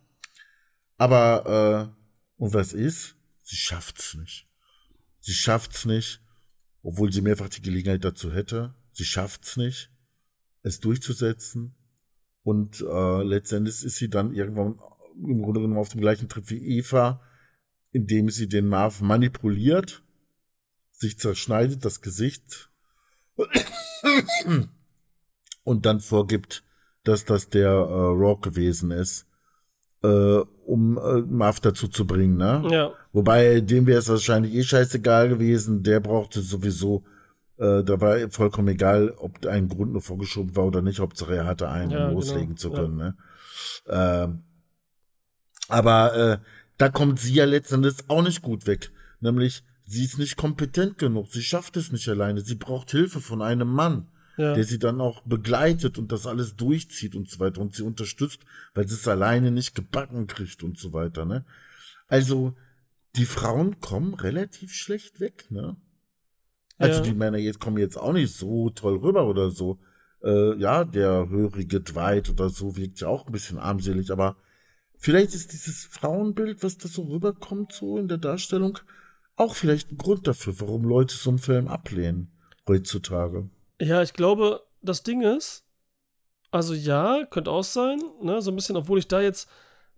Aber, 0.96 1.94
äh, 1.96 2.42
und 2.42 2.52
was 2.52 2.72
ist? 2.72 3.14
Sie 3.44 3.54
schafft's 3.54 4.16
nicht. 4.16 4.48
Sie 5.20 5.32
schafft's 5.32 5.86
nicht, 5.86 6.20
obwohl 6.82 7.12
sie 7.12 7.20
mehrfach 7.20 7.48
die 7.48 7.62
Gelegenheit 7.62 8.04
dazu 8.04 8.32
hätte. 8.32 8.74
Sie 8.90 9.04
schafft's 9.04 9.56
nicht, 9.56 9.92
es 10.64 10.80
durchzusetzen. 10.80 11.76
Und 12.42 12.80
äh, 12.80 13.22
letztendlich 13.22 13.84
ist 13.84 13.94
sie 13.94 14.10
dann 14.10 14.34
irgendwann 14.34 14.80
im 15.14 15.42
Grunde 15.42 15.60
genommen 15.60 15.78
auf 15.78 15.90
dem 15.90 16.00
gleichen 16.00 16.28
Trip 16.28 16.50
wie 16.50 16.78
Eva, 16.78 17.22
indem 17.92 18.30
sie 18.30 18.48
den 18.48 18.66
Marv 18.66 19.00
manipuliert, 19.00 20.02
sich 20.98 21.18
zerschneidet 21.18 21.84
das 21.84 22.00
Gesicht 22.00 22.70
und 25.64 25.86
dann 25.86 26.00
vorgibt, 26.00 26.64
dass 27.04 27.24
das 27.24 27.48
der 27.48 27.68
äh, 27.68 27.72
Rock 27.72 28.42
gewesen 28.42 28.90
ist, 28.90 29.26
äh, 30.02 30.08
um 30.66 30.98
äh, 30.98 31.22
Marv 31.22 31.60
dazu 31.60 31.88
zu 31.88 32.06
bringen, 32.06 32.36
ne? 32.36 32.66
Ja. 32.70 32.92
Wobei 33.12 33.60
dem 33.60 33.86
wäre 33.86 34.00
es 34.00 34.08
wahrscheinlich 34.08 34.54
eh 34.54 34.62
scheißegal 34.62 35.28
gewesen, 35.28 35.82
der 35.82 36.00
brauchte 36.00 36.40
sowieso, 36.40 37.04
äh, 37.56 37.82
da 37.84 38.00
war 38.00 38.30
vollkommen 38.30 38.68
egal, 38.68 39.14
ob 39.16 39.46
ein 39.46 39.68
Grund 39.68 39.92
nur 39.92 40.02
vorgeschoben 40.02 40.54
war 40.56 40.66
oder 40.66 40.82
nicht, 40.82 41.00
Hauptsache 41.00 41.36
er 41.36 41.46
hatte 41.46 41.68
einen, 41.68 41.90
Ja, 41.90 41.98
um 41.98 42.08
genau, 42.08 42.14
loslegen 42.20 42.56
zu 42.56 42.70
ja. 42.70 42.74
können, 42.74 42.96
ne? 42.96 43.16
Ähm, 43.88 44.42
aber 45.68 46.14
äh, 46.16 46.38
da 46.76 46.88
kommt 46.88 47.18
sie 47.20 47.34
ja 47.34 47.44
letztendlich 47.44 47.96
auch 48.08 48.22
nicht 48.22 48.42
gut 48.42 48.66
weg. 48.66 48.90
Nämlich, 49.20 49.64
sie 49.90 50.04
ist 50.04 50.18
nicht 50.18 50.36
kompetent 50.36 50.98
genug, 50.98 51.28
sie 51.32 51.42
schafft 51.42 51.76
es 51.76 51.90
nicht 51.92 52.08
alleine, 52.08 52.40
sie 52.42 52.54
braucht 52.56 52.90
Hilfe 52.90 53.20
von 53.20 53.40
einem 53.42 53.68
Mann 53.68 54.08
Ja. 54.36 54.54
der 54.54 54.62
sie 54.64 54.78
dann 54.78 55.00
auch 55.00 55.22
begleitet 55.22 55.98
und 55.98 56.12
das 56.12 56.26
alles 56.26 56.54
durchzieht 56.56 57.16
und 57.16 57.28
so 57.28 57.40
weiter 57.40 57.60
und 57.60 57.74
sie 57.74 57.82
unterstützt, 57.82 58.40
weil 58.74 58.86
sie 58.86 58.94
es 58.94 59.08
alleine 59.08 59.50
nicht 59.50 59.74
gebacken 59.74 60.26
kriegt 60.28 60.62
und 60.62 60.78
so 60.78 60.92
weiter, 60.92 61.24
ne? 61.24 61.44
Also, 62.06 62.54
die 63.16 63.24
Frauen 63.24 63.80
kommen 63.80 64.14
relativ 64.14 64.72
schlecht 64.72 65.18
weg, 65.20 65.46
ne? 65.50 65.76
Also, 66.76 66.98
Ja. 67.00 67.06
die 67.06 67.14
Männer 67.14 67.38
jetzt 67.38 67.58
kommen 67.58 67.78
jetzt 67.78 67.96
auch 67.96 68.12
nicht 68.12 68.32
so 68.32 68.70
toll 68.70 68.98
rüber 68.98 69.26
oder 69.26 69.50
so. 69.50 69.80
Äh, 70.22 70.56
ja, 70.58 70.84
der 70.84 71.28
hörige 71.28 71.80
Dwight 71.80 72.30
oder 72.30 72.48
so 72.50 72.76
wirkt 72.76 73.00
ja 73.00 73.08
auch 73.08 73.26
ein 73.26 73.32
bisschen 73.32 73.58
armselig, 73.58 74.10
aber 74.12 74.36
vielleicht 74.98 75.34
ist 75.34 75.52
dieses 75.52 75.84
Frauenbild, 75.84 76.62
was 76.62 76.78
da 76.78 76.88
so 76.88 77.02
rüberkommt, 77.02 77.72
so 77.72 77.98
in 77.98 78.06
der 78.08 78.18
Darstellung, 78.18 78.78
auch 79.38 79.54
vielleicht 79.54 79.92
ein 79.92 79.96
Grund 79.96 80.26
dafür, 80.26 80.60
warum 80.60 80.84
Leute 80.84 81.14
so 81.14 81.30
einen 81.30 81.38
Film 81.38 81.68
ablehnen 81.68 82.32
heutzutage. 82.66 83.48
Ja, 83.80 84.02
ich 84.02 84.12
glaube, 84.12 84.62
das 84.82 85.02
Ding 85.02 85.22
ist, 85.22 85.64
also 86.50 86.74
ja, 86.74 87.24
könnte 87.30 87.50
auch 87.50 87.64
sein, 87.64 88.00
ne, 88.22 88.42
so 88.42 88.50
ein 88.50 88.56
bisschen, 88.56 88.76
obwohl 88.76 88.98
ich 88.98 89.08
da 89.08 89.20
jetzt 89.20 89.48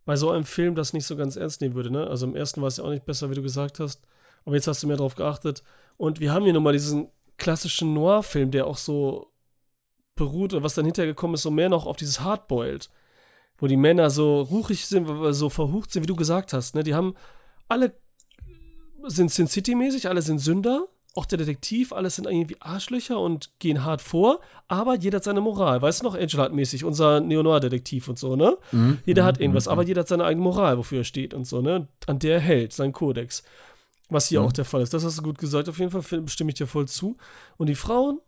bei 0.04 0.16
so 0.16 0.30
einem 0.30 0.44
Film 0.44 0.74
das 0.74 0.92
nicht 0.92 1.06
so 1.06 1.16
ganz 1.16 1.36
ernst 1.36 1.60
nehmen 1.60 1.74
würde, 1.74 1.90
ne? 1.90 2.06
Also 2.06 2.26
im 2.26 2.34
ersten 2.34 2.60
war 2.60 2.68
es 2.68 2.78
ja 2.78 2.84
auch 2.84 2.90
nicht 2.90 3.04
besser, 3.04 3.30
wie 3.30 3.34
du 3.34 3.42
gesagt 3.42 3.80
hast, 3.80 4.02
aber 4.44 4.56
jetzt 4.56 4.66
hast 4.66 4.82
du 4.82 4.86
mehr 4.86 4.96
drauf 4.96 5.14
geachtet. 5.14 5.62
Und 5.96 6.20
wir 6.20 6.32
haben 6.32 6.44
hier 6.44 6.52
nochmal 6.52 6.72
diesen 6.72 7.08
klassischen 7.36 7.94
Noir-Film, 7.94 8.50
der 8.50 8.66
auch 8.66 8.76
so 8.76 9.32
beruht, 10.16 10.52
oder 10.52 10.62
was 10.62 10.74
dann 10.74 10.84
hinterher 10.84 11.12
gekommen 11.12 11.34
ist, 11.34 11.42
so 11.42 11.50
mehr 11.50 11.68
noch 11.68 11.86
auf 11.86 11.96
dieses 11.96 12.20
Hardboiled, 12.20 12.90
wo 13.58 13.66
die 13.66 13.76
Männer 13.76 14.10
so 14.10 14.40
ruchig 14.40 14.86
sind, 14.86 15.06
so 15.34 15.50
verhucht 15.50 15.92
sind, 15.92 16.02
wie 16.02 16.08
du 16.08 16.16
gesagt 16.16 16.52
hast, 16.52 16.74
ne? 16.74 16.82
Die 16.82 16.94
haben 16.94 17.14
alle 17.68 17.94
sind 19.06 19.30
Sin 19.30 19.46
City-mäßig, 19.46 20.08
alle 20.08 20.22
sind 20.22 20.38
Sünder, 20.38 20.86
auch 21.14 21.26
der 21.26 21.38
Detektiv, 21.38 21.92
alles 21.92 22.16
sind 22.16 22.26
irgendwie 22.26 22.56
Arschlöcher 22.60 23.18
und 23.18 23.50
gehen 23.58 23.84
hart 23.84 24.00
vor, 24.00 24.40
aber 24.68 24.94
jeder 24.94 25.16
hat 25.16 25.24
seine 25.24 25.40
Moral. 25.40 25.82
Weißt 25.82 26.00
du 26.00 26.04
noch, 26.04 26.14
Angela 26.14 26.44
hat 26.44 26.52
mäßig, 26.52 26.84
unser 26.84 27.20
Neo-Noir-Detektiv 27.20 28.08
und 28.08 28.18
so, 28.18 28.36
ne? 28.36 28.56
Jeder 29.04 29.24
hat 29.24 29.40
irgendwas, 29.40 29.66
aber 29.66 29.82
jeder 29.82 30.00
hat 30.00 30.08
seine 30.08 30.24
eigene 30.24 30.44
Moral, 30.44 30.78
wofür 30.78 30.98
er 30.98 31.04
steht 31.04 31.34
und 31.34 31.44
so, 31.44 31.60
ne? 31.62 31.88
An 32.06 32.20
der 32.20 32.34
er 32.34 32.40
hält, 32.40 32.72
sein 32.72 32.92
Kodex. 32.92 33.42
Was 34.08 34.28
hier 34.28 34.42
auch 34.42 34.52
der 34.52 34.64
Fall 34.64 34.82
ist. 34.82 34.94
Das 34.94 35.04
hast 35.04 35.18
du 35.18 35.22
gut 35.22 35.38
gesagt, 35.38 35.68
auf 35.68 35.78
jeden 35.78 35.90
Fall 35.90 36.28
stimme 36.28 36.50
ich 36.50 36.56
dir 36.56 36.66
voll 36.66 36.86
zu. 36.86 37.16
Und 37.56 37.68
die 37.68 37.76
Frauen 37.76 38.20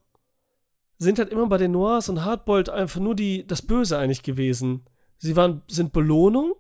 sind 0.99 1.19
halt 1.19 1.31
immer 1.31 1.47
bei 1.47 1.59
den 1.59 1.73
Noirs 1.73 2.09
und 2.09 2.25
Hardboiled 2.25 2.69
einfach 2.69 3.01
nur 3.01 3.17
die, 3.17 3.47
das 3.47 3.63
Böse 3.63 3.99
eigentlich 3.99 4.23
gewesen. 4.23 4.85
Sie 5.19 5.35
waren, 5.37 5.63
sind 5.69 5.93
Belohnung, 5.93 6.55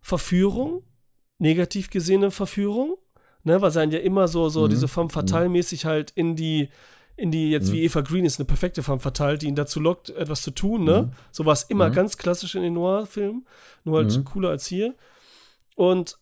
Verführung, 0.00 0.82
negativ 1.38 1.88
gesehene 1.90 2.30
Verführung, 2.30 2.96
ne, 3.44 3.60
weil 3.60 3.70
sie 3.70 3.80
ja 3.82 3.98
immer 3.98 4.28
so, 4.28 4.48
so 4.48 4.64
Mhm. 4.66 4.70
diese 4.70 4.88
femme 4.88 5.10
fatale 5.10 5.48
mäßig 5.48 5.84
halt 5.86 6.10
in 6.12 6.36
die, 6.36 6.68
in 7.16 7.30
die, 7.30 7.50
jetzt 7.50 7.70
wie 7.72 7.82
Eva 7.84 8.00
Green 8.00 8.24
ist 8.24 8.38
eine 8.38 8.46
perfekte 8.46 8.82
femme 8.82 9.00
fatale, 9.00 9.36
die 9.38 9.46
ihn 9.46 9.54
dazu 9.54 9.78
lockt, 9.80 10.10
etwas 10.10 10.42
zu 10.42 10.50
tun, 10.52 10.84
ne? 10.84 11.10
So 11.32 11.44
war 11.44 11.52
es 11.52 11.64
immer 11.64 11.88
Mhm. 11.90 11.92
ganz 11.94 12.16
klassisch 12.16 12.54
in 12.54 12.62
den 12.62 12.72
Noir-Filmen, 12.74 13.46
nur 13.84 13.98
halt 13.98 14.16
Mhm. 14.16 14.24
cooler 14.24 14.50
als 14.50 14.66
hier. 14.66 14.94
Und 15.76 16.18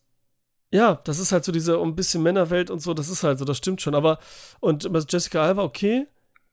ja, 0.70 1.00
das 1.04 1.18
ist 1.18 1.32
halt 1.32 1.44
so 1.44 1.52
diese 1.52 1.78
ein 1.80 1.94
bisschen 1.96 2.22
Männerwelt 2.22 2.70
und 2.70 2.80
so, 2.80 2.94
das 2.94 3.08
ist 3.08 3.22
halt 3.22 3.38
so, 3.38 3.44
das 3.44 3.56
stimmt 3.56 3.80
schon. 3.80 3.94
Aber, 3.94 4.18
und 4.60 4.88
Jessica 5.08 5.42
Alba, 5.42 5.62
okay. 5.62 6.06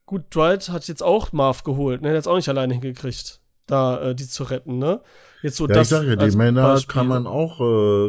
Gut, 0.06 0.32
Dwight 0.34 0.68
hat 0.68 0.86
jetzt 0.86 1.02
auch 1.02 1.32
Marv 1.32 1.64
geholt, 1.64 2.00
ne? 2.00 2.08
Er 2.08 2.10
hat 2.12 2.16
jetzt 2.16 2.28
auch 2.28 2.36
nicht 2.36 2.48
alleine 2.48 2.74
hingekriegt, 2.74 3.40
da 3.66 4.00
äh, 4.00 4.14
die 4.14 4.28
zu 4.28 4.44
retten, 4.44 4.78
ne? 4.78 5.00
Jetzt 5.46 5.56
so 5.58 5.66
Ja, 5.68 5.74
das 5.74 5.86
ich 5.86 5.96
sage 5.96 6.08
ja, 6.08 6.16
die 6.16 6.36
Beispiel. 6.36 6.92
kann 6.92 7.06
man 7.06 7.26
auch 7.26 7.60
äh, 7.60 8.06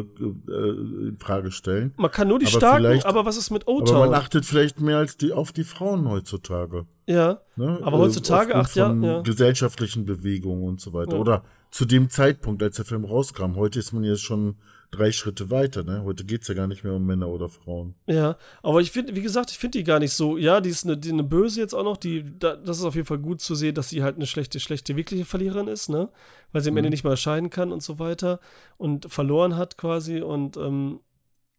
in 1.08 1.16
Frage 1.20 1.50
stellen. 1.52 1.94
Man 1.96 2.10
kann 2.10 2.26
nur 2.28 2.38
die 2.40 2.46
aber 2.46 2.56
Starken, 2.56 3.04
aber 3.04 3.24
was 3.24 3.36
ist 3.36 3.50
mit 3.50 3.62
Aber 3.68 3.74
man 3.76 3.82
O-Town? 3.82 4.14
achtet 4.14 4.44
vielleicht 4.44 4.80
mehr 4.80 4.98
als 4.98 5.16
die 5.16 5.32
auf 5.32 5.52
die 5.52 5.64
Frauen 5.64 6.08
heutzutage. 6.08 6.86
Ja, 7.06 7.40
Ne? 7.56 7.78
Aber 7.82 7.96
Äh, 7.96 8.00
heutzutage, 8.00 8.54
aufgrund 8.56 8.98
ach 9.00 9.04
ja, 9.04 9.12
ja. 9.14 9.22
gesellschaftlichen 9.22 10.04
Bewegungen 10.04 10.64
und 10.64 10.80
so 10.80 10.92
weiter. 10.92 11.14
Ja. 11.14 11.18
Oder 11.20 11.44
zu 11.70 11.84
dem 11.84 12.10
Zeitpunkt, 12.10 12.62
als 12.62 12.76
der 12.76 12.84
Film 12.84 13.04
rauskam. 13.04 13.54
Heute 13.56 13.78
ist 13.78 13.92
man 13.92 14.04
jetzt 14.04 14.22
schon 14.22 14.56
drei 14.90 15.12
Schritte 15.12 15.50
weiter. 15.50 15.82
Ne? 15.84 16.02
Heute 16.04 16.24
geht's 16.24 16.48
ja 16.48 16.54
gar 16.54 16.66
nicht 16.66 16.82
mehr 16.84 16.94
um 16.94 17.04
Männer 17.04 17.28
oder 17.28 17.48
Frauen. 17.48 17.94
ja. 18.06 18.36
Aber 18.62 18.80
ich 18.80 18.90
finde, 18.90 19.14
wie 19.14 19.22
gesagt, 19.22 19.50
ich 19.50 19.58
finde 19.58 19.78
die 19.78 19.84
gar 19.84 19.98
nicht 19.98 20.12
so. 20.14 20.36
Ja, 20.38 20.60
die 20.60 20.70
ist 20.70 20.84
eine, 20.86 20.96
die 20.96 21.12
eine 21.12 21.22
Böse 21.24 21.60
jetzt 21.60 21.74
auch 21.74 21.84
noch. 21.84 21.96
Die, 21.98 22.24
da, 22.38 22.56
das 22.56 22.78
ist 22.78 22.84
auf 22.84 22.94
jeden 22.94 23.06
Fall 23.06 23.18
gut 23.18 23.40
zu 23.40 23.54
sehen, 23.54 23.74
dass 23.74 23.90
sie 23.90 24.02
halt 24.02 24.16
eine 24.16 24.26
schlechte, 24.26 24.60
schlechte, 24.60 24.96
wirkliche 24.96 25.24
Verliererin 25.24 25.68
ist, 25.68 25.88
ne? 25.88 26.08
Weil 26.52 26.62
sie 26.62 26.68
am 26.70 26.74
Mhm. 26.74 26.78
Ende 26.78 26.90
nicht 26.90 27.04
mal 27.04 27.16
scheiden 27.16 27.50
kann 27.50 27.70
und 27.72 27.82
so 27.82 27.98
weiter. 27.98 28.40
Und 28.78 29.10
verloren 29.12 29.56
hat 29.56 29.76
quasi. 29.76 30.20
Und, 30.22 30.56
ähm, 30.56 31.00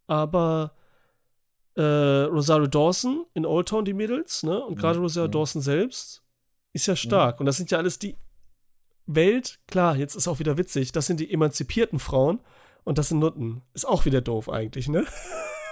aber 0.07 0.73
äh, 1.75 1.81
Rosario 1.83 2.67
Dawson 2.67 3.25
in 3.35 3.45
Old 3.45 3.67
Town, 3.69 3.85
die 3.85 3.93
Mädels, 3.93 4.43
ne? 4.43 4.59
Und 4.63 4.77
gerade 4.79 4.97
Mhm. 4.97 5.03
Rosario 5.03 5.27
Mhm. 5.27 5.31
Dawson 5.33 5.61
selbst 5.61 6.23
ist 6.73 6.87
ja 6.87 6.95
stark. 6.95 7.39
Und 7.39 7.45
das 7.45 7.57
sind 7.57 7.69
ja 7.71 7.77
alles 7.77 7.99
die 7.99 8.15
Welt, 9.05 9.59
klar, 9.67 9.95
jetzt 9.95 10.15
ist 10.15 10.27
auch 10.27 10.37
wieder 10.39 10.57
witzig, 10.57 10.91
das 10.91 11.07
sind 11.07 11.19
die 11.19 11.31
emanzipierten 11.33 11.97
Frauen 11.99 12.39
und 12.89 12.97
das 12.97 13.09
sind 13.09 13.19
Nutten. 13.19 13.61
Ist 13.75 13.87
auch 13.87 14.05
wieder 14.05 14.19
doof 14.19 14.49
eigentlich, 14.49 14.89
ne? 14.89 15.05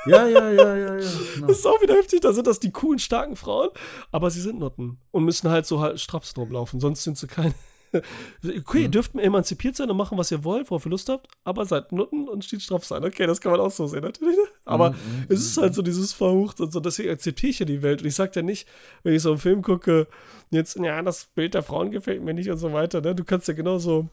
Ja, 0.05 0.27
ja, 0.27 0.51
ja, 0.51 0.75
ja, 0.75 0.99
ja. 0.99 1.09
Genau. 1.33 1.47
Das 1.47 1.57
ist 1.57 1.65
auch 1.65 1.81
wieder 1.81 1.95
heftig, 1.95 2.21
da 2.21 2.31
sind 2.31 2.45
das 2.45 2.59
die 2.59 2.71
coolen, 2.71 2.99
starken 2.99 3.35
Frauen, 3.35 3.69
aber 4.11 4.29
sie 4.29 4.39
sind 4.39 4.59
Nutten 4.59 4.99
und 5.09 5.25
müssen 5.25 5.49
halt 5.49 5.65
so 5.65 5.81
halt 5.81 5.99
Straps 5.99 6.37
rumlaufen, 6.37 6.79
sonst 6.79 7.03
sind 7.03 7.17
sie 7.17 7.27
keine. 7.27 7.55
Okay, 8.43 8.83
ihr 8.83 8.89
dürft 8.89 9.15
emanzipiert 9.15 9.77
sein 9.77 9.89
und 9.89 9.95
machen, 9.95 10.17
was 10.17 10.29
ihr 10.29 10.43
wollt, 10.43 10.69
worauf 10.69 10.85
ihr 10.85 10.89
Lust 10.89 11.09
habt, 11.09 11.27
aber 11.45 11.65
seid 11.65 11.93
Nutten 11.93 12.27
und 12.27 12.43
steht 12.43 12.61
straff 12.61 12.85
sein. 12.85 13.03
Okay, 13.03 13.25
das 13.25 13.41
kann 13.41 13.51
man 13.51 13.61
auch 13.61 13.71
so 13.71 13.87
sehen, 13.87 14.03
natürlich. 14.03 14.37
Aber 14.67 14.91
Mhm, 14.91 14.95
es 15.29 15.39
ist 15.41 15.57
halt 15.57 15.73
so 15.73 15.81
dieses 15.81 16.13
Verhucht 16.13 16.59
und 16.61 16.71
so, 16.71 16.79
deswegen 16.79 17.09
akzeptiere 17.09 17.49
ich 17.51 17.59
ja 17.59 17.65
die 17.65 17.81
Welt. 17.81 18.01
Und 18.01 18.07
ich 18.07 18.15
sag 18.15 18.35
ja 18.35 18.41
nicht, 18.41 18.67
wenn 19.03 19.13
ich 19.13 19.21
so 19.21 19.29
einen 19.29 19.37
Film 19.39 19.61
gucke, 19.61 20.07
jetzt, 20.51 20.75
ja, 20.77 21.01
das 21.01 21.25
Bild 21.35 21.53
der 21.53 21.63
Frauen 21.63 21.91
gefällt 21.91 22.23
mir 22.23 22.33
nicht 22.33 22.49
und 22.49 22.57
so 22.57 22.71
weiter, 22.73 23.01
ne? 23.01 23.15
Du 23.15 23.23
kannst 23.23 23.47
ja 23.47 23.53
genauso 23.53 24.07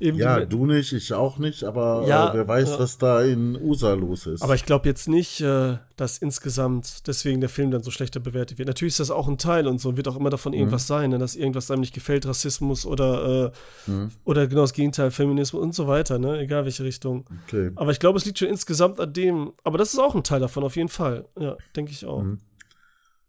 eben 0.00 0.16
Ja, 0.18 0.44
du 0.44 0.64
nicht, 0.66 0.92
ich 0.92 1.12
auch 1.12 1.38
nicht, 1.38 1.64
aber 1.64 2.04
Ja, 2.06 2.30
äh, 2.30 2.34
wer 2.34 2.46
weiß, 2.48 2.70
ja. 2.70 2.78
was 2.78 2.98
da 2.98 3.22
in 3.22 3.56
USA 3.60 3.94
los 3.94 4.26
ist. 4.26 4.42
Aber 4.42 4.54
ich 4.54 4.64
glaube 4.64 4.88
jetzt 4.88 5.08
nicht, 5.08 5.40
äh, 5.40 5.78
dass 5.96 6.18
insgesamt 6.18 7.08
deswegen 7.08 7.40
der 7.40 7.48
Film 7.48 7.72
dann 7.72 7.82
so 7.82 7.90
schlechter 7.90 8.20
bewertet 8.20 8.58
wird. 8.58 8.68
Natürlich 8.68 8.92
ist 8.92 9.00
das 9.00 9.10
auch 9.10 9.26
ein 9.26 9.38
Teil 9.38 9.66
und 9.66 9.80
so, 9.80 9.96
wird 9.96 10.06
auch 10.06 10.14
immer 10.16 10.30
davon 10.30 10.52
irgendwas 10.52 10.86
sein, 10.86 11.10
ne? 11.10 11.18
dass 11.18 11.34
irgendwas 11.34 11.68
einem 11.72 11.80
nicht 11.80 11.92
gefällt, 11.94 12.24
Rassismus 12.26 12.86
oder, 12.86 13.46
äh, 13.86 13.90
Mhm. 13.90 14.10
oder 14.24 14.46
genau 14.46 14.60
das 14.60 14.72
Gegenteil, 14.72 15.10
Feminismus 15.10 15.60
und 15.60 15.74
so 15.74 15.88
weiter, 15.88 16.18
ne? 16.20 16.38
egal 16.38 16.64
welche 16.64 16.84
Richtung. 16.84 17.24
okay. 17.48 17.72
Aber 17.74 17.90
ich 17.90 17.98
glaube, 17.98 18.18
es 18.18 18.24
liegt 18.24 18.38
schon 18.38 18.48
insgesamt 18.48 19.00
an 19.00 19.12
dem, 19.12 19.52
aber 19.64 19.78
das 19.78 19.92
ist 19.94 19.97
auch 19.98 20.14
ein 20.14 20.24
Teil 20.24 20.40
davon, 20.40 20.64
auf 20.64 20.76
jeden 20.76 20.88
Fall. 20.88 21.28
Ja, 21.38 21.56
denke 21.76 21.92
ich 21.92 22.04
auch. 22.06 22.22
Mhm. 22.22 22.38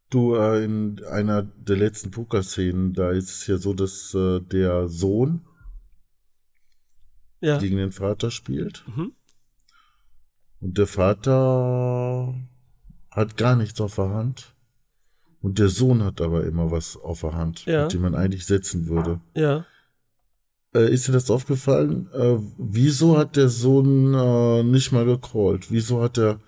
Du, 0.10 0.36
äh, 0.36 0.64
in 0.64 1.04
einer 1.06 1.44
der 1.44 1.78
letzten 1.78 2.10
Poker-Szenen, 2.12 2.94
da 2.94 3.12
ist 3.12 3.30
es 3.30 3.48
ja 3.48 3.58
so, 3.58 3.74
dass 3.74 4.14
äh, 4.16 4.40
der 4.42 4.88
Sohn 4.88 5.46
Ja. 7.42 7.58
gegen 7.60 7.78
den 7.78 7.92
Vater 7.92 8.32
spielt. 8.32 8.84
Mhm. 8.88 9.14
Und 10.62 10.78
der 10.78 10.88
Vater 10.88 12.36
hat 13.12 13.38
gar 13.38 13.56
nichts 13.56 13.80
auf 13.80 13.96
der 13.96 14.10
Hand. 14.10 14.56
Und 15.42 15.58
der 15.60 15.70
Sohn 15.70 16.04
hat 16.04 16.20
aber 16.20 16.44
immer 16.46 16.70
was 16.72 16.98
auf 16.98 17.22
der 17.22 17.34
Hand, 17.34 17.66
Ja. 17.66 17.84
mit 17.84 17.94
dem 17.94 18.02
man 18.02 18.16
eigentlich 18.16 18.46
setzen 18.46 18.88
würde. 18.88 19.22
Ja. 19.36 19.66
Äh, 20.76 20.94
ist 20.94 21.08
dir 21.08 21.14
das 21.14 21.32
aufgefallen? 21.32 22.10
Äh, 22.14 22.38
wieso 22.58 23.18
hat 23.18 23.36
der 23.36 23.50
Sohn 23.50 24.14
äh, 24.14 24.64
nicht 24.64 24.92
mal 24.92 25.06
gecallt? 25.06 25.72
Wieso 25.72 26.02
hat 26.02 26.18
er 26.20 26.40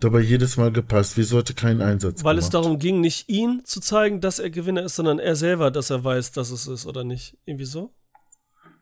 dabei 0.00 0.20
jedes 0.20 0.56
Mal 0.56 0.72
gepasst? 0.72 1.16
Wieso 1.18 1.38
hat 1.38 1.50
er 1.50 1.54
keinen 1.56 1.82
Einsatz 1.82 2.24
Weil 2.24 2.36
gemacht? 2.36 2.44
es 2.44 2.50
darum 2.50 2.78
ging, 2.78 3.00
nicht 3.00 3.28
ihn 3.28 3.62
zu 3.64 3.80
zeigen, 3.80 4.20
dass 4.22 4.38
er 4.38 4.48
Gewinner 4.50 4.84
ist, 4.84 4.96
sondern 4.96 5.18
er 5.18 5.36
selber, 5.36 5.70
dass 5.70 5.90
er 5.90 6.02
weiß, 6.02 6.32
dass 6.32 6.50
es 6.50 6.66
ist 6.66 6.86
oder 6.86 7.04
nicht. 7.04 7.36
Irgendwie 7.44 7.66
so? 7.66 7.92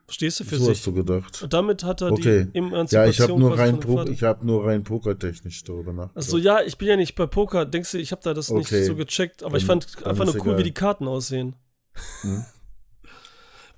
Verstehst 0.05 0.39
du 0.39 0.45
für 0.45 0.55
so 0.57 0.65
sich? 0.67 0.77
hast 0.77 0.87
du 0.87 0.93
gedacht. 0.93 1.43
Und 1.43 1.51
damit 1.51 1.83
hat 1.83 1.99
er 2.01 2.13
Okay. 2.13 2.45
die 2.53 2.57
Emanzipation 2.59 3.03
Ja, 3.03 3.09
ich 3.09 3.19
habe 3.19 3.37
nur 3.37 3.57
rein 3.57 3.79
ich 4.13 4.23
habe 4.23 4.45
nur 4.47 4.65
rein 4.65 4.85
pokertechnisch 4.85 5.65
darüber 5.65 5.91
nachgedacht. 5.91 6.17
Achso, 6.17 6.37
ja, 6.37 6.61
ich 6.61 6.77
bin 6.77 6.87
ja 6.87 6.95
nicht 6.95 7.13
bei 7.15 7.25
Poker. 7.25 7.65
Denkst 7.65 7.91
du, 7.91 7.97
ich 7.97 8.13
habe 8.13 8.21
da 8.23 8.33
das 8.33 8.49
nicht 8.49 8.67
Okay. 8.67 8.85
so 8.85 8.95
gecheckt, 8.95 9.43
aber 9.43 9.51
Dann- 9.51 9.59
ich 9.59 9.65
fand 9.65 10.05
einfach 10.05 10.23
nur 10.23 10.35
cool, 10.35 10.41
egal. 10.43 10.57
wie 10.59 10.63
die 10.63 10.73
Karten 10.73 11.09
aussehen. 11.09 11.55
Hm. 12.21 12.45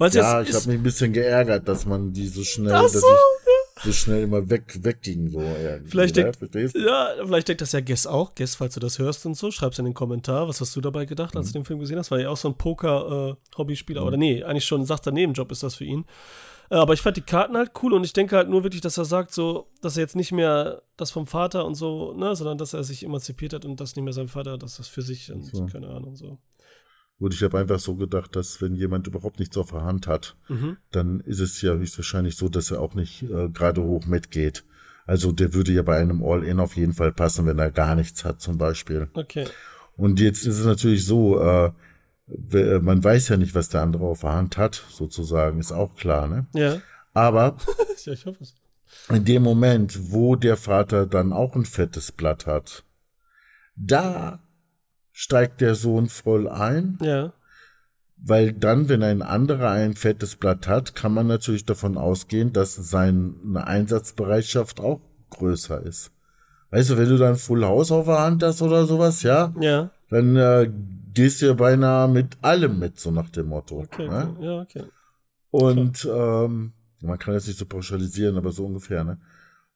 Es 0.08 0.14
ja, 0.14 0.40
jetzt 0.40 0.50
ich 0.50 0.56
habe 0.56 0.68
mich 0.70 0.78
ein 0.80 0.84
bisschen 0.84 1.14
geärgert, 1.14 1.68
dass 1.68 1.86
man 1.86 2.12
die 2.14 2.28
so 2.28 2.44
schnell, 2.44 2.74
Ach 2.74 2.84
dass 2.84 2.94
so, 2.94 3.00
ich 3.08 3.84
so 3.84 3.92
schnell 3.94 4.24
immer 4.24 4.50
weg, 4.50 4.78
wegging. 4.84 5.30
So, 5.30 5.42
Vielleicht 5.86 6.16
denkt- 6.18 6.38
ja, 6.76 7.10
vielleicht 7.26 7.48
denkt 7.48 7.62
das 7.62 7.72
ja 7.72 7.80
Guess 7.82 8.08
auch. 8.08 8.34
Guess, 8.36 8.56
falls 8.56 8.74
du 8.74 8.80
das 8.82 9.00
hörst 9.00 9.26
und 9.26 9.36
so, 9.36 9.52
schreib's 9.52 9.80
in 9.80 9.86
den 9.86 9.94
Kommentar. 9.94 10.48
Was 10.48 10.60
hast 10.62 10.76
du 10.76 10.82
dabei 10.82 11.06
gedacht, 11.06 11.34
Mhm. 11.34 11.40
als 11.40 11.48
du 11.48 11.60
den 11.60 11.66
Film 11.66 11.80
gesehen 11.80 11.98
hast? 11.98 12.12
War 12.12 12.20
ja 12.20 12.30
auch 12.30 12.38
so 12.38 12.50
ein 12.50 12.56
Poker-Hobbyspieler. 12.56 14.06
Oder 14.06 14.18
nee, 14.18 14.44
eigentlich 14.44 14.66
schon 14.66 14.82
ein 14.82 14.86
sachter 14.86 15.12
Nebenjob 15.12 15.52
ist 15.52 15.64
das 15.64 15.76
für 15.76 15.86
ihn. 15.86 16.06
Äh, 16.72 16.76
Aber 16.76 16.94
ich 16.94 17.02
fand 17.02 17.18
die 17.18 17.22
Karten 17.22 17.58
halt 17.58 17.72
cool 17.82 17.94
und 17.94 18.04
ich 18.04 18.14
denke 18.14 18.36
halt 18.36 18.48
nur 18.50 18.64
wirklich, 18.64 18.82
dass 18.82 18.98
er 18.98 19.06
sagt, 19.06 19.34
so, 19.34 19.68
dass 19.82 19.98
er 19.98 20.02
jetzt 20.02 20.16
nicht 20.16 20.32
mehr 20.32 20.82
das 20.98 21.10
vom 21.12 21.26
Vater 21.26 21.66
und 21.66 21.74
so, 21.76 22.14
ne, 22.14 22.36
sondern 22.36 22.58
dass 22.60 22.74
er 22.74 22.84
sich 22.84 23.04
emanzipiert 23.04 23.54
hat 23.54 23.66
und 23.66 23.80
das 23.80 23.96
nicht 23.96 24.04
mehr 24.06 24.14
sein 24.14 24.28
Vater, 24.28 24.58
dass 24.58 24.78
das 24.78 24.88
für 24.88 25.02
sich 25.02 25.32
und 25.32 25.44
so. 25.44 25.66
keine 25.66 25.88
Ahnung 25.88 26.16
so. 26.16 26.38
Gut, 27.20 27.34
ich 27.34 27.44
habe 27.44 27.60
einfach 27.60 27.80
so 27.80 27.96
gedacht, 27.96 28.36
dass 28.36 28.62
wenn 28.62 28.76
jemand 28.76 29.06
überhaupt 29.08 29.40
nichts 29.40 29.58
auf 29.58 29.72
der 29.72 29.84
Hand 29.84 30.08
hat, 30.08 30.36
Mhm. 30.48 30.78
dann 30.92 31.20
ist 31.20 31.40
es 31.42 31.62
ja 31.62 31.74
höchstwahrscheinlich 31.74 32.38
so, 32.38 32.48
dass 32.50 32.72
er 32.72 32.80
auch 32.82 32.96
nicht 32.96 33.24
äh, 33.24 33.50
gerade 33.50 33.84
hoch 33.84 34.06
mitgeht. 34.06 34.64
Also 35.06 35.32
der 35.34 35.54
würde 35.54 35.72
ja 35.74 35.82
bei 35.82 35.98
einem 35.98 36.24
All-In 36.24 36.60
auf 36.60 36.76
jeden 36.78 36.94
Fall 36.94 37.12
passen, 37.12 37.46
wenn 37.46 37.60
er 37.60 37.72
gar 37.72 37.96
nichts 37.96 38.24
hat 38.24 38.40
zum 38.42 38.58
Beispiel. 38.58 39.10
Okay. 39.14 39.46
Und 39.98 40.20
jetzt 40.22 40.46
ist 40.46 40.60
es 40.60 40.66
natürlich 40.66 41.06
so, 41.06 41.42
äh, 41.42 41.72
we- 42.28 42.80
man 42.82 43.04
weiß 43.04 43.28
ja 43.30 43.38
nicht, 43.38 43.54
was 43.56 43.68
der 43.70 43.82
andere 43.82 44.06
auf 44.06 44.22
der 44.22 44.34
Hand 44.34 44.58
hat, 44.58 44.82
sozusagen, 44.90 45.60
ist 45.60 45.72
auch 45.74 45.96
klar, 45.96 46.28
ne? 46.28 46.48
Ja. 46.54 46.78
Aber 47.14 47.58
ja, 48.06 48.14
ich 48.14 48.26
hoffe 48.28 48.44
es. 48.44 48.56
in 49.10 49.26
dem 49.26 49.44
Moment, 49.44 50.12
wo 50.12 50.36
der 50.38 50.56
Vater 50.56 51.06
dann 51.06 51.34
auch 51.34 51.56
ein 51.56 51.66
fettes 51.66 52.12
Blatt 52.14 52.46
hat, 52.46 52.84
da 53.76 54.40
steigt 55.22 55.60
der 55.60 55.76
Sohn 55.76 56.08
voll 56.08 56.48
ein, 56.48 56.98
Ja. 57.02 57.34
weil 58.16 58.54
dann, 58.54 58.88
wenn 58.88 59.04
ein 59.04 59.22
anderer 59.22 59.70
ein 59.72 59.94
fettes 59.96 60.38
Blatt 60.38 60.66
hat, 60.66 60.96
kann 60.96 61.14
man 61.14 61.28
natürlich 61.28 61.66
davon 61.66 61.98
ausgehen, 61.98 62.54
dass 62.54 62.76
seine 62.76 63.34
Einsatzbereitschaft 63.68 64.80
auch 64.80 65.02
größer 65.30 65.82
ist. 65.84 66.12
Weißt 66.72 66.92
du, 66.92 66.98
wenn 66.98 67.10
du 67.10 67.18
dann 67.18 67.36
Full 67.36 67.66
House 67.66 67.92
auf 67.92 68.06
der 68.06 68.20
Hand 68.22 68.44
hast 68.44 68.62
oder 68.62 68.86
sowas, 68.86 69.22
ja, 69.24 69.54
Ja. 69.60 69.90
dann 70.10 70.38
äh, 70.38 70.72
gehst 71.14 71.42
du 71.42 71.48
ja 71.48 71.54
beinahe 71.54 72.08
mit 72.08 72.38
allem 72.42 72.80
mit, 72.80 72.98
so 72.98 73.12
nach 73.12 73.30
dem 73.30 73.48
Motto. 73.48 73.80
Okay, 73.80 74.08
ne? 74.08 74.34
okay. 74.38 74.46
Ja, 74.46 74.62
okay. 74.62 74.84
Und 75.52 76.08
ähm, 76.10 76.72
man 77.02 77.20
kann 77.20 77.34
das 77.34 77.46
nicht 77.46 77.60
so 77.60 77.66
pauschalisieren, 77.66 78.38
aber 78.38 78.52
so 78.54 78.66
ungefähr, 78.66 79.04
ne? 79.04 79.18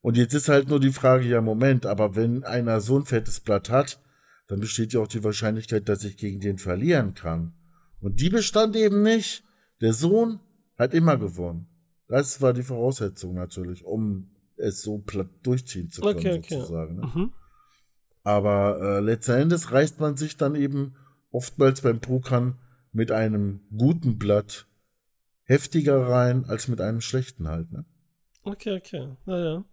Und 0.00 0.16
jetzt 0.16 0.32
ist 0.32 0.48
halt 0.48 0.70
nur 0.70 0.80
die 0.80 0.92
Frage, 0.92 1.26
ja, 1.26 1.42
Moment, 1.42 1.84
aber 1.84 2.16
wenn 2.16 2.44
einer 2.44 2.80
so 2.80 2.98
ein 2.98 3.04
fettes 3.04 3.40
Blatt 3.40 3.68
hat, 3.68 3.98
dann 4.46 4.60
besteht 4.60 4.92
ja 4.92 5.00
auch 5.00 5.08
die 5.08 5.24
Wahrscheinlichkeit, 5.24 5.88
dass 5.88 6.04
ich 6.04 6.16
gegen 6.16 6.40
den 6.40 6.58
verlieren 6.58 7.14
kann. 7.14 7.54
Und 8.00 8.20
die 8.20 8.28
bestand 8.28 8.76
eben 8.76 9.02
nicht. 9.02 9.44
Der 9.80 9.92
Sohn 9.92 10.40
hat 10.76 10.94
immer 10.94 11.16
gewonnen. 11.16 11.66
Das 12.08 12.42
war 12.42 12.52
die 12.52 12.62
Voraussetzung 12.62 13.34
natürlich, 13.34 13.84
um 13.84 14.30
es 14.56 14.82
so 14.82 14.98
platt 14.98 15.28
durchziehen 15.42 15.90
zu 15.90 16.02
können, 16.02 16.18
Okay, 16.18 16.38
okay. 16.38 16.54
sozusagen. 16.54 16.96
Ne? 16.96 17.12
Mhm. 17.14 17.32
Aber 18.22 18.80
äh, 18.80 19.00
letzten 19.00 19.32
Endes 19.32 19.72
reißt 19.72 20.00
man 20.00 20.16
sich 20.16 20.36
dann 20.36 20.54
eben 20.54 20.96
oftmals 21.30 21.80
beim 21.80 22.00
Pokern 22.00 22.58
mit 22.92 23.10
einem 23.10 23.60
guten 23.76 24.18
Blatt 24.18 24.66
heftiger 25.42 26.06
rein 26.06 26.44
als 26.44 26.68
mit 26.68 26.80
einem 26.80 27.00
schlechten 27.00 27.48
halt, 27.48 27.70
ne? 27.72 27.84
Okay, 28.42 28.76
okay. 28.76 29.16
Naja. 29.26 29.64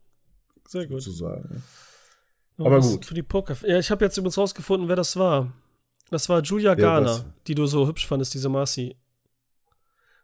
Sehr 0.68 0.88
gut. 0.88 1.02
Sozusagen. 1.02 1.56
Ne? 1.56 1.61
Noch 2.57 2.65
aber 2.67 2.79
gut. 2.79 3.05
Für 3.05 3.13
die 3.13 3.23
Poker. 3.23 3.55
Ja, 3.67 3.79
ich 3.79 3.89
habe 3.91 4.03
jetzt 4.05 4.17
übrigens 4.17 4.37
rausgefunden, 4.37 4.87
wer 4.89 4.95
das 4.95 5.15
war. 5.15 5.51
Das 6.09 6.27
war 6.29 6.41
Julia 6.41 6.75
Garner, 6.75 7.07
was? 7.09 7.25
die 7.47 7.55
du 7.55 7.65
so 7.65 7.87
hübsch 7.87 8.05
fandest, 8.05 8.33
diese 8.33 8.49
Marcy. 8.49 8.95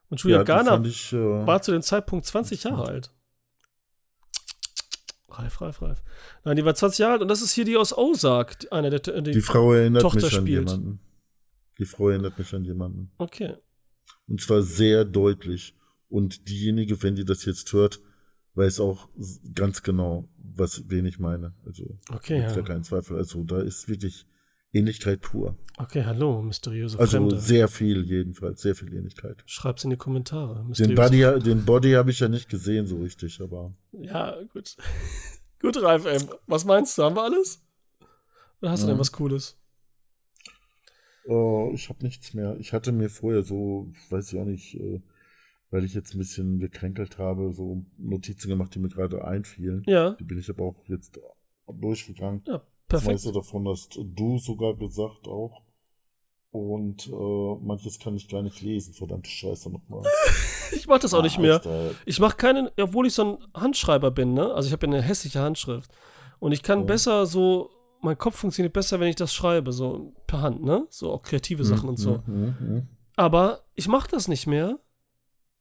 Und 0.09 0.21
Julia 0.21 0.37
Ja, 0.37 0.43
Garner 0.43 0.83
ich, 0.85 1.13
äh, 1.13 1.17
war 1.17 1.61
zu 1.61 1.71
dem 1.71 1.81
Zeitpunkt 1.81 2.25
20 2.25 2.63
Jahre 2.63 2.85
alt. 2.87 3.11
Reif, 5.29 5.61
reif, 5.61 5.81
reif. 5.81 6.01
Nein, 6.45 6.55
die 6.55 6.65
war 6.65 6.73
20 6.73 6.99
Jahre 6.99 7.13
alt 7.13 7.21
und 7.21 7.27
das 7.27 7.41
ist 7.41 7.51
hier 7.53 7.65
die 7.65 7.77
aus 7.77 7.95
Ozark, 7.95 8.59
die- 8.59 8.71
eine 8.71 8.89
der 8.89 9.21
die, 9.21 9.31
die 9.31 9.41
Frau 9.41 9.73
erinnert 9.73 10.01
Tochter 10.01 10.25
mich 10.25 10.35
an 10.37 10.41
spielt. 10.41 10.69
jemanden. 10.69 10.99
Die 11.77 11.85
Frau 11.85 12.09
erinnert 12.09 12.39
mich 12.39 12.53
an 12.55 12.63
jemanden. 12.63 13.11
Okay. 13.17 13.55
Und 14.27 14.41
zwar 14.41 14.61
sehr 14.63 15.05
deutlich. 15.05 15.75
Und 16.09 16.47
diejenige, 16.49 17.03
wenn 17.03 17.15
die 17.15 17.25
das 17.25 17.45
jetzt 17.45 17.71
hört, 17.73 17.99
weiß 18.57 18.79
auch 18.79 19.07
ganz 19.55 19.83
genau, 19.83 20.27
was 20.37 20.83
wen 20.89 21.05
ich 21.05 21.19
meine. 21.19 21.53
Also 21.65 21.97
Okay, 22.11 22.41
ja. 22.41 22.53
ja 22.53 22.61
keinen 22.63 22.83
Zweifel. 22.83 23.17
Also 23.17 23.43
da 23.43 23.61
ist 23.61 23.87
wirklich 23.87 24.25
Ähnlichkeit 24.73 25.21
pur. 25.21 25.57
Okay, 25.77 26.03
hallo, 26.03 26.41
mysteriöse 26.41 26.99
Also 26.99 27.17
Fremde. 27.17 27.39
sehr 27.39 27.67
viel 27.67 28.03
jedenfalls, 28.03 28.61
sehr 28.61 28.75
viel 28.75 28.93
Ähnlichkeit. 28.93 29.43
Schreib's 29.45 29.83
in 29.83 29.91
die 29.91 29.97
Kommentare. 29.97 30.65
Den 30.77 30.95
Body, 30.95 31.39
den 31.39 31.63
Body 31.65 31.91
habe 31.91 32.11
ich 32.11 32.19
ja 32.19 32.27
nicht 32.27 32.49
gesehen 32.49 32.87
so 32.87 32.97
richtig, 32.97 33.39
aber 33.41 33.73
Ja, 33.91 34.35
gut. 34.53 34.75
gut, 35.61 35.81
Ralf, 35.81 36.05
ey. 36.05 36.17
Was 36.47 36.65
meinst 36.65 36.97
du? 36.97 37.03
Haben 37.03 37.15
wir 37.15 37.23
alles? 37.23 37.61
Oder 38.61 38.71
hast 38.71 38.83
du 38.83 38.87
denn 38.87 38.97
was 38.99 39.11
Cooles? 39.11 39.55
Oh, 41.27 41.71
ich 41.73 41.89
habe 41.89 42.03
nichts 42.03 42.33
mehr. 42.33 42.55
Ich 42.59 42.73
hatte 42.73 42.91
mir 42.91 43.09
vorher 43.09 43.43
so, 43.43 43.91
weiß 44.09 44.31
ich 44.33 44.39
auch 44.39 44.45
nicht, 44.45 44.75
äh, 44.75 45.01
weil 45.69 45.83
ich 45.83 45.93
jetzt 45.93 46.13
ein 46.15 46.17
bisschen 46.19 46.59
gekränkelt 46.59 47.17
habe, 47.17 47.51
so 47.53 47.83
Notizen 47.97 48.49
gemacht, 48.49 48.73
die 48.75 48.79
mir 48.79 48.89
gerade 48.89 49.23
einfielen. 49.25 49.83
Ja, 49.85 50.11
Die 50.11 50.23
bin 50.23 50.37
ich 50.39 50.49
aber 50.49 50.63
auch 50.65 50.75
jetzt 50.87 51.19
durchgegangen. 51.67 52.41
ja, 52.47 52.53
Das 52.87 53.01
perfekt. 53.03 53.11
meiste 53.11 53.31
davon 53.33 53.67
hast 53.67 53.95
du 53.97 54.37
sogar 54.37 54.75
gesagt 54.75 55.27
auch. 55.27 55.61
Und 56.51 57.07
äh, 57.07 57.55
manches 57.61 57.99
kann 57.99 58.15
ich 58.15 58.29
gar 58.29 58.41
nicht 58.41 58.61
lesen, 58.61 58.93
verdammte 58.93 59.29
Scheiße 59.29 59.69
nochmal. 59.71 60.03
Ich 60.73 60.85
mach 60.85 60.99
das 60.99 61.13
auch 61.13 61.23
nicht 61.23 61.39
mehr. 61.39 61.53
Alter. 61.55 61.91
Ich 62.05 62.19
mache 62.19 62.35
keinen, 62.35 62.69
obwohl 62.77 63.07
ich 63.07 63.13
so 63.13 63.23
ein 63.23 63.37
Handschreiber 63.61 64.11
bin, 64.11 64.33
ne? 64.33 64.53
Also 64.53 64.67
ich 64.67 64.73
habe 64.73 64.85
ja 64.85 64.91
eine 64.93 65.01
hässliche 65.01 65.39
Handschrift. 65.39 65.89
Und 66.39 66.51
ich 66.51 66.61
kann 66.61 66.79
Ja. 66.79 66.85
besser 66.85 67.25
so, 67.25 67.69
mein 68.01 68.17
Kopf 68.17 68.35
funktioniert 68.35 68.73
besser, 68.73 68.99
wenn 68.99 69.07
ich 69.07 69.15
das 69.15 69.33
schreibe, 69.33 69.71
so 69.71 70.13
per 70.27 70.41
Hand, 70.41 70.63
ne? 70.65 70.85
So 70.89 71.09
auch 71.13 71.21
kreative 71.23 71.63
Sachen 71.63 71.87
und 71.87 71.95
so. 71.95 72.21
Mhm, 72.27 72.55
mhm. 72.59 72.87
Aber 73.15 73.61
ich 73.75 73.87
mache 73.87 74.09
das 74.11 74.27
nicht 74.27 74.45
mehr, 74.45 74.77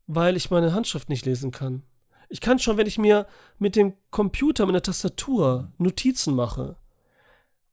weil 0.07 0.37
ich 0.37 0.51
meine 0.51 0.73
Handschrift 0.73 1.09
nicht 1.09 1.27
lesen 1.27 1.51
kann. 1.51 1.83
Ich 2.29 2.41
kann 2.41 2.59
schon, 2.59 2.77
wenn 2.77 2.87
ich 2.87 2.99
mir 2.99 3.27
mit 3.59 3.77
dem 3.77 3.95
Computer, 4.11 4.67
mit 4.67 4.75
der 4.75 4.83
Tastatur 4.83 5.73
Notizen 5.79 6.35
mache 6.35 6.77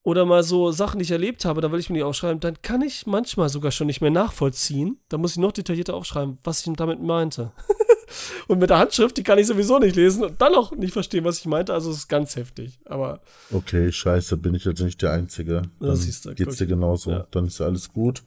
oder 0.04 0.26
mal 0.26 0.44
so 0.44 0.72
Sachen, 0.72 1.00
die 1.00 1.04
ich 1.04 1.12
erlebt 1.12 1.46
habe, 1.46 1.62
da 1.62 1.72
will 1.72 1.80
ich 1.80 1.90
mir 1.90 1.98
die 1.98 2.04
aufschreiben, 2.04 2.40
dann 2.40 2.62
kann 2.62 2.82
ich 2.82 3.08
manchmal 3.08 3.50
sogar 3.50 3.72
schon 3.72 3.88
nicht 3.88 4.02
mehr 4.02 4.12
nachvollziehen. 4.12 5.00
Da 5.10 5.18
muss 5.18 5.32
ich 5.32 5.38
noch 5.38 5.54
detaillierter 5.54 5.96
aufschreiben, 5.96 6.38
was 6.44 6.66
ich 6.66 6.74
damit 6.76 7.02
meinte. 7.02 7.52
und 8.48 8.60
mit 8.60 8.70
der 8.70 8.80
Handschrift, 8.80 9.18
die 9.18 9.24
kann 9.24 9.40
ich 9.40 9.48
sowieso 9.48 9.80
nicht 9.80 9.96
lesen 9.96 10.26
und 10.26 10.42
dann 10.42 10.54
auch 10.56 10.72
nicht 10.72 10.94
verstehen, 10.94 11.24
was 11.24 11.40
ich 11.40 11.46
meinte. 11.46 11.74
Also 11.74 11.90
es 11.90 11.98
ist 11.98 12.08
ganz 12.10 12.36
heftig. 12.36 12.80
Aber 12.86 13.22
Okay, 13.50 13.92
scheiße, 13.92 14.38
bin 14.38 14.54
ich 14.54 14.66
jetzt 14.66 14.82
nicht 14.82 15.02
der 15.02 15.12
Einzige. 15.12 15.64
Dann 15.80 15.96
siehst 15.96 16.26
du, 16.26 16.36
geht's 16.36 16.58
dir 16.58 16.68
genauso. 16.68 17.12
Ja. 17.12 17.28
Dann 17.32 17.46
ist 17.46 17.60
ja 17.60 17.66
alles 17.66 17.92
gut. 17.92 18.24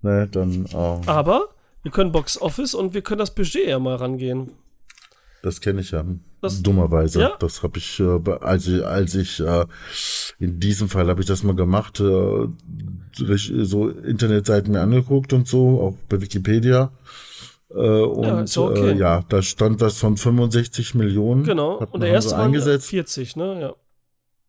Ne, 0.00 0.28
dann, 0.28 0.66
äh, 0.66 0.76
aber 1.06 1.48
wir 1.88 1.92
können 1.92 2.12
Box 2.12 2.38
Office 2.40 2.74
und 2.74 2.92
wir 2.92 3.00
können 3.00 3.18
das 3.20 3.34
Budget 3.34 3.66
ja 3.66 3.78
mal 3.78 3.96
rangehen. 3.96 4.52
das 5.42 5.60
kenne 5.62 5.80
ich 5.80 5.92
ja. 5.92 6.04
Das- 6.42 6.62
dummerweise. 6.62 7.20
Ja. 7.20 7.36
Das 7.40 7.62
habe 7.62 7.78
ich, 7.78 7.98
äh, 7.98 8.20
als 8.40 8.66
ich, 8.68 8.84
als 8.84 9.14
ich 9.14 9.40
äh, 9.40 9.64
in 10.38 10.60
diesem 10.60 10.88
Fall 10.90 11.08
habe 11.08 11.20
ich 11.22 11.26
das 11.26 11.42
mal 11.42 11.54
gemacht, 11.54 11.98
äh, 12.00 12.48
so 13.14 13.88
Internetseiten 13.88 14.72
mir 14.72 14.82
angeguckt 14.82 15.32
und 15.32 15.48
so, 15.48 15.80
auch 15.80 15.96
bei 16.10 16.20
Wikipedia. 16.20 16.92
Äh, 17.70 17.76
und 17.76 18.54
ja 18.54 18.62
okay. 18.62 18.90
äh, 18.90 18.96
ja, 18.98 19.24
da 19.30 19.40
stand 19.40 19.80
was 19.80 19.96
von 19.98 20.16
65 20.18 20.94
Millionen. 20.94 21.44
Genau. 21.44 21.78
Und 21.90 22.02
der 22.02 22.10
erste 22.10 22.30
so 22.30 22.36
war 22.36 22.44
eingesetzt. 22.44 22.88
40, 22.88 23.36
ne? 23.36 23.60
Ja. 23.60 23.74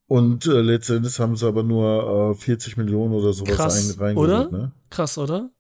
Und 0.08 0.46
äh, 0.46 0.62
letztendlich 0.62 1.18
haben 1.20 1.36
sie 1.38 1.48
aber 1.48 1.64
nur 1.64 2.32
äh, 2.32 2.36
40 2.36 2.76
Millionen 2.78 3.14
oder 3.14 3.32
sowas 3.32 3.56
Krass, 3.56 3.96
ein, 3.96 4.00
reingeholt. 4.00 4.30
oder? 4.30 4.52
Ne? 4.52 4.72
Krass, 4.90 5.18
oder? 5.18 5.52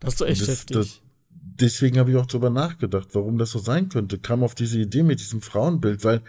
Das 0.00 0.14
ist 0.14 0.20
doch 0.20 0.26
echt 0.26 0.40
Das- 0.42 0.48
heftig. 0.48 0.76
das- 0.76 1.00
deswegen 1.30 1.98
habe 1.98 2.10
ich 2.10 2.16
auch 2.16 2.26
drüber 2.26 2.50
nachgedacht, 2.50 3.08
warum 3.12 3.38
das 3.38 3.50
so 3.50 3.58
sein 3.58 3.88
könnte. 3.88 4.18
Kam 4.18 4.42
auf 4.42 4.54
diese 4.54 4.78
Idee 4.78 5.02
mit 5.02 5.20
diesem 5.20 5.40
Frauenbild, 5.42 6.04
weil 6.04 6.22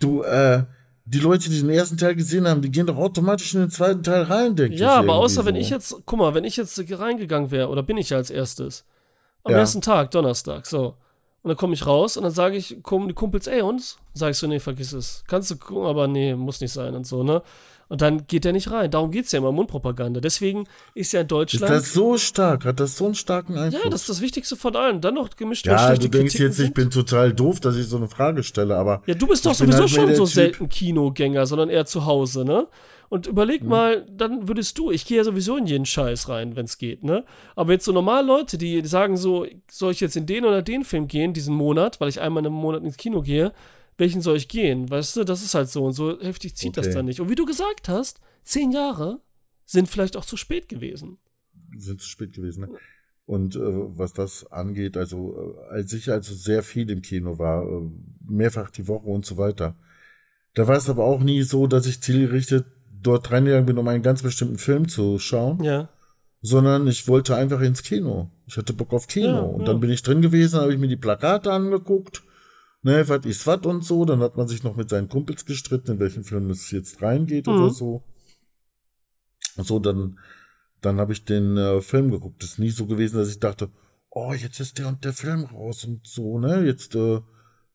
du, 0.00 0.22
äh, 0.22 0.64
die 1.06 1.18
Leute, 1.18 1.50
die 1.50 1.60
den 1.60 1.68
ersten 1.68 1.98
Teil 1.98 2.14
gesehen 2.14 2.48
haben, 2.48 2.62
die 2.62 2.70
gehen 2.70 2.86
doch 2.86 2.96
automatisch 2.96 3.52
in 3.54 3.60
den 3.60 3.70
zweiten 3.70 4.02
Teil 4.02 4.22
rein, 4.22 4.56
denke 4.56 4.74
ich. 4.74 4.80
ja, 4.80 4.94
aber 4.96 5.14
außer 5.16 5.44
wenn 5.44 5.54
so. 5.54 5.60
ich 5.60 5.68
jetzt, 5.68 5.94
guck 6.06 6.18
mal, 6.18 6.32
wenn 6.34 6.44
ich 6.44 6.56
jetzt 6.56 6.80
reingegangen 6.98 7.50
wäre, 7.50 7.68
oder 7.68 7.82
bin 7.82 7.98
ich 7.98 8.08
ja 8.10 8.16
als 8.16 8.30
erstes, 8.30 8.86
am 9.42 9.52
Ja. 9.52 9.58
ersten 9.58 9.82
Tag, 9.82 10.10
Donnerstag, 10.12 10.64
so. 10.66 10.96
Und 11.42 11.48
dann 11.50 11.56
komme 11.58 11.74
ich 11.74 11.84
raus 11.84 12.16
und 12.16 12.22
dann 12.22 12.32
sage 12.32 12.56
ich, 12.56 12.82
kommen 12.82 13.06
die 13.06 13.12
Kumpels, 13.12 13.46
ey, 13.48 13.60
uns? 13.60 13.98
Sag 14.14 14.30
ich 14.30 14.38
so, 14.38 14.46
nee, 14.46 14.60
vergiss 14.60 14.94
es. 14.94 15.24
Kannst 15.26 15.50
du 15.50 15.56
gucken, 15.56 15.84
aber 15.84 16.08
nee, 16.08 16.34
muss 16.34 16.62
nicht 16.62 16.72
sein 16.72 16.94
und 16.94 17.06
so, 17.06 17.22
ne? 17.22 17.42
Und 17.88 18.00
dann 18.00 18.26
geht 18.26 18.44
der 18.44 18.52
nicht 18.52 18.70
rein. 18.70 18.90
Darum 18.90 19.10
geht 19.10 19.26
es 19.26 19.32
ja 19.32 19.38
immer, 19.38 19.52
Mundpropaganda. 19.52 20.20
Deswegen 20.20 20.64
ist 20.94 21.12
ja 21.12 21.20
in 21.20 21.26
Ist 21.26 21.30
Deutschland. 21.32 21.72
das 21.72 21.92
so 21.92 22.16
stark? 22.16 22.64
Hat 22.64 22.80
das 22.80 22.96
so 22.96 23.04
einen 23.06 23.14
starken 23.14 23.56
Einfluss? 23.58 23.82
ja, 23.84 23.90
das 23.90 24.00
ist 24.02 24.08
das 24.08 24.20
Wichtigste 24.20 24.56
von 24.56 24.74
allem. 24.76 25.00
Dann 25.00 25.14
noch 25.14 25.28
gemischt 25.36 25.66
ja, 25.66 25.94
du 25.94 26.08
denkst 26.08 26.32
Kritiken 26.34 26.46
jetzt, 26.46 26.58
ich 26.58 26.64
sind. 26.66 26.74
bin 26.74 26.90
total 26.90 27.32
doof, 27.32 27.60
dass 27.60 27.76
ich 27.76 27.86
so 27.86 27.96
eine 27.98 28.08
Frage 28.08 28.42
stelle, 28.42 28.76
aber 28.76 29.02
Ja, 29.06 29.14
du 29.14 29.26
bist 29.26 29.44
doch 29.44 29.52
Ich 29.52 29.58
sowieso 29.58 29.80
halt 29.80 29.90
schon 29.90 30.14
so 30.14 30.24
Typ- 30.24 30.28
selten 30.34 30.68
Kinogänger, 30.68 31.46
sondern 31.46 31.68
eher 31.70 31.86
zu 31.86 32.06
Hause, 32.06 32.44
ne? 32.44 32.66
Und 33.10 33.26
überleg 33.26 33.62
Mhm. 33.62 33.68
mal, 33.68 34.06
dann 34.10 34.48
würdest 34.48 34.78
du, 34.78 34.90
ich 34.90 35.04
gehe 35.06 35.18
ja 35.18 35.24
sowieso 35.24 35.56
in 35.56 35.66
jeden 35.66 35.84
Scheiß 35.86 36.28
rein, 36.30 36.56
wenn 36.56 36.64
es 36.64 36.78
geht, 36.78 37.04
ne? 37.04 37.24
Aber 37.54 37.72
jetzt 37.72 37.84
so 37.84 37.92
normal 37.92 38.24
Leute, 38.26 38.56
die 38.58 38.84
sagen 38.86 39.16
so, 39.16 39.46
soll 39.70 39.92
ich 39.92 40.00
jetzt 40.00 40.16
in 40.16 40.26
den 40.26 40.44
oder 40.44 40.62
den 40.62 40.84
Film 40.84 41.06
gehen, 41.06 41.32
diesen 41.34 41.54
Monat, 41.54 42.00
weil 42.00 42.08
ich 42.08 42.20
einmal 42.20 42.44
im 42.46 42.54
Monat 42.54 42.82
ins 42.82 42.96
Kino 42.96 43.20
gehe, 43.20 43.52
welchen 43.96 44.20
soll 44.22 44.36
ich 44.36 44.48
gehen? 44.48 44.90
Weißt 44.90 45.16
du, 45.16 45.24
das 45.24 45.42
ist 45.42 45.54
halt 45.54 45.68
so 45.68 45.84
und 45.84 45.92
so 45.92 46.20
heftig 46.20 46.56
zieht 46.56 46.76
das 46.76 46.86
Okay. 46.86 46.94
dann 46.96 47.04
nicht. 47.06 47.20
Und 47.20 47.28
wie 47.30 47.34
du 47.34 47.44
gesagt 47.46 47.88
hast, 47.88 48.20
zehn 48.42 48.72
Jahre 48.72 49.20
sind 49.64 49.88
vielleicht 49.88 50.16
auch 50.16 50.24
zu 50.24 50.36
spät 50.36 50.68
gewesen. 50.68 51.18
sind 51.76 52.00
zu 52.00 52.08
spät 52.08 52.32
gewesen. 52.32 52.62
Ne? 52.62 52.68
Und 53.26 53.56
äh, 53.56 53.60
was 53.62 54.12
das 54.12 54.50
angeht, 54.52 54.96
also 54.96 55.56
äh, 55.70 55.74
als 55.74 55.92
ich 55.92 56.10
also 56.10 56.34
sehr 56.34 56.62
viel 56.62 56.90
im 56.90 57.00
Kino 57.02 57.38
war, 57.38 57.62
äh, 57.64 57.90
mehrfach 58.26 58.70
die 58.70 58.86
Woche 58.86 59.06
und 59.06 59.24
so 59.24 59.36
weiter, 59.38 59.74
da 60.54 60.68
war 60.68 60.76
es 60.76 60.88
aber 60.90 61.04
auch 61.04 61.20
nie 61.20 61.42
so, 61.42 61.66
dass 61.66 61.86
ich 61.86 62.00
zielgerichtet 62.02 62.66
dort 63.02 63.30
reingegangen 63.32 63.66
bin, 63.66 63.78
um 63.78 63.88
einen 63.88 64.02
ganz 64.02 64.22
bestimmten 64.22 64.58
Film 64.58 64.88
zu 64.88 65.18
schauen, 65.18 65.62
Ja. 65.64 65.88
sondern 66.42 66.86
ich 66.86 67.08
wollte 67.08 67.34
einfach 67.34 67.60
ins 67.60 67.82
Kino. 67.82 68.30
Ich 68.46 68.56
hatte 68.56 68.72
Bock 68.72 68.92
auf 68.92 69.08
Kino. 69.08 69.26
Ja, 69.28 69.40
und 69.40 69.60
ja. 69.60 69.66
dann 69.66 69.80
bin 69.80 69.90
ich 69.90 70.02
drin 70.02 70.20
gewesen, 70.22 70.60
habe 70.60 70.72
ich 70.72 70.78
mir 70.78 70.88
die 70.88 70.96
Plakate 70.96 71.50
angeguckt, 71.52 72.22
ne, 72.84 73.08
was 73.08 73.24
ist 73.26 73.46
was 73.46 73.64
und 73.66 73.84
so. 73.84 74.04
Dann 74.04 74.20
hat 74.20 74.36
man 74.36 74.48
sich 74.48 74.62
noch 74.62 74.76
mit 74.76 74.88
seinen 74.88 75.08
Kumpels 75.08 75.44
gestritten, 75.44 75.92
in 75.92 75.98
welchen 75.98 76.24
Film 76.24 76.50
es 76.50 76.70
jetzt 76.70 77.02
reingeht 77.02 77.46
Mhm. 77.46 77.52
oder 77.54 77.70
so. 77.70 78.04
So, 79.56 79.78
dann, 79.78 80.18
dann 80.80 80.98
habe 80.98 81.12
ich 81.12 81.24
den 81.24 81.56
äh, 81.56 81.80
Film 81.80 82.10
geguckt. 82.10 82.42
Es 82.42 82.52
ist 82.52 82.58
nie 82.58 82.70
so 82.70 82.86
gewesen, 82.86 83.16
dass 83.16 83.28
ich 83.28 83.40
dachte, 83.40 83.70
oh, 84.10 84.32
jetzt 84.32 84.60
ist 84.60 84.78
der 84.78 84.88
und 84.88 85.04
der 85.04 85.12
Film 85.12 85.44
raus 85.44 85.84
und 85.84 86.06
so, 86.06 86.38
ne? 86.38 86.64
Jetzt 86.64 86.94
äh, 86.94 87.20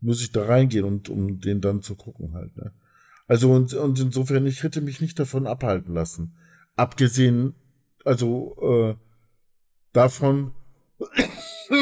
muss 0.02 0.22
ich 0.22 0.32
da 0.32 0.46
reingehen 0.46 0.86
und 0.86 1.10
um 1.10 1.40
den 1.40 1.62
dann 1.62 1.82
zu 1.82 1.96
gucken 1.96 2.34
halt, 2.34 2.56
ne? 2.58 2.74
Also 3.28 3.52
und, 3.52 3.74
und 3.74 4.00
insofern, 4.00 4.46
ich 4.48 4.64
hätte 4.64 4.82
mich 4.82 5.02
nicht 5.02 5.20
davon 5.20 5.46
abhalten 5.48 5.94
lassen. 5.94 6.36
Abgesehen, 6.76 7.54
also 8.06 8.56
äh, 8.62 8.96
davon, 9.94 10.54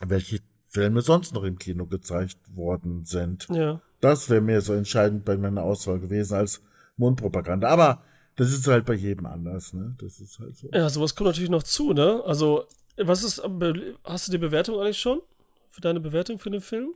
welche 0.00 0.40
Filme 0.70 1.02
sonst 1.02 1.34
noch 1.34 1.42
im 1.42 1.58
Kino 1.58 1.84
gezeigt 1.84 2.38
worden 2.54 3.04
sind. 3.04 3.48
Ja. 3.50 3.80
Das 4.00 4.30
wäre 4.30 4.40
mir 4.40 4.60
so 4.60 4.72
entscheidend 4.72 5.24
bei 5.24 5.36
meiner 5.36 5.64
Auswahl 5.64 5.98
gewesen 5.98 6.34
als 6.34 6.62
Mundpropaganda. 6.96 7.68
Aber 7.68 8.02
das 8.36 8.52
ist 8.52 8.66
halt 8.68 8.86
bei 8.86 8.94
jedem 8.94 9.26
anders, 9.26 9.72
ne? 9.74 9.96
Das 10.00 10.20
ist 10.20 10.38
halt 10.38 10.56
so. 10.56 10.68
Ja, 10.72 10.88
sowas 10.88 11.14
kommt 11.14 11.26
natürlich 11.26 11.50
noch 11.50 11.64
zu, 11.64 11.92
ne? 11.92 12.22
Also, 12.24 12.64
was 12.96 13.24
ist, 13.24 13.42
be- 13.58 13.96
hast 14.04 14.28
du 14.28 14.32
die 14.32 14.38
Bewertung 14.38 14.80
eigentlich 14.80 15.00
schon? 15.00 15.20
Für 15.68 15.80
deine 15.80 16.00
Bewertung 16.00 16.38
für 16.38 16.50
den 16.50 16.60
Film? 16.60 16.94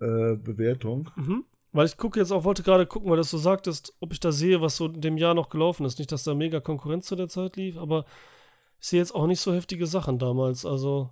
Äh, 0.00 0.36
Bewertung. 0.36 1.10
Mhm. 1.16 1.44
Weil 1.72 1.86
ich 1.86 1.96
gucke 1.96 2.18
jetzt 2.18 2.32
auch, 2.32 2.44
wollte 2.44 2.62
gerade 2.62 2.86
gucken, 2.86 3.10
weil 3.10 3.16
du 3.16 3.20
das 3.22 3.30
so 3.30 3.38
sagtest, 3.38 3.92
ob 4.00 4.12
ich 4.12 4.20
da 4.20 4.32
sehe, 4.32 4.60
was 4.60 4.76
so 4.76 4.86
in 4.86 5.00
dem 5.00 5.16
Jahr 5.18 5.34
noch 5.34 5.50
gelaufen 5.50 5.84
ist. 5.84 5.98
Nicht, 5.98 6.10
dass 6.12 6.24
da 6.24 6.34
mega 6.34 6.60
Konkurrenz 6.60 7.06
zu 7.06 7.16
der 7.16 7.28
Zeit 7.28 7.56
lief, 7.56 7.76
aber 7.76 8.04
ich 8.80 8.88
sehe 8.88 9.00
jetzt 9.00 9.14
auch 9.14 9.26
nicht 9.26 9.40
so 9.40 9.52
heftige 9.52 9.86
Sachen 9.86 10.18
damals. 10.18 10.64
Also, 10.64 11.10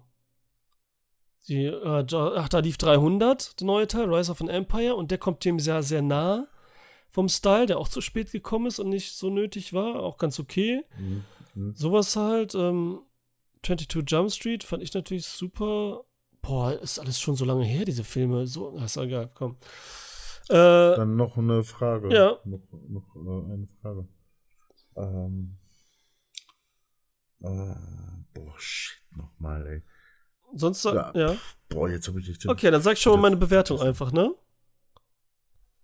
die, 1.49 1.65
äh, 1.65 2.07
ach, 2.15 2.49
da 2.49 2.59
lief 2.59 2.79
300, 2.79 3.61
der 3.61 3.67
neue 3.67 3.87
Teil, 3.87 4.13
Rise 4.13 4.33
of 4.33 4.41
an 4.41 4.49
Empire, 4.49 4.97
und 4.97 5.11
der 5.11 5.19
kommt 5.19 5.45
dem 5.45 5.59
sehr, 5.59 5.83
sehr 5.83 6.03
nah 6.03 6.49
vom 7.11 7.29
Style, 7.29 7.67
der 7.67 7.79
auch 7.79 7.89
zu 7.89 8.01
spät 8.01 8.33
gekommen 8.33 8.67
ist 8.67 8.79
und 8.79 8.91
nicht 8.91 9.13
so 9.13 9.31
nötig 9.31 9.73
war. 9.73 10.03
Auch 10.03 10.19
ganz 10.19 10.39
okay. 10.39 10.85
Mhm. 10.99 11.25
Mhm. 11.55 11.75
Sowas 11.75 12.17
halt, 12.17 12.55
ähm, 12.55 13.01
22 13.63 14.05
Jump 14.11 14.31
Street 14.31 14.65
fand 14.65 14.83
ich 14.83 14.95
natürlich 14.95 15.27
super. 15.27 16.05
Boah, 16.43 16.73
ist 16.73 16.99
alles 16.99 17.21
schon 17.21 17.35
so 17.35 17.45
lange 17.45 17.65
her, 17.65 17.85
diese 17.85 18.05
Filme. 18.05 18.47
So, 18.47 18.77
ist 18.79 18.97
egal, 18.97 19.31
komm. 19.35 19.57
Äh, 20.49 20.55
Dann 20.55 21.17
noch 21.17 21.37
eine 21.37 21.65
Frage. 21.65 22.15
Ja. 22.15 22.39
Noch, 22.45 22.61
noch 22.89 23.17
äh, 23.17 23.53
eine 23.53 23.67
Frage. 23.83 24.09
Ähm, 24.97 25.57
äh, 27.41 27.75
boah, 28.35 28.55
shit, 28.59 29.03
nochmal, 29.17 29.67
ey. 29.67 29.83
sonst, 30.55 30.85
ja. 30.85 31.13
Ja. 31.15 31.37
Boah, 31.69 31.89
jetzt 31.89 32.09
habe 32.09 32.21
ich 32.21 32.27
dich. 32.27 32.49
Okay, 32.49 32.71
dann 32.71 32.83
sag 32.83 32.95
ich 32.95 33.01
schon 33.01 33.13
mal 33.13 33.29
meine 33.29 33.37
Bewertung 33.37 33.81
einfach, 33.81 34.13
ne? 34.13 34.35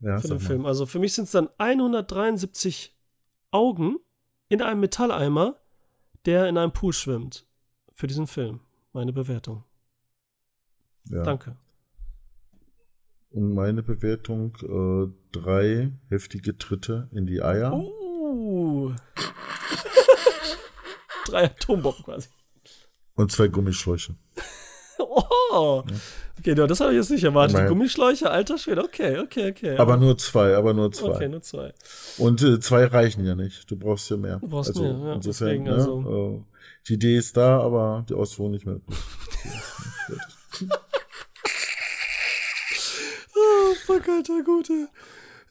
ja, 0.04 0.18
Für 0.18 0.28
den 0.28 0.36
mal. 0.36 0.44
Film. 0.44 0.66
Also 0.66 0.86
für 0.86 0.98
mich 0.98 1.14
sind 1.14 1.24
es 1.24 1.30
dann 1.32 1.48
173 1.58 2.94
Augen 3.50 3.96
in 4.48 4.60
einem 4.62 4.80
Metalleimer, 4.80 5.56
der 6.26 6.48
in 6.48 6.58
einem 6.58 6.72
Pool 6.72 6.92
schwimmt. 6.92 7.46
Für 7.94 8.06
diesen 8.06 8.26
Film. 8.26 8.60
Meine 8.92 9.12
Bewertung. 9.12 9.64
Ja. 11.08 11.22
Danke. 11.22 11.56
Und 13.30 13.54
meine 13.54 13.82
Bewertung, 13.82 14.56
äh, 14.62 15.12
drei 15.32 15.92
heftige 16.08 16.56
Tritte 16.56 17.08
in 17.12 17.26
die 17.26 17.42
Eier. 17.42 17.72
Uh. 17.74 18.94
Drei 21.26 21.44
Atombomben 21.44 22.04
quasi. 22.04 22.28
Und 23.14 23.32
zwei 23.32 23.48
Gummischläuche. 23.48 24.16
Oh. 25.56 25.82
Okay, 26.38 26.54
das 26.54 26.80
habe 26.80 26.92
ich 26.92 26.96
jetzt 26.96 27.10
nicht 27.10 27.24
erwartet. 27.24 27.56
Nein. 27.56 27.68
Gummischläuche, 27.68 28.30
alter 28.30 28.58
Schwede. 28.58 28.82
Okay, 28.82 29.18
okay, 29.18 29.50
okay. 29.50 29.76
Aber 29.76 29.96
nur 29.96 30.16
zwei, 30.18 30.54
aber 30.56 30.72
nur 30.74 30.90
zwei. 30.92 31.08
Okay, 31.08 31.28
nur 31.28 31.42
zwei. 31.42 31.72
Und 32.18 32.42
äh, 32.42 32.58
zwei 32.60 32.86
reichen 32.86 33.24
ja 33.24 33.34
nicht. 33.34 33.70
Du 33.70 33.76
brauchst 33.76 34.10
ja 34.10 34.16
mehr. 34.16 34.38
Du 34.38 34.48
brauchst 34.48 34.70
also, 34.70 34.82
mehr, 34.82 34.92
ja, 34.92 35.12
insofern, 35.14 35.48
deswegen, 35.48 35.64
ne, 35.64 35.74
also- 35.74 36.44
äh, 36.44 36.54
die 36.88 36.94
Idee 36.94 37.16
ist 37.16 37.36
da, 37.36 37.60
aber 37.60 38.04
die 38.08 38.14
Ausführung 38.14 38.52
nicht 38.52 38.66
mehr. 38.66 38.80
Oh, 43.36 43.74
fuck, 43.86 44.08
alter, 44.08 44.42
gute. 44.44 44.88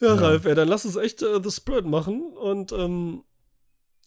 Ja, 0.00 0.14
Ralf, 0.14 0.44
ey, 0.46 0.54
dann 0.54 0.68
lass 0.68 0.84
uns 0.84 0.96
echt 0.96 1.22
äh, 1.22 1.40
The 1.42 1.50
Spirit 1.50 1.86
machen 1.86 2.32
und 2.32 2.72
ähm, 2.72 3.24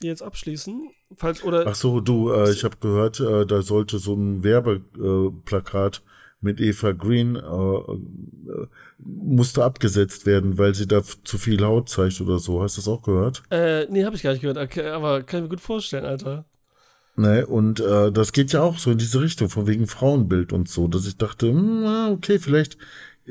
jetzt 0.02 0.22
abschließen. 0.22 0.90
Falls, 1.16 1.44
oder. 1.44 1.66
Ach 1.68 1.76
so, 1.76 2.00
du, 2.00 2.32
äh, 2.32 2.52
ich 2.52 2.64
habe 2.64 2.78
gehört, 2.80 3.20
äh, 3.20 3.46
da 3.46 3.62
sollte 3.62 4.00
so 4.00 4.14
ein 4.14 4.44
Werbeplakat 4.44 6.02
mit 6.40 6.62
Eva 6.62 6.92
Green 6.92 7.36
äh, 7.36 7.40
äh, 7.40 8.68
musste 9.00 9.64
abgesetzt 9.64 10.26
werden, 10.26 10.58
weil 10.58 10.76
sie 10.76 10.88
da 10.88 11.02
zu 11.04 11.38
viel 11.38 11.64
Haut 11.64 11.90
zeigt 11.90 12.22
oder 12.22 12.40
so. 12.40 12.62
Hast 12.62 12.78
du 12.78 12.82
das 12.82 12.88
auch 12.88 13.02
gehört? 13.02 13.44
Äh, 13.50 13.86
nee, 13.86 14.06
hab 14.06 14.14
ich 14.14 14.24
gar 14.24 14.32
nicht 14.32 14.42
gehört. 14.42 14.58
Okay, 14.58 14.88
aber 14.90 15.24
kann 15.24 15.40
ich 15.40 15.44
mir 15.44 15.50
gut 15.50 15.62
vorstellen, 15.62 16.06
Alter. 16.06 16.46
Ne, 17.20 17.48
und 17.48 17.80
äh, 17.80 18.12
das 18.12 18.32
geht 18.32 18.54
ja 18.54 18.62
auch 18.62 18.78
so 18.78 18.92
in 18.92 19.00
diese 19.00 19.20
Richtung, 19.20 19.50
von 19.50 19.66
wegen 19.66 19.88
Frauenbild 19.88 20.54
und 20.54 20.70
so, 20.70 20.88
dass 20.88 21.08
ich 21.08 21.18
dachte, 21.18 21.48
hm, 21.48 21.84
ah, 21.84 22.12
okay, 22.12 22.38
vielleicht, 22.38 22.78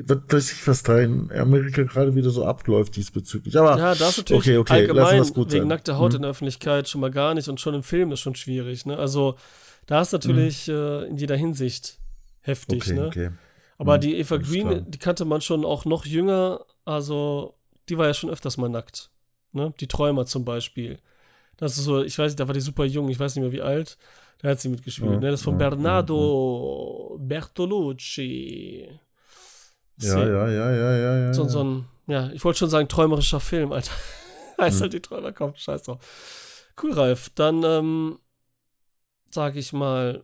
was 0.03 0.17
weiß 0.29 0.51
ich, 0.53 0.67
was 0.67 0.83
da 0.83 0.99
in 0.99 1.31
Amerika 1.31 1.83
gerade 1.83 2.13
wieder 2.15 2.29
so 2.29 2.45
abläuft 2.45 2.95
diesbezüglich. 2.95 3.57
Aber 3.57 3.77
Ja, 3.77 3.95
da 3.95 4.09
ist 4.09 4.17
natürlich 4.17 4.41
okay, 4.43 4.57
okay, 4.57 4.85
lassen 4.85 4.89
allgemein 4.89 5.17
wir's 5.17 5.33
gut 5.33 5.51
wegen 5.51 5.61
sein. 5.63 5.67
nackter 5.69 5.97
Haut 5.97 6.13
in 6.13 6.21
der 6.21 6.31
Öffentlichkeit 6.31 6.87
schon 6.89 7.01
mal 7.01 7.11
gar 7.11 7.33
nicht 7.33 7.47
und 7.49 7.59
schon 7.59 7.73
im 7.73 7.83
Film 7.83 8.11
ist 8.11 8.19
schon 8.19 8.35
schwierig, 8.35 8.85
ne? 8.85 8.97
Also, 8.97 9.35
da 9.85 10.01
ist 10.01 10.11
natürlich 10.11 10.67
äh, 10.67 11.07
in 11.07 11.17
jeder 11.17 11.35
Hinsicht 11.35 11.99
heftig, 12.41 12.83
okay, 12.83 12.93
ne? 12.93 13.07
okay. 13.07 13.29
Aber 13.77 13.95
Hm, 13.95 14.01
die 14.01 14.17
Eva 14.17 14.37
Green, 14.37 14.67
klar. 14.69 14.81
die 14.81 14.97
kannte 14.97 15.25
man 15.25 15.41
schon 15.41 15.63
auch 15.65 15.85
noch 15.85 16.05
jünger, 16.05 16.65
also 16.85 17.55
die 17.89 17.97
war 17.97 18.07
ja 18.07 18.13
schon 18.13 18.29
öfters 18.29 18.57
mal 18.57 18.69
nackt. 18.69 19.09
Ne? 19.53 19.73
Die 19.79 19.87
Träumer 19.87 20.25
zum 20.25 20.45
Beispiel. 20.45 20.99
Das 21.57 21.77
ist 21.77 21.85
so, 21.85 22.03
ich 22.03 22.17
weiß 22.17 22.31
nicht, 22.31 22.39
da 22.39 22.47
war 22.47 22.53
die 22.53 22.59
super 22.61 22.85
jung, 22.85 23.09
ich 23.09 23.19
weiß 23.19 23.35
nicht 23.35 23.43
mehr 23.43 23.51
wie 23.51 23.61
alt. 23.61 23.97
Da 24.39 24.49
hat 24.49 24.59
sie 24.59 24.69
mitgespielt. 24.69 25.11
Ja, 25.13 25.19
ne? 25.19 25.31
Das 25.31 25.39
ist 25.39 25.43
von 25.45 25.59
ja, 25.59 25.69
Bernardo 25.69 27.17
Bertolucci. 27.19 28.87
Ja, 29.99 30.17
ja, 30.27 30.49
ja, 30.49 30.71
ja, 30.71 30.97
ja, 30.97 31.17
ja. 31.17 31.33
So, 31.33 31.47
so 31.47 31.63
ein, 31.63 31.85
ja, 32.07 32.29
ich 32.31 32.43
wollte 32.43 32.59
schon 32.59 32.69
sagen, 32.69 32.87
träumerischer 32.87 33.39
Film, 33.39 33.71
Alter. 33.71 33.91
heißt 34.61 34.77
Hm. 34.77 34.81
halt 34.81 34.93
die 34.93 35.01
Träumer, 35.01 35.31
komm, 35.31 35.53
scheiß 35.55 35.83
drauf. 35.83 36.65
Cool, 36.81 36.93
Ralf. 36.93 37.29
Dann, 37.35 37.63
ähm, 37.63 38.19
sage 39.31 39.59
ich 39.59 39.73
mal, 39.73 40.23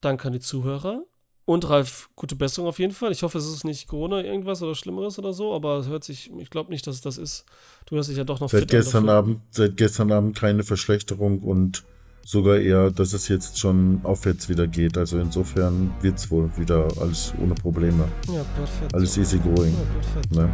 danke 0.00 0.26
an 0.26 0.32
die 0.32 0.40
Zuhörer. 0.40 1.04
Und 1.46 1.68
Ralf, 1.68 2.08
gute 2.16 2.36
Besserung 2.36 2.68
auf 2.68 2.78
jeden 2.78 2.94
Fall. 2.94 3.12
Ich 3.12 3.22
hoffe, 3.22 3.36
es 3.36 3.46
ist 3.46 3.64
nicht 3.64 3.86
Corona 3.86 4.22
irgendwas 4.22 4.62
oder 4.62 4.74
Schlimmeres 4.74 5.18
oder 5.18 5.34
so, 5.34 5.54
aber 5.54 5.76
es 5.76 5.88
hört 5.88 6.02
sich, 6.02 6.32
ich 6.38 6.48
glaube 6.48 6.70
nicht, 6.70 6.86
dass 6.86 6.96
es 6.96 7.02
das 7.02 7.18
ist. 7.18 7.44
Du 7.84 7.96
hörst 7.96 8.08
dich 8.08 8.16
ja 8.16 8.24
doch 8.24 8.40
noch 8.40 8.48
Seit 8.48 8.60
fit 8.62 8.70
gestern. 8.70 9.10
Abend, 9.10 9.40
seit 9.50 9.76
gestern 9.76 10.10
Abend 10.10 10.38
keine 10.38 10.62
Verschlechterung 10.62 11.40
und 11.42 11.84
sogar 12.24 12.58
eher, 12.58 12.90
dass 12.90 13.12
es 13.12 13.28
jetzt 13.28 13.58
schon 13.58 14.00
aufwärts 14.02 14.48
wieder 14.48 14.66
geht. 14.66 14.96
Also 14.96 15.18
insofern 15.18 15.92
wird's 16.00 16.30
wohl 16.30 16.50
wieder 16.56 16.88
alles 17.00 17.32
ohne 17.42 17.54
Probleme. 17.54 18.04
Ja, 18.26 18.44
perfekt. 18.56 18.94
Alles 18.94 19.16
easy 19.16 19.38
going. 19.38 19.72
Ja, 19.72 20.00
perfekt. 20.00 20.34
Ne? 20.34 20.48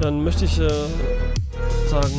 Dann 0.00 0.24
möchte 0.24 0.44
ich 0.44 0.58
äh, 0.58 0.70
sagen, 1.90 2.14